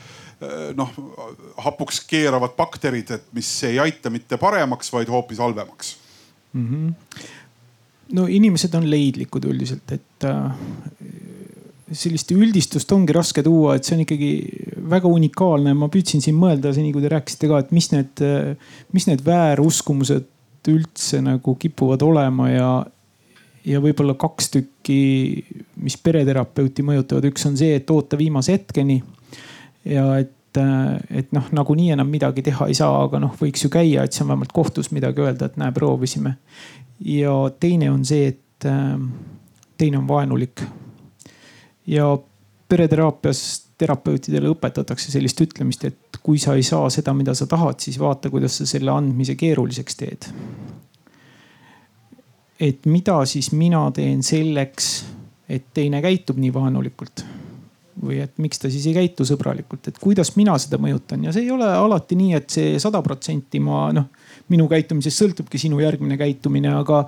noh 0.77 0.91
hapuks 1.65 2.01
keeravad 2.09 2.55
bakterid, 2.57 3.11
et 3.17 3.25
mis 3.35 3.49
ei 3.69 3.79
aita 3.83 4.11
mitte 4.13 4.39
paremaks, 4.41 4.91
vaid 4.93 5.11
hoopis 5.11 5.41
halvemaks 5.43 5.95
mm. 6.53 6.67
-hmm. 6.69 7.27
no 8.19 8.27
inimesed 8.27 8.73
on 8.79 8.89
leidlikud 8.89 9.45
üldiselt, 9.49 9.91
et 9.91 10.27
äh, 10.29 10.55
sellist 11.93 12.31
üldistust 12.33 12.91
ongi 12.95 13.13
raske 13.15 13.43
tuua, 13.45 13.75
et 13.75 13.85
see 13.85 13.97
on 13.97 14.03
ikkagi 14.05 14.31
väga 14.89 15.09
unikaalne, 15.09 15.73
ma 15.77 15.89
püüdsin 15.91 16.23
siin 16.23 16.37
mõelda 16.39 16.73
seni, 16.75 16.91
kui 16.93 17.03
te 17.03 17.11
rääkisite 17.13 17.49
ka, 17.51 17.61
et 17.63 17.73
mis 17.75 17.89
need, 17.93 18.23
mis 18.95 19.07
need 19.09 19.23
vääruskumused 19.25 20.29
üldse 20.71 21.19
nagu 21.23 21.55
kipuvad 21.59 22.03
olema 22.05 22.47
ja, 22.49 22.69
ja 23.67 23.81
võib-olla 23.83 24.15
kaks 24.19 24.53
tükki, 24.53 24.99
mis 25.83 25.97
pereterapeuti 25.99 26.85
mõjutavad, 26.87 27.27
üks 27.31 27.45
on 27.49 27.59
see, 27.59 27.75
et 27.79 27.91
oota 27.93 28.19
viimase 28.19 28.57
hetkeni. 28.57 29.01
Ja 29.85 30.05
et, 30.19 30.59
et 31.09 31.31
noh, 31.35 31.49
nagunii 31.51 31.91
enam 31.95 32.09
midagi 32.11 32.43
teha 32.45 32.67
ei 32.69 32.77
saa, 32.77 33.03
aga 33.05 33.19
noh, 33.23 33.33
võiks 33.39 33.65
ju 33.65 33.71
käia, 33.73 34.03
et 34.03 34.13
siis 34.13 34.23
on 34.25 34.33
vähemalt 34.33 34.53
kohtus 34.55 34.91
midagi 34.95 35.23
öelda, 35.23 35.49
et 35.49 35.57
näe, 35.61 35.73
proovisime. 35.75 36.37
ja 37.05 37.33
teine 37.59 37.91
on 37.91 38.05
see, 38.05 38.27
et 38.33 38.69
teine 39.77 39.97
on 39.97 40.07
vaenulik. 40.07 40.63
ja 41.87 42.17
pereteraapias 42.69 43.63
terapeutidele 43.77 44.47
õpetatakse 44.53 45.11
sellist 45.11 45.41
ütlemist, 45.43 45.83
et 45.85 46.19
kui 46.23 46.39
sa 46.39 46.55
ei 46.55 46.63
saa 46.63 46.89
seda, 46.93 47.13
mida 47.13 47.33
sa 47.35 47.47
tahad, 47.49 47.81
siis 47.83 47.99
vaata, 47.99 48.31
kuidas 48.31 48.57
sa 48.57 48.67
selle 48.69 48.91
andmise 48.91 49.35
keeruliseks 49.35 49.95
teed. 49.99 50.29
et 52.59 52.85
mida 52.85 53.25
siis 53.25 53.51
mina 53.51 53.89
teen 53.91 54.23
selleks, 54.23 55.05
et 55.49 55.65
teine 55.73 55.99
käitub 56.01 56.37
nii 56.39 56.53
vaenulikult 56.53 57.25
või 58.01 58.19
et 58.23 58.37
miks 58.41 58.61
ta 58.61 58.71
siis 58.73 58.85
ei 58.89 58.95
käitu 58.97 59.25
sõbralikult, 59.27 59.87
et 59.87 59.99
kuidas 60.01 60.33
mina 60.39 60.55
seda 60.61 60.79
mõjutan 60.81 61.27
ja 61.27 61.33
see 61.35 61.45
ei 61.45 61.51
ole 61.53 61.67
alati 61.67 62.17
nii, 62.19 62.33
et 62.39 62.49
see 62.53 62.77
sada 62.81 63.01
protsenti 63.05 63.61
ma 63.63 63.85
noh, 63.95 64.09
minu 64.53 64.67
käitumisest 64.71 65.21
sõltubki 65.21 65.61
sinu 65.61 65.81
järgmine 65.83 66.17
käitumine, 66.17 66.73
aga, 66.81 67.03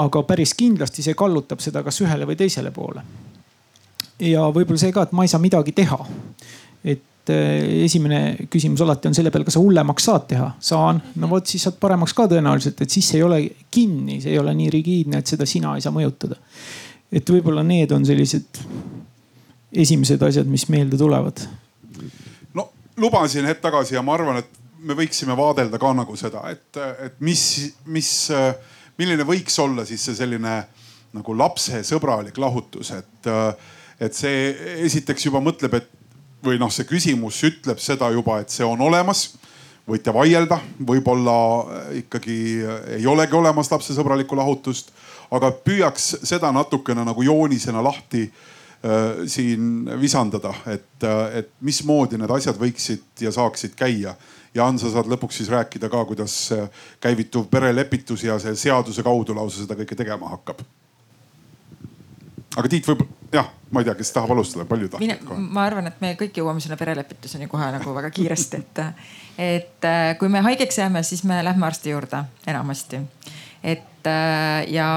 aga 0.00 0.22
päris 0.28 0.54
kindlasti 0.56 1.04
see 1.04 1.18
kallutab 1.18 1.60
seda 1.60 1.84
kas 1.86 2.00
ühele 2.04 2.28
või 2.28 2.38
teisele 2.40 2.72
poole 2.74 3.04
ja 4.20 4.46
võib-olla 4.52 4.80
see 4.80 4.94
ka, 4.94 5.06
et 5.06 5.14
ma 5.16 5.24
ei 5.24 5.32
saa 5.32 5.40
midagi 5.42 5.74
teha. 5.76 5.98
et 6.84 7.32
eh, 7.32 7.84
esimene 7.84 8.48
küsimus 8.50 8.80
alati 8.84 9.10
on 9.10 9.16
selle 9.16 9.32
peale, 9.32 9.46
kas 9.48 9.56
sa 9.58 9.62
hullemaks 9.62 10.08
saad 10.08 10.26
teha? 10.32 10.50
saan, 10.60 11.00
no 11.20 11.30
vot 11.30 11.46
siis 11.46 11.64
saad 11.66 11.78
paremaks 11.80 12.14
ka 12.16 12.26
tõenäoliselt, 12.30 12.80
et 12.80 12.90
siis 12.90 13.12
ei 13.16 13.22
ole 13.22 13.42
kinni, 13.70 14.20
see 14.22 14.34
ei 14.34 14.40
ole 14.40 14.54
nii 14.56 14.70
rigiidne, 14.72 15.20
et 15.20 15.30
seda 15.30 15.48
sina 15.48 15.76
ei 15.76 15.84
saa 15.84 15.94
mõjutada. 15.94 16.40
et 17.12 17.30
võib-olla 17.36 17.64
need 17.66 17.92
on 17.92 18.06
sellised 18.06 18.64
esimesed 19.72 20.22
asjad, 20.22 20.48
mis 20.50 20.66
meelde 20.68 20.98
tulevad. 20.98 21.42
no 22.54 22.70
lubasin 22.96 23.46
hetk 23.46 23.62
tagasi 23.62 23.94
ja 23.94 24.02
ma 24.02 24.14
arvan, 24.14 24.42
et 24.42 24.60
me 24.80 24.96
võiksime 24.96 25.36
vaadelda 25.36 25.78
ka 25.78 25.92
nagu 25.94 26.16
seda, 26.16 26.42
et, 26.50 26.80
et 27.06 27.20
mis, 27.20 27.42
mis, 27.86 28.10
milline 28.98 29.26
võiks 29.28 29.58
olla 29.62 29.84
siis 29.88 30.04
see 30.08 30.16
selline 30.22 30.56
nagu 31.14 31.36
lapsesõbralik 31.36 32.38
lahutus, 32.38 32.94
et 32.96 33.30
et 34.00 34.16
see 34.16 34.54
esiteks 34.86 35.26
juba 35.26 35.42
mõtleb, 35.44 35.74
et 35.76 35.88
või 36.40 36.56
noh, 36.56 36.70
see 36.72 36.86
küsimus 36.88 37.42
ütleb 37.44 37.82
seda 37.84 38.08
juba, 38.14 38.38
et 38.40 38.48
see 38.48 38.64
on 38.64 38.80
olemas. 38.80 39.34
võite 39.90 40.12
vaielda, 40.14 40.60
võib-olla 40.86 41.34
ikkagi 41.98 42.62
ei 42.96 43.06
olegi 43.06 43.34
olemas 43.34 43.70
lapsesõbralikku 43.72 44.36
lahutust, 44.38 44.92
aga 45.34 45.50
püüaks 45.50 46.14
seda 46.22 46.52
natukene 46.52 47.04
nagu 47.04 47.22
joonisena 47.22 47.82
lahti 47.82 48.22
äh, 48.22 48.59
siin 49.28 49.90
visandada, 50.00 50.54
et, 50.72 51.04
et 51.36 51.50
mismoodi 51.60 52.16
need 52.16 52.30
asjad 52.32 52.56
võiksid 52.56 53.24
ja 53.26 53.32
saaksid 53.34 53.74
käia. 53.76 54.14
Jaan, 54.56 54.80
sa 54.80 54.88
saad 54.88 55.10
lõpuks 55.12 55.36
siis 55.36 55.50
rääkida 55.52 55.90
ka, 55.92 56.00
kuidas 56.08 56.36
käivituv 57.04 57.50
perelepitus 57.52 58.24
ja 58.24 58.38
see 58.40 58.56
seaduse 58.56 59.04
kaudu 59.04 59.36
lausa 59.36 59.60
seda 59.60 59.76
kõike 59.78 59.98
tegema 60.00 60.32
hakkab. 60.32 60.64
aga 62.56 62.72
Tiit, 62.72 62.88
võib-olla 62.88 63.20
jah, 63.32 63.50
ma 63.70 63.80
ei 63.80 63.86
tea, 63.86 63.94
kes 63.98 64.12
tahab 64.14 64.34
alustada, 64.34 64.66
palju 64.68 64.90
tahab? 64.90 65.30
ma 65.38 65.64
arvan, 65.68 65.88
et 65.90 66.00
me 66.02 66.12
kõik 66.18 66.40
jõuame 66.40 66.62
sinna 66.62 66.78
perelepituseni 66.80 67.48
kohe 67.50 67.70
nagu 67.76 67.94
väga 67.94 68.10
kiiresti, 68.14 68.60
et, 68.60 68.82
et 69.38 69.88
äh, 69.88 70.12
kui 70.18 70.30
me 70.32 70.42
haigeks 70.46 70.80
jääme, 70.82 71.02
siis 71.06 71.22
me 71.28 71.40
lähme 71.46 71.66
arsti 71.66 71.94
juurde 71.94 72.24
enamasti. 72.50 73.00
et 73.62 74.10
äh, 74.10 74.72
ja 74.72 74.90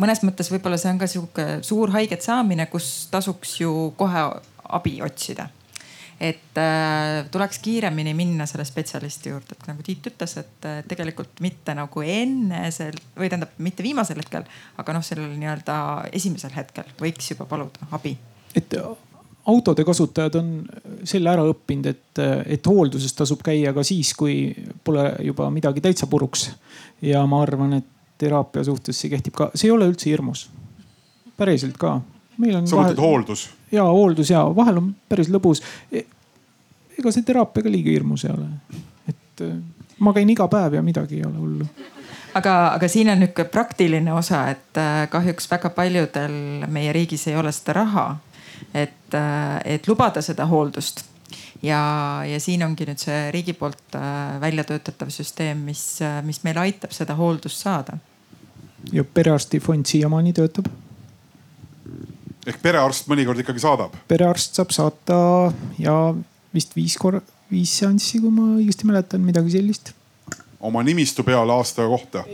mõnes 0.00 0.24
mõttes 0.26 0.50
võib-olla 0.52 0.78
see 0.80 0.92
on 0.94 1.00
ka 1.00 1.08
sihuke 1.10 1.46
suur 1.66 1.92
haiget 1.94 2.24
saamine, 2.24 2.66
kus 2.72 3.08
tasuks 3.12 3.58
ju 3.60 3.72
kohe 4.00 4.26
abi 4.70 5.00
otsida 5.04 5.48
et 6.20 6.58
äh, 6.60 7.26
tuleks 7.32 7.58
kiiremini 7.64 8.12
minna 8.14 8.44
selle 8.46 8.64
spetsialisti 8.68 9.32
juurde, 9.32 9.56
et 9.56 9.68
nagu 9.70 9.84
Tiit 9.84 10.10
ütles, 10.10 10.34
et 10.42 10.66
äh, 10.68 10.80
tegelikult 10.88 11.40
mitte 11.40 11.74
nagu 11.76 12.04
enne 12.04 12.66
sel 12.76 12.98
või 13.16 13.30
tähendab 13.30 13.54
mitte 13.64 13.84
viimasel 13.86 14.20
hetkel, 14.20 14.44
aga 14.80 14.96
noh, 14.96 15.04
sellel 15.04 15.32
nii-öelda 15.40 15.76
esimesel 16.12 16.52
hetkel 16.56 16.90
võiks 17.00 17.32
juba 17.32 17.48
paluda 17.48 17.88
abi. 17.96 18.18
et 18.54 18.76
autode 19.50 19.84
kasutajad 19.88 20.36
on 20.42 20.50
selle 21.08 21.32
ära 21.32 21.46
õppinud, 21.48 21.88
et, 21.88 22.20
et 22.52 22.68
hoolduses 22.68 23.16
tasub 23.16 23.40
käia 23.44 23.72
ka 23.72 23.84
siis, 23.86 24.12
kui 24.14 24.52
pole 24.84 25.06
juba 25.24 25.48
midagi 25.50 25.80
täitsa 25.80 26.06
puruks. 26.10 26.50
ja 27.00 27.24
ma 27.26 27.40
arvan, 27.46 27.78
et 27.80 27.96
teraapia 28.20 28.64
suhtes 28.68 29.00
see 29.00 29.10
kehtib 29.12 29.36
ka, 29.36 29.50
see 29.54 29.68
ei 29.70 29.74
ole 29.74 29.88
üldse 29.90 30.10
hirmus. 30.10 30.48
päriselt 31.40 31.78
ka 31.80 31.98
meil 32.40 32.60
on. 32.60 32.68
sa 32.68 32.78
mõtled 32.78 32.96
vahel... 32.98 33.12
hooldus? 33.14 33.46
ja 33.72 33.84
hooldus 33.86 34.32
ja 34.32 34.44
vahel 34.56 34.80
on 34.82 34.90
päris 35.08 35.30
lõbus. 35.32 35.62
E, 35.92 36.04
ega 36.98 37.12
see 37.14 37.26
teraapia 37.26 37.66
ka 37.66 37.72
liiga 37.72 37.92
hirmus 37.92 38.26
ei 38.26 38.34
ole. 38.34 38.48
et 39.10 39.44
e, 39.46 39.50
ma 40.00 40.14
käin 40.16 40.30
iga 40.32 40.48
päev 40.52 40.78
ja 40.78 40.84
midagi 40.84 41.20
ei 41.20 41.26
ole 41.28 41.42
hullu 41.42 41.68
aga, 42.38 42.56
aga 42.76 42.88
siin 42.88 43.12
on 43.12 43.22
nihuke 43.22 43.46
praktiline 43.52 44.12
osa, 44.14 44.46
et 44.54 44.80
e, 44.80 44.88
kahjuks 45.12 45.50
väga 45.50 45.72
paljudel 45.76 46.66
meie 46.72 46.92
riigis 46.96 47.28
ei 47.30 47.38
ole 47.40 47.52
seda 47.54 47.80
raha, 47.82 48.08
et, 48.74 49.16
et 49.64 49.88
lubada 49.88 50.22
seda 50.24 50.46
hooldust. 50.50 51.06
ja, 51.62 51.80
ja 52.26 52.40
siin 52.40 52.62
ongi 52.64 52.86
nüüd 52.88 53.00
see 53.00 53.18
riigi 53.34 53.52
poolt 53.52 53.96
välja 54.40 54.64
töötatav 54.64 55.10
süsteem, 55.12 55.64
mis, 55.68 56.00
mis 56.24 56.40
meil 56.44 56.58
aitab 56.62 56.94
seda 56.96 57.16
hooldust 57.18 57.60
saada. 57.66 57.98
Ja 58.92 59.04
perearstifond 59.04 59.86
siiamaani 59.86 60.32
töötab 60.36 60.70
ehk 62.46 62.60
perearst 62.62 63.10
mõnikord 63.10 63.42
ikkagi 63.42 63.62
saadab? 63.62 63.94
perearst 64.08 64.58
saab 64.58 64.74
saata 64.74 65.20
ja 65.78 65.96
vist 66.54 66.74
viis 66.76 66.96
korra, 67.00 67.20
viis 67.52 67.72
seanssi, 67.82 68.20
kui 68.22 68.32
ma 68.34 68.48
õigesti 68.56 68.88
mäletan, 68.88 69.22
midagi 69.24 69.54
sellist. 69.58 69.92
oma 70.60 70.82
nimistu 70.86 71.26
peale 71.26 71.54
aasta 71.56 71.86
kohta? 71.90 72.24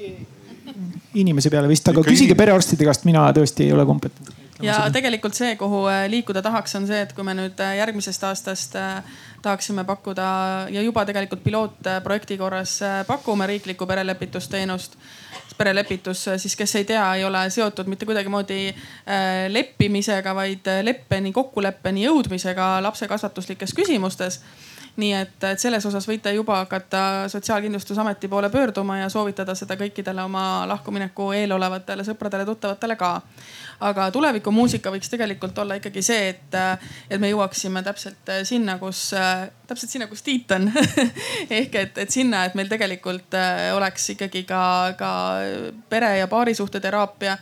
inimese 1.17 1.51
peale 1.53 1.69
vist, 1.69 1.89
aga 1.89 2.03
Ikka 2.03 2.11
küsige 2.11 2.33
inimene. 2.33 2.43
perearstide 2.45 2.89
käest, 2.89 3.07
mina 3.09 3.29
tõesti 3.37 3.67
ei 3.67 3.77
ole 3.77 3.87
kompetentne 3.89 4.45
ja 4.63 4.79
tegelikult 4.93 5.37
see, 5.37 5.57
kuhu 5.61 5.83
äh, 5.91 6.07
liikuda 6.11 6.43
tahaks, 6.45 6.77
on 6.79 6.87
see, 6.89 7.03
et 7.05 7.13
kui 7.17 7.25
me 7.27 7.35
nüüd 7.37 7.61
äh, 7.61 7.77
järgmisest 7.81 8.25
aastast 8.29 8.77
äh, 8.81 9.03
tahaksime 9.45 9.85
pakkuda 9.89 10.29
ja 10.73 10.83
juba 10.85 11.05
tegelikult 11.09 11.43
pilootprojekti 11.45 12.39
korras 12.41 12.79
pakume 13.07 13.47
riiklikku 13.53 13.87
perelepitusteenust 13.87 14.97
perelepitus 15.59 16.25
siis, 16.37 16.57
kes 16.57 16.77
ei 16.81 16.85
tea, 16.85 17.05
ei 17.15 17.25
ole 17.25 17.45
seotud 17.51 17.89
mitte 17.91 18.07
kuidagimoodi 18.09 18.61
äh, 18.69 19.47
leppimisega, 19.49 20.35
vaid 20.35 20.71
leppeni, 20.83 21.33
kokkuleppeni 21.33 22.07
jõudmisega 22.07 22.77
lapse 22.85 23.09
kasvatuslikes 23.09 23.75
küsimustes 23.77 24.41
nii 24.97 25.13
et, 25.13 25.37
et 25.45 25.61
selles 25.61 25.85
osas 25.87 26.07
võite 26.09 26.33
juba 26.35 26.61
hakata 26.63 27.01
Sotsiaalkindlustusameti 27.29 28.29
poole 28.29 28.51
pöörduma 28.51 28.99
ja 28.99 29.09
soovitada 29.13 29.55
seda 29.55 29.77
kõikidele 29.77 30.25
oma 30.25 30.65
lahkumineku 30.69 31.31
eel 31.37 31.53
olevatele 31.53 32.05
sõpradele-tuttavatele 32.07 32.97
ka. 32.97 33.11
aga 33.81 34.09
tulevikumuusika 34.11 34.91
võiks 34.91 35.11
tegelikult 35.13 35.59
olla 35.59 35.77
ikkagi 35.77 36.03
see, 36.03 36.29
et, 36.29 36.57
et 37.11 37.21
me 37.21 37.29
jõuaksime 37.29 37.83
täpselt 37.85 38.33
sinna, 38.49 38.79
kus, 38.81 39.11
täpselt 39.69 39.93
sinna, 39.93 40.07
kus 40.09 40.25
Tiit 40.25 40.51
on 40.57 40.71
ehk 41.61 41.75
et, 41.75 41.99
et 41.99 42.11
sinna, 42.11 42.47
et 42.47 42.57
meil 42.57 42.73
tegelikult 42.73 43.37
oleks 43.77 44.11
ikkagi 44.17 44.47
ka, 44.49 44.63
ka 44.99 45.13
pere 45.93 46.17
ja 46.19 46.29
paarisuhte 46.33 46.81
teraapia 46.81 47.37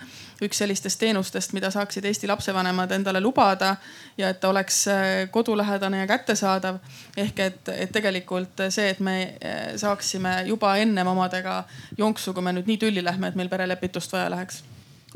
üks 0.46 0.60
sellistest 0.62 1.00
teenustest, 1.00 1.52
mida 1.56 1.70
saaksid 1.70 2.04
Eesti 2.04 2.28
lapsevanemad 2.30 2.92
endale 2.96 3.20
lubada 3.20 3.76
ja 4.18 4.30
et 4.32 4.40
ta 4.40 4.50
oleks 4.52 4.84
äh, 4.88 5.30
kodulähedane 5.30 5.98
ja 5.98 6.06
kättesaadav. 6.06 6.78
ehk 7.16 7.40
et, 7.40 7.68
et 7.68 7.92
tegelikult 7.92 8.66
see, 8.68 8.90
et 8.90 9.00
me 9.00 9.16
äh, 9.22 9.74
saaksime 9.76 10.42
juba 10.46 10.76
ennem 10.76 11.06
omadega 11.06 11.64
jonksu, 11.98 12.34
kui 12.34 12.42
me 12.42 12.52
nüüd 12.52 12.70
nii 12.70 12.78
tülli 12.86 13.04
lähme, 13.04 13.28
et 13.28 13.34
meil 13.34 13.48
perelepitust 13.48 14.12
vaja 14.12 14.30
läheks 14.30 14.62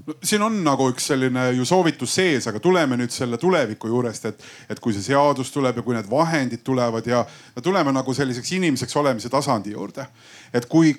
no, 0.07 0.15
siin 0.23 0.43
on 0.43 0.61
nagu 0.65 0.89
üks 0.93 1.09
selline 1.13 1.49
ju 1.57 1.67
soovitus 1.69 2.15
sees, 2.21 2.47
aga 2.51 2.61
tuleme 2.63 2.99
nüüd 3.01 3.13
selle 3.15 3.39
tuleviku 3.41 3.91
juurest, 3.91 4.31
et, 4.31 4.47
et 4.71 4.81
kui 4.81 4.95
see 4.97 5.11
seadus 5.11 5.53
tuleb 5.55 5.81
ja 5.81 5.87
kui 5.87 5.97
need 5.97 6.09
vahendid 6.11 6.65
tulevad 6.67 7.07
ja, 7.07 7.25
ja 7.57 7.65
tuleme 7.65 7.93
nagu 7.95 8.15
selliseks 8.15 8.53
inimeseks 8.59 8.97
olemise 8.97 9.31
tasandi 9.33 9.75
juurde. 9.75 10.07
et 10.53 10.67
kui 10.67 10.95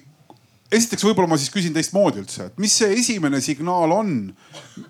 esiteks 0.72 1.06
võib-olla 1.08 1.32
ma 1.32 1.38
siis 1.40 1.52
küsin 1.54 1.74
teistmoodi 1.76 2.22
üldse, 2.24 2.50
et 2.50 2.60
mis 2.62 2.76
see 2.82 2.92
esimene 3.00 3.42
signaal 3.44 3.94
on, 3.96 4.14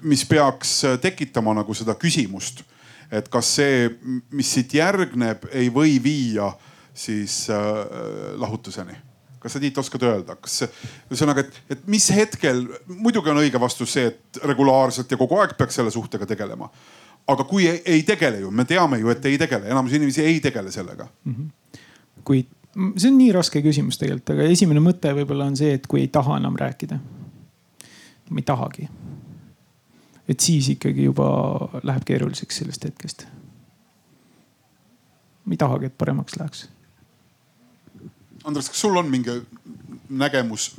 mis 0.01 0.25
peaks 0.29 0.73
äh, 0.87 0.97
tekitama 1.01 1.55
nagu 1.61 1.75
seda 1.77 1.95
küsimust, 1.99 2.63
et 3.11 3.29
kas 3.31 3.55
see, 3.59 3.85
mis 4.35 4.53
siit 4.53 4.75
järgneb, 4.77 5.49
ei 5.51 5.71
või 5.73 5.97
viia 6.03 6.51
siis 6.93 7.45
äh, 7.53 7.85
lahutuseni? 8.39 9.05
kas 9.39 9.53
sa 9.55 9.59
Tiit 9.63 9.77
oskad 9.79 10.03
öelda, 10.03 10.33
kas 10.35 10.65
ühesõnaga, 11.07 11.45
et, 11.45 11.59
et 11.71 11.85
mis 11.87 12.09
hetkel, 12.11 12.65
muidugi 12.91 13.31
on 13.31 13.37
õige 13.39 13.61
vastus 13.61 13.93
see, 13.95 14.09
et 14.11 14.39
regulaarselt 14.43 15.07
ja 15.07 15.19
kogu 15.21 15.37
aeg 15.39 15.53
peaks 15.55 15.79
selle 15.79 15.93
suhtega 15.95 16.27
tegelema 16.27 16.67
aga 17.29 17.45
kui 17.47 17.67
ei, 17.69 17.81
ei 17.85 18.03
tegele 18.07 18.41
ju, 18.43 18.51
me 18.51 18.65
teame 18.67 18.99
ju, 19.01 19.09
et 19.13 19.25
ei 19.29 19.37
tegele, 19.39 19.69
enamus 19.71 19.95
inimesi 19.95 20.23
ei 20.25 20.39
tegele 20.43 20.71
sellega 20.73 21.07
mm. 21.07 21.35
-hmm. 21.35 21.81
kui, 22.23 22.43
see 22.95 23.09
on 23.11 23.17
nii 23.19 23.31
raske 23.35 23.61
küsimus 23.65 23.99
tegelikult, 23.99 24.33
aga 24.35 24.47
esimene 24.53 24.81
mõte 24.83 25.11
võib-olla 25.15 25.49
on 25.49 25.57
see, 25.59 25.73
et 25.77 25.87
kui 25.89 26.03
ei 26.05 26.11
taha 26.13 26.39
enam 26.39 26.57
rääkida. 26.59 26.99
ma 28.29 28.39
ei 28.39 28.45
tahagi. 28.45 28.89
et 30.29 30.39
siis 30.39 30.69
ikkagi 30.69 31.03
juba 31.03 31.29
läheb 31.83 32.03
keeruliseks 32.05 32.61
sellest 32.61 32.85
hetkest. 32.85 33.25
ma 35.45 35.53
ei 35.53 35.57
tahagi, 35.57 35.85
et 35.85 35.97
paremaks 35.97 36.37
läheks. 36.37 36.67
Andres, 38.43 38.69
kas 38.69 38.81
sul 38.81 38.95
on 38.97 39.09
mingi 39.09 39.41
nägemus 40.09 40.75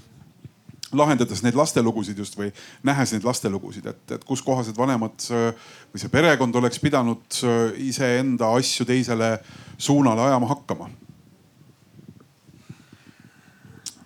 lahendades 0.92 1.42
neid 1.42 1.54
lastelugusid 1.54 2.18
just 2.18 2.38
või 2.38 2.50
nähes 2.82 3.12
neid 3.12 3.24
lastelugusid, 3.24 3.86
et, 3.86 4.00
et 4.16 4.24
kus 4.24 4.42
kohas 4.42 4.66
need 4.70 4.78
vanemad 4.78 5.26
või 5.30 6.00
see 6.02 6.10
perekond 6.10 6.56
oleks 6.56 6.80
pidanud 6.82 7.42
iseenda 7.78 8.50
asju 8.56 8.88
teisele 8.88 9.36
suunale 9.78 10.30
ajama 10.30 10.50
hakkama? 10.50 10.90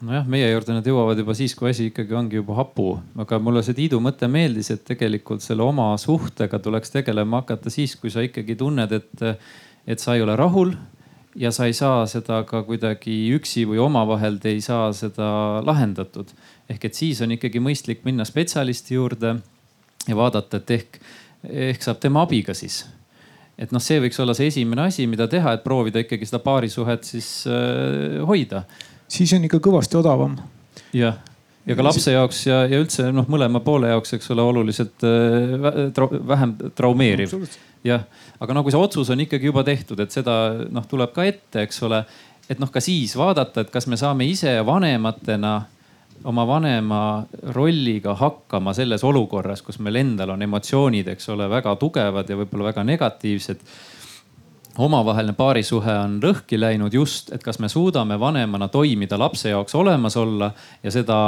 Nojah, 0.04 0.26
meie 0.28 0.48
juurde 0.50 0.76
nad 0.76 0.86
jõuavad 0.86 1.18
juba 1.20 1.34
siis, 1.36 1.54
kui 1.56 1.70
asi 1.70 1.88
ikkagi 1.90 2.16
ongi 2.16 2.40
juba 2.40 2.58
hapu, 2.58 2.94
aga 3.20 3.38
mulle 3.42 3.62
see 3.64 3.76
Tiidu 3.76 4.00
mõte 4.04 4.28
meeldis, 4.30 4.70
et 4.74 4.82
tegelikult 4.86 5.44
selle 5.44 5.64
oma 5.64 5.92
suhtega 6.00 6.60
tuleks 6.62 6.92
tegelema 6.94 7.42
hakata 7.42 7.72
siis, 7.72 7.96
kui 8.00 8.12
sa 8.12 8.24
ikkagi 8.24 8.56
tunned, 8.60 8.92
et, 8.92 9.24
et 9.86 10.02
sa 10.02 10.16
ei 10.16 10.24
ole 10.24 10.36
rahul 10.38 10.74
ja 11.36 11.50
sa 11.54 11.66
ei 11.66 11.74
saa 11.74 12.04
seda 12.10 12.42
ka 12.48 12.62
kuidagi 12.66 13.14
üksi 13.34 13.64
või 13.68 13.80
omavahel 13.82 14.38
te 14.42 14.52
ei 14.54 14.62
saa 14.64 14.92
seda 14.94 15.60
lahendatud. 15.66 16.30
ehk 16.68 16.84
et 16.84 16.94
siis 16.94 17.20
on 17.22 17.34
ikkagi 17.34 17.60
mõistlik 17.60 18.04
minna 18.04 18.24
spetsialisti 18.24 18.94
juurde 18.94 19.36
ja 20.08 20.16
vaadata, 20.16 20.56
et 20.56 20.70
ehk, 20.70 21.00
ehk 21.44 21.82
saab 21.82 22.00
tema 22.00 22.22
abiga 22.22 22.54
siis. 22.54 22.84
et 23.58 23.72
noh, 23.72 23.82
see 23.82 24.00
võiks 24.00 24.20
olla 24.20 24.34
see 24.34 24.46
esimene 24.50 24.88
asi, 24.88 25.06
mida 25.06 25.28
teha, 25.28 25.54
et 25.54 25.64
proovida 25.64 26.02
ikkagi 26.02 26.26
seda 26.26 26.40
paarisuhet 26.42 27.04
siis 27.04 27.46
äh, 27.46 28.22
hoida. 28.26 28.64
Siis 29.08 29.32
on 29.36 29.46
ikka 29.48 29.60
kõvasti 29.64 30.00
odavam. 30.00 30.36
jah. 30.92 31.20
Ja 31.64 31.72
ka 31.78 31.84
lapse 31.86 32.12
jaoks 32.12 32.42
ja, 32.44 32.58
ja 32.68 32.76
üldse 32.76 33.06
noh, 33.08 33.24
mõlema 33.30 33.62
poole 33.64 33.88
jaoks, 33.88 34.18
eks 34.18 34.28
ole, 34.34 34.44
oluliselt 34.44 35.04
äh, 35.08 36.02
vähem 36.28 36.52
traumeeriv. 36.76 37.32
Jah, 37.84 38.04
aga 38.40 38.56
no 38.56 38.62
kui 38.64 38.72
see 38.72 38.80
otsus 38.80 39.10
on 39.12 39.22
ikkagi 39.24 39.48
juba 39.48 39.64
tehtud, 39.64 40.00
et 40.00 40.12
seda 40.12 40.34
noh, 40.72 40.84
tuleb 40.88 41.14
ka 41.16 41.24
ette, 41.24 41.64
eks 41.64 41.80
ole. 41.88 42.02
et 42.48 42.60
noh, 42.60 42.68
ka 42.68 42.82
siis 42.84 43.14
vaadata, 43.16 43.64
et 43.64 43.72
kas 43.72 43.88
me 43.88 43.96
saame 43.96 44.28
ise 44.28 44.52
vanematena 44.64 45.54
oma 46.28 46.44
vanema 46.48 47.00
rolliga 47.56 48.14
hakkama 48.16 48.72
selles 48.76 49.04
olukorras, 49.04 49.62
kus 49.64 49.80
meil 49.80 50.00
endal 50.00 50.34
on 50.36 50.44
emotsioonid, 50.44 51.08
eks 51.12 51.28
ole, 51.32 51.48
väga 51.50 51.74
tugevad 51.80 52.28
ja 52.28 52.36
võib-olla 52.40 52.70
väga 52.70 52.84
negatiivsed 52.88 53.64
omavaheline 54.78 55.34
paarisuhe 55.38 55.92
on 55.98 56.16
lõhki 56.22 56.58
läinud 56.58 56.94
just, 56.94 57.30
et 57.34 57.42
kas 57.42 57.60
me 57.62 57.68
suudame 57.70 58.16
vanemana 58.20 58.68
toimida 58.72 59.18
lapse 59.18 59.52
jaoks 59.52 59.74
olemas 59.78 60.16
olla 60.18 60.50
ja 60.82 60.90
seda 60.94 61.18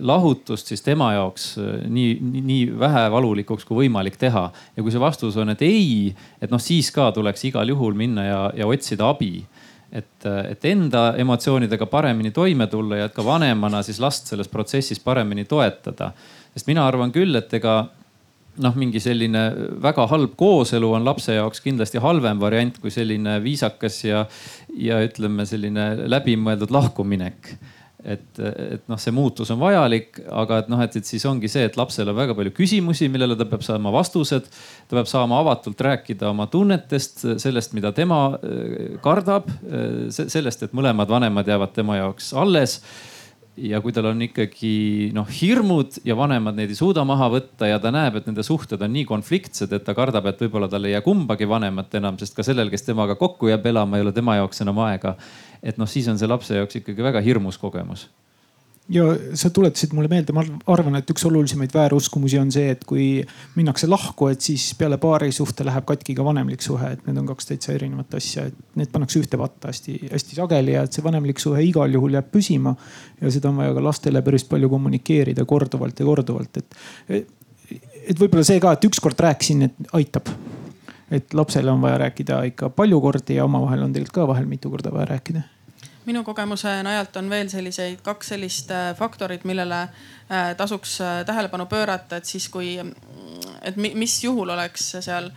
lahutust 0.00 0.68
siis 0.70 0.82
tema 0.84 1.12
jaoks 1.16 1.46
äh, 1.58 1.70
nii, 1.88 2.18
nii, 2.20 2.42
nii 2.50 2.66
vähevalulikuks 2.78 3.64
kui 3.68 3.84
võimalik 3.84 4.18
teha. 4.20 4.50
ja 4.76 4.82
kui 4.82 4.92
see 4.92 5.00
vastus 5.00 5.38
on, 5.40 5.54
et 5.54 5.62
ei, 5.62 6.14
et 6.40 6.52
noh, 6.52 6.60
siis 6.60 6.90
ka 6.94 7.10
tuleks 7.16 7.44
igal 7.48 7.68
juhul 7.68 7.96
minna 7.96 8.26
ja, 8.26 8.40
ja 8.56 8.68
otsida 8.68 9.08
abi. 9.08 9.44
et, 9.92 10.26
et 10.26 10.64
enda 10.70 11.14
emotsioonidega 11.18 11.86
paremini 11.86 12.30
toime 12.30 12.66
tulla 12.66 13.00
ja 13.00 13.08
et 13.08 13.14
ka 13.14 13.24
vanemana 13.24 13.82
siis 13.82 13.98
last 14.00 14.26
selles 14.30 14.48
protsessis 14.48 15.00
paremini 15.00 15.44
toetada. 15.44 16.12
sest 16.54 16.66
mina 16.66 16.86
arvan 16.86 17.12
küll, 17.12 17.36
et 17.36 17.54
ega 17.54 17.86
noh, 18.60 18.76
mingi 18.76 19.00
selline 19.02 19.44
väga 19.82 20.06
halb 20.10 20.34
kooselu 20.38 20.92
on 20.96 21.04
lapse 21.06 21.34
jaoks 21.34 21.62
kindlasti 21.64 22.02
halvem 22.02 22.40
variant 22.42 22.80
kui 22.82 22.90
selline 22.90 23.38
viisakas 23.44 24.04
ja, 24.04 24.24
ja 24.76 25.00
ütleme, 25.06 25.46
selline 25.48 25.92
läbimõeldud 26.10 26.74
lahkuminek 26.74 27.54
et, 28.04 28.40
et 28.40 28.86
noh, 28.88 28.98
see 29.00 29.12
muutus 29.14 29.50
on 29.52 29.60
vajalik, 29.60 30.20
aga 30.32 30.60
et 30.62 30.70
noh, 30.72 30.80
et, 30.84 30.96
et 30.96 31.06
siis 31.06 31.24
ongi 31.28 31.50
see, 31.52 31.66
et 31.68 31.76
lapsel 31.78 32.08
on 32.10 32.16
väga 32.16 32.36
palju 32.38 32.52
küsimusi, 32.56 33.10
millele 33.12 33.36
ta 33.38 33.46
peab 33.48 33.64
saama 33.66 33.92
vastused. 33.94 34.48
ta 34.88 34.98
peab 34.98 35.10
saama 35.10 35.40
avatult 35.44 35.80
rääkida 35.84 36.30
oma 36.30 36.46
tunnetest, 36.50 37.24
sellest, 37.42 37.74
mida 37.76 37.92
tema 37.96 38.22
äh, 38.36 38.98
kardab, 39.04 39.50
äh, 39.68 40.10
sellest, 40.10 40.66
et 40.66 40.76
mõlemad 40.76 41.10
vanemad 41.10 41.48
jäävad 41.48 41.74
tema 41.76 42.00
jaoks 42.00 42.32
alles 42.38 42.80
ja 43.60 43.80
kui 43.84 43.92
tal 43.94 44.08
on 44.10 44.22
ikkagi 44.24 45.10
noh 45.16 45.28
hirmud 45.30 46.00
ja 46.06 46.16
vanemad 46.18 46.56
neid 46.56 46.72
ei 46.72 46.78
suuda 46.78 47.04
maha 47.08 47.28
võtta 47.34 47.68
ja 47.68 47.80
ta 47.82 47.92
näeb, 47.94 48.20
et 48.20 48.30
nende 48.30 48.44
suhted 48.46 48.80
on 48.80 48.92
nii 48.94 49.04
konfliktsed, 49.08 49.72
et 49.76 49.84
ta 49.86 49.94
kardab, 49.96 50.30
et 50.30 50.40
võib-olla 50.44 50.70
tal 50.70 50.88
ei 50.88 50.94
jää 50.94 51.04
kumbagi 51.04 51.48
vanemat 51.50 51.94
enam, 52.00 52.18
sest 52.20 52.36
ka 52.36 52.46
sellel, 52.46 52.72
kes 52.72 52.86
temaga 52.88 53.18
kokku 53.20 53.50
jääb 53.50 53.66
elama, 53.72 53.98
ei 53.98 54.06
ole 54.06 54.14
tema 54.16 54.38
jaoks 54.40 54.64
enam 54.64 54.80
aega. 54.86 55.16
et 55.62 55.78
noh, 55.78 55.88
siis 55.88 56.08
on 56.08 56.18
see 56.18 56.28
lapse 56.28 56.56
jaoks 56.56 56.80
ikkagi 56.80 57.04
väga 57.04 57.20
hirmus 57.24 57.58
kogemus 57.60 58.08
ja 58.90 59.04
sa 59.38 59.50
tuletasid 59.54 59.92
mulle 59.94 60.10
meelde, 60.10 60.34
ma 60.34 60.42
arvan, 60.72 60.98
et 60.98 61.10
üks 61.12 61.22
olulisemaid 61.28 61.72
vääruskumusi 61.74 62.40
on 62.40 62.50
see, 62.54 62.72
et 62.74 62.82
kui 62.88 63.06
minnakse 63.54 63.88
lahku, 63.90 64.30
et 64.32 64.42
siis 64.42 64.70
peale 64.78 64.98
paari 65.00 65.30
suhte 65.34 65.64
läheb 65.66 65.86
katki 65.88 66.16
ka 66.18 66.26
vanemlik 66.26 66.64
suhe, 66.64 66.92
et 66.96 67.04
need 67.06 67.20
on 67.22 67.28
kaks 67.30 67.52
täitsa 67.52 67.74
erinevat 67.76 68.18
asja, 68.18 68.48
et 68.50 68.78
need 68.80 68.90
pannakse 68.92 69.20
ühte 69.22 69.38
patta 69.40 69.70
hästi-hästi 69.70 70.40
sageli 70.40 70.74
ja 70.74 70.84
et 70.86 70.96
see 70.96 71.06
vanemlik 71.06 71.42
suhe 71.42 71.62
igal 71.66 71.94
juhul 71.94 72.18
jääb 72.18 72.32
püsima. 72.34 72.74
ja 73.20 73.30
seda 73.30 73.50
on 73.50 73.60
vaja 73.62 73.74
ka 73.76 73.84
lastele 73.84 74.22
päris 74.26 74.46
palju 74.48 74.70
kommunikeerida 74.72 75.44
korduvalt 75.44 76.00
ja 76.00 76.06
korduvalt, 76.06 76.56
et, 76.56 76.80
et 78.10 78.18
võib-olla 78.18 78.44
see 78.46 78.58
ka, 78.60 78.74
et 78.74 78.90
ükskord 78.90 79.22
rääkisin, 79.28 79.68
et 79.70 79.94
aitab 80.00 80.34
et 81.10 81.34
lapsele 81.34 81.70
on 81.70 81.80
vaja 81.82 81.98
rääkida 82.06 82.42
ikka 82.52 82.70
palju 82.74 83.00
kordi 83.02 83.38
ja 83.38 83.44
omavahel 83.44 83.82
on 83.82 83.92
tegelikult 83.92 84.14
ka 84.14 84.28
vahel 84.30 84.46
mitu 84.46 84.70
korda 84.70 84.92
vaja 84.94 85.08
rääkida 85.10 85.42
minu 86.08 86.22
kogemuse 86.24 86.72
najalt 86.82 87.16
on 87.20 87.30
veel 87.30 87.48
selliseid 87.52 88.00
kaks 88.04 88.32
sellist 88.32 88.70
äh, 88.70 88.90
faktorit, 88.96 89.44
millele 89.44 89.80
äh, 89.82 90.54
tasuks 90.56 91.00
äh, 91.00 91.24
tähelepanu 91.26 91.66
pöörata, 91.66 92.16
et 92.16 92.24
siis 92.24 92.48
kui, 92.48 92.76
et 93.62 93.76
mis 93.76 94.24
juhul 94.24 94.48
oleks 94.48 94.94
seal 95.00 95.30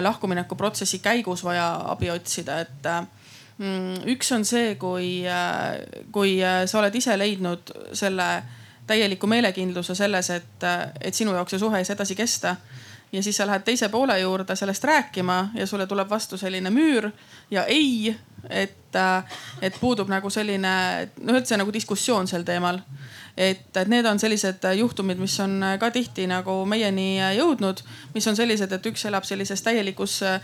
lahkumineku 0.00 0.56
protsessi 0.58 0.98
käigus 0.98 1.44
vaja 1.44 1.68
abi 1.88 2.10
otsida, 2.10 2.58
et 2.60 2.88
mm, 3.58 4.02
üks 4.12 4.32
on 4.36 4.44
see, 4.44 4.74
kui, 4.76 5.22
kui 6.12 6.34
sa 6.66 6.80
oled 6.82 6.98
ise 6.98 7.14
leidnud 7.16 7.72
selle 7.96 8.26
täieliku 8.88 9.30
meelekindluse 9.30 9.94
selles, 9.96 10.28
et, 10.34 10.66
et 11.00 11.14
sinu 11.14 11.32
jaoks 11.32 11.56
see 11.56 11.62
suhe 11.62 11.80
ei 11.80 11.88
saa 11.88 11.96
edasi 11.96 12.18
kesta 12.18 12.56
ja 13.12 13.22
siis 13.22 13.36
sa 13.36 13.46
lähed 13.46 13.64
teise 13.64 13.88
poole 13.88 14.18
juurde 14.20 14.56
sellest 14.56 14.84
rääkima 14.84 15.50
ja 15.54 15.66
sulle 15.66 15.86
tuleb 15.86 16.10
vastu 16.10 16.36
selline 16.36 16.70
müür 16.70 17.10
ja 17.50 17.64
ei 17.64 18.16
et, 18.50 18.94
äh, 18.94 19.24
et 19.62 19.80
puudub 19.80 20.08
nagu 20.08 20.30
selline 20.30 20.72
noh, 21.22 21.36
üldse 21.36 21.56
nagu 21.58 21.72
diskussioon 21.74 22.28
sel 22.28 22.44
teemal. 22.46 22.80
et, 23.38 23.76
et 23.76 23.88
need 23.88 24.06
on 24.06 24.18
sellised 24.18 24.64
juhtumid, 24.74 25.18
mis 25.22 25.36
on 25.40 25.62
ka 25.78 25.92
tihti 25.94 26.24
nagu 26.26 26.64
meieni 26.66 27.20
jõudnud, 27.36 27.84
mis 28.14 28.26
on 28.26 28.34
sellised, 28.36 28.72
et 28.74 28.88
üks 28.90 29.04
elab 29.06 29.26
sellises 29.28 29.62
täielikus 29.62 30.16
äh, 30.26 30.40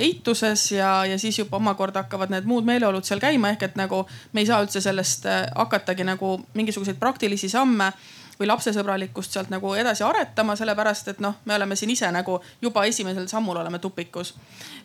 eituses 0.00 0.72
ja, 0.72 1.04
ja 1.06 1.18
siis 1.18 1.38
juba 1.38 1.60
omakorda 1.60 2.02
hakkavad 2.02 2.34
need 2.34 2.48
muud 2.50 2.66
meeleolud 2.66 3.06
seal 3.06 3.22
käima, 3.22 3.54
ehk 3.54 3.68
et 3.68 3.78
nagu 3.78 4.02
me 4.32 4.42
ei 4.42 4.50
saa 4.50 4.62
üldse 4.66 4.82
sellest 4.82 5.30
äh, 5.30 5.44
hakatagi 5.54 6.06
nagu 6.06 6.36
mingisuguseid 6.58 6.98
praktilisi 6.98 7.48
samme 7.48 7.92
või 8.40 8.48
lapsesõbralikkust 8.50 9.36
sealt 9.36 9.50
nagu 9.52 9.74
edasi 9.78 10.02
aretama, 10.04 10.56
sellepärast 10.58 11.12
et 11.12 11.20
noh, 11.22 11.36
me 11.46 11.54
oleme 11.54 11.76
siin 11.78 11.92
ise 11.94 12.10
nagu 12.12 12.40
juba 12.62 12.84
esimesel 12.88 13.28
sammul 13.30 13.60
oleme 13.60 13.78
tupikus. 13.78 14.34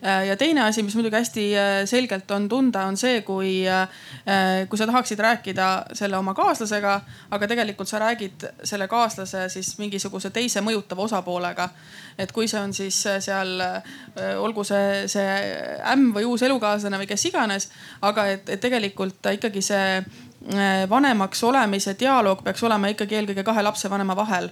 Äh, 0.06 0.28
ja 0.30 0.38
teine 0.38 0.64
asi, 0.68 0.84
mis 0.84 0.96
muidugi 0.96 1.18
hästi 1.18 1.46
äh, 1.58 1.72
selgelt 1.90 2.32
on 2.32 2.48
tunda, 2.50 2.86
on 2.86 2.98
see, 2.98 3.22
kui, 3.26 3.64
äh, 3.68 3.88
kui 4.70 4.78
sa 4.78 4.88
tahaksid 4.90 5.20
rääkida 5.20 5.70
selle 5.98 6.18
oma 6.18 6.34
kaaslasega, 6.38 7.00
aga 7.32 7.50
tegelikult 7.50 7.90
sa 7.90 8.00
räägid 8.04 8.46
selle 8.64 8.88
kaaslase 8.88 9.48
siis 9.50 9.74
mingisuguse 9.82 10.30
teise 10.30 10.62
mõjutava 10.62 11.08
osapoolega. 11.08 11.70
et 12.20 12.32
kui 12.36 12.48
see 12.52 12.60
on 12.60 12.74
siis 12.74 12.98
seal, 13.24 13.62
olgu 14.44 14.64
see, 14.68 15.08
see 15.08 15.28
ämm 15.88 16.10
või 16.16 16.26
uus 16.28 16.42
elukaaslane 16.44 16.98
või 17.00 17.08
kes 17.08 17.26
iganes, 17.30 17.70
aga 18.02 18.26
et, 18.28 18.50
et 18.50 18.60
tegelikult 18.60 19.30
ikkagi 19.32 19.62
see 19.64 20.02
vanemaks 20.90 21.44
olemise 21.44 21.96
dialoog 22.00 22.44
peaks 22.44 22.64
olema 22.64 22.88
ikkagi 22.88 23.18
eelkõige 23.20 23.44
kahe 23.44 23.64
lapsevanema 23.64 24.16
vahel 24.16 24.48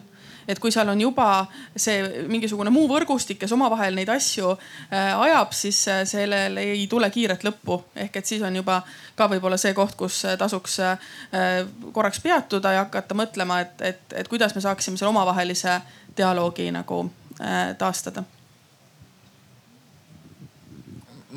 et 0.47 0.59
kui 0.59 0.71
seal 0.71 0.87
on 0.89 1.01
juba 1.01 1.27
see 1.75 2.23
mingisugune 2.31 2.71
muu 2.73 2.87
võrgustik, 2.89 3.39
kes 3.41 3.51
omavahel 3.55 3.97
neid 3.97 4.09
asju 4.11 4.53
äh, 4.53 5.11
ajab, 5.11 5.51
siis 5.55 5.81
äh, 5.91 6.03
sellel 6.07 6.57
ei 6.61 6.85
tule 6.91 7.09
kiiret 7.13 7.43
lõppu. 7.47 7.81
ehk 7.95 8.21
et 8.21 8.31
siis 8.31 8.43
on 8.47 8.55
juba 8.55 8.81
ka 9.15 9.27
võib-olla 9.31 9.59
see 9.59 9.75
koht, 9.77 9.95
kus 9.99 10.23
tasuks 10.39 10.79
korraks 11.91 12.21
peatuda 12.23 12.73
ja 12.77 12.85
hakata 12.85 13.15
mõtlema, 13.17 13.61
et, 13.65 13.81
et, 13.81 14.17
et 14.23 14.27
kuidas 14.27 14.55
me 14.55 14.63
saaksime 14.63 14.97
selle 14.97 15.11
omavahelise 15.11 15.79
dialoogi 16.17 16.71
nagu 16.71 17.03
taastada 17.77 18.23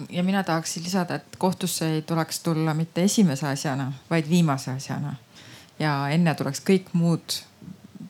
ja 0.08 0.22
mina 0.22 0.42
tahaksin 0.44 0.84
lisada, 0.84 1.14
et 1.14 1.36
kohtusse 1.38 1.94
ei 1.94 2.02
tuleks 2.02 2.40
tulla 2.40 2.74
mitte 2.74 3.02
esimese 3.02 3.48
asjana, 3.48 3.92
vaid 4.10 4.28
viimase 4.30 4.70
asjana. 4.70 5.14
ja 5.78 6.08
enne 6.12 6.34
tuleks 6.34 6.60
kõik 6.60 6.90
muud 6.92 7.40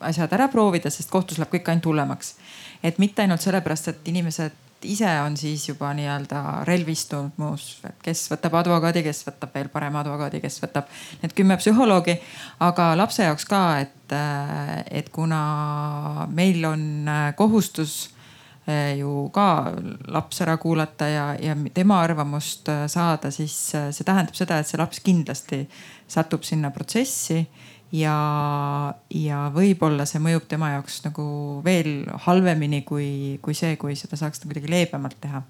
asjad 0.01 0.33
ära 0.33 0.49
proovida, 0.49 0.91
sest 0.91 1.11
kohtus 1.11 1.39
läheb 1.39 1.53
kõik 1.55 1.69
ainult 1.69 1.87
hullemaks. 1.87 2.35
et 2.83 2.99
mitte 2.99 3.23
ainult 3.23 3.41
sellepärast, 3.41 3.89
et 3.89 4.09
inimesed 4.09 4.53
ise 4.83 5.09
on 5.21 5.37
siis 5.37 5.69
juba 5.69 5.91
nii-öelda 5.95 6.65
relvistunud 6.65 7.37
muus, 7.37 7.81
kes 8.03 8.25
võtab 8.33 8.55
advokaadi, 8.63 9.03
kes 9.05 9.25
võtab 9.27 9.53
veel 9.55 9.69
parema 9.73 10.01
advokaadi, 10.01 10.41
kes 10.41 10.61
võtab 10.63 10.89
need 11.23 11.35
kümme 11.37 11.57
psühholoogi. 11.61 12.17
aga 12.61 12.95
lapse 12.97 13.23
jaoks 13.25 13.45
ka, 13.45 13.63
et, 13.81 14.15
et 14.91 15.09
kuna 15.13 16.27
meil 16.33 16.65
on 16.65 17.11
kohustus 17.37 18.11
ju 18.99 19.29
ka 19.35 19.47
laps 20.13 20.43
ära 20.45 20.57
kuulata 20.61 21.09
ja, 21.11 21.27
ja 21.41 21.57
tema 21.75 22.01
arvamust 22.05 22.69
eh, 22.73 22.87
saada, 22.91 23.33
siis 23.35 23.57
eh, 23.75 23.91
see 23.95 24.07
tähendab 24.07 24.37
seda, 24.39 24.61
et 24.61 24.69
see 24.69 24.81
laps 24.81 25.03
kindlasti 25.05 25.65
satub 26.11 26.47
sinna 26.47 26.73
protsessi 26.75 27.45
ja, 27.95 28.15
ja 29.11 29.41
võib-olla 29.55 30.07
see 30.07 30.23
mõjub 30.23 30.47
tema 30.51 30.73
jaoks 30.75 31.01
nagu 31.07 31.25
veel 31.67 32.05
halvemini 32.27 32.83
kui, 32.87 33.39
kui 33.43 33.57
see, 33.57 33.75
kui 33.81 33.97
seda 33.99 34.19
saaks 34.21 34.45
kuidagi 34.45 34.71
leebemalt 34.71 35.19
teha. 35.23 35.43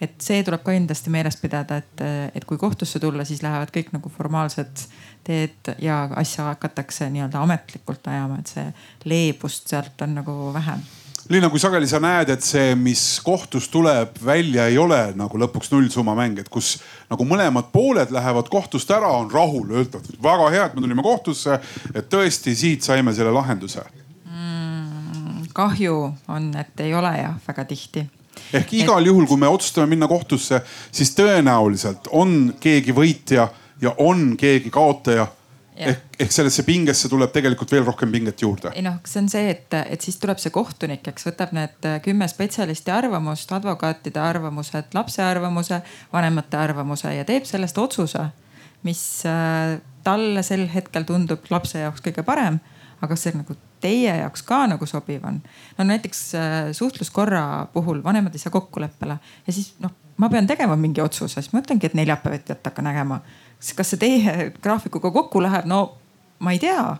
et 0.00 0.14
see 0.22 0.44
tuleb 0.46 0.62
ka 0.64 0.74
kindlasti 0.76 1.12
meeles 1.12 1.36
pidada, 1.40 1.80
et, 1.82 2.04
et 2.34 2.46
kui 2.46 2.58
kohtusse 2.58 3.02
tulla, 3.02 3.26
siis 3.28 3.42
lähevad 3.46 3.74
kõik 3.74 3.92
nagu 3.96 4.12
formaalsed 4.12 4.86
teed 5.26 5.74
ja 5.82 6.04
asja 6.16 6.50
hakatakse 6.52 7.10
nii-öelda 7.10 7.42
ametlikult 7.42 8.06
ajama, 8.08 8.40
et 8.40 8.54
see 8.54 8.66
leebust 9.10 9.68
sealt 9.70 10.06
on 10.06 10.18
nagu 10.22 10.40
vähem 10.56 10.86
Liina, 11.30 11.46
kui 11.46 11.60
sageli 11.62 11.86
sa 11.86 12.00
näed, 12.02 12.32
et 12.34 12.42
see, 12.42 12.72
mis 12.74 13.00
kohtus 13.22 13.68
tuleb 13.70 14.16
välja, 14.26 14.64
ei 14.66 14.78
ole 14.82 14.98
nagu 15.14 15.38
lõpuks 15.38 15.70
nullsumma 15.70 16.16
mäng, 16.18 16.40
et 16.42 16.48
kus 16.50 16.72
nagu 17.06 17.22
mõlemad 17.22 17.68
pooled 17.70 18.10
lähevad 18.10 18.50
kohtust 18.50 18.90
ära, 18.90 19.12
on 19.14 19.30
rahul, 19.30 19.68
ütlevad 19.84 20.08
väga 20.26 20.48
hea, 20.50 20.64
et 20.66 20.74
me 20.74 20.82
tulime 20.82 21.04
kohtusse, 21.06 21.60
et 21.94 22.08
tõesti 22.10 22.56
siit 22.58 22.82
saime 22.82 23.14
selle 23.14 23.30
lahenduse. 23.36 23.86
Mm,. 24.26 25.46
kahju 25.54 25.94
on, 26.34 26.50
et 26.58 26.82
ei 26.82 26.98
ole 26.98 27.14
jah, 27.20 27.38
väga 27.46 27.68
tihti. 27.70 28.08
Ehk 28.50 28.74
igal 28.82 29.06
juhul, 29.06 29.30
kui 29.30 29.38
me 29.38 29.46
otsustame 29.54 29.86
minna 29.86 30.10
kohtusse, 30.10 30.64
siis 30.90 31.14
tõenäoliselt 31.14 32.10
on 32.10 32.56
keegi 32.58 32.90
võitja 32.96 33.52
ja 33.78 33.94
on 34.02 34.32
keegi 34.40 34.74
kaotaja 34.74 35.30
ehk, 35.88 36.18
ehk 36.24 36.34
sellesse 36.34 36.64
pingesse 36.66 37.08
tuleb 37.10 37.32
tegelikult 37.34 37.72
veel 37.72 37.84
rohkem 37.86 38.12
pinget 38.12 38.42
juurde. 38.42 38.72
ei 38.74 38.84
noh, 38.84 38.98
see 39.08 39.22
on 39.22 39.30
see, 39.32 39.46
et, 39.54 39.76
et 39.80 40.04
siis 40.04 40.18
tuleb 40.22 40.40
see 40.42 40.52
kohtunik, 40.54 41.06
eks 41.12 41.28
võtab 41.28 41.54
need 41.56 41.88
äh, 41.88 42.00
kümme 42.04 42.28
spetsialisti 42.30 42.92
arvamust, 42.94 43.52
advokaatide 43.56 44.20
arvamused, 44.22 44.92
lapse 44.96 45.22
arvamuse, 45.24 45.80
vanemate 46.12 46.60
arvamuse 46.60 47.14
ja 47.14 47.24
teeb 47.28 47.48
sellest 47.48 47.78
otsuse, 47.80 48.26
mis 48.86 49.02
äh, 49.28 49.78
talle 50.04 50.44
sel 50.46 50.66
hetkel 50.72 51.08
tundub 51.08 51.48
lapse 51.52 51.80
jaoks 51.80 52.04
kõige 52.04 52.24
parem. 52.26 52.60
aga 53.00 53.14
kas 53.14 53.22
see 53.24 53.32
nagu 53.32 53.56
teie 53.80 54.12
jaoks 54.18 54.42
ka 54.44 54.66
nagu 54.68 54.86
sobiv 54.86 55.24
on? 55.24 55.40
no 55.78 55.88
näiteks 55.88 56.22
äh, 56.36 56.60
suhtluskorra 56.76 57.66
puhul 57.72 58.04
vanemad 58.04 58.34
ei 58.34 58.42
saa 58.42 58.52
kokkuleppele 58.52 59.18
ja 59.46 59.52
siis 59.52 59.74
noh, 59.80 59.92
ma 60.20 60.28
pean 60.28 60.46
tegema 60.46 60.76
mingi 60.76 61.00
otsuse, 61.00 61.40
siis 61.40 61.52
ma 61.54 61.62
ütlengi, 61.64 61.88
et 61.88 61.96
neljapäeviti 61.96 62.52
hakka 62.52 62.84
nägema 62.84 63.20
kas 63.76 63.92
see 63.92 64.00
teie 64.00 64.50
graafikuga 64.62 65.10
kokku 65.14 65.42
läheb, 65.44 65.68
no 65.68 65.84
ma 66.40 66.54
ei 66.56 66.60
tea. 66.62 66.96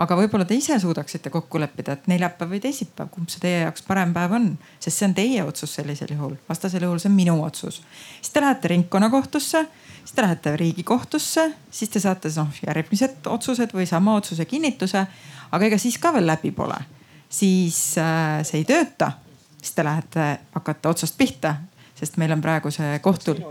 Aga 0.00 0.16
võib-olla 0.16 0.46
te 0.48 0.56
ise 0.56 0.78
suudaksite 0.80 1.28
kokku 1.32 1.60
leppida, 1.60 1.92
et 1.92 2.06
neljapäev 2.08 2.54
või 2.54 2.60
teisipäev, 2.64 3.10
kumb 3.12 3.28
see 3.28 3.42
teie 3.42 3.58
jaoks 3.66 3.82
parem 3.84 4.14
päev 4.16 4.32
on, 4.32 4.46
sest 4.80 4.96
see 4.96 5.08
on 5.10 5.14
teie 5.18 5.42
otsus 5.44 5.74
sellisel 5.76 6.14
juhul, 6.14 6.38
vastasel 6.48 6.86
juhul 6.86 7.02
see 7.02 7.10
on 7.10 7.18
minu 7.18 7.34
otsus. 7.44 7.82
siis 8.22 8.32
te 8.32 8.40
lähete 8.40 8.70
ringkonnakohtusse, 8.72 9.64
siis 9.98 10.16
te 10.16 10.24
lähete 10.24 10.56
riigikohtusse, 10.56 11.50
siis 11.70 11.92
te 11.92 12.00
saate 12.00 12.32
noh 12.36 12.62
järgmised 12.66 13.28
otsused 13.28 13.76
või 13.76 13.84
sama 13.86 14.16
otsuse 14.16 14.44
kinnituse. 14.44 15.06
aga 15.52 15.66
ega 15.66 15.78
siis 15.78 15.98
ka 15.98 16.14
veel 16.16 16.26
läbi 16.26 16.50
pole, 16.50 16.80
siis 17.28 17.98
äh, 17.98 18.40
see 18.40 18.62
ei 18.62 18.64
tööta, 18.64 19.12
siis 19.58 19.76
te 19.76 19.84
lähete, 19.84 20.38
hakkate 20.54 20.88
otsast 20.88 21.18
pihta, 21.18 21.56
sest 21.94 22.16
meil 22.16 22.32
on 22.32 22.40
praegu 22.40 22.72
see 22.72 22.98
kohtul 23.04 23.44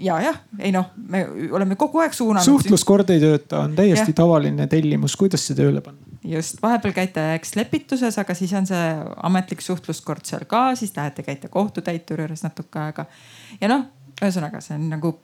ja 0.00 0.18
jah, 0.24 0.38
ei 0.58 0.72
noh, 0.74 0.90
me 1.10 1.24
oleme 1.52 1.76
kogu 1.80 2.00
aeg 2.02 2.14
suunanud. 2.16 2.44
suhtluskord 2.46 3.10
ei 3.14 3.20
tööta, 3.22 3.64
on 3.66 3.76
täiesti 3.78 4.14
ja. 4.14 4.18
tavaline 4.22 4.66
tellimus, 4.70 5.16
kuidas 5.20 5.44
see 5.46 5.58
tööle 5.58 5.82
panna? 5.84 6.10
just, 6.24 6.60
vahepeal 6.62 6.94
käite 6.96 7.24
eks 7.36 7.54
lepituses, 7.58 8.18
aga 8.20 8.36
siis 8.36 8.52
on 8.56 8.68
see 8.68 8.88
ametlik 9.28 9.64
suhtluskord 9.64 10.26
seal 10.28 10.44
ka, 10.50 10.70
siis 10.78 10.92
lähete, 10.96 11.24
käite 11.26 11.48
kohtutäituri 11.52 12.26
juures 12.26 12.44
natuke 12.46 12.82
aega. 12.82 13.06
ja 13.60 13.70
noh, 13.72 13.86
ühesõnaga 14.20 14.62
see 14.64 14.76
on 14.78 14.88
nagu 14.92 15.14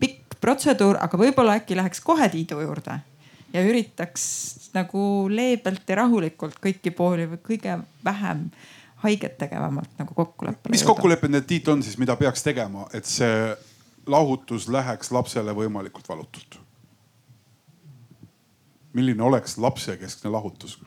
pikk 0.00 0.38
protseduur, 0.40 1.00
aga 1.02 1.20
võib-olla 1.20 1.58
äkki 1.60 1.76
läheks 1.78 2.00
kohe 2.04 2.28
Tiidu 2.32 2.60
juurde 2.64 3.00
ja 3.52 3.62
üritaks 3.64 4.24
nagu 4.76 5.02
leebelt 5.32 5.88
ja 5.88 6.02
rahulikult 6.02 6.58
kõiki 6.62 6.92
pooli 6.96 7.28
või 7.30 7.40
kõige 7.52 7.78
vähem 8.04 8.48
haiget 9.04 9.38
tegevamalt 9.38 9.98
nagu 10.00 10.14
kokkuleppele. 10.14 10.72
mis 10.72 10.84
kokkulepped 10.86 11.32
need 11.32 11.46
Tiit 11.48 11.68
on 11.68 11.82
siis, 11.82 11.98
mida 12.00 12.16
peaks 12.16 12.44
tegema, 12.44 12.88
et 12.96 13.08
see 13.08 13.32
lahutus 14.06 14.68
läheks 14.68 15.10
lapsele 15.12 15.54
võimalikult 15.54 16.08
valutult? 16.08 16.60
milline 18.96 19.22
oleks 19.22 19.58
lapsekeskne 19.58 20.30
lahutus? 20.30 20.78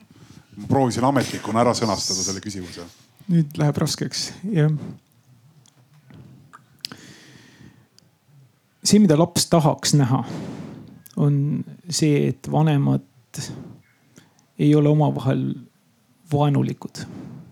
ma 0.56 0.66
proovisin 0.68 1.04
ametnikuna 1.04 1.62
ära 1.62 1.74
sõnastada 1.76 2.24
selle 2.24 2.42
küsimuse. 2.44 2.84
nüüd 3.30 3.58
läheb 3.60 3.78
raskeks, 3.78 4.30
jah. 4.50 4.72
see, 8.82 8.98
mida 8.98 9.18
laps 9.18 9.46
tahaks 9.52 9.94
näha, 9.94 10.24
on 11.16 11.64
see, 11.88 12.28
et 12.32 12.50
vanemad 12.50 13.06
ei 14.60 14.74
ole 14.74 14.88
omavahel 14.88 15.44
vaenulikud. 16.32 17.04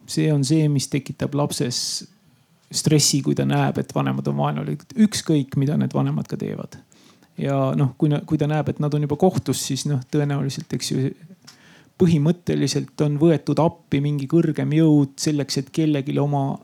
see 0.07 0.32
on 0.32 0.45
see, 0.45 0.69
mis 0.69 0.89
tekitab 0.89 1.35
lapses 1.35 2.09
stressi, 2.73 3.23
kui 3.24 3.35
ta 3.35 3.47
näeb, 3.49 3.78
et 3.81 3.95
vanemad 3.95 4.27
on 4.28 4.36
vaenulikud, 4.36 4.93
ükskõik 5.07 5.57
mida 5.57 5.77
need 5.81 5.95
vanemad 5.97 6.28
ka 6.28 6.36
teevad. 6.36 6.78
ja 7.39 7.57
noh, 7.78 7.95
kui, 7.99 8.11
kui 8.27 8.39
ta 8.39 8.49
näeb, 8.51 8.69
et 8.69 8.81
nad 8.82 8.95
on 8.95 9.07
juba 9.07 9.16
kohtus, 9.16 9.62
siis 9.70 9.86
noh, 9.86 10.03
tõenäoliselt, 10.11 10.73
eks 10.74 10.93
ju 10.93 11.11
põhimõtteliselt 11.99 13.01
on 13.03 13.16
võetud 13.19 13.59
appi 13.62 14.01
mingi 14.03 14.28
kõrgem 14.31 14.73
jõud 14.77 15.16
selleks, 15.19 15.59
et 15.59 15.70
kellelegi 15.74 16.15
oma 16.19 16.59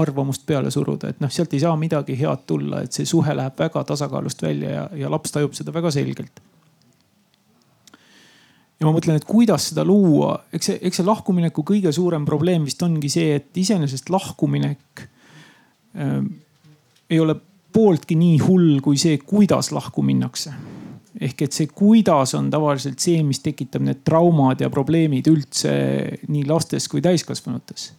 arvamust 0.00 0.46
peale 0.46 0.70
suruda, 0.70 1.10
et 1.10 1.20
noh, 1.20 1.30
sealt 1.32 1.52
ei 1.56 1.62
saa 1.64 1.74
midagi 1.76 2.14
head 2.20 2.46
tulla, 2.46 2.84
et 2.84 2.94
see 2.94 3.08
suhe 3.08 3.34
läheb 3.34 3.58
väga 3.58 3.82
tasakaalust 3.88 4.42
välja 4.42 4.70
ja, 4.70 4.84
ja 5.02 5.10
laps 5.10 5.34
tajub 5.34 5.56
seda 5.58 5.74
väga 5.74 5.90
selgelt. 5.94 6.40
ja 8.80 8.86
ma 8.86 8.94
mõtlen, 8.96 9.18
et 9.18 9.26
kuidas 9.28 9.70
seda 9.72 9.84
luua, 9.84 10.36
eks 10.54 10.70
see, 10.70 10.78
eks 10.88 11.00
see 11.00 11.08
lahkumineku 11.08 11.64
kõige 11.66 11.92
suurem 11.92 12.24
probleem 12.28 12.64
vist 12.68 12.82
ongi 12.86 13.10
see, 13.12 13.34
et 13.40 13.56
iseenesest 13.64 14.12
lahkuminek 14.14 15.08
ei 15.94 17.20
ole 17.20 17.34
pooltki 17.72 18.16
nii 18.18 18.38
hull 18.42 18.78
kui 18.84 18.98
see, 19.00 19.18
kuidas 19.18 19.70
lahku 19.74 20.02
minnakse. 20.02 20.52
ehk 21.20 21.42
et 21.42 21.52
see, 21.52 21.66
kuidas 21.76 22.32
on 22.38 22.46
tavaliselt 22.50 23.02
see, 23.02 23.20
mis 23.26 23.42
tekitab 23.44 23.82
need 23.84 24.04
traumad 24.06 24.62
ja 24.62 24.70
probleemid 24.72 25.26
üldse 25.28 25.72
nii 26.30 26.46
lastes 26.48 26.88
kui 26.88 27.02
täiskasvanutes. 27.04 27.92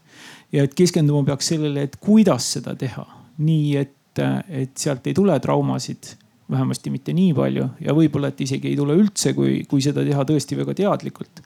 ja 0.51 0.63
et 0.63 0.73
keskenduma 0.75 1.23
peaks 1.27 1.51
sellele, 1.53 1.83
et 1.87 1.99
kuidas 1.99 2.53
seda 2.57 2.75
teha, 2.75 3.05
nii 3.37 3.75
et, 3.77 4.23
et 4.49 4.75
sealt 4.77 5.07
ei 5.07 5.13
tule 5.13 5.39
traumasid 5.39 6.15
vähemasti 6.51 6.91
mitte 6.91 7.13
nii 7.15 7.33
palju 7.33 7.67
ja 7.79 7.95
võib-olla, 7.95 8.31
et 8.31 8.41
isegi 8.43 8.71
ei 8.71 8.79
tule 8.79 8.97
üldse, 8.99 9.31
kui, 9.33 9.61
kui 9.69 9.83
seda 9.83 10.03
teha 10.07 10.25
tõesti 10.27 10.57
väga 10.59 10.75
teadlikult. 10.81 11.43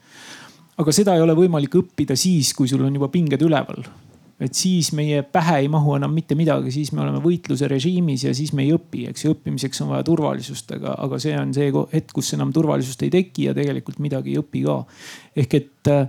aga 0.76 0.92
seda 0.92 1.14
ei 1.14 1.22
ole 1.22 1.36
võimalik 1.38 1.78
õppida 1.78 2.16
siis, 2.18 2.52
kui 2.54 2.68
sul 2.68 2.84
on 2.84 2.94
juba 2.94 3.08
pinged 3.12 3.42
üleval 3.42 3.86
et 4.40 4.52
siis 4.56 4.90
meie 4.96 5.22
pähe 5.32 5.62
ei 5.62 5.68
mahu 5.72 5.94
enam 5.96 6.12
mitte 6.12 6.36
midagi, 6.36 6.72
siis 6.74 6.92
me 6.92 7.00
oleme 7.04 7.22
võitluse 7.24 7.68
režiimis 7.72 8.26
ja 8.26 8.34
siis 8.36 8.52
me 8.56 8.66
ei 8.66 8.74
õpi, 8.76 9.06
eks 9.10 9.24
ju. 9.24 9.32
õppimiseks 9.36 9.80
on 9.84 9.94
vaja 9.94 10.04
turvalisust, 10.06 10.74
aga, 10.76 10.92
aga 11.06 11.20
see 11.22 11.36
on 11.40 11.54
see 11.56 11.70
hetk, 11.72 12.12
kus 12.16 12.34
enam 12.36 12.52
turvalisust 12.52 13.06
ei 13.06 13.12
teki 13.14 13.50
ja 13.50 13.56
tegelikult 13.56 14.00
midagi 14.04 14.34
ei 14.34 14.40
õpi 14.42 14.64
ka. 14.66 14.78
ehk 15.44 15.56
et 15.60 15.92
äh, 15.92 16.08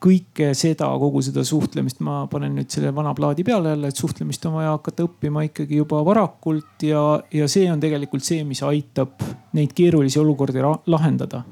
kõike 0.00 0.50
seda, 0.56 0.88
kogu 1.00 1.22
seda 1.24 1.44
suhtlemist, 1.44 2.00
ma 2.04 2.22
panen 2.32 2.54
nüüd 2.56 2.72
selle 2.72 2.92
vana 2.96 3.12
plaadi 3.16 3.44
peale 3.44 3.74
jälle, 3.74 3.88
et 3.92 4.00
suhtlemist 4.00 4.44
on 4.48 4.56
vaja 4.58 4.74
hakata 4.76 5.04
õppima 5.08 5.44
ikkagi 5.48 5.80
juba 5.80 6.00
varakult 6.04 6.84
ja, 6.84 7.04
ja 7.32 7.48
see 7.48 7.68
on 7.72 7.80
tegelikult 7.80 8.24
see, 8.24 8.44
mis 8.48 8.62
aitab 8.64 9.20
neid 9.56 9.72
keerulisi 9.76 10.20
olukordi 10.20 10.64
lahendada 10.92 11.44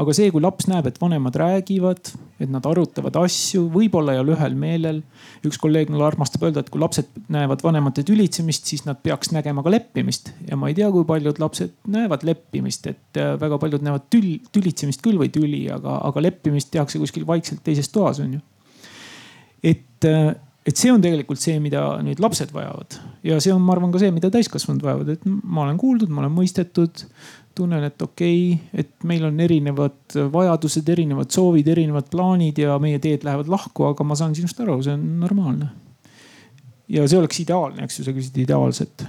aga 0.00 0.14
see, 0.16 0.30
kui 0.32 0.40
laps 0.42 0.68
näeb, 0.70 0.86
et 0.88 0.98
vanemad 1.00 1.36
räägivad, 1.36 2.10
et 2.40 2.50
nad 2.50 2.64
arutavad 2.66 3.16
asju, 3.20 3.66
võib-olla 3.72 4.14
ei 4.14 4.22
ole 4.22 4.34
ühel 4.36 4.56
meelel. 4.58 5.02
üks 5.46 5.58
kolleeg 5.60 5.90
mul 5.92 6.04
armastab 6.06 6.46
öelda, 6.46 6.64
et 6.64 6.70
kui 6.72 6.80
lapsed 6.80 7.08
näevad 7.32 7.64
vanemate 7.64 8.04
tülitsemist, 8.08 8.68
siis 8.70 8.86
nad 8.86 9.00
peaks 9.04 9.32
nägema 9.36 9.64
ka 9.66 9.72
leppimist. 9.74 10.32
ja 10.48 10.56
ma 10.56 10.70
ei 10.70 10.78
tea, 10.78 10.90
kui 10.94 11.04
paljud 11.08 11.40
lapsed 11.42 11.74
näevad 11.92 12.24
leppimist, 12.28 12.86
et 12.86 13.20
äh, 13.20 13.34
väga 13.40 13.60
paljud 13.60 13.84
näevad 13.84 14.08
tül, 14.12 14.30
tülitsemist 14.52 15.04
küll 15.04 15.20
või 15.20 15.32
tüli, 15.34 15.66
aga, 15.72 16.00
aga 16.08 16.24
leppimist 16.28 16.72
tehakse 16.72 17.02
kuskil 17.02 17.26
vaikselt 17.28 17.64
teises 17.66 17.92
toas, 17.92 18.22
on 18.24 18.38
ju. 18.38 18.44
et 19.62 20.08
äh, 20.08 20.32
et 20.66 20.76
see 20.76 20.92
on 20.92 21.00
tegelikult 21.02 21.40
see, 21.40 21.56
mida 21.62 21.82
nüüd 22.04 22.20
lapsed 22.20 22.52
vajavad 22.52 22.98
ja 23.26 23.38
see 23.40 23.52
on, 23.54 23.62
ma 23.64 23.74
arvan, 23.76 23.92
ka 23.94 24.00
see, 24.02 24.12
mida 24.14 24.30
täiskasvanud 24.32 24.84
vajavad, 24.84 25.14
et 25.14 25.22
ma 25.26 25.64
olen 25.64 25.78
kuuldud, 25.80 26.12
ma 26.12 26.24
olen 26.24 26.34
mõistetud 26.36 27.04
tunnen, 27.56 27.84
et 27.84 28.02
okei 28.02 28.54
okay,, 28.54 28.82
et 28.84 29.06
meil 29.08 29.24
on 29.28 29.40
erinevad 29.40 30.16
vajadused, 30.32 30.88
erinevad 30.92 31.32
soovid, 31.34 31.68
erinevad 31.72 32.10
plaanid 32.12 32.60
ja 32.62 32.76
meie 32.82 33.00
teed 33.02 33.24
lähevad 33.26 33.50
lahku, 33.50 33.88
aga 33.90 34.06
ma 34.06 34.16
saan 34.18 34.36
sinust 34.38 34.60
aru, 34.62 34.78
see 34.84 34.94
on 34.96 35.06
normaalne. 35.22 35.70
ja 36.90 37.06
see 37.08 37.18
oleks 37.18 37.40
ideaalne, 37.42 37.86
eks 37.86 38.00
ju, 38.00 38.06
sa 38.06 38.14
küsid 38.16 38.38
ideaalset. 38.44 39.06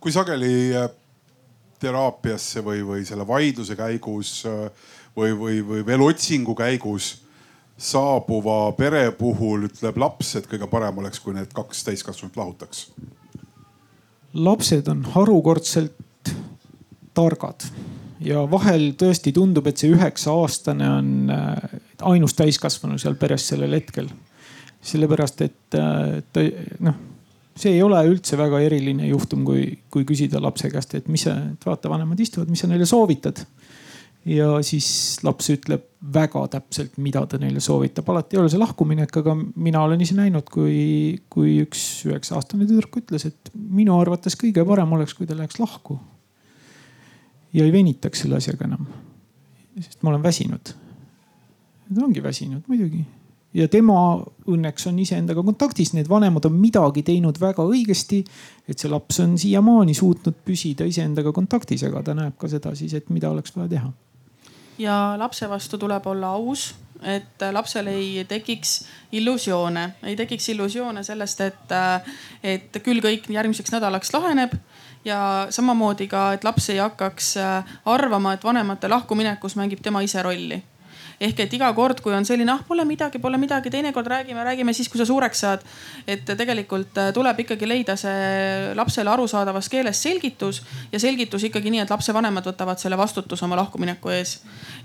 kui 0.00 0.12
sageli 0.12 0.54
äh, 0.76 0.88
teraapiasse 1.80 2.60
või, 2.64 2.82
või 2.84 3.04
selle 3.08 3.26
vaidluse 3.26 3.76
käigus 3.76 4.42
äh, 4.48 4.68
või, 5.16 5.32
või, 5.38 5.60
või 5.64 5.86
veel 5.86 6.02
otsingu 6.04 6.54
käigus 6.58 7.23
saabuva 7.78 8.72
pere 8.78 9.08
puhul 9.18 9.68
ütleb 9.68 9.98
laps, 9.98 10.34
et 10.38 10.46
kõige 10.50 10.68
parem 10.70 10.98
oleks, 11.02 11.20
kui 11.20 11.34
need 11.34 11.52
kaks 11.54 11.84
täiskasvanut 11.88 12.36
lahutaks? 12.40 12.88
lapsed 14.34 14.88
on 14.90 15.04
harukordselt 15.14 16.32
targad 17.14 17.62
ja 18.24 18.42
vahel 18.50 18.92
tõesti 18.98 19.30
tundub, 19.34 19.68
et 19.70 19.78
see 19.78 19.92
üheksa 19.94 20.34
aastane 20.34 20.88
on 20.90 21.10
äh, 21.30 21.74
ainus 22.10 22.34
täiskasvanu 22.38 22.98
seal 22.98 23.14
peres 23.20 23.46
sellel 23.50 23.76
hetkel. 23.78 24.08
sellepärast, 24.84 25.40
et 25.46 25.76
äh, 25.78 26.18
ta 26.32 26.42
noh, 26.84 26.96
see 27.56 27.76
ei 27.76 27.82
ole 27.82 28.00
üldse 28.08 28.36
väga 28.36 28.60
eriline 28.66 29.06
juhtum, 29.08 29.44
kui, 29.46 29.78
kui 29.90 30.04
küsida 30.08 30.42
lapse 30.42 30.68
käest, 30.72 30.94
et 30.98 31.06
mis 31.08 31.24
sa, 31.28 31.36
vaata, 31.64 31.88
vanemad 31.92 32.20
istuvad, 32.20 32.50
mis 32.50 32.64
sa 32.64 32.68
neile 32.70 32.86
soovitad 32.88 33.44
ja 34.24 34.48
siis 34.64 34.86
laps 35.24 35.50
ütleb 35.52 35.84
väga 36.14 36.44
täpselt, 36.52 36.96
mida 37.02 37.24
ta 37.28 37.38
neile 37.40 37.60
soovitab. 37.64 38.08
alati 38.08 38.36
ei 38.36 38.42
ole 38.42 38.52
see 38.52 38.60
lahkuminek, 38.60 39.16
aga 39.20 39.34
mina 39.36 39.82
olen 39.84 40.00
ise 40.00 40.16
näinud, 40.16 40.48
kui, 40.52 41.20
kui 41.32 41.58
üks 41.64 42.04
üheksa 42.08 42.38
aastane 42.38 42.68
tüdruk 42.68 43.00
ütles, 43.02 43.26
et 43.28 43.50
minu 43.54 43.96
arvates 44.00 44.36
kõige 44.40 44.64
parem 44.68 44.92
oleks, 44.96 45.14
kui 45.16 45.28
ta 45.28 45.36
läheks 45.36 45.60
lahku. 45.60 45.98
ja 47.54 47.64
ei 47.64 47.72
venitaks 47.72 48.24
selle 48.24 48.40
asjaga 48.40 48.64
enam. 48.64 48.86
sest 49.80 50.02
ma 50.02 50.10
olen 50.10 50.22
väsinud. 50.22 50.72
ta 51.94 52.04
ongi 52.04 52.22
väsinud 52.22 52.64
muidugi. 52.68 53.04
ja 53.54 53.68
tema 53.68 54.24
õnneks 54.48 54.88
on 54.88 54.98
iseendaga 54.98 55.42
kontaktis, 55.42 55.92
need 55.92 56.08
vanemad 56.08 56.44
on 56.44 56.56
midagi 56.56 57.02
teinud 57.02 57.40
väga 57.40 57.62
õigesti. 57.62 58.24
et 58.68 58.78
see 58.78 58.88
laps 58.88 59.20
on 59.20 59.36
siiamaani 59.38 59.94
suutnud 59.94 60.40
püsida 60.44 60.88
iseendaga 60.88 61.32
kontaktis, 61.32 61.84
aga 61.84 62.02
ta 62.02 62.14
näeb 62.14 62.38
ka 62.38 62.48
seda 62.48 62.74
siis, 62.74 62.94
et 62.94 63.10
mida 63.10 63.30
oleks 63.30 63.56
vaja 63.56 63.68
teha 63.68 63.92
ja 64.78 65.14
lapse 65.18 65.48
vastu 65.48 65.78
tuleb 65.78 66.06
olla 66.06 66.34
aus, 66.34 66.74
et 67.02 67.42
lapsel 67.52 67.86
ei 67.92 68.24
tekiks 68.28 68.86
illusioone, 69.12 69.88
ei 70.02 70.16
tekiks 70.16 70.48
illusioone 70.48 71.02
sellest, 71.04 71.40
et, 71.40 71.74
et 72.42 72.82
küll 72.84 73.02
kõik 73.04 73.28
järgmiseks 73.30 73.74
nädalaks 73.74 74.12
laheneb 74.14 74.54
ja 75.04 75.46
samamoodi 75.50 76.08
ka, 76.08 76.32
et 76.34 76.44
laps 76.44 76.70
ei 76.72 76.80
hakkaks 76.80 77.34
arvama, 77.84 78.34
et 78.34 78.44
vanemate 78.44 78.88
lahkuminekus 78.88 79.56
mängib 79.60 79.82
tema 79.84 80.02
ise 80.06 80.22
rolli 80.22 80.62
ehk 81.24 81.40
et 81.44 81.54
iga 81.56 81.70
kord, 81.76 82.00
kui 82.04 82.14
on 82.14 82.26
selline, 82.26 82.52
ah 82.52 82.62
pole 82.66 82.84
midagi, 82.88 83.20
pole 83.22 83.38
midagi, 83.40 83.70
teinekord 83.72 84.08
räägime, 84.10 84.44
räägime 84.44 84.74
siis, 84.76 84.88
kui 84.92 85.00
sa 85.00 85.06
suureks 85.08 85.40
saad. 85.44 85.64
et 86.06 86.24
tegelikult 86.24 86.98
äh, 87.00 87.12
tuleb 87.14 87.40
ikkagi 87.44 87.68
leida 87.68 87.96
see 87.96 88.74
lapsele 88.76 89.10
arusaadavas 89.10 89.68
keeles 89.72 90.02
selgitus 90.02 90.62
ja 90.92 91.00
selgitus 91.00 91.46
ikkagi 91.48 91.70
nii, 91.72 91.84
et 91.84 91.90
lapsevanemad 91.90 92.44
võtavad 92.50 92.80
selle 92.80 92.98
vastutuse 93.00 93.44
oma 93.46 93.56
lahkumineku 93.56 94.12
ees. 94.14 94.36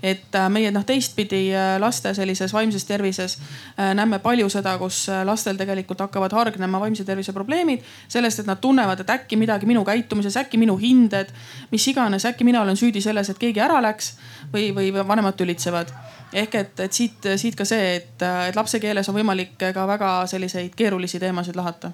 et 0.02 0.34
äh, 0.34 0.48
meie 0.52 0.70
noh, 0.72 0.84
teistpidi 0.86 1.42
äh, 1.54 1.74
laste 1.80 2.14
sellises 2.14 2.52
vaimses 2.56 2.84
tervises 2.88 3.38
näeme 3.76 4.18
palju 4.18 4.48
seda, 4.52 4.76
kus 4.78 5.06
lastel 5.24 5.58
tegelikult 5.58 6.00
hakkavad 6.04 6.32
hargnema 6.32 6.80
vaimse 6.80 7.04
tervise 7.04 7.32
probleemid 7.36 7.84
sellest, 8.08 8.42
et 8.42 8.48
nad 8.48 8.60
tunnevad, 8.60 9.00
et 9.02 9.10
äkki 9.10 9.38
midagi 9.40 9.68
minu 9.68 9.84
käitumises, 9.84 10.36
äkki 10.40 10.58
minu 10.60 10.76
hinded, 10.80 11.32
mis 11.70 11.86
iganes, 11.90 12.26
äkki 12.28 12.44
mina 12.44 12.62
olen 12.62 12.76
süüdi 12.76 13.02
selles, 13.04 13.30
et 13.30 13.40
keegi 13.40 13.62
ära 13.62 13.80
läks 13.84 14.14
või, 14.52 14.70
või 14.76 14.92
vanemad 14.94 15.38
tülitsevad 15.38 15.92
ehk 16.32 16.54
et, 16.54 16.80
et 16.86 16.92
siit, 16.94 17.26
siit 17.40 17.56
ka 17.58 17.66
see, 17.68 17.96
et, 17.98 18.22
et 18.22 18.56
lapse 18.56 18.78
keeles 18.82 19.08
on 19.10 19.16
võimalik 19.16 19.56
ka 19.58 19.86
väga 19.88 20.12
selliseid 20.30 20.76
keerulisi 20.78 21.20
teemasid 21.22 21.58
lahata. 21.58 21.92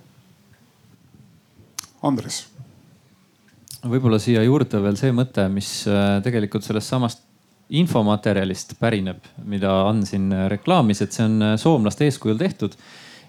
Andres. 2.06 2.44
võib-olla 3.86 4.18
siia 4.20 4.42
juurde 4.44 4.80
veel 4.82 4.98
see 4.98 5.14
mõte, 5.14 5.46
mis 5.52 5.70
äh, 5.88 6.18
tegelikult 6.24 6.66
sellest 6.66 6.92
samast 6.92 7.22
infomaterjalist 7.70 8.76
pärineb, 8.78 9.24
mida 9.48 9.72
Ann 9.88 10.04
siin 10.06 10.28
reklaamis, 10.50 11.02
et 11.02 11.16
see 11.16 11.24
on 11.26 11.42
äh, 11.42 11.56
soomlaste 11.58 12.06
eeskujul 12.06 12.38
tehtud 12.38 12.76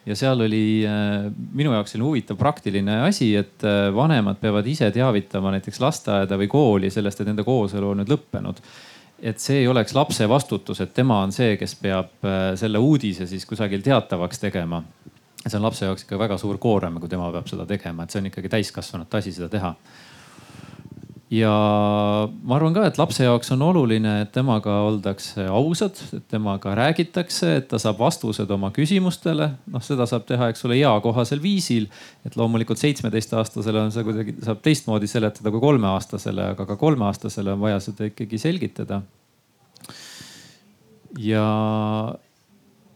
ja 0.08 0.16
seal 0.18 0.42
oli 0.44 0.84
äh, 0.88 1.30
minu 1.54 1.74
jaoks 1.74 1.96
selline 1.96 2.10
huvitav 2.10 2.40
praktiline 2.42 3.00
asi, 3.08 3.32
et 3.40 3.64
vanemad 3.96 4.42
peavad 4.42 4.68
ise 4.68 4.92
teavitama 4.94 5.56
näiteks 5.56 5.82
lasteaeda 5.84 6.38
või 6.42 6.52
kooli 6.52 6.92
sellest, 6.94 7.22
et 7.22 7.32
nende 7.32 7.48
kooselu 7.48 7.94
on 7.94 8.04
nüüd 8.04 8.14
lõppenud 8.14 8.62
et 9.20 9.40
see 9.42 9.62
ei 9.64 9.68
oleks 9.68 9.96
lapse 9.98 10.28
vastutus, 10.30 10.82
et 10.82 10.94
tema 10.94 11.22
on 11.26 11.32
see, 11.34 11.56
kes 11.58 11.76
peab 11.82 12.26
äh, 12.26 12.52
selle 12.60 12.82
uudise 12.82 13.28
siis 13.28 13.46
kusagil 13.50 13.82
teatavaks 13.86 14.40
tegema. 14.40 14.84
see 15.48 15.58
on 15.58 15.64
lapse 15.64 15.86
jaoks 15.86 16.04
ikka 16.04 16.20
väga 16.20 16.38
suur 16.38 16.58
koorem, 16.58 17.00
kui 17.00 17.10
tema 17.10 17.32
peab 17.32 17.48
seda 17.48 17.66
tegema, 17.66 18.04
et 18.04 18.12
see 18.12 18.22
on 18.22 18.30
ikkagi 18.32 18.50
täiskasvanute 18.52 19.18
asi 19.18 19.32
seda 19.32 19.50
teha 19.50 19.76
ja 21.34 21.52
ma 22.48 22.56
arvan 22.56 22.76
ka, 22.76 22.86
et 22.88 22.98
lapse 23.00 23.26
jaoks 23.26 23.52
on 23.56 23.64
oluline, 23.68 24.14
et 24.24 24.32
temaga 24.36 24.78
oldakse 24.88 25.48
ausad, 25.52 26.00
et 26.16 26.24
temaga 26.32 26.72
räägitakse, 26.78 27.50
et 27.60 27.68
ta 27.72 27.80
saab 27.82 28.00
vastused 28.00 28.52
oma 28.54 28.72
küsimustele. 28.76 29.50
noh, 29.74 29.84
seda 29.84 30.08
saab 30.08 30.28
teha, 30.30 30.50
eks 30.54 30.64
ole, 30.68 30.80
eakohasel 30.80 31.42
viisil. 31.44 31.90
et 32.26 32.40
loomulikult 32.40 32.80
seitsmeteistaastasele 32.80 33.82
on 33.82 33.92
see 33.92 34.08
kuidagi, 34.08 34.38
saab 34.46 34.64
teistmoodi 34.64 35.08
seletada 35.12 35.52
kui 35.52 35.64
kolmeaastasele, 35.64 36.54
aga 36.56 36.66
ka 36.70 36.80
kolmeaastasele 36.80 37.56
on 37.56 37.66
vaja 37.66 37.82
seda 37.84 38.08
ikkagi 38.08 38.40
selgitada. 38.40 39.02
ja 41.20 41.48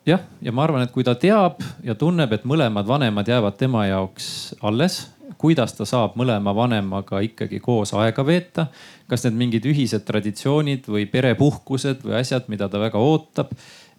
jah, 0.08 0.24
ja 0.42 0.52
ma 0.56 0.64
arvan, 0.64 0.88
et 0.88 0.96
kui 0.96 1.04
ta 1.04 1.18
teab 1.20 1.60
ja 1.84 1.96
tunneb, 2.00 2.32
et 2.32 2.48
mõlemad 2.48 2.88
vanemad 2.88 3.28
jäävad 3.28 3.60
tema 3.60 3.90
jaoks 3.92 4.56
alles 4.64 5.04
kuidas 5.38 5.76
ta 5.78 5.86
saab 5.86 6.18
mõlema 6.20 6.54
vanemaga 6.56 7.22
ikkagi 7.24 7.60
koos 7.60 7.94
aega 7.94 8.26
veeta. 8.26 8.68
kas 9.08 9.26
need 9.26 9.38
mingid 9.38 9.66
ühised 9.68 10.06
traditsioonid 10.08 10.88
või 10.88 11.06
perepuhkused 11.06 12.04
või 12.06 12.20
asjad, 12.22 12.48
mida 12.48 12.70
ta 12.70 12.80
väga 12.80 13.00
ootab 13.00 13.52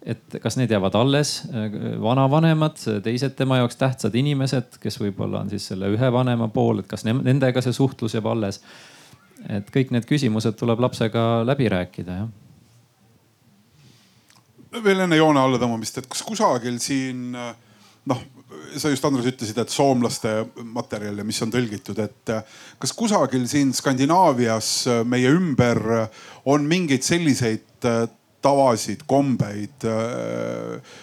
et 0.05 0.35
kas 0.43 0.57
need 0.59 0.71
jäävad 0.71 0.95
alles, 0.99 1.47
vanavanemad, 2.01 2.77
teised 3.03 3.35
tema 3.39 3.57
jaoks 3.61 3.77
tähtsad 3.79 4.15
inimesed, 4.19 4.77
kes 4.83 4.99
võib-olla 4.99 5.43
on 5.43 5.51
siis 5.51 5.67
selle 5.71 5.87
ühe 5.93 6.09
vanema 6.11 6.49
pool, 6.51 6.81
et 6.83 6.89
kas 6.91 7.05
nendega 7.07 7.63
see 7.63 7.75
suhtlus 7.75 8.17
jääb 8.17 8.27
alles. 8.27 8.61
et 9.49 9.67
kõik 9.75 9.89
need 9.91 10.05
küsimused 10.07 10.55
tuleb 10.59 10.79
lapsega 10.79 11.43
läbi 11.47 11.69
rääkida, 11.71 12.11
jah. 12.19 12.29
veel 14.83 14.99
enne 15.05 15.15
joone 15.15 15.39
alla 15.39 15.59
tõmbamist, 15.59 15.97
et 15.97 16.07
kas 16.07 16.23
kusagil 16.23 16.79
siin 16.83 17.31
noh, 17.31 18.23
sa 18.79 18.89
just 18.91 19.05
Andres 19.05 19.27
ütlesid, 19.29 19.57
et 19.59 19.71
soomlaste 19.73 20.31
materjal 20.73 21.19
ja 21.19 21.25
mis 21.27 21.39
on 21.45 21.51
tõlgitud, 21.53 21.99
et 22.03 22.33
äh, 22.33 22.59
kas 22.81 22.93
kusagil 22.97 23.45
siin 23.49 23.73
Skandinaavias 23.75 24.71
äh, 24.89 25.01
meie 25.07 25.31
ümber 25.33 25.81
äh, 25.97 26.21
on 26.49 26.65
mingeid 26.69 27.05
selliseid 27.05 27.65
tavasid, 28.43 29.05
kombeid 29.07 29.85
äh,, 29.87 30.93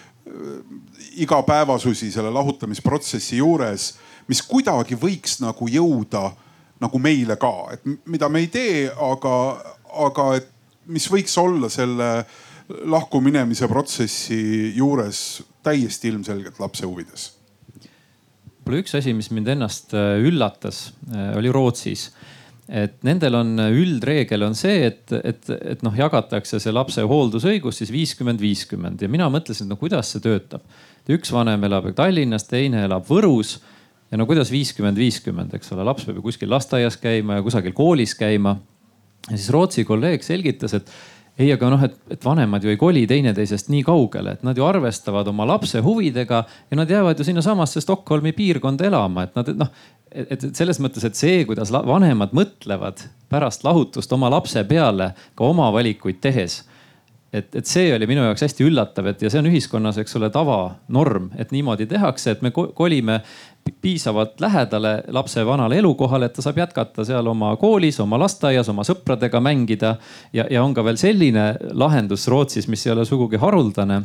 igapäevasusi 1.21 2.11
selle 2.13 2.31
lahutamisprotsessi 2.33 3.41
juures, 3.41 3.91
mis 4.29 4.43
kuidagi 4.47 4.97
võiks 5.01 5.39
nagu 5.43 5.69
jõuda 5.69 6.27
nagu 6.81 7.01
meile 7.03 7.37
ka, 7.41 7.53
et 7.75 7.89
mida 8.09 8.29
me 8.33 8.45
ei 8.45 8.51
tee, 8.53 8.87
aga, 8.93 9.35
aga 10.07 10.29
et 10.39 10.49
mis 10.93 11.09
võiks 11.13 11.37
olla 11.41 11.69
selle 11.73 12.11
lahkuminemise 12.69 13.69
protsessi 13.69 14.41
juures 14.77 15.43
täiesti 15.65 16.13
ilmselgelt 16.13 16.61
lapse 16.63 16.89
huvides 16.89 17.31
võib-olla 18.61 18.85
üks 18.85 18.95
asi, 18.99 19.15
mis 19.17 19.31
mind 19.35 19.49
ennast 19.57 19.95
äh, 19.97 20.19
üllatas, 20.23 20.91
äh, 21.11 21.33
oli 21.39 21.53
Rootsis 21.53 22.11
et 22.71 23.01
nendel 23.07 23.35
on 23.35 23.57
äh, 23.59 23.73
üldreegel 23.75 24.45
on 24.47 24.55
see, 24.55 24.85
et, 24.87 25.11
et, 25.27 25.51
et 25.75 25.83
noh, 25.83 25.95
jagatakse 25.97 26.61
see 26.63 26.73
lapse 26.73 27.03
hooldusõigus 27.03 27.81
siis 27.81 27.91
viiskümmend, 27.91 28.41
viiskümmend 28.43 29.03
ja 29.03 29.11
mina 29.11 29.27
mõtlesin, 29.33 29.67
et 29.67 29.75
no 29.75 29.79
kuidas 29.81 30.13
see 30.15 30.23
töötab. 30.23 30.63
üks 31.11 31.33
vanem 31.35 31.65
elab 31.67 31.89
Tallinnas, 31.99 32.47
teine 32.47 32.85
elab 32.87 33.09
Võrus 33.09 33.57
ja 34.11 34.19
no 34.21 34.27
kuidas 34.31 34.53
viiskümmend, 34.55 34.99
viiskümmend, 34.99 35.55
eks 35.59 35.73
ole, 35.75 35.87
laps 35.89 36.07
peab 36.07 36.21
ju 36.21 36.27
kuskil 36.29 36.51
lasteaias 36.51 36.99
käima 37.03 37.41
ja 37.41 37.47
kusagil 37.47 37.75
koolis 37.75 38.15
käima. 38.15 38.57
ja 39.27 39.37
siis 39.37 39.51
Rootsi 39.51 39.85
kolleeg 39.85 40.23
selgitas, 40.23 40.75
et 40.79 40.95
ei, 41.41 41.49
aga 41.55 41.71
noh, 41.73 41.85
et, 41.87 41.95
et 42.13 42.25
vanemad 42.25 42.65
ju 42.65 42.73
ei 42.73 42.79
koli 42.81 43.07
teineteisest 43.09 43.71
nii 43.73 43.85
kaugele, 43.87 44.37
et 44.37 44.45
nad 44.47 44.59
ju 44.59 44.67
arvestavad 44.67 45.29
oma 45.33 45.47
lapse 45.49 45.81
huvidega 45.85 46.43
ja 46.71 46.79
nad 46.79 46.91
jäävad 46.91 47.19
ju 47.19 47.27
sinnasamasse 47.27 47.81
Stockholmi 47.81 48.35
piirkonda 48.37 48.89
elama, 48.91 49.25
et 49.25 49.39
nad 49.39 49.49
noh. 49.57 49.71
et 50.11 50.45
selles 50.57 50.81
mõttes, 50.83 51.05
et 51.07 51.17
see, 51.17 51.45
kuidas 51.49 51.73
vanemad 51.73 52.35
mõtlevad 52.37 53.05
pärast 53.31 53.65
lahutust 53.65 54.13
oma 54.13 54.31
lapse 54.33 54.65
peale 54.69 55.13
ka 55.39 55.47
oma 55.47 55.71
valikuid 55.73 56.21
tehes 56.21 56.65
et, 57.33 57.55
et 57.55 57.67
see 57.67 57.93
oli 57.95 58.09
minu 58.11 58.25
jaoks 58.27 58.45
hästi 58.47 58.67
üllatav, 58.67 59.11
et 59.13 59.23
ja 59.23 59.31
see 59.31 59.41
on 59.43 59.49
ühiskonnas, 59.51 60.01
eks 60.03 60.17
ole, 60.19 60.31
tavanorm, 60.35 61.31
et 61.39 61.55
niimoodi 61.55 61.87
tehakse, 61.91 62.35
et 62.35 62.43
me 62.43 62.51
kolime 62.55 63.21
piisavalt 63.81 64.41
lähedale 64.41 64.95
lapse 65.15 65.45
vanale 65.47 65.79
elukohale, 65.79 66.27
et 66.27 66.37
ta 66.37 66.43
saab 66.43 66.59
jätkata 66.63 67.05
seal 67.07 67.27
oma 67.31 67.53
koolis, 67.61 68.01
oma 68.03 68.19
lasteaias, 68.21 68.69
oma 68.73 68.87
sõpradega 68.87 69.41
mängida. 69.45 69.97
ja, 70.33 70.47
ja 70.51 70.65
on 70.65 70.75
ka 70.75 70.85
veel 70.85 70.99
selline 71.01 71.53
lahendus 71.73 72.27
Rootsis, 72.29 72.69
mis 72.69 72.87
ei 72.87 72.93
ole 72.97 73.05
sugugi 73.05 73.39
haruldane 73.41 74.03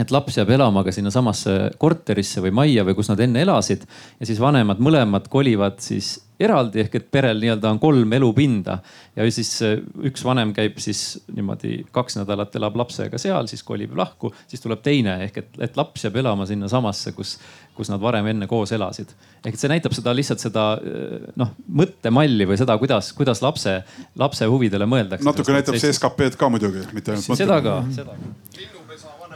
et 0.00 0.10
laps 0.10 0.38
jääb 0.38 0.50
elama 0.54 0.84
ka 0.86 0.92
sinnasamasse 0.94 1.56
korterisse 1.80 2.40
või 2.40 2.54
majja 2.62 2.84
või 2.88 2.96
kus 2.96 3.10
nad 3.12 3.20
enne 3.20 3.42
elasid 3.44 3.84
ja 4.18 4.28
siis 4.28 4.40
vanemad 4.40 4.80
mõlemad 4.80 5.28
kolivad 5.32 5.82
siis 5.84 6.14
eraldi 6.42 6.80
ehk 6.82 6.96
et 6.96 7.10
perel 7.12 7.42
nii-öelda 7.42 7.70
on 7.70 7.78
kolm 7.82 8.14
elupinda 8.16 8.78
ja 9.16 9.26
siis 9.30 9.50
äh, 9.66 9.76
üks 10.08 10.24
vanem 10.24 10.54
käib 10.56 10.80
siis 10.82 11.20
niimoodi 11.28 11.82
kaks 11.92 12.16
nädalat 12.18 12.56
elab 12.56 12.78
lapsega 12.80 13.20
seal, 13.20 13.46
siis 13.50 13.62
kolib 13.68 13.92
lahku, 13.98 14.32
siis 14.48 14.64
tuleb 14.64 14.80
teine 14.82 15.18
ehk 15.26 15.42
et, 15.42 15.52
et 15.68 15.76
laps 15.78 16.06
jääb 16.06 16.16
elama 16.22 16.48
sinnasamasse, 16.48 17.12
kus, 17.16 17.36
kus 17.76 17.92
nad 17.92 18.00
varem 18.02 18.32
enne 18.32 18.48
koos 18.50 18.72
elasid. 18.72 19.12
ehk 19.44 19.52
et 19.52 19.60
see 19.60 19.70
näitab 19.70 19.92
seda 19.96 20.16
lihtsalt 20.16 20.42
seda 20.42 20.66
äh, 20.80 21.30
noh 21.36 21.52
mõttemalli 21.68 22.48
või 22.48 22.60
seda, 22.60 22.78
kuidas, 22.80 23.12
kuidas 23.18 23.44
lapse, 23.44 23.82
lapse 24.16 24.48
huvidele 24.48 24.88
mõeldakse. 24.88 25.28
natuke 25.28 25.54
näitab 25.54 25.76
see 25.76 25.92
SKP-d 25.92 26.40
ka 26.40 26.48
muidugi, 26.48 26.88
mitte 26.96 27.12
ainult 27.12 27.44
seda 27.44 27.60
ka, 27.60 27.82
seda 27.92 28.16
ka 28.16 28.80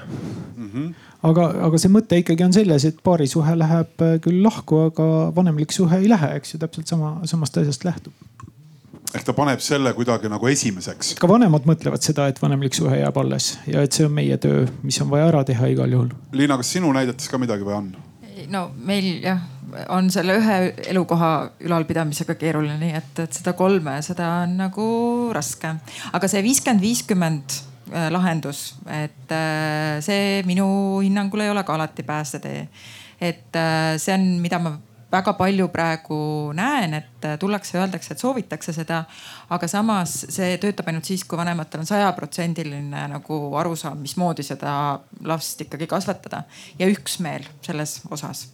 mm. 0.07 0.71
-hmm. 0.71 0.95
aga, 1.31 1.49
aga 1.69 1.79
see 1.79 1.93
mõte 1.93 2.21
ikkagi 2.23 2.47
on 2.47 2.55
selles, 2.57 2.85
et 2.85 3.03
paarisuhe 3.03 3.59
läheb 3.59 4.07
äh, 4.07 4.17
küll 4.23 4.43
lahku, 4.45 4.87
aga 4.91 5.11
vanemlik 5.37 5.73
suhe 5.73 5.99
ei 5.99 6.09
lähe, 6.09 6.35
eks 6.41 6.55
ju, 6.55 6.63
täpselt 6.63 6.87
sama, 6.87 7.19
samast 7.25 7.59
asjast 7.63 7.85
lähtub 7.85 8.13
ehk 9.15 9.25
ta 9.25 9.33
paneb 9.33 9.61
selle 9.65 9.93
kuidagi 9.97 10.29
nagu 10.29 10.49
esimeseks. 10.51 11.15
ka 11.21 11.29
vanemad 11.31 11.69
mõtlevad 11.69 12.05
seda, 12.05 12.27
et 12.29 12.41
vanemlik 12.43 12.75
suhe 12.77 12.99
jääb 12.99 13.21
alles 13.23 13.55
ja 13.67 13.85
et 13.87 13.93
see 13.93 14.07
on 14.09 14.13
meie 14.13 14.37
töö, 14.43 14.67
mis 14.83 14.99
on 15.01 15.11
vaja 15.13 15.31
ära 15.31 15.45
teha 15.45 15.71
igal 15.73 15.93
juhul. 15.93 16.11
Liina, 16.33 16.59
kas 16.61 16.75
sinu 16.77 16.93
näidetes 16.93 17.31
ka 17.33 17.41
midagi 17.41 17.67
või 17.67 17.79
on? 17.79 17.95
no 18.53 18.67
meil 18.77 19.07
jah, 19.25 19.41
on 19.95 20.11
selle 20.13 20.37
ühe 20.41 20.57
elukoha 20.93 21.31
ülalpidamisega 21.67 22.37
keeruline, 22.39 22.77
nii 22.81 22.99
et, 22.99 23.15
et 23.25 23.41
seda 23.41 23.57
kolme, 23.59 23.97
seda 24.07 24.29
on 24.45 24.59
nagu 24.61 24.91
raske. 25.35 25.73
aga 26.13 26.31
see 26.31 26.45
viiskümmend, 26.47 26.85
viiskümmend 26.85 27.59
lahendus, 28.11 28.75
et 28.91 29.33
äh, 29.33 30.01
see 30.05 30.43
minu 30.49 30.67
hinnangul 31.05 31.45
ei 31.45 31.53
ole 31.53 31.63
ka 31.65 31.75
alati 31.75 32.03
päästetee. 32.03 32.69
et 33.21 33.57
äh, 33.57 33.97
see 33.97 34.15
on, 34.15 34.27
mida 34.43 34.59
ma 34.59 34.77
väga 35.13 35.33
palju 35.39 35.69
praegu 35.73 36.19
näen, 36.57 36.95
et 36.99 37.27
tullakse, 37.41 37.79
öeldakse, 37.79 38.15
et 38.15 38.23
soovitakse 38.23 38.73
seda. 38.73 39.05
aga 39.51 39.69
samas 39.71 40.19
see 40.35 40.57
töötab 40.63 40.91
ainult 40.91 41.07
siis, 41.07 41.25
kui 41.25 41.39
vanematel 41.39 41.85
on 41.85 41.89
sajaprotsendiline 41.89 43.07
nagu 43.13 43.41
arusaam, 43.57 44.03
mismoodi 44.03 44.43
seda 44.47 44.99
last 45.25 45.61
ikkagi 45.63 45.87
kasvatada 45.87 46.43
ja 46.79 46.91
üksmeel 46.91 47.47
selles 47.63 48.01
osas 48.11 48.49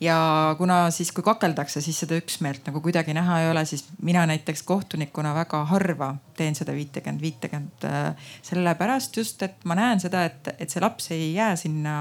ja 0.00 0.54
kuna 0.58 0.90
siis, 0.90 1.12
kui 1.12 1.24
kakeldakse, 1.24 1.80
siis 1.84 1.98
seda 2.04 2.16
üksmeelt 2.18 2.66
nagu 2.68 2.80
kuidagi 2.84 3.14
näha 3.14 3.40
ei 3.42 3.50
ole, 3.50 3.64
siis 3.68 3.86
mina 4.02 4.26
näiteks 4.26 4.62
kohtunikuna 4.66 5.34
väga 5.34 5.64
harva 5.70 6.14
teen 6.36 6.56
seda 6.58 6.74
viitekümmet, 6.74 7.22
viitekümmet. 7.22 7.84
Äh, 7.88 8.30
sellepärast 8.42 9.16
just, 9.16 9.42
et 9.42 9.64
ma 9.64 9.76
näen 9.78 10.02
seda, 10.02 10.24
et, 10.30 10.54
et 10.58 10.70
see 10.70 10.82
laps 10.82 11.10
ei 11.14 11.32
jää 11.34 11.54
sinna 11.60 11.94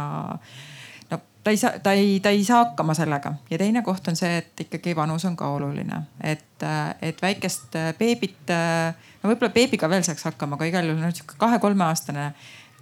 no 1.12 1.20
ta 1.44 1.54
ei 1.54 1.60
saa, 1.62 1.80
ta 1.84 1.94
ei, 1.98 2.20
ta 2.24 2.34
ei 2.34 2.44
saa 2.48 2.64
hakkama 2.64 2.96
sellega 2.98 3.36
ja 3.52 3.62
teine 3.62 3.84
koht 3.86 4.08
on 4.10 4.20
see, 4.20 4.38
et 4.42 4.66
ikkagi 4.66 4.96
vanus 4.98 5.26
on 5.30 5.38
ka 5.40 5.54
oluline, 5.54 6.04
et, 6.22 6.66
äh, 6.66 6.96
et 7.02 7.22
väikest 7.22 7.78
äh, 7.80 7.94
beebit, 8.00 8.50
no 8.50 9.32
võib-olla 9.32 9.54
beebiga 9.54 9.90
veel 9.90 10.06
saaks 10.08 10.32
hakkama, 10.32 10.58
aga 10.60 10.72
igal 10.72 10.90
juhul 10.90 11.04
noh 11.04 11.14
sihuke 11.14 11.38
kahe-kolmeaastane, 11.42 12.32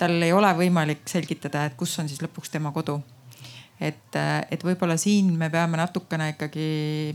tal 0.02 0.22
ei 0.24 0.34
ole 0.34 0.50
võimalik 0.58 1.04
selgitada, 1.10 1.68
et 1.68 1.76
kus 1.78 2.00
on 2.02 2.10
siis 2.10 2.24
lõpuks 2.24 2.54
tema 2.54 2.72
kodu 2.74 3.02
et, 3.82 4.18
et 4.54 4.64
võib-olla 4.64 4.94
siin 5.00 5.32
me 5.38 5.50
peame 5.50 5.80
natukene 5.80 6.28
ikkagi 6.36 6.66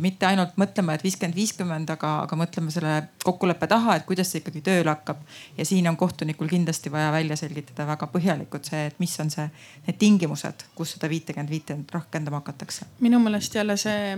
mitte 0.03 0.27
ainult 0.27 0.57
mõtlema, 0.59 0.97
et 0.97 1.05
viiskümmend, 1.07 1.37
viiskümmend, 1.39 1.91
aga, 1.95 2.13
aga 2.25 2.39
mõtlema 2.39 2.73
selle 2.75 2.95
kokkuleppe 3.23 3.69
taha, 3.71 3.95
et 3.97 4.07
kuidas 4.09 4.33
see 4.33 4.43
ikkagi 4.43 4.65
tööle 4.67 4.91
hakkab. 4.91 5.21
ja 5.57 5.67
siin 5.69 5.87
on 5.87 5.97
kohtunikul 5.97 6.51
kindlasti 6.51 6.91
vaja 6.93 7.13
välja 7.15 7.37
selgitada 7.39 7.87
väga 7.87 8.09
põhjalikult 8.11 8.67
see, 8.67 8.87
et 8.91 8.99
mis 8.99 9.15
on 9.23 9.31
see, 9.31 9.47
need 9.87 9.99
tingimused, 10.01 10.65
kus 10.75 10.97
seda 10.97 11.11
viitekümmet, 11.13 11.51
viitekümmet 11.51 11.95
rakendama 11.95 12.41
hakatakse. 12.43 12.89
minu 13.01 13.21
meelest 13.23 13.55
jälle 13.55 13.77
see 13.79 14.17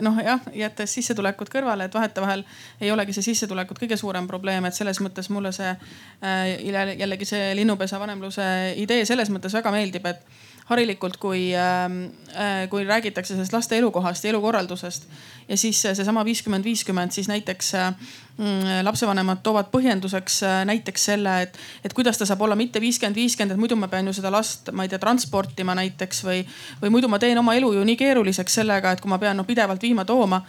noh, 0.00 0.22
jah, 0.24 0.48
jättes 0.62 0.96
sissetulekud 0.96 1.52
kõrvale, 1.52 1.90
et 1.90 1.94
vahetevahel 1.94 2.46
ei 2.80 2.92
olegi 2.94 3.18
see 3.18 3.28
sissetulekud 3.32 3.82
kõige 3.84 4.00
suurem 4.00 4.30
probleem, 4.30 4.64
et 4.64 4.78
selles 4.78 5.02
mõttes 5.04 5.28
mulle 5.28 5.52
see 5.52 5.68
äh, 5.68 6.56
jällegi 6.96 7.28
see 7.28 7.52
linnupesa 7.60 8.00
vanemluse 8.00 8.48
idee 8.80 9.04
selles 9.04 9.28
mõttes 9.34 9.52
väga 9.60 9.74
meeldib, 9.74 10.08
et 10.08 10.24
harilikult, 10.70 11.16
kui, 11.16 11.50
ähm, 11.56 12.04
äh, 12.36 12.68
kui 12.70 12.84
räägitakse 12.84 13.34
sellest 13.34 13.52
laste 13.52 13.78
elukohast 13.78 14.24
ja 14.24 14.30
elukorraldusest 14.30 15.08
ja 15.48 15.56
siis 15.56 15.82
seesama 15.82 16.24
viiskümmend, 16.24 16.64
viiskümmend, 16.64 17.12
siis 17.12 17.28
näiteks 17.28 17.74
äh, 17.74 17.94
Mm, 18.38 18.80
lapsevanemad 18.82 19.42
toovad 19.44 19.66
põhjenduseks 19.68 20.38
äh, 20.42 20.62
näiteks 20.64 21.02
selle, 21.04 21.32
et, 21.44 21.58
et 21.84 21.92
kuidas 21.92 22.16
ta 22.16 22.24
saab 22.24 22.40
olla 22.46 22.56
mitte 22.56 22.80
viiskümmend, 22.80 23.18
viiskümmend, 23.20 23.52
et 23.52 23.60
muidu 23.60 23.76
ma 23.76 23.90
pean 23.92 24.06
ju 24.08 24.14
seda 24.16 24.30
last, 24.32 24.70
ma 24.72 24.86
ei 24.86 24.88
tea, 24.88 24.96
transportima 24.98 25.74
näiteks 25.76 26.22
või, 26.24 26.38
või 26.80 26.94
muidu 26.94 27.10
ma 27.12 27.18
teen 27.20 27.36
oma 27.36 27.52
elu 27.58 27.74
ju 27.76 27.82
nii 27.84 27.96
keeruliseks 28.00 28.56
sellega, 28.62 28.94
et 28.96 29.02
kui 29.04 29.12
ma 29.12 29.18
pean 29.20 29.36
no, 29.36 29.44
pidevalt 29.44 29.84
viima-tooma. 29.84 30.40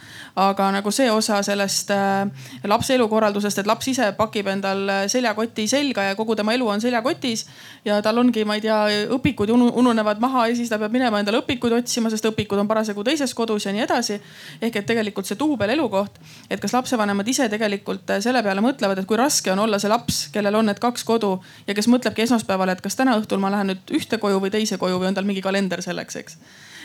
aga 0.46 0.70
nagu 0.78 0.90
see 0.96 1.10
osa 1.12 1.42
sellest 1.44 1.92
äh, 1.92 2.48
lapse 2.64 2.96
elukorraldusest, 2.96 3.60
et 3.60 3.68
laps 3.68 3.92
ise 3.92 4.08
pakib 4.16 4.48
endal 4.48 4.88
äh, 4.88 5.04
seljakoti 5.12 5.68
selga 5.68 6.08
ja 6.08 6.16
kogu 6.16 6.38
tema 6.40 6.56
elu 6.56 6.68
on 6.68 6.80
seljakotis 6.80 7.44
ja 7.84 8.00
tal 8.00 8.18
ongi, 8.18 8.46
ma 8.48 8.56
ei 8.56 8.64
tea, 8.64 8.80
õpikud 9.12 9.52
ununevad 9.52 9.92
maha 10.20 10.48
ja 10.48 10.56
siis 10.56 10.68
ta 10.68 10.78
peab 10.78 10.92
minema 10.92 11.20
endale 11.20 11.40
õpikuid 11.42 11.78
otsima, 11.80 12.10
sest 12.12 12.26
õpikud 12.30 12.60
on 12.60 12.68
parasjagu 12.68 13.04
teises 13.04 13.34
kodus 13.34 13.66
ja 13.66 13.72
nii 13.72 13.84
edasi. 13.86 14.20
ehk 14.60 14.76
et 14.76 14.86
tegelikult 14.86 15.26
see 15.26 15.38
duubel 15.38 15.70
elukoht, 15.70 16.20
et 16.50 16.60
kas 16.60 16.72
lapsevanemad 16.76 17.28
ise 17.28 17.48
tegelikult 17.48 17.64
tegelikult 17.74 18.10
äh, 18.10 18.20
selle 18.24 18.42
peale 18.42 18.62
mõtlevad, 18.64 19.00
et 19.00 19.08
kui 19.08 19.18
raske 19.18 19.52
on 19.52 19.62
olla 19.64 19.78
see 19.78 19.90
laps, 19.90 20.28
kellel 20.34 20.60
on 20.60 20.68
need 20.70 20.80
kaks 20.82 21.04
kodu 21.04 21.36
ja 21.66 21.74
kes 21.74 21.88
mõtlebki 21.88 22.24
esmaspäeval, 22.26 22.74
et 22.74 22.82
kas 22.84 22.96
täna 22.96 23.16
õhtul 23.20 23.42
ma 23.42 23.52
lähen 23.54 23.72
nüüd 23.72 23.94
ühte 23.98 24.18
koju 24.22 24.40
või 24.42 24.52
teise 24.54 24.78
koju 24.80 25.00
või 25.00 25.10
on 25.10 25.18
tal 25.18 25.28
mingi 25.28 25.42
kalender 25.44 25.82
selleks, 25.84 26.16
eks 26.20 26.38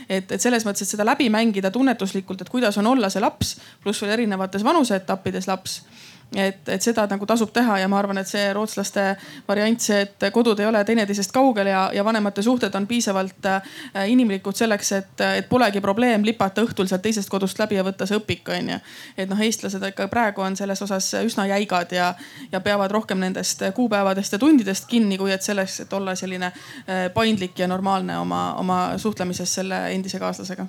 et, 0.10 0.32
et 0.32 0.42
selles 0.42 0.66
mõttes, 0.66 0.84
et 0.86 0.94
seda 0.96 1.06
läbi 1.06 1.30
mängida 1.30 1.72
tunnetuslikult, 1.72 2.42
et 2.42 2.50
kuidas 2.50 2.78
on 2.82 2.88
olla 2.88 3.10
see 3.10 3.22
laps, 3.22 3.58
pluss 3.84 4.02
veel 4.02 4.16
erinevates 4.18 4.64
vanuseetappides 4.66 5.50
laps 5.50 5.82
et, 6.36 6.70
et 6.70 6.82
seda 6.82 7.06
nagu 7.10 7.26
tasub 7.26 7.52
teha 7.54 7.80
ja 7.82 7.88
ma 7.90 7.98
arvan, 8.00 8.20
et 8.22 8.30
see 8.30 8.52
rootslaste 8.54 9.04
variant, 9.48 9.82
see, 9.82 10.02
et 10.06 10.28
kodud 10.34 10.60
ei 10.60 10.68
ole 10.70 10.82
teineteisest 10.86 11.34
kaugel 11.34 11.72
ja, 11.72 11.88
ja 11.94 12.04
vanemate 12.06 12.44
suhted 12.46 12.76
on 12.78 12.88
piisavalt 12.88 13.46
äh, 13.50 13.62
inimlikud 14.14 14.58
selleks, 14.58 14.92
et, 14.98 15.24
et 15.40 15.50
polegi 15.50 15.82
probleem 15.82 16.26
lipata 16.26 16.64
õhtul 16.66 16.90
sealt 16.90 17.04
teisest 17.06 17.30
kodust 17.30 17.60
läbi 17.60 17.80
ja 17.80 17.86
võtta 17.86 18.06
see 18.10 18.20
õpik, 18.20 18.50
onju. 18.54 18.80
et 19.18 19.30
noh, 19.30 19.42
eestlased 19.46 19.86
ikka 19.92 20.10
praegu 20.12 20.46
on 20.46 20.58
selles 20.60 20.82
osas 20.86 21.12
üsna 21.24 21.48
jäigad 21.50 21.96
ja, 21.96 22.12
ja 22.52 22.62
peavad 22.62 22.92
rohkem 22.94 23.22
nendest 23.24 23.64
kuupäevadest 23.76 24.38
ja 24.38 24.42
tundidest 24.42 24.90
kinni, 24.90 25.18
kui 25.18 25.34
et 25.34 25.46
selleks, 25.46 25.80
et 25.86 25.94
olla 25.98 26.16
selline 26.20 26.52
äh, 26.52 27.08
paindlik 27.14 27.58
ja 27.60 27.68
normaalne 27.68 28.20
oma, 28.20 28.54
oma 28.62 28.84
suhtlemises 28.98 29.60
selle 29.62 29.88
endise 29.96 30.22
kaaslasega 30.22 30.68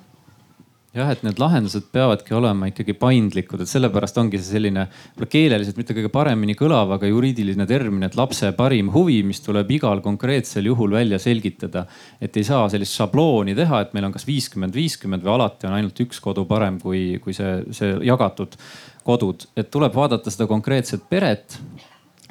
jah, 0.95 1.11
et 1.13 1.21
need 1.23 1.39
lahendused 1.39 1.85
peavadki 1.93 2.35
olema 2.35 2.67
ikkagi 2.67 2.95
paindlikud, 2.99 3.63
et 3.63 3.71
sellepärast 3.71 4.17
ongi 4.19 4.39
see 4.41 4.57
selline 4.57 4.83
võib-olla 4.89 5.29
keeleliselt 5.31 5.77
mitte 5.79 5.95
kõige 5.95 6.11
paremini 6.11 6.55
kõlav, 6.59 6.91
aga 6.97 7.07
juriidiline 7.07 7.67
termin, 7.69 8.03
et 8.07 8.17
lapse 8.19 8.51
parim 8.57 8.91
huvi, 8.91 9.21
mis 9.27 9.39
tuleb 9.43 9.71
igal 9.77 10.03
konkreetsel 10.03 10.67
juhul 10.67 10.97
välja 10.97 11.19
selgitada. 11.21 11.85
et 12.19 12.37
ei 12.37 12.43
saa 12.43 12.67
sellist 12.69 12.97
šablooni 12.99 13.55
teha, 13.55 13.81
et 13.81 13.93
meil 13.93 14.09
on 14.09 14.11
kas 14.11 14.27
viiskümmend, 14.27 14.75
viiskümmend 14.75 15.23
või 15.23 15.35
alati 15.37 15.67
on 15.67 15.77
ainult 15.79 16.03
üks 16.03 16.19
kodu 16.19 16.45
parem 16.45 16.79
kui, 16.79 17.19
kui 17.23 17.33
see, 17.33 17.63
see 17.71 17.95
jagatud 18.03 18.57
kodud, 19.03 19.47
et 19.55 19.71
tuleb 19.71 19.95
vaadata 19.95 20.31
seda 20.31 20.47
konkreetset 20.47 21.07
peret 21.09 21.57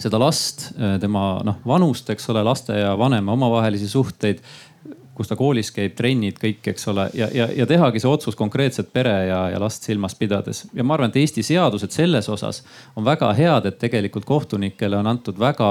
seda 0.01 0.17
last, 0.21 0.71
tema 1.01 1.41
noh 1.45 1.61
vanust, 1.67 2.09
eks 2.13 2.31
ole, 2.33 2.43
laste 2.47 2.77
ja 2.77 2.95
vanema 2.99 3.35
omavahelisi 3.37 3.89
suhteid 3.89 4.41
kus 5.21 5.29
ta 5.29 5.37
koolis 5.37 5.69
käib, 5.77 5.93
trennid 5.99 6.39
kõik, 6.41 6.63
eks 6.73 6.87
ole, 6.89 7.05
ja, 7.13 7.27
ja, 7.37 7.45
ja 7.53 7.67
tehagi 7.69 8.01
see 8.01 8.09
otsus 8.09 8.39
konkreetselt 8.39 8.89
pere 8.93 9.13
ja, 9.29 9.41
ja 9.53 9.59
last 9.61 9.85
silmas 9.85 10.15
pidades. 10.17 10.63
ja 10.73 10.87
ma 10.87 10.97
arvan, 10.97 11.13
et 11.13 11.19
Eesti 11.21 11.45
seadused 11.45 11.93
selles 11.93 12.29
osas 12.33 12.63
on 12.97 13.05
väga 13.05 13.29
head, 13.37 13.69
et 13.69 13.77
tegelikult 13.83 14.25
kohtunikele 14.25 14.97
on 14.97 15.11
antud 15.13 15.37
väga 15.37 15.69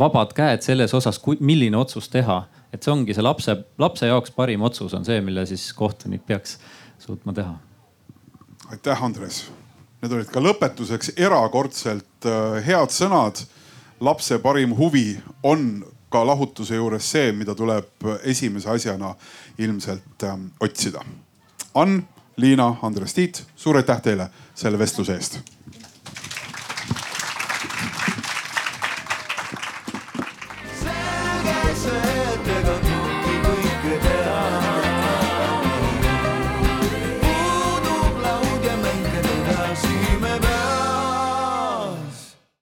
vabad 0.00 0.32
käed 0.32 0.64
selles 0.64 0.96
osas, 0.96 1.20
milline 1.44 1.76
otsus 1.76 2.08
teha. 2.08 2.46
et 2.72 2.82
see 2.82 2.92
ongi 2.92 3.14
see 3.14 3.26
lapse, 3.26 3.56
lapse 3.82 4.06
jaoks 4.06 4.32
parim 4.32 4.62
otsus 4.62 4.94
on 4.96 5.04
see, 5.04 5.20
mille 5.20 5.44
siis 5.46 5.72
kohtunik 5.76 6.24
peaks 6.26 6.56
suutma 6.98 7.36
teha. 7.36 7.58
aitäh, 8.70 9.04
Andres. 9.04 9.50
Need 10.00 10.16
olid 10.16 10.32
ka 10.32 10.40
lõpetuseks 10.40 11.18
erakordselt 11.20 12.24
äh, 12.24 12.62
head 12.64 12.96
sõnad. 12.96 13.44
lapse 14.00 14.38
parim 14.40 14.72
huvi 14.78 15.20
on 15.42 15.84
ka 16.10 16.24
lahutuse 16.26 16.74
juures 16.74 17.10
see, 17.12 17.32
mida 17.32 17.54
tuleb 17.54 18.06
esimese 18.22 18.70
asjana 18.70 19.14
ilmselt 19.58 20.26
ähm, 20.26 20.50
otsida. 20.60 21.04
Ann, 21.74 22.02
Liina, 22.36 22.74
Andres, 22.82 23.14
Tiit, 23.14 23.44
suur 23.56 23.76
aitäh 23.76 24.02
teile 24.02 24.30
selle 24.54 24.78
vestluse 24.78 25.14
eest 25.14 25.40